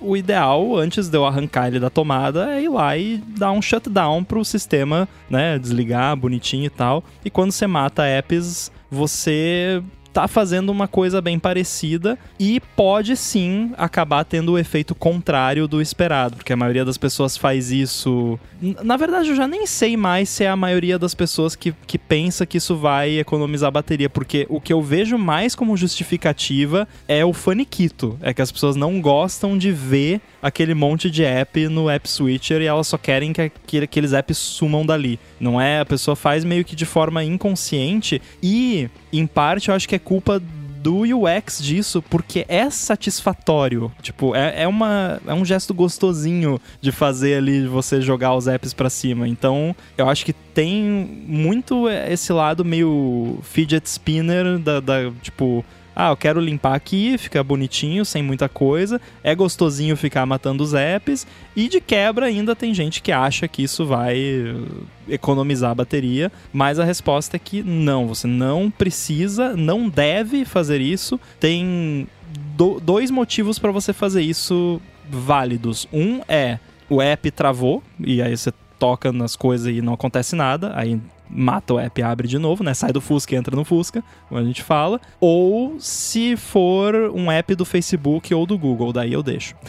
o 0.00 0.16
ideal, 0.16 0.76
antes 0.76 1.08
de 1.08 1.16
eu 1.16 1.24
arrancar 1.24 1.68
ele 1.68 1.80
da 1.80 1.90
tomada, 1.90 2.54
é 2.54 2.62
ir 2.62 2.68
lá 2.68 2.96
e 2.96 3.18
dar 3.18 3.52
um 3.52 3.62
shutdown 3.62 4.22
pro 4.22 4.44
sistema, 4.44 5.08
né? 5.28 5.58
Desligar 5.58 6.16
bonitinho 6.16 6.66
e 6.66 6.70
tal. 6.70 7.02
E 7.24 7.30
quando 7.30 7.52
você 7.52 7.66
mata 7.66 8.04
apps, 8.04 8.70
você 8.90 9.82
tá 10.16 10.26
fazendo 10.26 10.70
uma 10.70 10.88
coisa 10.88 11.20
bem 11.20 11.38
parecida 11.38 12.18
e 12.40 12.58
pode 12.74 13.14
sim 13.16 13.72
acabar 13.76 14.24
tendo 14.24 14.52
o 14.52 14.58
efeito 14.58 14.94
contrário 14.94 15.68
do 15.68 15.80
esperado, 15.80 16.36
porque 16.36 16.54
a 16.54 16.56
maioria 16.56 16.86
das 16.86 16.96
pessoas 16.96 17.36
faz 17.36 17.70
isso. 17.70 18.38
Na 18.82 18.96
verdade, 18.96 19.28
eu 19.28 19.36
já 19.36 19.46
nem 19.46 19.66
sei 19.66 19.94
mais 19.94 20.30
se 20.30 20.42
é 20.42 20.48
a 20.48 20.56
maioria 20.56 20.98
das 20.98 21.14
pessoas 21.14 21.54
que, 21.54 21.74
que 21.86 21.98
pensa 21.98 22.46
que 22.46 22.56
isso 22.56 22.74
vai 22.76 23.18
economizar 23.18 23.70
bateria, 23.70 24.08
porque 24.08 24.46
o 24.48 24.58
que 24.58 24.72
eu 24.72 24.80
vejo 24.80 25.18
mais 25.18 25.54
como 25.54 25.76
justificativa 25.76 26.88
é 27.06 27.22
o 27.22 27.34
faniquito. 27.34 28.18
É 28.22 28.32
que 28.32 28.40
as 28.40 28.50
pessoas 28.50 28.74
não 28.74 29.00
gostam 29.02 29.58
de 29.58 29.70
ver 29.70 30.22
aquele 30.40 30.72
monte 30.72 31.10
de 31.10 31.24
app 31.24 31.68
no 31.68 31.90
App 31.90 32.08
Switcher 32.08 32.62
e 32.62 32.66
elas 32.66 32.86
só 32.86 32.96
querem 32.96 33.34
que 33.34 33.42
aquele- 33.42 33.84
aqueles 33.84 34.12
apps 34.14 34.38
sumam 34.38 34.86
dali. 34.86 35.18
Não 35.38 35.60
é? 35.60 35.80
A 35.80 35.84
pessoa 35.84 36.16
faz 36.16 36.42
meio 36.42 36.64
que 36.64 36.74
de 36.74 36.86
forma 36.86 37.22
inconsciente 37.22 38.22
e, 38.42 38.88
em 39.18 39.26
parte, 39.26 39.68
eu 39.68 39.74
acho 39.74 39.88
que 39.88 39.94
é 39.94 39.98
culpa 39.98 40.40
do 40.86 41.00
UX 41.00 41.60
disso, 41.60 42.00
porque 42.00 42.44
é 42.46 42.70
satisfatório. 42.70 43.90
Tipo, 44.00 44.36
é, 44.36 44.62
é, 44.62 44.68
uma, 44.68 45.20
é 45.26 45.34
um 45.34 45.44
gesto 45.44 45.74
gostosinho 45.74 46.60
de 46.80 46.92
fazer 46.92 47.38
ali, 47.38 47.62
de 47.62 47.66
você 47.66 48.00
jogar 48.00 48.36
os 48.36 48.46
apps 48.46 48.72
pra 48.72 48.88
cima. 48.88 49.26
Então, 49.26 49.74
eu 49.98 50.08
acho 50.08 50.24
que 50.24 50.32
tem 50.32 50.84
muito 51.26 51.88
esse 51.88 52.32
lado 52.32 52.64
meio 52.64 53.40
fidget 53.42 53.84
spinner 53.88 54.58
da, 54.58 54.78
da 54.78 55.10
tipo... 55.20 55.64
Ah, 55.98 56.10
eu 56.10 56.16
quero 56.16 56.38
limpar 56.38 56.74
aqui, 56.74 57.16
fica 57.16 57.42
bonitinho, 57.42 58.04
sem 58.04 58.22
muita 58.22 58.50
coisa. 58.50 59.00
É 59.24 59.34
gostosinho 59.34 59.96
ficar 59.96 60.26
matando 60.26 60.62
os 60.62 60.74
apps. 60.74 61.26
E 61.56 61.68
de 61.68 61.80
quebra 61.80 62.26
ainda 62.26 62.54
tem 62.54 62.74
gente 62.74 63.00
que 63.00 63.10
acha 63.10 63.48
que 63.48 63.62
isso 63.62 63.86
vai 63.86 64.18
uh, 64.18 64.86
economizar 65.08 65.70
a 65.70 65.74
bateria. 65.74 66.30
Mas 66.52 66.78
a 66.78 66.84
resposta 66.84 67.36
é 67.36 67.38
que 67.38 67.62
não, 67.62 68.06
você 68.06 68.26
não 68.26 68.70
precisa, 68.70 69.56
não 69.56 69.88
deve 69.88 70.44
fazer 70.44 70.82
isso. 70.82 71.18
Tem 71.40 72.06
do- 72.54 72.78
dois 72.78 73.10
motivos 73.10 73.58
para 73.58 73.70
você 73.72 73.94
fazer 73.94 74.20
isso 74.20 74.78
válidos. 75.10 75.88
Um 75.90 76.20
é 76.28 76.58
o 76.90 77.00
app 77.00 77.30
travou, 77.30 77.82
e 77.98 78.20
aí 78.20 78.36
você 78.36 78.52
toca 78.78 79.10
nas 79.10 79.34
coisas 79.34 79.74
e 79.74 79.80
não 79.80 79.94
acontece 79.94 80.36
nada. 80.36 80.72
Aí 80.76 81.00
mata 81.28 81.74
o 81.74 81.78
app 81.78 82.00
e 82.00 82.04
abre 82.04 82.28
de 82.28 82.38
novo, 82.38 82.62
né? 82.62 82.74
Sai 82.74 82.92
do 82.92 83.00
Fusca 83.00 83.34
e 83.34 83.38
entra 83.38 83.54
no 83.54 83.64
Fusca, 83.64 84.02
como 84.28 84.40
a 84.40 84.44
gente 84.44 84.62
fala. 84.62 85.00
Ou 85.20 85.76
se 85.78 86.36
for 86.36 86.94
um 87.14 87.30
app 87.30 87.54
do 87.54 87.64
Facebook 87.64 88.32
ou 88.34 88.46
do 88.46 88.58
Google, 88.58 88.92
daí 88.92 89.12
eu 89.12 89.22
deixo. 89.22 89.54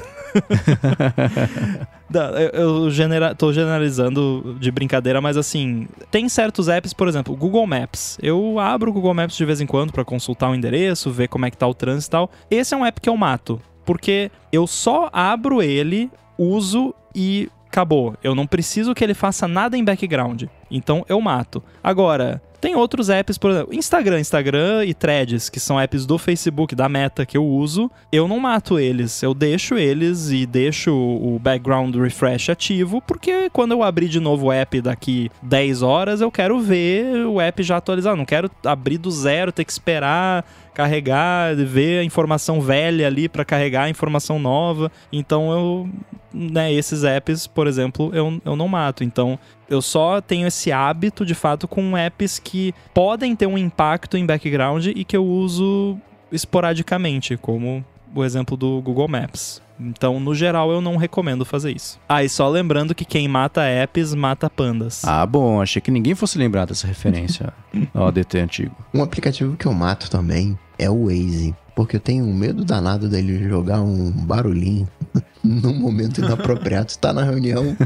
Eu 2.53 2.89
genera, 2.89 3.35
tô 3.35 3.51
generalizando 3.51 4.55
de 4.61 4.71
brincadeira, 4.71 5.19
mas 5.19 5.35
assim, 5.35 5.87
tem 6.09 6.29
certos 6.29 6.69
apps, 6.69 6.93
por 6.93 7.07
exemplo, 7.07 7.35
Google 7.35 7.67
Maps. 7.67 8.17
Eu 8.21 8.59
abro 8.59 8.91
o 8.91 8.93
Google 8.93 9.13
Maps 9.13 9.35
de 9.35 9.43
vez 9.43 9.59
em 9.59 9.65
quando 9.65 9.91
pra 9.91 10.05
consultar 10.05 10.49
o 10.49 10.55
endereço, 10.55 11.11
ver 11.11 11.27
como 11.27 11.45
é 11.45 11.51
que 11.51 11.57
tá 11.57 11.67
o 11.67 11.73
trânsito 11.73 12.09
e 12.09 12.11
tal. 12.11 12.31
Esse 12.49 12.73
é 12.73 12.77
um 12.77 12.85
app 12.85 13.01
que 13.01 13.09
eu 13.09 13.17
mato, 13.17 13.59
porque 13.85 14.31
eu 14.53 14.65
só 14.65 15.09
abro 15.11 15.61
ele, 15.61 16.09
uso 16.37 16.95
e 17.13 17.49
acabou. 17.77 18.15
Eu 18.23 18.33
não 18.33 18.47
preciso 18.47 18.95
que 18.95 19.03
ele 19.03 19.13
faça 19.13 19.47
nada 19.47 19.77
em 19.77 19.83
background. 19.83 20.45
Então 20.69 21.05
eu 21.07 21.21
mato. 21.21 21.63
Agora, 21.83 22.41
tem 22.59 22.75
outros 22.75 23.09
apps, 23.09 23.37
por 23.37 23.51
exemplo, 23.51 23.73
Instagram, 23.73 24.19
Instagram 24.19 24.83
e 24.83 24.93
Threads, 24.93 25.47
que 25.47 25.59
são 25.59 25.79
apps 25.79 26.05
do 26.07 26.17
Facebook, 26.17 26.73
da 26.75 26.89
Meta 26.89 27.25
que 27.25 27.37
eu 27.37 27.45
uso. 27.45 27.89
Eu 28.11 28.27
não 28.27 28.39
mato 28.39 28.79
eles, 28.79 29.21
eu 29.21 29.33
deixo 29.33 29.75
eles 29.75 30.31
e 30.31 30.45
deixo 30.45 30.91
o 30.91 31.37
background 31.39 31.95
refresh 31.95 32.49
ativo, 32.49 32.99
porque 32.99 33.49
quando 33.51 33.73
eu 33.73 33.83
abrir 33.83 34.09
de 34.09 34.19
novo 34.19 34.47
o 34.47 34.51
app 34.51 34.81
daqui 34.81 35.29
10 35.43 35.83
horas, 35.83 36.19
eu 36.19 36.31
quero 36.31 36.59
ver 36.59 37.27
o 37.27 37.39
app 37.39 37.61
já 37.61 37.77
atualizado. 37.77 38.17
Não 38.17 38.25
quero 38.25 38.49
abrir 38.65 38.97
do 38.97 39.11
zero, 39.11 39.51
ter 39.51 39.63
que 39.63 39.71
esperar 39.71 40.43
carregar, 40.77 41.55
ver 41.55 42.01
a 42.01 42.03
informação 42.03 42.61
velha 42.61 43.07
ali 43.07 43.27
para 43.27 43.43
carregar 43.43 43.85
a 43.85 43.89
informação 43.89 44.37
nova. 44.37 44.91
Então 45.11 45.51
eu, 45.51 45.89
né, 46.31 46.71
esses 46.71 47.03
apps, 47.03 47.47
por 47.47 47.65
exemplo, 47.65 48.11
eu, 48.13 48.39
eu 48.45 48.55
não 48.55 48.67
mato. 48.67 49.03
Então 49.03 49.39
eu 49.67 49.81
só 49.81 50.21
tenho 50.21 50.45
esse 50.45 50.71
hábito 50.71 51.25
de 51.25 51.33
fato 51.33 51.67
com 51.67 51.97
apps 51.97 52.37
que 52.37 52.75
podem 52.93 53.35
ter 53.35 53.47
um 53.47 53.57
impacto 53.57 54.17
em 54.17 54.25
background 54.25 54.85
e 54.85 55.03
que 55.03 55.17
eu 55.17 55.25
uso 55.25 55.97
esporadicamente, 56.31 57.35
como 57.37 57.83
o 58.13 58.23
exemplo 58.23 58.55
do 58.55 58.79
Google 58.79 59.07
Maps. 59.07 59.59
Então, 59.79 60.19
no 60.19 60.33
geral, 60.33 60.71
eu 60.71 60.81
não 60.81 60.95
recomendo 60.95 61.45
fazer 61.45 61.75
isso. 61.75 61.99
Ah, 62.09 62.23
e 62.23 62.29
só 62.29 62.49
lembrando 62.49 62.95
que 62.95 63.05
quem 63.05 63.27
mata 63.27 63.63
apps 63.63 64.13
mata 64.13 64.49
pandas. 64.49 65.03
Ah, 65.05 65.25
bom, 65.25 65.61
achei 65.61 65.79
que 65.79 65.91
ninguém 65.91 66.15
fosse 66.15 66.37
lembrar 66.37 66.65
dessa 66.65 66.87
referência 66.87 67.53
ao 67.93 68.07
ADT 68.07 68.39
antigo. 68.39 68.75
Um 68.93 69.03
aplicativo 69.03 69.55
que 69.55 69.67
eu 69.67 69.73
mato 69.73 70.09
também 70.09 70.57
é 70.77 70.89
o 70.89 71.05
Waze. 71.05 71.55
Porque 71.75 71.97
eu 71.97 71.99
tenho 71.99 72.25
medo 72.25 72.65
danado 72.65 73.07
dele 73.07 73.47
jogar 73.47 73.81
um 73.81 74.11
barulhinho 74.11 74.87
num 75.43 75.75
momento 75.75 76.21
inapropriado. 76.21 76.91
Você 76.91 76.99
tá 76.99 77.13
na 77.13 77.23
reunião, 77.23 77.77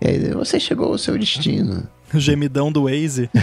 e 0.00 0.30
você 0.34 0.58
chegou 0.58 0.88
ao 0.88 0.98
seu 0.98 1.16
destino. 1.16 1.84
Gemidão 2.14 2.72
do 2.72 2.84
Waze. 2.84 3.30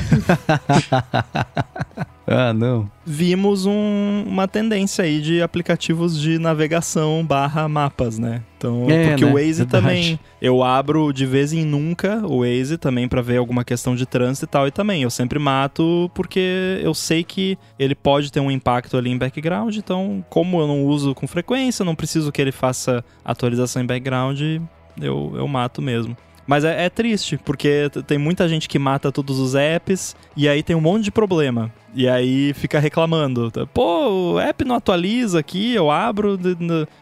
ah, 2.30 2.54
não. 2.54 2.92
Vimos 3.06 3.66
um, 3.66 4.26
uma 4.28 4.50
tendência 4.50 5.06
aí 5.06 5.22
de 5.22 5.42
aplicativos 5.42 6.20
de 6.20 6.38
navegação 6.38 7.26
barra 7.26 7.70
mapas, 7.70 8.20
né? 8.20 8.44
Então, 8.58 8.86
É, 8.90 9.10
porque 9.10 9.24
né? 9.24 9.32
o 9.32 9.36
Waze 9.36 9.54
Verdade. 9.64 9.70
também, 9.72 10.20
eu 10.42 10.62
abro 10.62 11.14
de 11.14 11.26
vez 11.26 11.54
em 11.54 11.64
nunca 11.64 12.18
o 12.28 12.40
Waze 12.42 12.78
também 12.78 13.08
pra 13.08 13.22
ver 13.22 13.38
alguma 13.38 13.64
questão 13.64 13.96
de 13.96 14.06
trânsito 14.06 14.46
e 14.46 14.48
tal, 14.48 14.68
e 14.68 14.72
também 14.72 15.04
eu 15.04 15.10
sempre 15.10 15.40
mato 15.40 16.12
porque 16.14 16.82
eu 16.84 16.94
sei 16.94 17.24
que 17.24 17.58
ele 17.80 17.96
pode 17.96 18.30
ter 18.32 18.42
um 18.42 18.52
impacto 18.52 18.98
ali 18.98 19.10
em 19.10 19.18
background, 19.18 19.78
então 19.78 20.26
como 20.30 20.60
eu 20.60 20.68
não 20.68 20.84
uso 20.84 21.16
com 21.16 21.28
frequência, 21.28 21.86
não 21.86 21.96
preciso 21.96 22.32
que 22.32 22.42
ele 22.42 22.52
faça 22.52 23.06
atualização 23.24 23.82
em 23.82 23.86
background, 23.86 24.42
eu, 25.00 25.34
eu 25.36 25.48
mato 25.48 25.82
mesmo. 25.82 26.18
Mas 26.48 26.64
é, 26.64 26.86
é 26.86 26.90
triste, 26.90 27.38
porque 27.38 27.90
tem 28.08 28.18
muita 28.18 28.48
gente 28.48 28.70
que 28.70 28.80
mata 28.80 29.12
todos 29.12 29.38
os 29.38 29.54
apps 29.54 30.16
e 30.36 30.48
aí 30.48 30.64
tem 30.64 30.76
um 30.76 30.82
monte 30.82 31.04
de 31.04 31.12
problema. 31.12 31.70
E 31.94 32.08
aí 32.08 32.54
fica 32.54 32.80
reclamando. 32.80 33.52
Pô, 33.74 34.34
o 34.34 34.40
app 34.40 34.64
não 34.64 34.76
atualiza 34.76 35.40
aqui, 35.40 35.74
eu 35.74 35.90
abro. 35.92 36.38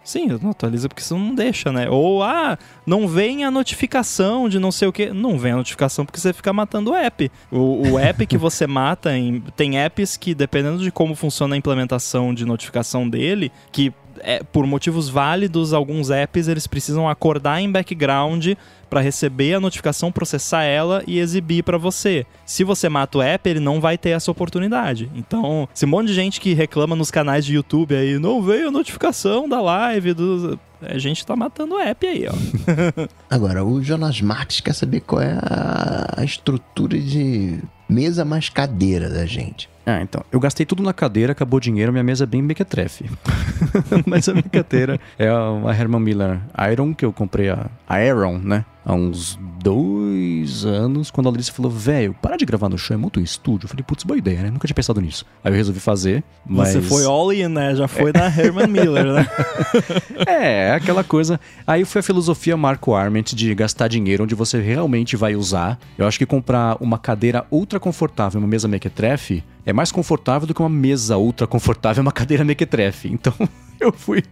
Sim, 0.03 0.27
não 0.41 0.51
atualiza 0.51 0.88
porque 0.88 1.03
você 1.03 1.13
não 1.13 1.35
deixa, 1.35 1.72
né? 1.72 1.89
Ou, 1.89 2.23
ah, 2.23 2.57
não 2.85 3.07
vem 3.07 3.43
a 3.43 3.51
notificação 3.51 4.47
de 4.49 4.57
não 4.57 4.72
sei 4.72 4.88
o 4.88 4.93
que. 4.93 5.09
Não 5.11 5.38
vem 5.38 5.51
a 5.51 5.57
notificação 5.57 6.05
porque 6.05 6.19
você 6.19 6.31
fica 6.34 6.53
matando 6.53 6.91
o 6.91 6.95
app. 6.95 7.30
O, 7.51 7.91
o 7.93 7.99
app 7.99 8.26
que 8.26 8.38
você 8.38 8.65
mata, 8.65 9.15
em- 9.17 9.41
tem 9.55 9.77
apps 9.80 10.15
que, 10.17 10.34
dependendo 10.34 10.77
de 10.80 10.91
como 10.91 11.13
funciona 11.13 11.55
a 11.55 11.57
implementação 11.57 12.34
de 12.34 12.45
notificação 12.45 13.07
dele, 13.09 13.51
que 13.72 13.91
é, 14.20 14.44
por 14.44 14.66
motivos 14.66 15.10
válidos, 15.10 15.74
alguns 15.74 16.10
apps 16.10 16.48
eles 16.48 16.68
precisam 16.68 17.10
acordar 17.10 17.62
em 17.62 17.72
background 17.72 18.54
para 18.90 19.02
receber 19.02 19.56
a 19.56 19.60
notificação, 19.60 20.12
processar 20.12 20.64
ela 20.64 21.04
e 21.08 21.20
exibir 21.20 21.64
para 21.64 21.78
você. 21.78 22.26
Se 22.46 22.64
você 22.64 22.88
mata 22.88 23.18
o 23.18 23.22
app, 23.22 23.50
ele 23.50 23.60
não 23.60 23.82
vai 23.82 23.98
ter 23.98 24.10
essa 24.10 24.32
oportunidade. 24.32 25.10
Então, 25.16 25.68
esse 25.74 25.86
monte 25.86 26.08
de 26.08 26.14
gente 26.14 26.40
que 26.40 26.54
reclama 26.54 26.96
nos 26.96 27.12
canais 27.12 27.46
de 27.46 27.56
YouTube 27.56 27.96
aí, 27.96 28.18
não 28.20 28.42
veio 28.42 28.70
a 28.70 28.72
notificação 28.72 29.50
da 29.50 29.60
live 29.60 30.14
do 30.14 30.60
a 30.82 30.98
gente 30.98 31.26
tá 31.26 31.36
matando 31.36 31.76
o 31.76 31.80
app 31.80 32.06
aí, 32.06 32.26
ó. 32.28 32.34
Agora, 33.30 33.64
o 33.64 33.82
Jonas 33.82 34.22
Marques 34.22 34.60
quer 34.60 34.74
saber 34.74 35.02
qual 35.02 35.22
é 35.22 35.38
a, 35.42 36.24
estrutura 36.24 37.00
de 37.00 37.60
mesa 37.90 38.26
mais 38.26 38.50
cadeira 38.50 39.10
da 39.10 39.26
gente. 39.26 39.70
Ah, 39.86 40.02
então. 40.02 40.24
Eu 40.32 40.40
gastei 40.40 40.66
tudo 40.66 40.82
na 40.82 40.94
cadeira, 40.94 41.34
acabou 41.34 41.57
o 41.57 41.62
dinheiro, 41.62 41.91
minha 41.91 42.03
mesa 42.03 42.24
é 42.24 42.28
bem 42.28 42.41
mequetrefe. 42.41 43.06
Mas 44.06 44.28
a 44.28 44.34
minha 44.34 44.44
cadeira 44.44 44.99
é 45.18 45.32
uma 45.32 45.76
Herman 45.76 46.02
Miller 46.02 46.40
Iron, 46.72 46.94
que 46.94 47.06
eu 47.06 47.14
comprei 47.14 47.49
a, 47.49 47.68
a 47.88 48.03
Iron, 48.03 48.40
né? 48.40 48.66
Há 48.86 48.94
uns 48.94 49.40
dois 49.64 50.64
anos, 50.64 51.10
quando 51.10 51.28
a 51.28 51.32
Alice 51.32 51.52
falou, 51.52 51.72
velho, 51.72 52.16
para 52.22 52.38
de 52.38 52.45
gravar 52.45 52.70
no 52.70 52.78
chão, 52.78 52.94
é 52.94 52.98
muito 52.98 53.20
estúdio. 53.20 53.66
Eu 53.66 53.70
falei, 53.70 53.84
putz, 53.84 54.03
boa 54.03 54.16
ideia, 54.16 54.44
né? 54.44 54.52
Nunca 54.52 54.68
tinha 54.68 54.76
pensado 54.76 55.02
nisso. 55.02 55.26
Aí 55.44 55.52
eu 55.52 55.56
resolvi 55.56 55.80
fazer, 55.80 56.24
mas... 56.45 56.70
Você 56.70 56.82
foi 56.84 57.03
all 57.03 57.34
in, 57.34 57.48
né? 57.48 57.76
Já 57.76 57.88
foi 57.88 58.14
na 58.14 58.28
Herman 58.28 58.68
Miller, 58.68 59.06
né? 59.06 59.28
É, 60.28 60.72
aquela 60.74 61.03
coisa. 61.03 61.40
Aí 61.66 61.84
foi 61.84 61.99
a 61.99 62.03
filosofia 62.03 62.56
Marco 62.56 62.94
Arment 62.94 63.34
de 63.34 63.56
gastar 63.56 63.88
dinheiro 63.88 64.24
onde 64.24 64.36
você 64.36 64.62
realmente 64.62 65.16
vai 65.16 65.36
usar. 65.36 65.80
Eu 65.98 66.07
acho 66.07 66.20
que 66.20 66.26
comprar 66.26 66.78
uma 66.80 66.99
cadeira 66.99 67.45
ultra 67.49 67.80
confortável, 67.80 68.40
uma 68.40 68.48
mesa 68.48 68.68
mequetrefe, 68.68 69.44
é 69.66 69.74
mais 69.74 69.91
confortável 69.91 70.48
do 70.48 70.53
que 70.53 70.62
uma 70.62 70.70
mesa 70.70 71.18
ultra 71.18 71.48
confortável, 71.48 72.02
uma 72.03 72.12
cadeira 72.12 72.44
mequetrefe. 72.44 73.07
Então, 73.12 73.34
eu 73.80 73.91
fui. 73.91 74.23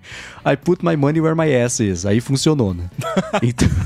I 0.46 0.56
put 0.56 0.84
my 0.84 0.96
money 0.96 1.20
where 1.22 1.36
my 1.36 1.54
ass 1.56 1.80
is. 1.80 2.06
Aí 2.06 2.20
funcionou, 2.22 2.74
né? 2.74 2.90
Então. 3.44 3.68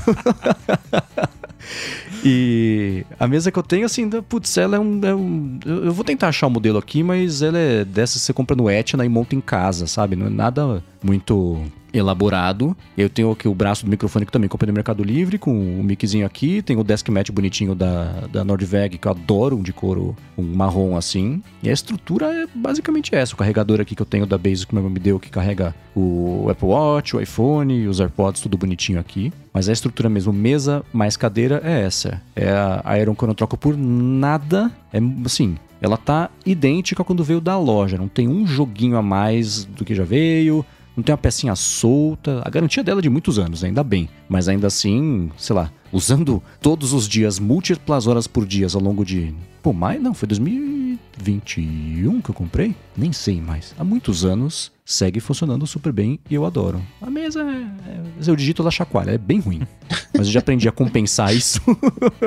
E 2.24 3.04
a 3.18 3.28
mesa 3.28 3.52
que 3.52 3.58
eu 3.58 3.62
tenho, 3.62 3.86
assim, 3.86 4.08
da- 4.08 4.22
putz, 4.22 4.56
ela 4.56 4.76
é 4.76 4.80
um, 4.80 5.00
é 5.04 5.14
um- 5.14 5.58
Eu 5.64 5.92
vou 5.92 6.04
tentar 6.04 6.28
achar 6.28 6.46
o 6.46 6.50
modelo 6.50 6.78
aqui, 6.78 7.02
mas 7.02 7.42
ela 7.42 7.58
é 7.58 7.84
dessa 7.84 8.14
que 8.14 8.20
você 8.24 8.32
compra 8.32 8.56
no 8.56 8.68
Etna 8.68 9.04
e 9.04 9.08
monta 9.08 9.34
em 9.36 9.40
casa, 9.40 9.86
sabe? 9.86 10.16
Não 10.16 10.26
é 10.26 10.30
nada 10.30 10.82
muito 11.02 11.62
elaborado. 11.92 12.76
Eu 12.96 13.08
tenho 13.08 13.30
aqui 13.30 13.48
o 13.48 13.54
braço 13.54 13.84
do 13.84 13.90
microfone 13.90 14.26
que 14.26 14.32
também 14.32 14.48
comprei 14.48 14.68
no 14.68 14.74
Mercado 14.74 15.02
Livre, 15.02 15.38
com 15.38 15.52
o 15.52 15.82
miczinho 15.82 16.26
aqui. 16.26 16.62
Tem 16.62 16.76
o 16.76 16.84
desk 16.84 17.08
mat 17.10 17.30
bonitinho 17.30 17.74
da, 17.74 18.26
da 18.30 18.44
Nordveg, 18.44 18.98
que 18.98 19.08
eu 19.08 19.12
adoro, 19.12 19.56
um 19.56 19.62
de 19.62 19.72
couro, 19.72 20.16
um 20.36 20.42
marrom 20.42 20.96
assim. 20.96 21.42
E 21.62 21.70
a 21.70 21.72
estrutura 21.72 22.26
é 22.26 22.46
basicamente 22.54 23.14
essa. 23.14 23.34
O 23.34 23.36
carregador 23.36 23.80
aqui 23.80 23.94
que 23.94 24.02
eu 24.02 24.06
tenho 24.06 24.26
da 24.26 24.36
Base 24.36 24.66
que 24.66 24.74
meu 24.74 24.80
irmão 24.80 24.92
me 24.92 25.00
deu, 25.00 25.18
que 25.18 25.30
carrega 25.30 25.74
o 25.94 26.46
Apple 26.50 26.68
Watch, 26.68 27.16
o 27.16 27.20
iPhone, 27.20 27.86
os 27.88 28.00
AirPods, 28.00 28.42
tudo 28.42 28.56
bonitinho 28.56 29.00
aqui. 29.00 29.32
Mas 29.52 29.68
a 29.68 29.72
estrutura 29.72 30.08
mesmo, 30.08 30.32
mesa 30.32 30.84
mais 30.92 31.16
cadeira, 31.16 31.60
é 31.64 31.82
essa. 31.82 32.20
É 32.36 32.50
a 32.84 32.98
Iron 32.98 33.14
que 33.14 33.24
eu 33.24 33.28
não 33.28 33.34
troco 33.34 33.56
por 33.56 33.76
nada. 33.76 34.70
É 34.92 34.98
assim, 35.24 35.56
ela 35.80 35.96
tá 35.96 36.30
idêntica 36.44 37.04
quando 37.04 37.24
veio 37.24 37.40
da 37.40 37.58
loja. 37.58 37.96
Não 37.96 38.08
tem 38.08 38.28
um 38.28 38.46
joguinho 38.46 38.96
a 38.96 39.02
mais 39.02 39.64
do 39.64 39.84
que 39.84 39.94
já 39.94 40.04
veio. 40.04 40.64
Não 40.98 41.02
tem 41.04 41.12
uma 41.12 41.18
pecinha 41.18 41.54
solta. 41.54 42.42
A 42.44 42.50
garantia 42.50 42.82
dela 42.82 42.98
é 42.98 43.02
de 43.02 43.08
muitos 43.08 43.38
anos, 43.38 43.62
ainda 43.62 43.84
bem. 43.84 44.08
Mas 44.28 44.48
ainda 44.48 44.66
assim, 44.66 45.30
sei 45.38 45.54
lá, 45.54 45.70
usando 45.92 46.42
todos 46.60 46.92
os 46.92 47.06
dias, 47.08 47.38
múltiplas 47.38 48.08
horas 48.08 48.26
por 48.26 48.44
dia 48.44 48.66
ao 48.74 48.80
longo 48.80 49.04
de. 49.04 49.32
Pô, 49.62 49.72
mais? 49.72 50.02
Não, 50.02 50.12
foi 50.12 50.26
2021 50.26 52.20
que 52.20 52.30
eu 52.30 52.34
comprei? 52.34 52.74
Nem 52.96 53.12
sei 53.12 53.40
mais. 53.40 53.76
Há 53.78 53.84
muitos 53.84 54.24
anos 54.24 54.72
segue 54.84 55.20
funcionando 55.20 55.68
super 55.68 55.92
bem 55.92 56.18
e 56.28 56.34
eu 56.34 56.44
adoro. 56.44 56.82
A 57.00 57.08
mesa 57.08 57.42
é. 57.42 57.90
é 57.92 58.28
eu 58.28 58.34
digito 58.34 58.60
ela 58.62 58.70
chacoalha, 58.72 59.12
é 59.12 59.18
bem 59.18 59.38
ruim. 59.38 59.60
Mas 60.12 60.26
eu 60.26 60.32
já 60.32 60.40
aprendi 60.40 60.68
a 60.68 60.72
compensar 60.72 61.32
isso. 61.32 61.60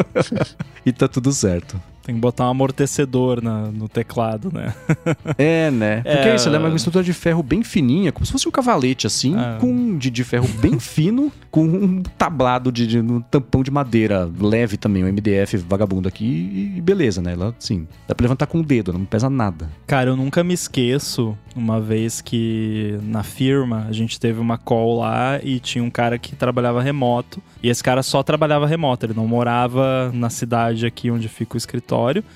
e 0.85 0.93
tá 0.93 1.09
tudo 1.09 1.33
certo. 1.33 1.77
Tem 2.03 2.15
que 2.15 2.21
botar 2.21 2.45
um 2.47 2.49
amortecedor 2.51 3.41
na- 3.43 3.71
no 3.71 3.87
teclado, 3.87 4.51
né? 4.51 4.73
É, 5.37 5.69
né? 5.71 5.97
Porque 5.97 6.09
É, 6.27 6.31
é 6.31 6.35
isso, 6.35 6.47
ela 6.47 6.57
é 6.57 6.59
uma 6.59 6.75
estrutura 6.75 7.03
de 7.03 7.13
ferro 7.13 7.43
bem 7.43 7.63
fininha, 7.63 8.11
como 8.11 8.25
se 8.25 8.31
fosse 8.31 8.47
um 8.47 8.51
cavalete, 8.51 9.05
assim, 9.07 9.35
Ah. 9.37 9.57
com 9.59 9.97
de, 9.97 10.09
de 10.09 10.23
ferro 10.23 10.47
bem 10.59 10.77
fino, 10.79 11.31
com 11.51 11.63
um 11.63 12.01
tablado 12.17 12.71
de, 12.71 12.87
de 12.87 12.99
um 12.99 13.21
tampão 13.21 13.61
de 13.63 13.69
madeira 13.71 14.29
leve 14.39 14.77
também, 14.77 15.03
um 15.03 15.07
MDF 15.07 15.57
vagabundo 15.57 16.07
aqui, 16.07 16.25
e, 16.25 16.77
e 16.77 16.81
beleza, 16.81 17.21
né? 17.21 17.33
Ela, 17.33 17.53
assim, 17.57 17.87
dá 18.07 18.15
pra 18.15 18.23
levantar 18.23 18.47
com 18.47 18.59
o 18.59 18.63
dedo, 18.63 18.91
não 18.93 19.05
pesa 19.05 19.29
nada. 19.29 19.69
Cara, 19.85 20.09
eu 20.09 20.15
nunca 20.15 20.43
me 20.43 20.53
esqueço 20.53 21.37
uma 21.55 21.79
vez 21.79 22.21
que 22.21 22.97
na 23.03 23.23
firma 23.23 23.85
a 23.87 23.91
gente 23.91 24.19
teve 24.19 24.39
uma 24.39 24.57
call 24.57 24.99
lá 24.99 25.39
e 25.43 25.59
tinha 25.59 25.83
um 25.83 25.89
cara 25.89 26.17
que 26.17 26.35
trabalhava 26.35 26.81
remoto. 26.81 27.41
E 27.61 27.69
esse 27.69 27.83
cara 27.83 28.01
só 28.01 28.23
trabalhava 28.23 28.65
remoto, 28.65 29.05
ele 29.05 29.13
não 29.13 29.27
morava 29.27 30.09
na 30.13 30.29
cidade 30.29 30.85
aqui 30.85 31.11
onde 31.11 31.27
fica 31.27 31.55
o 31.55 31.57
escritório. 31.57 31.90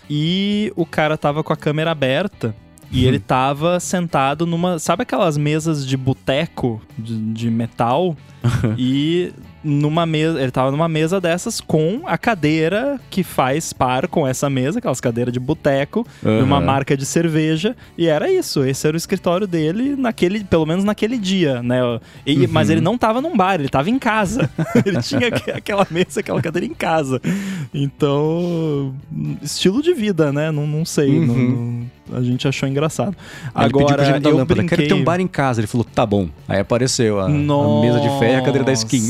E 0.09 0.71
o 0.75 0.85
cara 0.85 1.17
tava 1.17 1.43
com 1.43 1.53
a 1.53 1.57
câmera 1.57 1.91
aberta. 1.91 2.55
E 2.91 3.05
ele 3.05 3.19
tava 3.19 3.79
sentado 3.79 4.45
numa. 4.45 4.79
Sabe 4.79 5.03
aquelas 5.03 5.37
mesas 5.37 5.85
de 5.85 5.97
boteco 5.97 6.81
de, 6.97 7.17
de 7.33 7.49
metal? 7.49 8.15
e 8.77 9.33
numa 9.65 10.05
mesa. 10.05 10.39
Ele 10.41 10.51
tava 10.51 10.69
numa 10.71 10.87
mesa 10.87 11.19
dessas 11.19 11.59
com 11.59 12.01
a 12.05 12.17
cadeira 12.17 12.99
que 13.09 13.23
faz 13.23 13.73
par 13.73 14.07
com 14.07 14.27
essa 14.27 14.49
mesa, 14.49 14.77
aquelas 14.79 15.01
cadeiras 15.01 15.33
de 15.33 15.39
boteco, 15.39 16.05
numa 16.23 16.57
Aham. 16.57 16.65
marca 16.65 16.95
de 16.95 17.05
cerveja. 17.05 17.75
E 17.97 18.07
era 18.07 18.31
isso. 18.31 18.63
Esse 18.63 18.87
era 18.87 18.95
o 18.95 18.97
escritório 18.97 19.47
dele 19.47 19.95
naquele, 19.97 20.43
pelo 20.43 20.65
menos 20.65 20.83
naquele 20.83 21.17
dia, 21.17 21.63
né? 21.63 21.79
E- 22.25 22.45
Mas 22.47 22.69
ele 22.69 22.81
não 22.81 22.97
tava 22.97 23.19
num 23.21 23.35
bar, 23.35 23.55
ele 23.55 23.67
tava 23.69 23.89
em 23.89 23.97
casa. 23.99 24.49
ele 24.85 25.01
tinha 25.01 25.27
aqu- 25.29 25.51
aquela 25.51 25.87
mesa, 25.89 26.19
aquela 26.19 26.41
cadeira 26.41 26.65
em 26.65 26.73
casa. 26.73 27.19
Então, 27.73 28.93
estilo 29.41 29.81
de 29.81 29.93
vida, 29.93 30.31
né? 30.31 30.51
Não, 30.51 30.65
não 30.67 30.85
sei. 30.85 31.09
Uhum. 31.19 31.25
não- 31.25 31.35
não- 31.35 31.95
a 32.19 32.21
gente 32.21 32.47
achou 32.47 32.69
engraçado. 32.69 33.15
Ele 33.55 33.65
pediu 33.73 33.85
pra 33.87 33.95
Agora, 33.95 34.05
gente 34.05 34.19
da 34.21 34.29
eu 34.29 34.37
lâmpada, 34.37 34.55
brinquei... 34.61 34.77
quero 34.77 34.87
ter 34.89 34.93
um 34.93 35.03
bar 35.03 35.19
em 35.19 35.27
casa. 35.27 35.59
Ele 35.59 35.67
falou, 35.67 35.83
tá 35.83 36.05
bom. 36.05 36.29
Aí 36.47 36.59
apareceu 36.59 37.19
a, 37.19 37.25
a 37.25 37.29
mesa 37.29 37.99
de 37.99 38.09
ferro 38.19 38.33
e 38.33 38.35
a 38.35 38.41
cadeira 38.43 38.63
da 38.63 38.73
skin. 38.73 39.01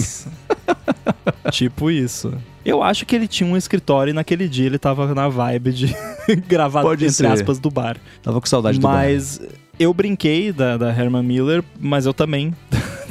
Tipo 1.51 1.91
isso. 1.91 2.33
Eu 2.65 2.81
acho 2.81 3.05
que 3.05 3.15
ele 3.15 3.27
tinha 3.27 3.47
um 3.49 3.55
escritório 3.55 4.11
e 4.11 4.13
naquele 4.13 4.47
dia 4.47 4.65
ele 4.65 4.79
tava 4.79 5.13
na 5.13 5.27
vibe 5.29 5.71
de 5.71 5.95
gravar 6.47 6.81
Pode 6.81 7.03
entre 7.05 7.15
ser. 7.15 7.27
aspas 7.27 7.59
do 7.59 7.69
bar. 7.69 7.97
Tava 8.23 8.41
com 8.41 8.47
saudade 8.47 8.79
do 8.79 8.81
bar. 8.83 8.93
Mas 8.93 9.39
Eu 9.79 9.93
brinquei 9.93 10.51
da, 10.51 10.75
da 10.77 10.89
Herman 10.89 11.21
Miller, 11.23 11.63
mas 11.79 12.05
eu 12.05 12.13
também 12.13 12.53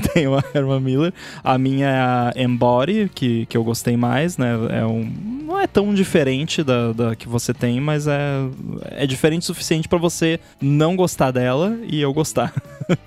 tenho 0.12 0.34
a 0.34 0.44
Herman 0.54 0.80
Miller. 0.80 1.12
A 1.42 1.58
minha 1.58 1.86
é 1.86 2.00
a 2.00 2.32
Embody, 2.36 3.10
que, 3.14 3.46
que 3.46 3.56
eu 3.56 3.64
gostei 3.64 3.96
mais, 3.96 4.38
né? 4.38 4.52
É 4.70 4.84
um, 4.84 5.10
não 5.44 5.58
é 5.58 5.66
tão 5.66 5.94
diferente 5.94 6.62
da, 6.62 6.92
da 6.92 7.16
que 7.16 7.28
você 7.28 7.52
tem, 7.52 7.80
mas 7.80 8.06
é, 8.06 8.48
é 8.90 9.06
diferente 9.06 9.42
o 9.42 9.46
suficiente 9.46 9.88
para 9.88 9.98
você 9.98 10.40
não 10.60 10.96
gostar 10.96 11.30
dela 11.30 11.78
e 11.84 12.00
eu 12.00 12.12
gostar. 12.12 12.52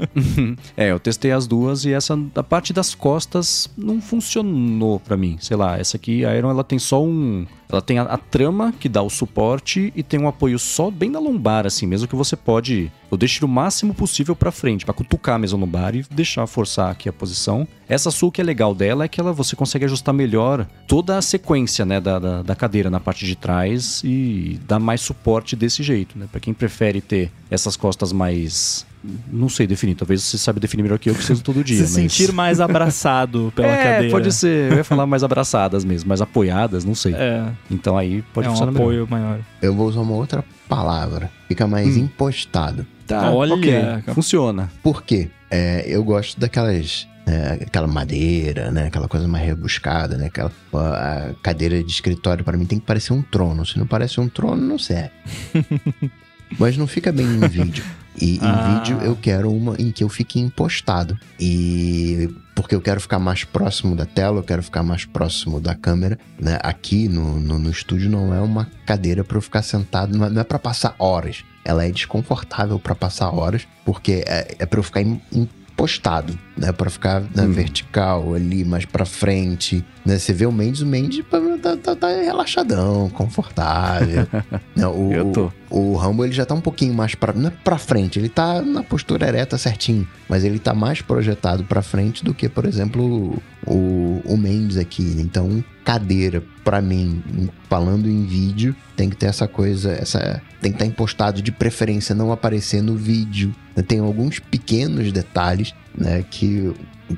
é, 0.75 0.91
eu 0.91 0.99
testei 0.99 1.31
as 1.31 1.47
duas 1.47 1.85
e 1.85 1.93
essa 1.93 2.15
da 2.33 2.43
parte 2.43 2.73
das 2.73 2.95
costas 2.95 3.69
não 3.77 4.01
funcionou 4.01 4.99
para 4.99 5.17
mim. 5.17 5.37
Sei 5.39 5.57
lá, 5.57 5.77
essa 5.77 5.97
aqui, 5.97 6.25
a 6.25 6.35
Iron, 6.35 6.49
ela 6.49 6.63
tem 6.63 6.79
só 6.79 7.03
um 7.03 7.45
ela 7.69 7.81
tem 7.81 7.99
a, 7.99 8.03
a, 8.03 8.17
trama 8.17 8.73
que 8.79 8.87
dá 8.87 9.01
o 9.01 9.09
suporte 9.09 9.91
e 9.95 10.01
tem 10.01 10.19
um 10.19 10.27
apoio 10.27 10.57
só 10.57 10.89
bem 10.89 11.09
na 11.09 11.19
lombar, 11.19 11.65
assim, 11.65 11.85
mesmo 11.85 12.07
que 12.07 12.15
você 12.15 12.35
pode. 12.35 12.91
Eu 13.11 13.17
deixo 13.17 13.45
o 13.45 13.49
máximo 13.49 13.93
possível 13.93 14.35
para 14.35 14.51
frente, 14.51 14.85
para 14.85 14.93
cutucar 14.93 15.37
mesmo 15.37 15.57
a 15.57 15.61
lombar 15.61 15.95
e 15.95 16.05
deixar 16.09 16.47
forçar 16.47 16.91
aqui 16.91 17.09
a 17.09 17.13
posição. 17.13 17.67
Essa 17.87 18.11
sul 18.11 18.31
que 18.31 18.41
é 18.41 18.43
legal 18.43 18.73
dela 18.73 19.05
é 19.05 19.07
que 19.07 19.19
ela, 19.19 19.33
você 19.33 19.55
consegue 19.55 19.85
ajustar 19.85 20.13
melhor 20.13 20.65
toda 20.87 21.17
a 21.17 21.21
sequência 21.21 21.85
né, 21.85 21.99
da, 21.99 22.19
da, 22.19 22.41
da 22.41 22.55
cadeira 22.55 22.89
na 22.89 22.99
parte 22.99 23.25
de 23.25 23.35
trás 23.35 24.01
e 24.03 24.59
dar 24.65 24.79
mais 24.79 25.01
suporte 25.01 25.55
desse 25.55 25.83
jeito, 25.83 26.17
né? 26.17 26.27
Para 26.31 26.39
quem 26.39 26.53
prefere 26.53 27.01
ter 27.01 27.31
essas 27.49 27.75
costas 27.75 28.11
mais 28.11 28.85
não 29.31 29.49
sei 29.49 29.67
definir, 29.67 29.95
talvez 29.95 30.23
você 30.23 30.37
saiba 30.37 30.59
definir 30.59 30.83
melhor 30.83 30.99
que 30.99 31.09
eu, 31.09 31.13
que 31.13 31.19
preciso 31.19 31.43
todo 31.43 31.63
dia. 31.63 31.77
Se 31.85 32.01
mas... 32.01 32.13
sentir 32.13 32.31
mais 32.31 32.59
abraçado 32.59 33.51
pela 33.55 33.67
é, 33.67 33.83
cadeira. 33.83 34.11
pode 34.11 34.31
ser. 34.33 34.71
Eu 34.71 34.77
ia 34.77 34.83
falar 34.83 35.05
mais 35.05 35.23
abraçadas 35.23 35.83
mesmo, 35.83 36.07
mais 36.07 36.21
apoiadas, 36.21 36.83
não 36.83 36.95
sei. 36.95 37.13
É. 37.13 37.51
Então 37.69 37.97
aí 37.97 38.23
pode 38.33 38.47
é 38.47 38.49
funcionar 38.49 38.71
um 38.71 38.75
apoio 38.75 39.07
melhor. 39.09 39.21
maior. 39.21 39.39
Eu 39.61 39.73
vou 39.73 39.87
usar 39.87 40.01
uma 40.01 40.13
outra 40.13 40.43
palavra. 40.67 41.31
Fica 41.47 41.67
mais 41.67 41.95
hum. 41.95 42.01
impostado. 42.01 42.85
Tá, 43.05 43.31
Olha, 43.31 43.55
okay. 43.55 44.13
funciona. 44.13 44.69
Por 44.83 45.03
quê? 45.03 45.29
É, 45.49 45.85
eu 45.87 46.03
gosto 46.03 46.37
daquelas 46.37 47.07
é, 47.25 47.65
aquela 47.65 47.87
madeira, 47.87 48.71
né? 48.71 48.87
Aquela 48.87 49.07
coisa 49.07 49.27
mais 49.27 49.45
rebuscada, 49.45 50.17
né? 50.17 50.27
Aquela 50.27 50.51
a 50.73 51.33
cadeira 51.41 51.83
de 51.83 51.91
escritório 51.91 52.43
para 52.43 52.57
mim 52.57 52.65
tem 52.65 52.79
que 52.79 52.85
parecer 52.85 53.13
um 53.13 53.21
trono. 53.21 53.65
Se 53.65 53.77
não 53.77 53.85
parece 53.85 54.19
um 54.19 54.29
trono, 54.29 54.61
não 54.61 54.79
serve. 54.79 55.11
Mas 56.57 56.77
não 56.77 56.87
fica 56.87 57.11
bem 57.11 57.25
em 57.25 57.47
vídeo. 57.47 57.83
E 58.19 58.39
ah. 58.41 58.47
em 58.47 58.79
vídeo 58.79 58.99
eu 59.03 59.15
quero 59.15 59.51
uma 59.51 59.75
em 59.77 59.91
que 59.91 60.03
eu 60.03 60.09
fique 60.09 60.39
impostado. 60.39 61.17
E 61.39 62.27
porque 62.55 62.73
eu 62.73 62.81
quero 62.81 62.99
ficar 62.99 63.19
mais 63.19 63.43
próximo 63.43 63.95
da 63.95 64.05
tela, 64.05 64.39
eu 64.39 64.43
quero 64.43 64.63
ficar 64.63 64.81
mais 64.81 65.05
próximo 65.05 65.61
da 65.61 65.75
câmera. 65.75 66.17
Né? 66.39 66.57
Aqui 66.63 67.07
no, 67.07 67.39
no, 67.39 67.59
no 67.59 67.69
estúdio 67.69 68.09
não 68.09 68.33
é 68.33 68.41
uma 68.41 68.67
cadeira 68.85 69.23
para 69.23 69.37
eu 69.37 69.41
ficar 69.41 69.61
sentado, 69.61 70.17
não 70.17 70.25
é, 70.25 70.41
é 70.41 70.43
para 70.43 70.57
passar 70.57 70.95
horas. 70.97 71.43
Ela 71.63 71.85
é 71.85 71.91
desconfortável 71.91 72.79
para 72.79 72.95
passar 72.95 73.29
horas, 73.29 73.67
porque 73.85 74.23
é, 74.25 74.55
é 74.57 74.65
para 74.65 74.79
eu 74.79 74.83
ficar 74.83 75.01
impostado 75.01 76.37
né? 76.57 76.71
Pra 76.71 76.89
ficar 76.89 77.21
né, 77.21 77.43
hum. 77.43 77.51
vertical 77.51 78.33
ali, 78.33 78.65
mais 78.65 78.83
pra 78.83 79.05
frente. 79.05 79.85
Né? 80.03 80.17
Você 80.17 80.33
vê 80.33 80.45
o 80.45 80.51
Mendes, 80.51 80.81
o 80.81 80.85
Mendes 80.85 81.23
tá, 81.61 81.77
tá, 81.77 81.95
tá 81.95 82.07
relaxadão, 82.07 83.09
confortável. 83.09 84.27
né? 84.75 84.87
o, 84.87 85.13
Eu 85.13 85.31
tô. 85.31 85.51
O, 85.69 85.95
Rambo, 85.95 86.23
ele 86.23 86.33
já 86.33 86.45
tá 86.45 86.55
um 86.55 86.61
pouquinho 86.61 86.93
mais 86.93 87.15
não 87.35 87.49
é 87.49 87.53
pra 87.63 87.77
frente, 87.77 88.19
ele 88.19 88.29
tá 88.29 88.61
na 88.61 88.83
postura 88.83 89.27
ereta 89.27 89.57
certinho, 89.57 90.07
mas 90.29 90.43
ele 90.43 90.59
tá 90.59 90.73
mais 90.73 91.01
projetado 91.01 91.63
pra 91.63 91.81
frente 91.81 92.23
do 92.23 92.33
que, 92.33 92.47
por 92.47 92.65
exemplo, 92.65 93.41
o, 93.65 94.21
o 94.25 94.37
Mendes 94.37 94.77
aqui. 94.77 95.17
Então, 95.19 95.63
cadeira, 95.83 96.41
para 96.63 96.81
mim, 96.81 97.49
falando 97.69 98.07
em 98.07 98.25
vídeo, 98.25 98.75
tem 98.95 99.09
que 99.09 99.17
ter 99.17 99.25
essa 99.25 99.47
coisa, 99.47 99.91
essa 99.91 100.41
tem 100.61 100.71
que 100.71 100.75
estar 100.75 100.85
tá 100.85 100.85
impostado 100.85 101.41
de 101.41 101.51
preferência 101.51 102.15
não 102.15 102.31
aparecer 102.31 102.81
no 102.81 102.95
vídeo. 102.95 103.53
Tem 103.87 103.99
alguns 103.99 104.39
pequenos 104.39 105.11
detalhes 105.11 105.73
né? 105.97 106.23
Que, 106.29 106.73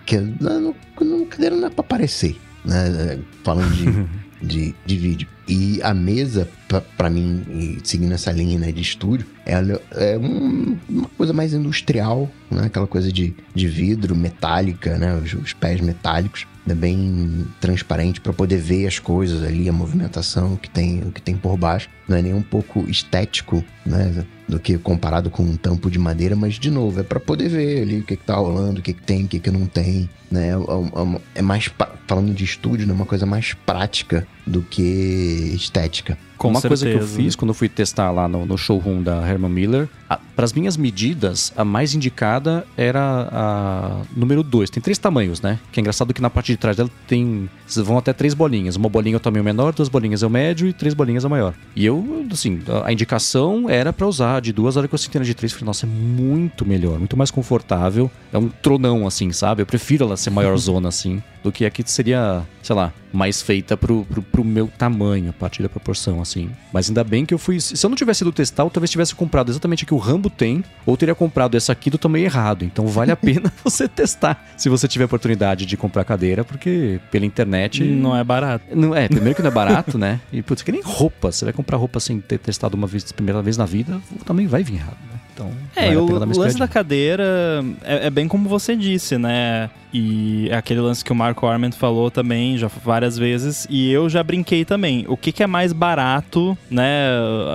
que 0.05 0.17
não, 0.39 0.73
não, 1.01 1.25
cadeira 1.25 1.55
não 1.55 1.67
é 1.67 1.69
para 1.69 1.81
aparecer, 1.81 2.37
né? 2.63 3.19
Falando 3.43 3.71
de, 3.75 3.85
de, 4.41 4.73
de 4.85 4.97
vídeo. 4.97 5.27
E 5.47 5.81
a 5.81 5.93
mesa, 5.93 6.47
para 6.95 7.09
mim, 7.09 7.79
seguindo 7.83 8.13
essa 8.13 8.31
linha 8.31 8.59
né, 8.59 8.71
de 8.71 8.81
estúdio, 8.81 9.25
ela 9.45 9.81
é 9.91 10.17
um, 10.17 10.77
uma 10.87 11.09
coisa 11.17 11.33
mais 11.33 11.53
industrial, 11.53 12.29
né? 12.51 12.65
Aquela 12.65 12.85
coisa 12.85 13.11
de, 13.11 13.33
de 13.55 13.67
vidro, 13.67 14.15
metálica, 14.15 14.97
né? 14.97 15.15
Os, 15.15 15.33
os 15.33 15.53
pés 15.53 15.81
metálicos, 15.81 16.45
né? 16.67 16.75
bem 16.75 17.47
transparente 17.59 18.21
para 18.21 18.31
poder 18.31 18.57
ver 18.57 18.85
as 18.85 18.99
coisas 18.99 19.43
ali, 19.43 19.67
a 19.67 19.73
movimentação 19.73 20.55
que 20.55 20.69
tem, 20.69 21.01
o 21.01 21.11
que 21.11 21.21
tem 21.21 21.35
por 21.35 21.57
baixo. 21.57 21.89
Não 22.07 22.15
é 22.15 22.21
nem 22.21 22.33
um 22.33 22.43
pouco 22.43 22.87
estético, 22.87 23.63
né? 23.83 24.23
do 24.49 24.59
que 24.59 24.77
comparado 24.77 25.29
com 25.29 25.43
um 25.43 25.55
tampo 25.55 25.91
de 25.91 25.99
madeira, 25.99 26.35
mas 26.35 26.55
de 26.55 26.71
novo, 26.71 26.99
é 26.99 27.03
para 27.03 27.19
poder 27.19 27.49
ver 27.49 27.83
ali 27.83 27.99
o 27.99 28.03
que, 28.03 28.17
que 28.17 28.25
tá 28.25 28.35
rolando, 28.35 28.79
o 28.79 28.83
que, 28.83 28.93
que 28.93 29.01
tem, 29.01 29.25
o 29.25 29.27
que, 29.27 29.39
que 29.39 29.51
não 29.51 29.67
tem, 29.67 30.09
né? 30.29 30.49
É, 30.49 30.53
é, 30.53 30.55
é, 30.55 31.21
é 31.35 31.41
mais, 31.41 31.69
falando 32.09 32.33
de 32.33 32.43
estúdio, 32.43 32.87
né? 32.87 32.91
Uma 32.91 33.05
coisa 33.05 33.23
mais 33.27 33.53
prática 33.53 34.27
do 34.49 34.61
que 34.61 35.51
estética. 35.55 36.17
Com 36.37 36.49
uma 36.49 36.61
certeza. 36.61 36.85
coisa 36.85 36.97
que 36.97 37.03
eu 37.03 37.07
fiz 37.07 37.35
quando 37.35 37.49
eu 37.49 37.53
fui 37.53 37.67
testar 37.67 38.11
lá 38.11 38.25
no, 38.25 38.45
no 38.45 38.57
showroom 38.57 39.03
da 39.03 39.27
Herman 39.27 39.51
Miller, 39.51 39.89
para 40.35 40.45
as 40.45 40.53
minhas 40.53 40.77
medidas, 40.77 41.51
a 41.55 41.65
mais 41.65 41.93
indicada 41.93 42.65
era 42.77 43.27
a 43.29 44.01
número 44.15 44.41
2. 44.41 44.69
Tem 44.69 44.81
três 44.81 44.97
tamanhos, 44.97 45.41
né? 45.41 45.59
Que 45.69 45.79
é 45.79 45.81
engraçado 45.81 46.13
que 46.13 46.21
na 46.21 46.29
parte 46.29 46.53
de 46.53 46.57
trás 46.57 46.77
dela 46.77 46.89
tem. 47.05 47.49
Vão 47.67 47.97
até 47.97 48.13
três 48.13 48.33
bolinhas. 48.33 48.77
Uma 48.77 48.87
bolinha 48.87 49.15
é 49.15 49.17
o 49.17 49.19
tamanho 49.19 49.43
menor, 49.43 49.73
duas 49.73 49.89
bolinhas 49.89 50.23
é 50.23 50.27
o 50.27 50.29
médio 50.29 50.67
e 50.67 50.71
três 50.71 50.93
bolinhas 50.93 51.25
é 51.25 51.27
o 51.27 51.29
maior. 51.29 51.53
E 51.75 51.85
eu, 51.85 52.25
assim, 52.31 52.61
a 52.85 52.91
indicação 52.93 53.69
era 53.69 53.91
para 53.91 54.07
usar 54.07 54.39
de 54.39 54.53
duas, 54.53 54.77
a 54.77 54.79
hora 54.79 54.87
que 54.87 54.93
eu 54.93 54.99
senti 54.99 55.19
de 55.19 55.33
três, 55.33 55.51
falei, 55.51 55.65
nossa, 55.65 55.85
é 55.85 55.89
muito 55.89 56.65
melhor, 56.65 56.97
muito 56.97 57.17
mais 57.17 57.29
confortável. 57.29 58.09
É 58.31 58.37
um 58.37 58.47
tronão, 58.47 59.05
assim, 59.05 59.33
sabe? 59.33 59.61
Eu 59.61 59.65
prefiro 59.65 60.05
ela 60.05 60.15
ser 60.15 60.29
maior 60.29 60.55
zona, 60.57 60.87
assim 60.87 61.21
do 61.43 61.51
que 61.51 61.65
aqui 61.65 61.83
seria, 61.85 62.43
sei 62.61 62.75
lá, 62.75 62.93
mais 63.11 63.41
feita 63.41 63.75
pro, 63.75 64.05
pro, 64.05 64.21
pro, 64.21 64.43
meu 64.43 64.67
tamanho, 64.67 65.29
a 65.29 65.33
partir 65.33 65.63
da 65.63 65.69
proporção, 65.69 66.21
assim. 66.21 66.49
Mas 66.71 66.89
ainda 66.89 67.03
bem 67.03 67.25
que 67.25 67.33
eu 67.33 67.37
fui. 67.37 67.59
Se 67.59 67.83
eu 67.83 67.89
não 67.89 67.97
tivesse 67.97 68.23
ido 68.23 68.31
testar, 68.31 68.63
eu 68.63 68.69
talvez 68.69 68.89
tivesse 68.89 69.15
comprado 69.15 69.51
exatamente 69.51 69.83
o 69.83 69.87
que 69.87 69.93
o 69.93 69.97
Rambo 69.97 70.29
tem, 70.29 70.63
ou 70.85 70.95
teria 70.95 71.15
comprado 71.15 71.55
essa 71.55 71.71
aqui 71.71 71.89
do 71.89 71.97
tamanho 71.97 72.25
errado. 72.25 72.63
Então 72.63 72.87
vale 72.87 73.11
a 73.11 73.15
pena 73.17 73.51
você 73.63 73.87
testar 73.87 74.45
se 74.55 74.69
você 74.69 74.87
tiver 74.87 75.05
oportunidade 75.05 75.65
de 75.65 75.77
comprar 75.77 76.03
cadeira, 76.03 76.43
porque 76.43 76.99
pela 77.11 77.25
internet. 77.25 77.83
Não 77.83 78.15
é 78.15 78.23
barato. 78.23 78.65
Não, 78.75 78.95
é, 78.95 79.07
primeiro 79.07 79.35
que 79.35 79.41
não 79.41 79.49
é 79.49 79.53
barato, 79.53 79.97
né? 79.99 80.19
E 80.31 80.41
putz, 80.41 80.61
que 80.61 80.71
nem 80.71 80.81
roupa. 80.81 81.31
Você 81.31 81.45
vai 81.45 81.53
comprar 81.53 81.77
roupa 81.77 81.99
sem 81.99 82.19
ter 82.19 82.37
testado 82.37 82.75
uma 82.77 82.87
vez, 82.87 83.11
primeira 83.11 83.41
vez 83.41 83.57
na 83.57 83.65
vida, 83.65 83.99
também 84.25 84.47
vai 84.47 84.63
vir 84.63 84.75
errado, 84.75 84.97
né? 85.11 85.19
Então, 85.39 85.51
é, 85.75 85.97
o 85.97 86.37
lance 86.37 86.57
da 86.57 86.67
cadeira 86.67 87.63
é, 87.83 88.07
é, 88.07 88.09
bem 88.09 88.27
como 88.27 88.49
você 88.49 88.75
disse, 88.75 89.17
né? 89.17 89.69
E 89.91 90.47
é 90.51 90.55
aquele 90.55 90.81
lance 90.81 91.03
que 91.03 91.11
o 91.11 91.15
Marco 91.15 91.47
Arment 91.47 91.71
falou 91.71 92.11
também 92.11 92.57
já 92.57 92.67
várias 92.67 93.17
vezes, 93.17 93.65
e 93.71 93.91
eu 93.91 94.07
já 94.07 94.21
brinquei 94.21 94.63
também. 94.63 95.03
O 95.07 95.17
que, 95.17 95.31
que 95.31 95.41
é 95.41 95.47
mais 95.47 95.73
barato, 95.73 96.55
né, 96.69 97.09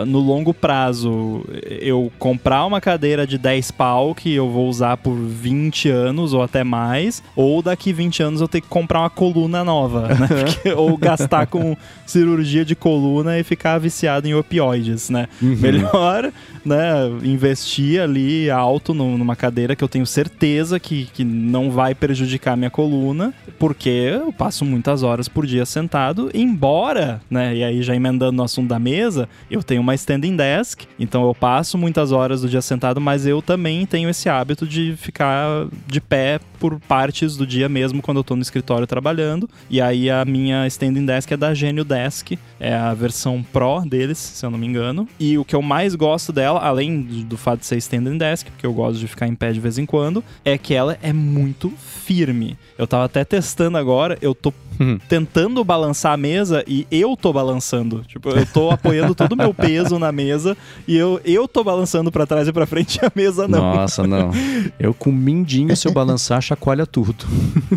no 0.05 0.19
longo 0.19 0.53
prazo? 0.53 1.45
Eu 1.63 2.11
comprar 2.19 2.65
uma 2.67 2.81
cadeira 2.81 3.25
de 3.25 3.39
10 3.39 3.71
pau 3.71 4.17
que 4.17 4.35
eu 4.35 4.51
vou 4.51 4.69
usar 4.69 4.97
por 4.97 5.15
20 5.15 5.89
anos 5.91 6.33
ou 6.33 6.43
até 6.43 6.65
mais, 6.65 7.23
ou 7.37 7.63
daqui 7.63 7.93
20 7.93 8.23
anos 8.25 8.41
eu 8.41 8.49
ter 8.49 8.61
que 8.61 8.69
comprar 8.69 9.01
uma 9.01 9.11
coluna 9.11 9.63
nova, 9.63 10.09
né? 10.09 10.27
Porque, 10.27 10.73
ou 10.73 10.97
gastar 10.97 11.47
com 11.47 11.77
cirurgia 12.05 12.65
de 12.65 12.75
coluna 12.75 13.39
e 13.39 13.45
ficar 13.45 13.79
viciado 13.79 14.27
em 14.27 14.35
opioides, 14.35 15.09
né? 15.09 15.29
Uhum. 15.41 15.57
Melhor, 15.57 16.33
né, 16.65 17.09
investir 17.23 17.74
ali 18.03 18.51
alto 18.51 18.95
numa 18.95 19.37
cadeira 19.37 19.75
que 19.75 19.83
eu 19.83 19.89
tenho 19.89 20.07
certeza 20.07 20.79
que, 20.79 21.07
que 21.13 21.25
não 21.25 21.71
vai 21.71 21.95
prejudicar 21.95 22.57
minha 22.57 22.71
coluna, 22.71 23.35
porque 23.59 23.89
eu 23.89 24.33
passo 24.33 24.65
muitas 24.65 25.03
horas 25.03 25.29
por 25.29 25.47
dia 25.47 25.67
sentado, 25.67 26.31
embora, 26.35 27.21
né, 27.31 27.55
e 27.55 27.65
aí 27.65 27.83
já 27.83 27.95
emendando 27.95 28.33
no 28.33 28.43
assunto 28.43 28.69
da 28.69 28.79
mesa, 28.79 29.29
eu 29.51 29.63
tenho 29.63 29.81
uma 29.81 29.95
standing 29.95 30.37
desk, 30.37 30.85
então 30.99 31.27
eu 31.27 31.35
passo 31.35 31.77
muitas 31.77 32.13
horas 32.13 32.43
do 32.43 32.49
dia 32.49 32.63
sentado, 32.63 33.01
mas 33.01 33.27
eu 33.27 33.43
também 33.43 33.87
tenho 33.87 34.09
esse 34.09 34.29
hábito 34.29 34.67
de 34.67 34.95
ficar 34.97 35.67
de 35.87 36.01
pé 36.01 36.41
por 36.65 36.81
partes 36.81 37.37
do 37.37 37.47
dia 37.47 37.69
mesmo 37.69 38.01
quando 38.01 38.19
eu 38.19 38.25
tô 38.25 38.35
no 38.35 38.41
escritório 38.41 38.87
trabalhando. 38.87 39.49
E 39.69 39.83
aí 39.83 40.09
a 40.09 40.25
minha 40.25 40.67
standing 40.67 41.05
desk 41.05 41.31
é 41.31 41.37
da 41.37 41.53
Genio 41.53 41.85
Desk, 41.85 42.39
é 42.59 42.75
a 42.75 42.95
versão 42.95 43.45
Pro 43.53 43.83
deles, 43.87 44.17
se 44.17 44.47
eu 44.47 44.51
não 44.51 44.59
me 44.59 44.67
engano. 44.67 45.07
E 45.21 45.37
o 45.37 45.45
que 45.45 45.55
eu 45.55 45.61
mais 45.61 45.95
gosto 45.95 46.33
dela, 46.33 46.61
além 46.61 47.03
do 47.03 47.37
fato 47.37 47.64
de 47.65 47.69
ser 47.69 47.77
standing 47.79 48.19
desk, 48.19 48.47
porque 48.51 48.67
eu 48.67 48.73
gosto 48.73 49.01
de 49.01 49.09
ficar 49.09 49.27
em 49.27 49.35
pé 49.35 49.53
de 49.53 49.61
vez 49.61 49.79
em 49.79 49.87
quando, 49.87 50.23
é 50.45 50.59
que 50.59 50.75
ela 50.75 50.99
é 51.03 51.13
muito 51.13 51.71
firme. 51.71 52.59
Eu 52.77 52.87
tava 52.87 53.05
até 53.05 53.25
testando 53.25 53.79
agora, 53.79 54.19
eu 54.21 54.35
tô 54.35 54.53
Hum. 54.81 54.99
tentando 55.09 55.63
balançar 55.65 56.13
a 56.13 56.17
mesa 56.17 56.65
e 56.67 56.87
eu 56.91 57.17
tô 57.17 57.33
balançando. 57.33 58.03
Tipo, 58.07 58.31
eu 58.31 58.47
tô 58.47 58.71
apoiando 58.71 59.15
todo 59.15 59.33
o 59.33 59.37
meu 59.37 59.53
peso 59.55 59.99
na 59.99 60.11
mesa 60.11 60.57
e 60.87 60.97
eu, 60.97 61.21
eu 61.25 61.47
tô 61.47 61.63
balançando 61.63 62.11
pra 62.11 62.27
trás 62.27 62.49
e 62.49 62.53
pra 62.53 62.67
frente 62.67 62.99
e 63.03 63.05
a 63.05 63.13
mesa 63.15 63.47
não. 63.47 63.61
Nossa, 63.61 64.07
não. 64.07 64.31
Eu 64.79 64.93
com 64.95 65.13
mindinho, 65.13 65.77
se 65.77 65.87
eu 65.87 65.93
balançar, 65.93 66.41
chacoalha 66.43 66.87
tudo. 66.87 67.25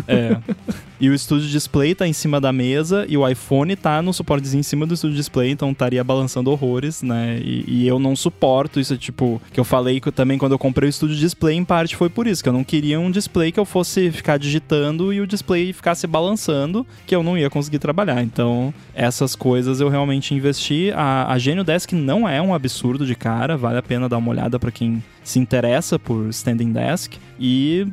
É. 0.06 0.38
E 1.00 1.08
o 1.08 1.16
Studio 1.16 1.48
Display 1.48 1.94
tá 1.94 2.08
em 2.08 2.12
cima 2.12 2.40
da 2.40 2.52
mesa 2.52 3.06
e 3.08 3.16
o 3.16 3.26
iPhone 3.28 3.76
tá 3.76 4.02
no 4.02 4.12
suportezinho 4.12 4.60
em 4.60 4.64
cima 4.64 4.84
do 4.84 4.96
Studio 4.96 5.16
Display, 5.16 5.50
então 5.50 5.70
estaria 5.70 6.02
balançando 6.02 6.50
horrores, 6.50 7.02
né? 7.02 7.38
E, 7.40 7.64
e 7.68 7.86
eu 7.86 8.00
não 8.00 8.16
suporto 8.16 8.80
isso, 8.80 8.96
tipo, 8.96 9.40
que 9.52 9.60
eu 9.60 9.64
falei 9.64 10.00
que 10.00 10.10
também 10.10 10.36
quando 10.38 10.52
eu 10.52 10.58
comprei 10.58 10.88
o 10.88 10.92
Studio 10.92 11.16
Display, 11.16 11.56
em 11.56 11.64
parte 11.64 11.94
foi 11.94 12.08
por 12.08 12.26
isso, 12.26 12.42
que 12.42 12.48
eu 12.48 12.52
não 12.52 12.64
queria 12.64 12.98
um 12.98 13.10
display 13.10 13.52
que 13.52 13.60
eu 13.60 13.64
fosse 13.64 14.10
ficar 14.10 14.38
digitando 14.38 15.12
e 15.12 15.20
o 15.20 15.26
display 15.26 15.72
ficasse 15.72 16.06
balançando, 16.06 16.84
que 17.06 17.14
eu 17.14 17.22
não 17.22 17.36
ia 17.36 17.50
conseguir 17.50 17.78
trabalhar. 17.78 18.22
Então, 18.22 18.72
essas 18.94 19.34
coisas 19.34 19.80
eu 19.80 19.88
realmente 19.88 20.34
investi. 20.34 20.92
A, 20.94 21.32
a 21.32 21.38
Genio 21.38 21.64
Desk 21.64 21.92
não 21.92 22.28
é 22.28 22.40
um 22.40 22.54
absurdo 22.54 23.06
de 23.06 23.14
cara, 23.14 23.56
vale 23.56 23.78
a 23.78 23.82
pena 23.82 24.08
dar 24.08 24.18
uma 24.18 24.30
olhada 24.30 24.58
para 24.58 24.70
quem 24.70 25.02
se 25.28 25.38
interessa 25.38 25.98
por 25.98 26.28
standing 26.30 26.72
desk 26.72 27.18
e 27.38 27.86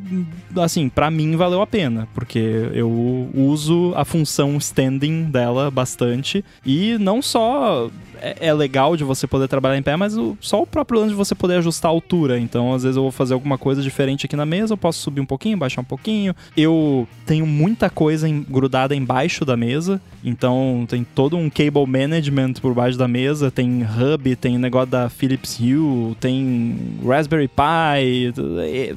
assim, 0.58 0.88
para 0.88 1.12
mim 1.12 1.36
valeu 1.36 1.62
a 1.62 1.68
pena, 1.68 2.08
porque 2.14 2.70
eu 2.74 3.30
uso 3.34 3.94
a 3.96 4.06
função 4.06 4.56
standing 4.58 5.26
dela 5.26 5.70
bastante 5.70 6.44
e 6.66 6.98
não 6.98 7.22
só 7.22 7.90
é, 8.22 8.48
é 8.48 8.54
legal 8.54 8.96
de 8.96 9.04
você 9.04 9.28
poder 9.28 9.48
trabalhar 9.48 9.78
em 9.78 9.82
pé, 9.82 9.96
mas 9.96 10.18
o, 10.18 10.38
só 10.40 10.62
o 10.62 10.68
próprio 10.68 11.00
lance 11.00 11.12
de 11.12 11.16
você 11.16 11.36
poder 11.36 11.56
ajustar 11.56 11.90
a 11.90 11.94
altura. 11.94 12.40
Então, 12.40 12.74
às 12.74 12.84
vezes 12.84 12.98
eu 12.98 13.04
vou 13.04 13.12
fazer 13.12 13.34
alguma 13.34 13.58
coisa 13.58 13.82
diferente 13.82 14.26
aqui 14.26 14.36
na 14.36 14.46
mesa, 14.46 14.74
eu 14.74 14.78
posso 14.78 15.00
subir 15.00 15.22
um 15.22 15.26
pouquinho, 15.26 15.58
baixar 15.58 15.82
um 15.82 15.86
pouquinho. 15.86 16.36
Eu 16.56 17.08
tenho 17.26 17.46
muita 17.46 17.90
coisa 17.90 18.28
em, 18.28 18.42
grudada 18.42 18.96
embaixo 18.96 19.46
da 19.46 19.58
mesa, 19.58 20.02
então 20.24 20.86
tem 20.88 21.04
todo 21.04 21.38
um 21.38 21.50
cable 21.50 21.86
management 21.88 22.54
por 22.54 22.74
baixo 22.74 22.98
da 22.98 23.08
mesa, 23.08 23.50
tem 23.52 23.84
hub, 23.84 24.36
tem 24.36 24.58
negócio 24.58 24.90
da 24.90 25.10
Philips 25.10 25.60
Hue, 25.60 26.16
tem 26.20 26.76
Raspberry 27.06 27.48
Pi, 27.48 28.34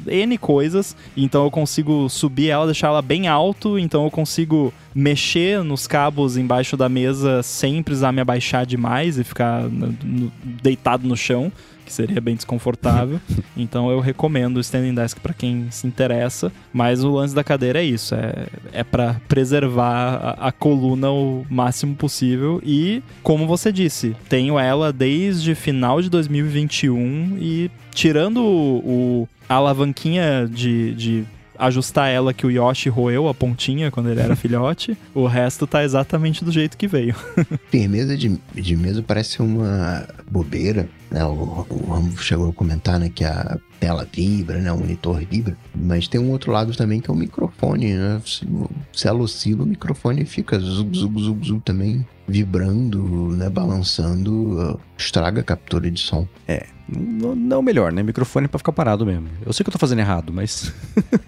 N 0.06 0.38
coisas. 0.38 0.96
Então 1.16 1.44
eu 1.44 1.50
consigo 1.50 2.08
subir 2.08 2.48
ela, 2.50 2.66
deixar 2.66 2.88
ela 2.88 3.02
bem 3.02 3.28
alto, 3.28 3.78
então 3.78 4.04
eu 4.04 4.10
consigo 4.10 4.72
mexer 4.98 5.62
nos 5.62 5.86
cabos 5.86 6.36
embaixo 6.36 6.76
da 6.76 6.88
mesa 6.88 7.40
sem 7.42 7.82
precisar 7.82 8.10
me 8.10 8.20
abaixar 8.20 8.66
demais 8.66 9.07
e 9.16 9.24
ficar 9.24 9.62
no, 9.62 9.94
no, 10.02 10.32
deitado 10.62 11.06
no 11.06 11.16
chão, 11.16 11.50
que 11.86 11.92
seria 11.92 12.20
bem 12.20 12.34
desconfortável. 12.34 13.20
então 13.56 13.90
eu 13.90 14.00
recomendo 14.00 14.58
o 14.58 14.60
standing 14.60 14.94
desk 14.94 15.18
para 15.20 15.32
quem 15.32 15.70
se 15.70 15.86
interessa, 15.86 16.52
mas 16.72 17.02
o 17.02 17.10
lance 17.10 17.34
da 17.34 17.42
cadeira 17.42 17.80
é 17.80 17.84
isso, 17.84 18.14
é, 18.14 18.48
é 18.72 18.84
para 18.84 19.20
preservar 19.28 20.36
a, 20.38 20.48
a, 20.48 20.52
coluna 20.52 21.10
o 21.10 21.46
máximo 21.48 21.94
possível 21.94 22.60
e, 22.64 23.02
como 23.22 23.46
você 23.46 23.72
disse, 23.72 24.14
tenho 24.28 24.58
ela 24.58 24.92
desde 24.92 25.54
final 25.54 26.02
de 26.02 26.10
2021 26.10 27.38
e 27.40 27.70
tirando 27.94 28.42
o, 28.42 28.78
o 29.24 29.28
a 29.48 29.54
alavanquinha 29.54 30.46
de, 30.46 30.94
de 30.94 31.24
ajustar 31.58 32.08
ela 32.08 32.32
que 32.32 32.46
o 32.46 32.50
Yoshi 32.50 32.88
roeu 32.88 33.28
a 33.28 33.34
pontinha 33.34 33.90
quando 33.90 34.10
ele 34.10 34.20
era 34.20 34.34
filhote. 34.36 34.96
O 35.14 35.26
resto 35.26 35.66
tá 35.66 35.82
exatamente 35.82 36.44
do 36.44 36.52
jeito 36.52 36.76
que 36.76 36.86
veio. 36.86 37.14
Firmeza 37.70 38.16
de, 38.16 38.38
de 38.54 38.76
mesa 38.76 39.02
parece 39.02 39.42
uma 39.42 40.06
bobeira, 40.30 40.88
né? 41.10 41.24
O, 41.24 41.66
o 41.68 41.92
Rambo 41.92 42.16
chegou 42.22 42.50
a 42.50 42.52
comentar, 42.52 42.98
né, 42.98 43.10
que 43.12 43.24
a 43.24 43.58
tela 43.78 44.06
vibra, 44.10 44.58
né, 44.58 44.72
o 44.72 44.78
monitor 44.78 45.18
vibra, 45.24 45.56
mas 45.74 46.08
tem 46.08 46.20
um 46.20 46.30
outro 46.30 46.52
lado 46.52 46.74
também 46.76 47.00
que 47.00 47.10
é 47.10 47.12
o 47.12 47.16
microfone, 47.16 47.94
né? 47.94 48.20
Se, 48.24 48.46
se 48.92 49.08
oscila, 49.10 49.64
o 49.64 49.66
microfone 49.66 50.24
fica 50.24 50.58
zug, 50.58 50.96
zug, 50.96 51.20
zug, 51.22 51.46
zug 51.46 51.60
também 51.60 52.06
vibrando, 52.26 53.02
né, 53.36 53.48
balançando, 53.48 54.78
estraga 54.96 55.40
a 55.40 55.44
captura 55.44 55.90
de 55.90 56.00
som. 56.00 56.26
É, 56.46 56.66
não 56.88 57.62
melhor, 57.62 57.92
né? 57.92 58.02
Microfone 58.02 58.48
para 58.48 58.58
ficar 58.58 58.72
parado 58.72 59.04
mesmo. 59.04 59.28
Eu 59.44 59.52
sei 59.52 59.64
que 59.64 59.68
eu 59.68 59.72
tô 59.72 59.78
fazendo 59.78 60.00
errado, 60.00 60.32
mas 60.32 60.72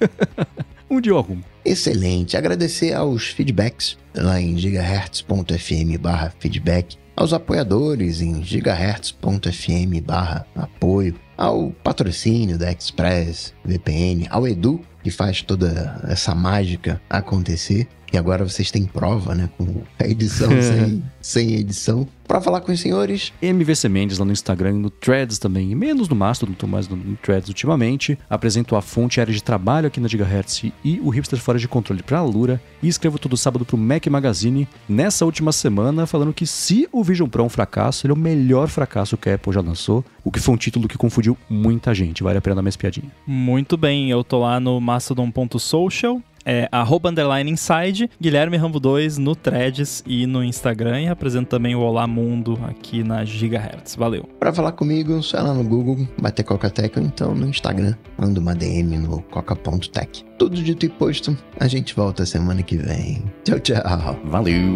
um 0.90 1.00
dia 1.00 1.12
arrumo. 1.14 1.44
Excelente. 1.64 2.36
Agradecer 2.36 2.94
aos 2.94 3.28
feedbacks 3.28 3.98
lá 4.14 4.40
em 4.40 4.56
gigahertz.fm 4.56 5.98
feedback, 6.38 6.96
aos 7.20 7.34
apoiadores 7.34 8.22
em 8.22 8.42
gigahertz.fm 8.42 10.00
barra 10.02 10.46
apoio, 10.56 11.14
ao 11.36 11.70
patrocínio 11.70 12.56
da 12.56 12.72
Express 12.72 13.52
VPN, 13.62 14.26
ao 14.30 14.48
Edu, 14.48 14.80
que 15.02 15.10
faz 15.10 15.42
toda 15.42 16.00
essa 16.08 16.34
mágica 16.34 16.98
acontecer. 17.10 17.86
E 18.10 18.16
agora 18.16 18.42
vocês 18.42 18.70
têm 18.70 18.86
prova, 18.86 19.34
né? 19.34 19.50
Com 19.58 19.82
a 19.98 20.06
edição 20.06 20.50
sem, 20.62 21.02
sem 21.20 21.54
edição. 21.54 22.06
Para 22.26 22.40
falar 22.40 22.60
com 22.60 22.70
os 22.70 22.78
senhores. 22.78 23.32
MVC 23.42 23.88
Mendes 23.88 24.18
lá 24.18 24.24
no 24.24 24.30
Instagram, 24.30 24.74
no 24.74 24.88
Threads 24.88 25.38
também. 25.38 25.72
E 25.72 25.74
menos 25.74 26.08
no 26.08 26.14
Mastodon, 26.14 26.52
tô 26.52 26.66
mais 26.66 26.88
no, 26.88 26.94
no 26.96 27.16
Threads 27.16 27.48
ultimamente. 27.48 28.16
Apresento 28.28 28.76
a 28.76 28.80
fonte 28.80 29.20
área 29.20 29.34
de 29.34 29.42
trabalho 29.42 29.88
aqui 29.88 29.98
na 29.98 30.06
Gigahertz 30.06 30.62
e 30.84 31.00
o 31.02 31.08
Hipster 31.08 31.40
Fora 31.40 31.58
de 31.58 31.66
Controle 31.66 32.04
para 32.04 32.18
a 32.18 32.22
Lura. 32.22 32.62
E 32.80 32.86
escrevo 32.86 33.18
todo 33.18 33.36
sábado 33.36 33.64
pro 33.64 33.76
Mac 33.76 34.06
Magazine. 34.06 34.68
Nessa 34.88 35.24
última 35.24 35.50
semana, 35.50 36.06
falando 36.06 36.32
que 36.32 36.46
se 36.46 36.88
o 36.92 37.02
Vision 37.02 37.28
Pro 37.28 37.42
é 37.42 37.46
um 37.46 37.48
fracasso, 37.48 38.06
ele 38.06 38.12
é 38.12 38.14
o 38.14 38.18
melhor 38.18 38.68
fracasso 38.68 39.16
que 39.16 39.28
a 39.28 39.34
Apple 39.34 39.52
já 39.52 39.60
lançou. 39.60 40.04
O 40.22 40.30
que 40.30 40.38
foi 40.38 40.54
um 40.54 40.58
título 40.58 40.86
que 40.86 40.96
confundiu 40.96 41.36
muita 41.48 41.92
gente. 41.92 42.22
Vale 42.22 42.38
a 42.38 42.40
pena 42.40 42.54
dar 42.54 42.60
uma 42.60 42.68
espiadinha. 42.68 43.10
Muito 43.26 43.76
bem, 43.76 44.08
eu 44.08 44.22
tô 44.22 44.38
lá 44.38 44.60
no 44.60 44.80
mastodon.social 44.80 46.22
é 46.44 46.68
arroba 46.72 47.10
underline 47.10 47.50
inside, 47.50 48.10
Guilherme 48.20 48.56
Rambo 48.56 48.80
2 48.80 49.18
no 49.18 49.34
Threads 49.34 50.02
e 50.06 50.26
no 50.26 50.42
Instagram 50.42 51.02
e 51.02 51.08
apresento 51.10 51.48
também 51.48 51.74
o 51.74 51.80
Olá 51.80 52.06
Mundo 52.06 52.58
aqui 52.68 53.02
na 53.02 53.24
Gigahertz. 53.24 53.96
Valeu. 53.96 54.28
Para 54.38 54.52
falar 54.52 54.72
comigo, 54.72 55.22
só 55.22 55.40
lá 55.40 55.52
no 55.54 55.64
Google, 55.64 56.06
bater 56.20 56.44
Coca-Tech 56.44 56.98
ou 56.98 57.04
então 57.04 57.34
no 57.34 57.48
Instagram, 57.48 57.94
manda 58.18 58.40
uma 58.40 58.54
DM 58.54 58.98
no 58.98 59.22
coca.tech. 59.22 60.24
Tudo 60.38 60.56
dito 60.56 60.86
e 60.86 60.88
posto, 60.88 61.36
a 61.58 61.66
gente 61.68 61.94
volta 61.94 62.24
semana 62.24 62.62
que 62.62 62.76
vem. 62.76 63.24
Tchau, 63.44 63.58
tchau. 63.60 63.82
Valeu. 64.24 64.74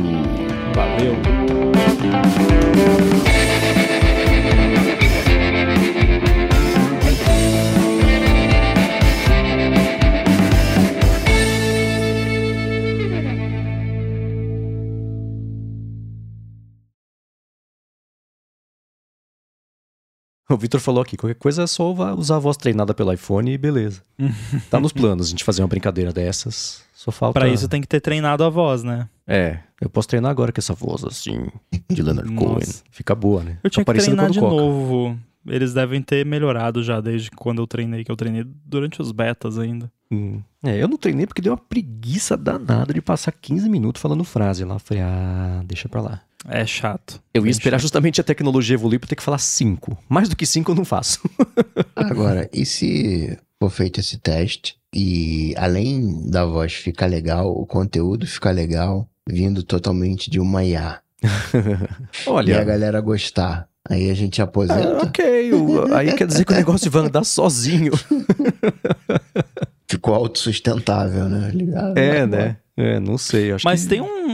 Valeu. 0.75 1.15
O 20.51 20.57
Vitor 20.59 20.79
falou 20.79 21.03
aqui, 21.03 21.17
qualquer 21.17 21.37
coisa 21.37 21.63
é 21.63 21.67
só 21.67 21.91
usar 22.15 22.37
a 22.37 22.39
voz 22.39 22.57
treinada 22.57 22.93
pelo 22.93 23.13
iPhone 23.13 23.51
e 23.51 23.57
beleza. 23.57 24.03
tá 24.71 24.79
nos 24.79 24.93
planos 24.93 25.27
a 25.27 25.31
gente 25.31 25.43
fazer 25.43 25.63
uma 25.63 25.69
brincadeira 25.69 26.13
dessas. 26.13 26.83
Só 26.93 27.11
falta. 27.11 27.39
Pra 27.39 27.49
isso 27.49 27.69
tem 27.69 27.81
que 27.81 27.89
ter 27.89 28.01
treinado 28.01 28.45
a 28.45 28.49
voz, 28.49 28.83
né? 28.83 29.09
É, 29.27 29.59
eu 29.81 29.89
posso 29.89 30.09
treinar 30.09 30.31
agora 30.31 30.53
com 30.53 30.61
essa 30.61 30.75
voz 30.75 31.05
assim, 31.05 31.47
de 31.91 32.03
Leonard 32.03 32.33
Cohen. 32.35 32.67
Fica 32.91 33.15
boa, 33.15 33.43
né? 33.43 33.59
Eu 33.63 33.71
tinha 33.71 33.85
tá 33.85 33.93
que 33.93 34.01
treinar 34.01 34.31
de 34.31 34.41
novo. 34.41 35.19
Eles 35.47 35.75
devem 35.75 36.01
ter 36.01 36.25
melhorado 36.25 36.83
já 36.83 37.01
desde 37.01 37.31
quando 37.31 37.61
eu 37.61 37.67
treinei, 37.67 38.03
que 38.03 38.11
eu 38.11 38.17
treinei 38.17 38.47
durante 38.65 39.03
os 39.03 39.13
betas 39.13 39.59
ainda. 39.59 39.91
Hum. 40.11 40.41
É, 40.63 40.83
eu 40.83 40.89
não 40.89 40.97
treinei 40.97 41.27
porque 41.27 41.43
deu 41.43 41.53
uma 41.53 41.59
preguiça 41.59 42.37
danada 42.37 42.95
de 42.95 43.03
passar 43.03 43.33
15 43.33 43.69
minutos 43.69 44.01
falando 44.01 44.25
frase 44.25 44.65
lá. 44.65 44.79
Falei, 44.79 45.03
ah, 45.03 45.63
deixa 45.67 45.89
pra 45.89 46.01
lá. 46.01 46.23
É 46.49 46.67
chato. 46.67 47.21
Eu 47.33 47.47
ia 47.47 47.51
esperar 47.51 47.79
chato. 47.79 47.83
justamente 47.83 48.21
a 48.21 48.25
tecnologia 48.25 48.75
evoluir 48.75 49.01
pra 49.01 49.09
ter 49.09 49.17
que 49.17 49.23
falar 49.23 49.39
5. 49.39 49.97
Mais 50.09 50.29
do 50.29 50.37
que 50.37 50.47
5 50.47 50.71
eu 50.71 50.75
não 50.75 50.85
faço. 50.85 51.21
Agora, 51.97 52.49
e 52.53 52.67
se 52.67 53.39
for 53.61 53.71
feito 53.71 54.01
esse 54.01 54.19
teste 54.19 54.77
e 54.95 55.55
além 55.57 56.29
da 56.31 56.45
voz 56.45 56.75
ficar 56.75 57.07
legal, 57.07 57.51
o 57.51 57.67
conteúdo 57.67 58.27
ficar 58.27 58.51
legal, 58.51 59.09
vindo 59.29 59.63
totalmente 59.63 60.31
de 60.31 60.39
uma 60.39 60.65
IA? 60.65 61.01
Olha. 62.27 62.53
E 62.53 62.55
a 62.55 62.65
galera 62.65 63.01
gostar. 63.01 63.69
Aí 63.89 64.11
a 64.11 64.15
gente 64.15 64.41
aposenta. 64.41 64.97
Ah, 64.97 65.03
ok, 65.03 65.51
aí 65.95 66.15
quer 66.15 66.27
dizer 66.27 66.45
que 66.47 66.53
o 66.53 66.57
negócio 66.57 66.91
vai 66.91 67.03
andar 67.03 67.23
sozinho. 67.25 67.93
Ficou 69.87 70.15
autossustentável, 70.15 71.29
né? 71.29 71.51
Ligado? 71.53 71.99
É, 71.99 72.27
né? 72.27 72.57
É, 72.77 72.99
não 72.99 73.19
sei. 73.19 73.51
Mas 73.63 73.83
que... 73.83 73.91
tem, 73.91 74.01
um, 74.01 74.34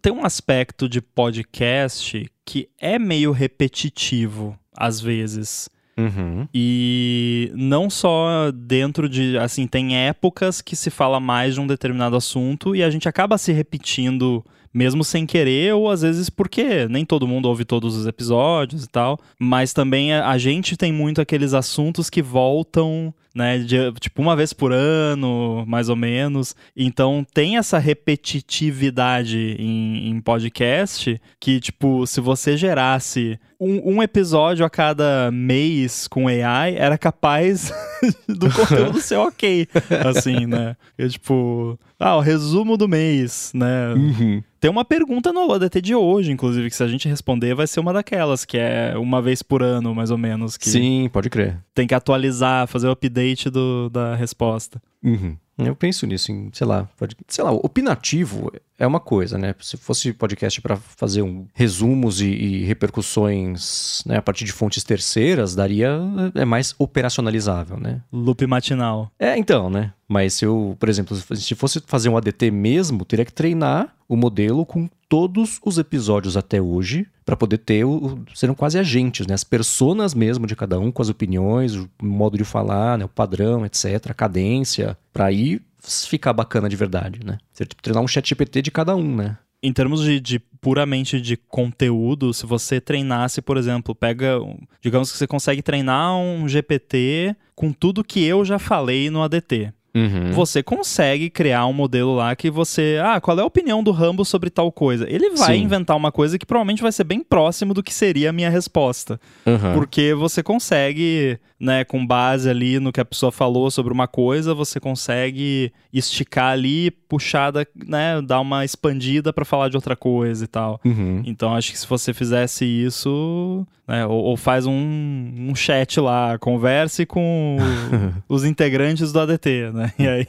tem 0.00 0.12
um 0.12 0.24
aspecto 0.24 0.88
de 0.88 1.00
podcast 1.00 2.30
que 2.44 2.68
é 2.78 2.98
meio 2.98 3.32
repetitivo, 3.32 4.58
às 4.76 5.00
vezes. 5.00 5.68
Uhum. 5.98 6.46
E 6.54 7.50
não 7.54 7.90
só 7.90 8.52
dentro 8.52 9.08
de. 9.08 9.36
Assim, 9.36 9.66
tem 9.66 9.96
épocas 9.96 10.62
que 10.62 10.76
se 10.76 10.90
fala 10.90 11.18
mais 11.18 11.54
de 11.54 11.60
um 11.60 11.66
determinado 11.66 12.14
assunto 12.14 12.74
e 12.76 12.82
a 12.82 12.90
gente 12.90 13.08
acaba 13.08 13.36
se 13.36 13.52
repetindo 13.52 14.44
mesmo 14.72 15.02
sem 15.04 15.26
querer, 15.26 15.74
ou 15.74 15.90
às 15.90 16.02
vezes 16.02 16.30
porque 16.30 16.86
nem 16.88 17.04
todo 17.04 17.26
mundo 17.26 17.48
ouve 17.48 17.64
todos 17.64 17.96
os 17.96 18.06
episódios 18.06 18.84
e 18.84 18.88
tal. 18.88 19.18
Mas 19.38 19.72
também 19.72 20.12
a, 20.12 20.38
gente 20.38 20.76
tem 20.76 20.92
muito 20.92 21.20
aqueles 21.20 21.54
assuntos 21.54 22.08
que 22.08 22.22
voltam 22.22 23.12
né? 23.34 23.58
De, 23.58 23.92
tipo, 24.00 24.20
uma 24.20 24.34
vez 24.34 24.52
por 24.52 24.72
ano, 24.72 25.64
mais 25.66 25.88
ou 25.88 25.94
menos. 25.94 26.56
Então 26.76 27.24
tem 27.32 27.56
essa 27.56 27.78
repetitividade 27.78 29.56
em, 29.58 30.10
em 30.10 30.20
podcast 30.20 31.20
que, 31.38 31.60
tipo, 31.60 32.04
se 32.04 32.20
você 32.20 32.56
gerasse 32.56 33.38
um, 33.60 33.94
um, 33.94 34.02
episódio 34.02 34.64
a 34.64 34.70
cada 34.70 35.30
mês 35.32 36.06
com 36.06 36.28
AI, 36.28 36.76
era 36.76 36.96
capaz 36.96 37.72
do 38.28 38.50
conteúdo 38.52 39.00
ser 39.00 39.16
ok. 39.16 39.66
Assim, 40.06 40.46
né? 40.46 40.76
Eu, 40.96 41.08
tipo, 41.08 41.78
ah, 41.98 42.16
o 42.16 42.20
resumo 42.20 42.76
do 42.76 42.88
mês, 42.88 43.50
né? 43.54 43.94
Uhum. 43.94 44.42
Tem 44.60 44.70
uma 44.70 44.84
pergunta 44.84 45.32
no 45.32 45.52
ADT 45.52 45.80
de 45.80 45.94
hoje, 45.94 46.32
inclusive, 46.32 46.70
que 46.70 46.76
se 46.76 46.82
a 46.82 46.88
gente 46.88 47.08
responder 47.08 47.54
vai 47.54 47.66
ser 47.66 47.80
uma 47.80 47.92
daquelas, 47.92 48.44
que 48.44 48.56
é 48.58 48.94
uma 48.96 49.20
vez 49.20 49.42
por 49.42 49.62
ano, 49.62 49.94
mais 49.94 50.10
ou 50.10 50.18
menos. 50.18 50.56
Que 50.56 50.68
Sim, 50.68 51.08
pode 51.12 51.28
crer. 51.28 51.58
Tem 51.74 51.86
que 51.86 51.94
atualizar, 51.94 52.66
fazer 52.66 52.88
o 52.88 52.92
update 52.92 53.50
do, 53.50 53.88
da 53.90 54.14
resposta. 54.14 54.80
Uhum. 55.02 55.36
Eu 55.58 55.74
penso 55.74 56.06
nisso, 56.06 56.30
em, 56.30 56.50
sei 56.52 56.66
lá, 56.66 56.88
pode, 56.96 57.16
sei 57.26 57.42
lá, 57.42 57.50
opinativo 57.50 58.52
é 58.78 58.86
uma 58.86 59.00
coisa, 59.00 59.36
né? 59.36 59.54
Se 59.60 59.76
fosse 59.76 60.12
podcast 60.12 60.60
para 60.60 60.76
fazer 60.76 61.22
um 61.22 61.46
resumos 61.52 62.20
e, 62.20 62.28
e, 62.28 62.64
repercussões 62.64 64.04
né, 64.06 64.18
a 64.18 64.22
partir 64.22 64.44
de 64.44 64.52
fontes 64.52 64.84
terceiras, 64.84 65.54
daria 65.54 65.98
é 66.34 66.44
mais 66.44 66.74
operacionalizável, 66.78 67.76
né? 67.78 68.00
Loop 68.12 68.46
matinal. 68.46 69.10
É, 69.18 69.36
então, 69.36 69.68
né? 69.68 69.92
Mas 70.08 70.34
se 70.34 70.46
eu, 70.46 70.74
por 70.80 70.88
exemplo, 70.88 71.14
se 71.16 71.54
fosse 71.54 71.82
fazer 71.86 72.08
um 72.08 72.16
ADT 72.16 72.50
mesmo, 72.50 73.04
teria 73.04 73.26
que 73.26 73.32
treinar 73.32 73.94
o 74.08 74.16
modelo 74.16 74.64
com 74.64 74.88
todos 75.06 75.60
os 75.62 75.76
episódios 75.76 76.34
até 76.34 76.60
hoje 76.62 77.06
para 77.26 77.36
poder 77.36 77.58
ter 77.58 77.84
o, 77.84 78.24
serão 78.34 78.54
quase 78.54 78.78
agentes, 78.78 79.26
né? 79.26 79.34
As 79.34 79.44
personas 79.44 80.14
mesmo 80.14 80.46
de 80.46 80.56
cada 80.56 80.80
um 80.80 80.90
com 80.90 81.02
as 81.02 81.10
opiniões, 81.10 81.74
o 81.74 81.88
modo 82.02 82.38
de 82.38 82.44
falar, 82.44 82.96
né? 82.96 83.04
o 83.04 83.08
padrão, 83.08 83.66
etc, 83.66 84.10
a 84.10 84.14
cadência, 84.14 84.96
para 85.12 85.26
aí 85.26 85.60
ficar 85.82 86.32
bacana 86.32 86.70
de 86.70 86.76
verdade, 86.76 87.20
né? 87.22 87.36
Você 87.52 87.66
tipo, 87.66 87.82
treinar 87.82 88.02
um 88.02 88.08
chat 88.08 88.26
GPT 88.26 88.62
de 88.62 88.70
cada 88.70 88.96
um, 88.96 89.14
né? 89.14 89.36
Em 89.62 89.72
termos 89.72 90.02
de, 90.02 90.20
de, 90.20 90.38
puramente 90.38 91.20
de 91.20 91.36
conteúdo, 91.36 92.32
se 92.32 92.46
você 92.46 92.80
treinasse, 92.80 93.42
por 93.42 93.56
exemplo, 93.56 93.94
pega. 93.94 94.38
Digamos 94.80 95.10
que 95.10 95.18
você 95.18 95.26
consegue 95.26 95.62
treinar 95.62 96.16
um 96.16 96.48
GPT 96.48 97.34
com 97.56 97.72
tudo 97.72 98.04
que 98.04 98.24
eu 98.24 98.44
já 98.44 98.58
falei 98.58 99.10
no 99.10 99.22
ADT. 99.22 99.72
Uhum. 99.94 100.32
Você 100.32 100.62
consegue 100.62 101.30
criar 101.30 101.66
um 101.66 101.72
modelo 101.72 102.14
lá 102.14 102.34
que 102.36 102.50
você. 102.50 102.98
Ah, 103.02 103.20
qual 103.20 103.38
é 103.38 103.42
a 103.42 103.46
opinião 103.46 103.82
do 103.82 103.90
Rambo 103.90 104.24
sobre 104.24 104.50
tal 104.50 104.70
coisa? 104.70 105.06
Ele 105.08 105.30
vai 105.30 105.56
Sim. 105.56 105.62
inventar 105.62 105.96
uma 105.96 106.12
coisa 106.12 106.38
que 106.38 106.46
provavelmente 106.46 106.82
vai 106.82 106.92
ser 106.92 107.04
bem 107.04 107.20
próximo 107.20 107.72
do 107.72 107.82
que 107.82 107.92
seria 107.92 108.30
a 108.30 108.32
minha 108.32 108.50
resposta. 108.50 109.20
Uhum. 109.46 109.74
Porque 109.74 110.14
você 110.14 110.42
consegue, 110.42 111.38
né, 111.58 111.84
com 111.84 112.06
base 112.06 112.48
ali 112.48 112.78
no 112.78 112.92
que 112.92 113.00
a 113.00 113.04
pessoa 113.04 113.32
falou 113.32 113.70
sobre 113.70 113.92
uma 113.92 114.06
coisa, 114.06 114.54
você 114.54 114.78
consegue 114.78 115.72
esticar 115.92 116.52
ali, 116.52 116.90
puxar, 116.90 117.52
né, 117.74 118.20
dar 118.22 118.40
uma 118.40 118.64
expandida 118.64 119.32
para 119.32 119.44
falar 119.44 119.68
de 119.68 119.76
outra 119.76 119.96
coisa 119.96 120.44
e 120.44 120.48
tal. 120.48 120.80
Uhum. 120.84 121.22
Então 121.24 121.54
acho 121.54 121.72
que 121.72 121.78
se 121.78 121.86
você 121.86 122.12
fizesse 122.12 122.64
isso, 122.64 123.66
né, 123.88 124.04
ou, 124.06 124.22
ou 124.22 124.36
faz 124.36 124.66
um, 124.66 125.48
um, 125.48 125.54
chat 125.54 125.98
lá, 125.98 126.36
converse 126.38 127.06
com 127.06 127.56
os 128.28 128.44
integrantes 128.44 129.10
do 129.12 129.20
ADT, 129.20 129.70
né? 129.72 129.77
E 129.98 130.06
aí, 130.06 130.26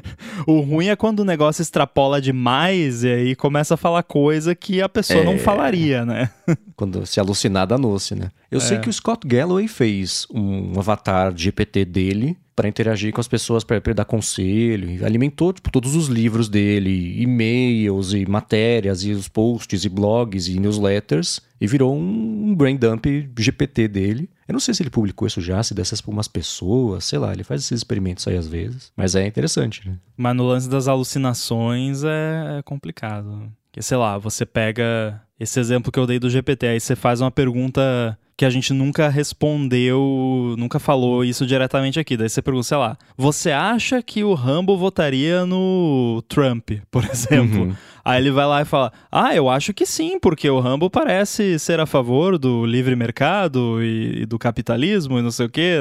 o 0.46 0.60
ruim 0.60 0.88
é 0.88 0.96
quando 0.96 1.20
o 1.20 1.24
negócio 1.24 1.62
extrapola 1.62 2.20
demais 2.20 3.04
e 3.04 3.08
aí 3.08 3.34
começa 3.34 3.74
a 3.74 3.76
falar 3.76 4.02
coisa 4.02 4.54
que 4.54 4.80
a 4.80 4.88
pessoa 4.88 5.20
é... 5.20 5.24
não 5.24 5.38
falaria, 5.38 6.04
né? 6.04 6.30
quando 6.76 7.06
se 7.06 7.20
alucinar, 7.20 7.66
danou-se, 7.66 8.14
né? 8.14 8.30
Eu 8.50 8.58
é. 8.58 8.60
sei 8.60 8.78
que 8.78 8.88
o 8.88 8.92
Scott 8.92 9.26
Galloway 9.26 9.68
fez 9.68 10.26
um 10.32 10.78
avatar 10.78 11.32
de 11.32 11.44
GPT 11.44 11.84
dele 11.84 12.36
para 12.54 12.68
interagir 12.68 13.12
com 13.12 13.20
as 13.20 13.26
pessoas, 13.26 13.64
para 13.64 13.80
dar 13.92 14.04
conselho, 14.04 15.04
alimentou 15.04 15.52
tipo, 15.52 15.70
todos 15.72 15.96
os 15.96 16.06
livros 16.06 16.48
dele, 16.48 17.20
e-mails 17.20 18.12
e 18.12 18.24
matérias 18.26 19.04
e 19.04 19.10
os 19.10 19.28
posts 19.28 19.84
e 19.84 19.88
blogs 19.88 20.46
e 20.48 20.60
newsletters 20.60 21.40
e 21.64 21.66
virou 21.66 21.96
um, 21.96 22.54
brain 22.54 22.76
dump 22.76 23.06
GPT 23.38 23.88
dele. 23.88 24.28
Eu 24.46 24.52
não 24.52 24.60
sei 24.60 24.74
se 24.74 24.82
ele 24.82 24.90
publicou 24.90 25.26
isso 25.26 25.40
já, 25.40 25.62
se 25.62 25.72
dessas 25.72 25.98
para 25.98 26.12
umas 26.12 26.28
pessoas, 26.28 27.06
sei 27.06 27.18
lá, 27.18 27.32
ele 27.32 27.42
faz 27.42 27.62
esses 27.62 27.78
experimentos 27.78 28.28
aí 28.28 28.36
às 28.36 28.46
vezes, 28.46 28.92
mas 28.94 29.14
é 29.14 29.26
interessante, 29.26 29.88
né? 29.88 29.96
Mas 30.14 30.36
no 30.36 30.46
lance 30.46 30.68
das 30.68 30.88
alucinações 30.88 32.04
é, 32.04 32.58
é 32.58 32.62
complicado. 32.62 33.50
Que 33.72 33.80
sei 33.80 33.96
lá, 33.96 34.18
você 34.18 34.44
pega 34.44 35.22
esse 35.40 35.58
exemplo 35.58 35.90
que 35.90 35.98
eu 35.98 36.06
dei 36.06 36.18
do 36.18 36.28
GPT, 36.28 36.66
aí 36.66 36.80
você 36.80 36.94
faz 36.94 37.22
uma 37.22 37.30
pergunta 37.30 38.18
que 38.36 38.44
a 38.44 38.50
gente 38.50 38.72
nunca 38.74 39.08
respondeu, 39.08 40.54
nunca 40.58 40.78
falou 40.78 41.24
isso 41.24 41.46
diretamente 41.46 41.98
aqui. 41.98 42.16
Daí 42.16 42.28
você 42.28 42.42
pergunta, 42.42 42.66
sei 42.66 42.76
lá, 42.76 42.98
você 43.16 43.50
acha 43.52 44.02
que 44.02 44.22
o 44.22 44.34
Rambo 44.34 44.76
votaria 44.76 45.46
no 45.46 46.22
Trump, 46.28 46.72
por 46.90 47.04
exemplo? 47.10 47.68
Uhum. 47.68 47.76
Aí 48.04 48.20
ele 48.20 48.30
vai 48.30 48.46
lá 48.46 48.60
e 48.60 48.64
fala: 48.64 48.92
Ah, 49.10 49.34
eu 49.34 49.48
acho 49.48 49.72
que 49.72 49.86
sim, 49.86 50.18
porque 50.18 50.48
o 50.50 50.60
Rambo 50.60 50.90
parece 50.90 51.58
ser 51.58 51.80
a 51.80 51.86
favor 51.86 52.36
do 52.36 52.66
livre 52.66 52.94
mercado 52.94 53.82
e, 53.82 54.22
e 54.22 54.26
do 54.26 54.38
capitalismo 54.38 55.18
e 55.18 55.22
não 55.22 55.30
sei 55.30 55.46
o 55.46 55.48
quê. 55.50 55.76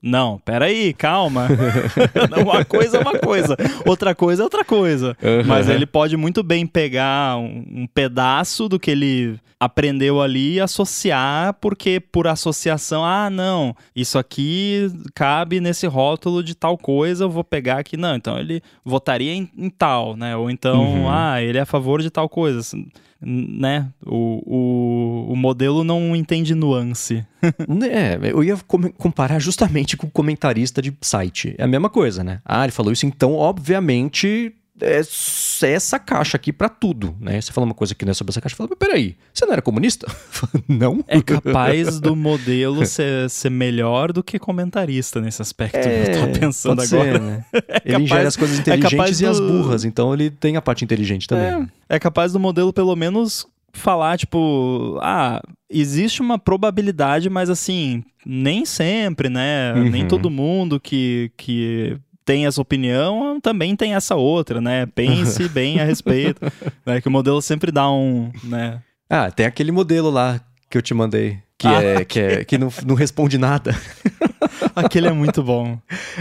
Não, 0.00 0.38
peraí, 0.38 0.92
calma. 0.92 1.48
uma 2.40 2.64
coisa 2.64 2.98
é 2.98 3.00
uma 3.00 3.18
coisa, 3.18 3.56
outra 3.86 4.14
coisa 4.14 4.42
é 4.42 4.44
outra 4.44 4.64
coisa. 4.64 5.16
Uhum. 5.22 5.46
Mas 5.46 5.68
ele 5.68 5.86
pode 5.86 6.16
muito 6.16 6.42
bem 6.42 6.66
pegar 6.66 7.38
um, 7.38 7.64
um 7.68 7.86
pedaço 7.86 8.68
do 8.68 8.78
que 8.78 8.90
ele 8.90 9.40
aprendeu 9.64 10.20
ali 10.20 10.54
e 10.54 10.60
associar, 10.60 11.54
porque 11.54 11.98
por 11.98 12.26
associação, 12.26 13.04
ah, 13.04 13.30
não, 13.30 13.74
isso 13.96 14.18
aqui 14.18 14.90
cabe 15.14 15.60
nesse 15.60 15.86
rótulo 15.86 16.42
de 16.42 16.54
tal 16.54 16.76
coisa, 16.76 17.24
eu 17.24 17.30
vou 17.30 17.42
pegar 17.42 17.78
aqui. 17.78 17.96
Não, 17.96 18.14
então 18.14 18.38
ele 18.38 18.62
votaria 18.84 19.32
em, 19.32 19.48
em 19.56 19.70
tal, 19.70 20.16
né? 20.16 20.36
Ou 20.36 20.50
então, 20.50 20.84
uhum. 20.84 21.10
ah, 21.10 21.42
ele 21.42 21.58
é 21.58 21.63
a 21.64 21.66
favor 21.66 22.00
de 22.00 22.10
tal 22.10 22.28
coisa. 22.28 22.60
Assim, 22.60 22.86
né? 23.20 23.88
O, 24.04 24.42
o, 24.46 25.32
o 25.32 25.36
modelo 25.36 25.82
não 25.82 26.14
entende 26.14 26.54
nuance. 26.54 27.26
é, 27.90 28.18
eu 28.30 28.44
ia 28.44 28.56
comparar 28.96 29.38
justamente 29.38 29.96
com 29.96 30.06
o 30.06 30.10
comentarista 30.10 30.80
de 30.80 30.92
site. 31.00 31.54
É 31.58 31.64
a 31.64 31.68
mesma 31.68 31.90
coisa, 31.90 32.22
né? 32.22 32.40
Ah, 32.44 32.64
ele 32.64 32.72
falou 32.72 32.92
isso, 32.92 33.06
então, 33.06 33.34
obviamente, 33.34 34.54
essa 34.80 35.98
caixa 35.98 36.36
aqui 36.36 36.52
para 36.52 36.68
tudo, 36.68 37.16
né? 37.20 37.40
Você 37.40 37.52
fala 37.52 37.64
uma 37.64 37.74
coisa 37.74 37.94
que 37.94 38.04
não 38.04 38.10
é 38.10 38.14
sobre 38.14 38.32
essa 38.32 38.40
caixa, 38.40 38.56
fala, 38.56 38.68
mas 38.70 38.78
peraí, 38.78 39.16
você 39.32 39.46
não 39.46 39.52
era 39.52 39.62
comunista? 39.62 40.06
não. 40.68 41.04
É 41.06 41.22
capaz 41.22 42.00
do 42.00 42.16
modelo 42.16 42.84
ser, 42.84 43.30
ser 43.30 43.50
melhor 43.50 44.12
do 44.12 44.22
que 44.22 44.38
comentarista 44.38 45.20
nesse 45.20 45.40
aspecto, 45.40 45.76
é, 45.76 46.24
eu 46.24 46.32
tô 46.32 46.40
pensando 46.40 46.82
agora. 46.82 47.12
Ser, 47.12 47.20
né? 47.20 47.44
é 47.52 47.82
ele 47.84 48.08
capaz, 48.08 48.26
as 48.26 48.36
coisas 48.36 48.58
é 48.58 48.60
inteligentes 48.60 49.22
é 49.22 49.24
e 49.24 49.28
as 49.28 49.38
burras, 49.38 49.84
então 49.84 50.12
ele 50.12 50.30
tem 50.30 50.56
a 50.56 50.62
parte 50.62 50.84
inteligente 50.84 51.28
também. 51.28 51.68
É, 51.88 51.96
é 51.96 51.98
capaz 51.98 52.32
do 52.32 52.40
modelo, 52.40 52.72
pelo 52.72 52.96
menos, 52.96 53.46
falar, 53.72 54.18
tipo, 54.18 54.98
ah, 55.02 55.40
existe 55.70 56.20
uma 56.20 56.38
probabilidade, 56.38 57.30
mas 57.30 57.48
assim, 57.48 58.02
nem 58.26 58.64
sempre, 58.64 59.28
né? 59.28 59.72
Uhum. 59.74 59.90
Nem 59.90 60.08
todo 60.08 60.30
mundo 60.30 60.80
que, 60.80 61.30
que 61.36 61.96
tem 62.24 62.46
essa 62.46 62.60
opinião, 62.60 63.38
também 63.40 63.76
tem 63.76 63.94
essa 63.94 64.14
outra, 64.14 64.60
né? 64.60 64.86
Pense 64.86 65.46
bem 65.50 65.80
a 65.80 65.84
respeito. 65.84 66.40
né? 66.84 67.00
Que 67.00 67.08
o 67.08 67.10
modelo 67.10 67.40
sempre 67.42 67.70
dá 67.70 67.90
um. 67.90 68.32
Né? 68.42 68.80
Ah, 69.08 69.30
tem 69.30 69.46
aquele 69.46 69.70
modelo 69.70 70.10
lá 70.10 70.40
que 70.70 70.78
eu 70.78 70.82
te 70.82 70.94
mandei. 70.94 71.38
Que, 71.58 71.68
ah, 71.68 71.82
é, 71.82 72.04
que, 72.06 72.20
é, 72.20 72.44
que 72.44 72.58
não, 72.58 72.72
não 72.86 72.94
responde 72.94 73.38
nada. 73.38 73.74
Aquele 74.76 75.08
é 75.08 75.12
muito 75.12 75.42
bom. 75.42 75.78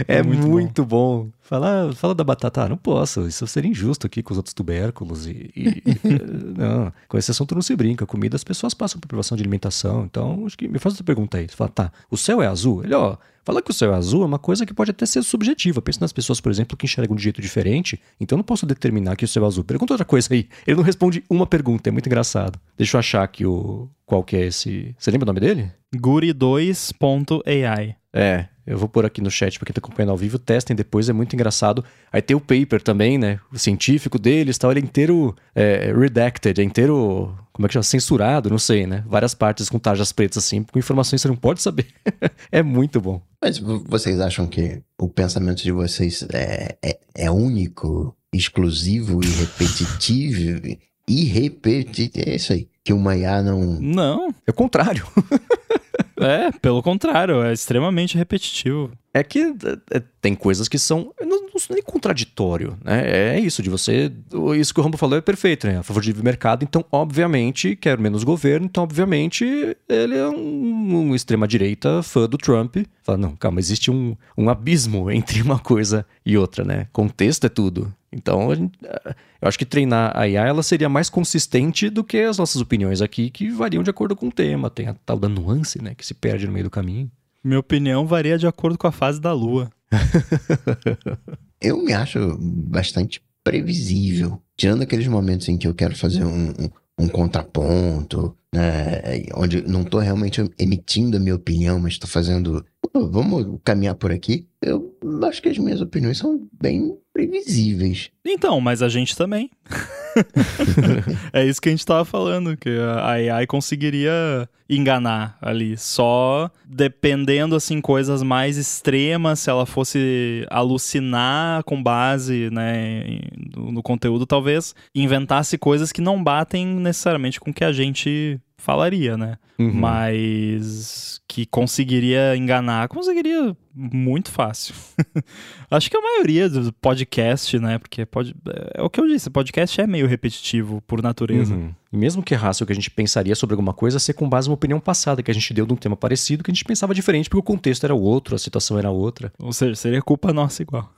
É, 0.07 0.17
é 0.17 0.23
muito, 0.23 0.47
muito 0.47 0.85
bom. 0.85 1.23
bom. 1.23 1.29
Fala, 1.41 1.91
fala 1.93 2.15
da 2.15 2.23
batata. 2.23 2.63
Ah, 2.63 2.69
não 2.69 2.77
posso. 2.77 3.27
Isso 3.27 3.45
seria 3.47 3.69
injusto 3.69 4.07
aqui 4.07 4.21
com 4.21 4.33
os 4.33 4.37
outros 4.37 4.53
tubérculos. 4.53 5.27
E, 5.27 5.51
e 5.55 5.83
não, 6.57 6.91
com 7.07 7.17
esse 7.17 7.31
assunto 7.31 7.55
não 7.55 7.61
se 7.61 7.75
brinca. 7.75 8.05
Comida, 8.05 8.35
as 8.35 8.43
pessoas 8.43 8.73
passam 8.73 8.99
por 8.99 9.07
privação 9.07 9.35
de 9.35 9.43
alimentação. 9.43 10.05
Então, 10.05 10.45
acho 10.45 10.57
que 10.57 10.67
me 10.67 10.79
faz 10.79 10.93
outra 10.93 11.05
pergunta 11.05 11.37
aí. 11.37 11.47
Você 11.47 11.55
fala, 11.55 11.69
tá, 11.69 11.91
o 12.09 12.17
céu 12.17 12.41
é 12.41 12.47
azul? 12.47 12.83
Ele, 12.83 12.93
ó, 12.93 13.17
Falar 13.43 13.61
que 13.61 13.71
o 13.71 13.73
céu 13.73 13.93
é 13.93 13.97
azul 13.97 14.23
é 14.23 14.25
uma 14.25 14.39
coisa 14.39 14.65
que 14.65 14.73
pode 14.73 14.91
até 14.91 15.05
ser 15.05 15.21
subjetiva. 15.21 15.81
Pensa 15.81 15.99
nas 15.99 16.13
pessoas, 16.13 16.39
por 16.39 16.49
exemplo, 16.49 16.77
que 16.77 16.85
enxergam 16.85 17.15
de 17.15 17.21
jeito 17.21 17.41
diferente. 17.41 17.99
Então 18.19 18.37
eu 18.37 18.37
não 18.37 18.43
posso 18.43 18.65
determinar 18.65 19.17
que 19.17 19.25
o 19.25 19.27
céu 19.27 19.43
é 19.43 19.47
azul. 19.47 19.65
Pergunta 19.65 19.93
outra 19.93 20.05
coisa 20.05 20.33
aí. 20.33 20.47
Ele 20.65 20.77
não 20.77 20.83
responde 20.83 21.23
uma 21.29 21.45
pergunta, 21.45 21.89
é 21.89 21.91
muito 21.91 22.07
engraçado. 22.07 22.57
Deixa 22.77 22.95
eu 22.95 22.99
achar 22.99 23.23
aqui 23.23 23.45
o. 23.45 23.89
Qual 24.05 24.23
que 24.23 24.37
é 24.37 24.45
esse. 24.45 24.95
Você 24.97 25.11
lembra 25.11 25.25
o 25.25 25.33
nome 25.33 25.41
dele? 25.41 25.71
Guri2.ai. 25.93 27.95
É, 28.13 28.45
eu 28.65 28.77
vou 28.77 28.87
pôr 28.87 29.05
aqui 29.05 29.21
no 29.21 29.29
chat 29.31 29.57
para 29.57 29.65
quem 29.65 29.73
tá 29.73 29.79
acompanhando 29.79 30.11
ao 30.11 30.17
vivo, 30.17 30.39
testem 30.39 30.75
depois, 30.75 31.09
é 31.09 31.13
muito 31.13 31.33
engraçado. 31.33 31.83
Aí 32.11 32.21
tem 32.21 32.35
o 32.35 32.39
paper 32.39 32.81
também, 32.81 33.17
né? 33.17 33.39
O 33.51 33.57
científico 33.57 34.17
deles 34.17 34.57
tal, 34.57 34.71
ele 34.71 34.79
é 34.79 34.83
inteiro 34.83 35.35
é, 35.53 35.91
redacted, 35.91 36.61
é 36.61 36.63
inteiro, 36.63 37.35
como 37.51 37.65
é 37.65 37.67
que 37.67 37.73
chama? 37.73 37.83
Censurado, 37.83 38.49
não 38.49 38.59
sei, 38.59 38.87
né? 38.87 39.03
Várias 39.07 39.33
partes 39.33 39.67
com 39.67 39.79
tarjas 39.79 40.11
pretas 40.11 40.43
assim, 40.43 40.63
com 40.63 40.79
informações 40.79 41.21
que 41.21 41.23
você 41.23 41.27
não 41.27 41.35
pode 41.35 41.61
saber. 41.61 41.87
é 42.51 42.63
muito 42.63 43.01
bom. 43.01 43.21
Mas 43.41 43.57
vocês 43.57 44.19
acham 44.21 44.47
que 44.47 44.81
o 44.97 45.09
pensamento 45.09 45.61
de 45.61 45.71
vocês 45.71 46.25
é, 46.31 46.77
é, 46.81 46.99
é 47.15 47.31
único, 47.31 48.15
exclusivo 48.33 49.21
e 49.23 49.27
repetitivo? 49.27 50.77
irrepetível. 51.07 52.23
É 52.25 52.35
isso 52.35 52.53
aí. 52.53 52.67
Que 52.83 52.93
uma 52.93 53.15
IA 53.15 53.41
não. 53.41 53.79
Não. 53.79 54.29
É 54.47 54.51
o 54.51 54.53
contrário. 54.53 55.05
é, 56.17 56.51
pelo 56.51 56.81
contrário, 56.81 57.43
é 57.43 57.53
extremamente 57.53 58.17
repetitivo. 58.17 58.91
É 59.13 59.23
que 59.23 59.53
é, 59.91 60.01
tem 60.19 60.33
coisas 60.33 60.67
que 60.67 60.79
são. 60.79 61.13
Não, 61.21 61.41
não 61.41 61.49
nem 61.69 61.83
contraditório, 61.83 62.75
né? 62.83 63.35
É 63.35 63.39
isso, 63.39 63.61
de 63.61 63.69
você. 63.69 64.11
Isso 64.59 64.73
que 64.73 64.79
o 64.79 64.83
Rambo 64.83 64.97
falou 64.97 65.17
é 65.17 65.21
perfeito, 65.21 65.67
né? 65.67 65.77
A 65.77 65.83
favor 65.83 66.01
de 66.01 66.09
livre 66.09 66.23
mercado, 66.23 66.63
então, 66.63 66.83
obviamente, 66.91 67.75
quer 67.75 67.99
menos 67.99 68.23
governo, 68.23 68.65
então, 68.65 68.83
obviamente, 68.83 69.45
ele 69.87 70.17
é 70.17 70.27
um, 70.27 71.09
um 71.09 71.15
extrema-direita 71.15 72.01
fã 72.01 72.27
do 72.27 72.37
Trump. 72.37 72.77
Fala, 73.03 73.17
não, 73.19 73.35
calma, 73.35 73.59
existe 73.59 73.91
um, 73.91 74.15
um 74.35 74.49
abismo 74.49 75.09
entre 75.11 75.41
uma 75.41 75.59
coisa 75.59 76.05
e 76.25 76.35
outra, 76.35 76.63
né? 76.63 76.87
Contexto 76.91 77.45
é 77.45 77.49
tudo. 77.49 77.93
Então, 78.13 78.51
eu 78.51 79.47
acho 79.47 79.57
que 79.57 79.65
treinar 79.65 80.11
a 80.15 80.27
IA 80.27 80.45
ela 80.45 80.63
seria 80.63 80.87
mais 80.87 81.09
consistente 81.09 81.89
do 81.89 82.03
que 82.03 82.19
as 82.19 82.37
nossas 82.37 82.61
opiniões 82.61 83.01
aqui, 83.01 83.29
que 83.29 83.49
variam 83.49 83.83
de 83.83 83.89
acordo 83.89 84.15
com 84.15 84.27
o 84.27 84.31
tema. 84.31 84.69
Tem 84.69 84.87
a 84.87 84.95
tal 85.05 85.17
da 85.17 85.27
nuance, 85.27 85.81
né? 85.81 85.95
Que 85.95 86.05
se 86.05 86.13
perde 86.13 86.45
no 86.45 86.53
meio 86.53 86.65
do 86.65 86.69
caminho. 86.69 87.11
Minha 87.43 87.59
opinião 87.59 88.05
varia 88.05 88.37
de 88.37 88.47
acordo 88.47 88.77
com 88.77 88.87
a 88.87 88.91
fase 88.91 89.19
da 89.19 89.33
lua. 89.33 89.69
eu 91.59 91.83
me 91.83 91.93
acho 91.93 92.37
bastante 92.39 93.21
previsível. 93.43 94.41
Tirando 94.55 94.83
aqueles 94.83 95.07
momentos 95.07 95.49
em 95.49 95.57
que 95.57 95.67
eu 95.67 95.73
quero 95.73 95.95
fazer 95.95 96.23
um, 96.23 96.49
um, 96.49 96.69
um 96.99 97.07
contraponto, 97.07 98.37
né, 98.53 99.25
onde 99.35 99.61
não 99.67 99.81
estou 99.81 99.99
realmente 99.99 100.41
emitindo 100.57 101.17
a 101.17 101.19
minha 101.19 101.35
opinião, 101.35 101.79
mas 101.79 101.93
estou 101.93 102.09
fazendo. 102.09 102.65
Vamos 102.93 103.59
caminhar 103.63 103.95
por 103.95 104.11
aqui. 104.11 104.47
Eu 104.61 104.93
acho 105.23 105.41
que 105.41 105.49
as 105.49 105.57
minhas 105.57 105.81
opiniões 105.81 106.17
são 106.17 106.47
bem 106.61 106.97
previsíveis. 107.13 108.09
Então, 108.25 108.59
mas 108.59 108.81
a 108.81 108.89
gente 108.89 109.15
também. 109.15 109.49
é 111.31 111.45
isso 111.45 111.61
que 111.61 111.69
a 111.69 111.71
gente 111.71 111.85
tava 111.85 112.03
falando, 112.05 112.57
que 112.57 112.69
a 112.69 113.11
AI 113.11 113.47
conseguiria 113.47 114.49
enganar 114.69 115.37
ali, 115.41 115.77
só 115.77 116.49
dependendo 116.65 117.55
assim 117.55 117.79
coisas 117.79 118.23
mais 118.23 118.57
extremas, 118.57 119.39
se 119.39 119.49
ela 119.49 119.65
fosse 119.65 120.45
alucinar 120.49 121.63
com 121.63 121.81
base, 121.81 122.49
né, 122.51 123.19
no 123.55 123.83
conteúdo, 123.83 124.25
talvez 124.25 124.73
inventasse 124.95 125.57
coisas 125.57 125.91
que 125.91 126.01
não 126.01 126.23
batem 126.23 126.65
necessariamente 126.65 127.39
com 127.39 127.51
o 127.51 127.53
que 127.53 127.63
a 127.63 127.71
gente 127.71 128.39
falaria, 128.63 129.17
né? 129.17 129.37
Uhum. 129.59 129.73
Mas 129.73 131.21
que 131.27 131.45
conseguiria 131.45 132.35
enganar, 132.35 132.87
conseguiria 132.87 133.55
muito 133.75 134.31
fácil. 134.31 134.73
Acho 135.69 135.89
que 135.89 135.97
a 135.97 136.01
maioria 136.01 136.49
do 136.49 136.71
podcast, 136.73 137.59
né? 137.59 137.77
Porque 137.77 138.05
pode, 138.05 138.33
é 138.73 138.81
o 138.81 138.89
que 138.89 139.01
eu 139.01 139.07
disse, 139.07 139.29
podcast 139.29 139.81
é 139.81 139.85
meio 139.85 140.07
repetitivo 140.07 140.81
por 140.87 141.01
natureza. 141.01 141.53
Uhum. 141.53 141.73
E 141.91 141.97
mesmo 141.97 142.23
que 142.23 142.33
errasse 142.33 142.63
o 142.63 142.65
que 142.65 142.71
a 142.71 142.75
gente 142.75 142.89
pensaria 142.89 143.35
sobre 143.35 143.53
alguma 143.53 143.73
coisa, 143.73 143.99
ser 143.99 144.13
com 144.13 144.29
base 144.29 144.47
numa 144.47 144.55
opinião 144.55 144.79
passada 144.79 145.21
que 145.21 145.29
a 145.29 145.33
gente 145.33 145.53
deu 145.53 145.65
de 145.65 145.73
um 145.73 145.77
tema 145.77 145.97
parecido, 145.97 146.43
que 146.43 146.49
a 146.49 146.53
gente 146.53 146.65
pensava 146.65 146.93
diferente 146.93 147.29
porque 147.29 147.39
o 147.39 147.43
contexto 147.43 147.83
era 147.83 147.93
outro, 147.93 148.35
a 148.35 148.39
situação 148.39 148.79
era 148.79 148.89
outra. 148.89 149.31
Ou 149.39 149.51
seja, 149.51 149.75
seria 149.75 150.01
culpa 150.01 150.31
nossa 150.31 150.61
igual. 150.61 150.89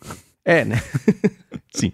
É, 0.44 0.64
né? 0.64 0.76
Sim. 1.74 1.92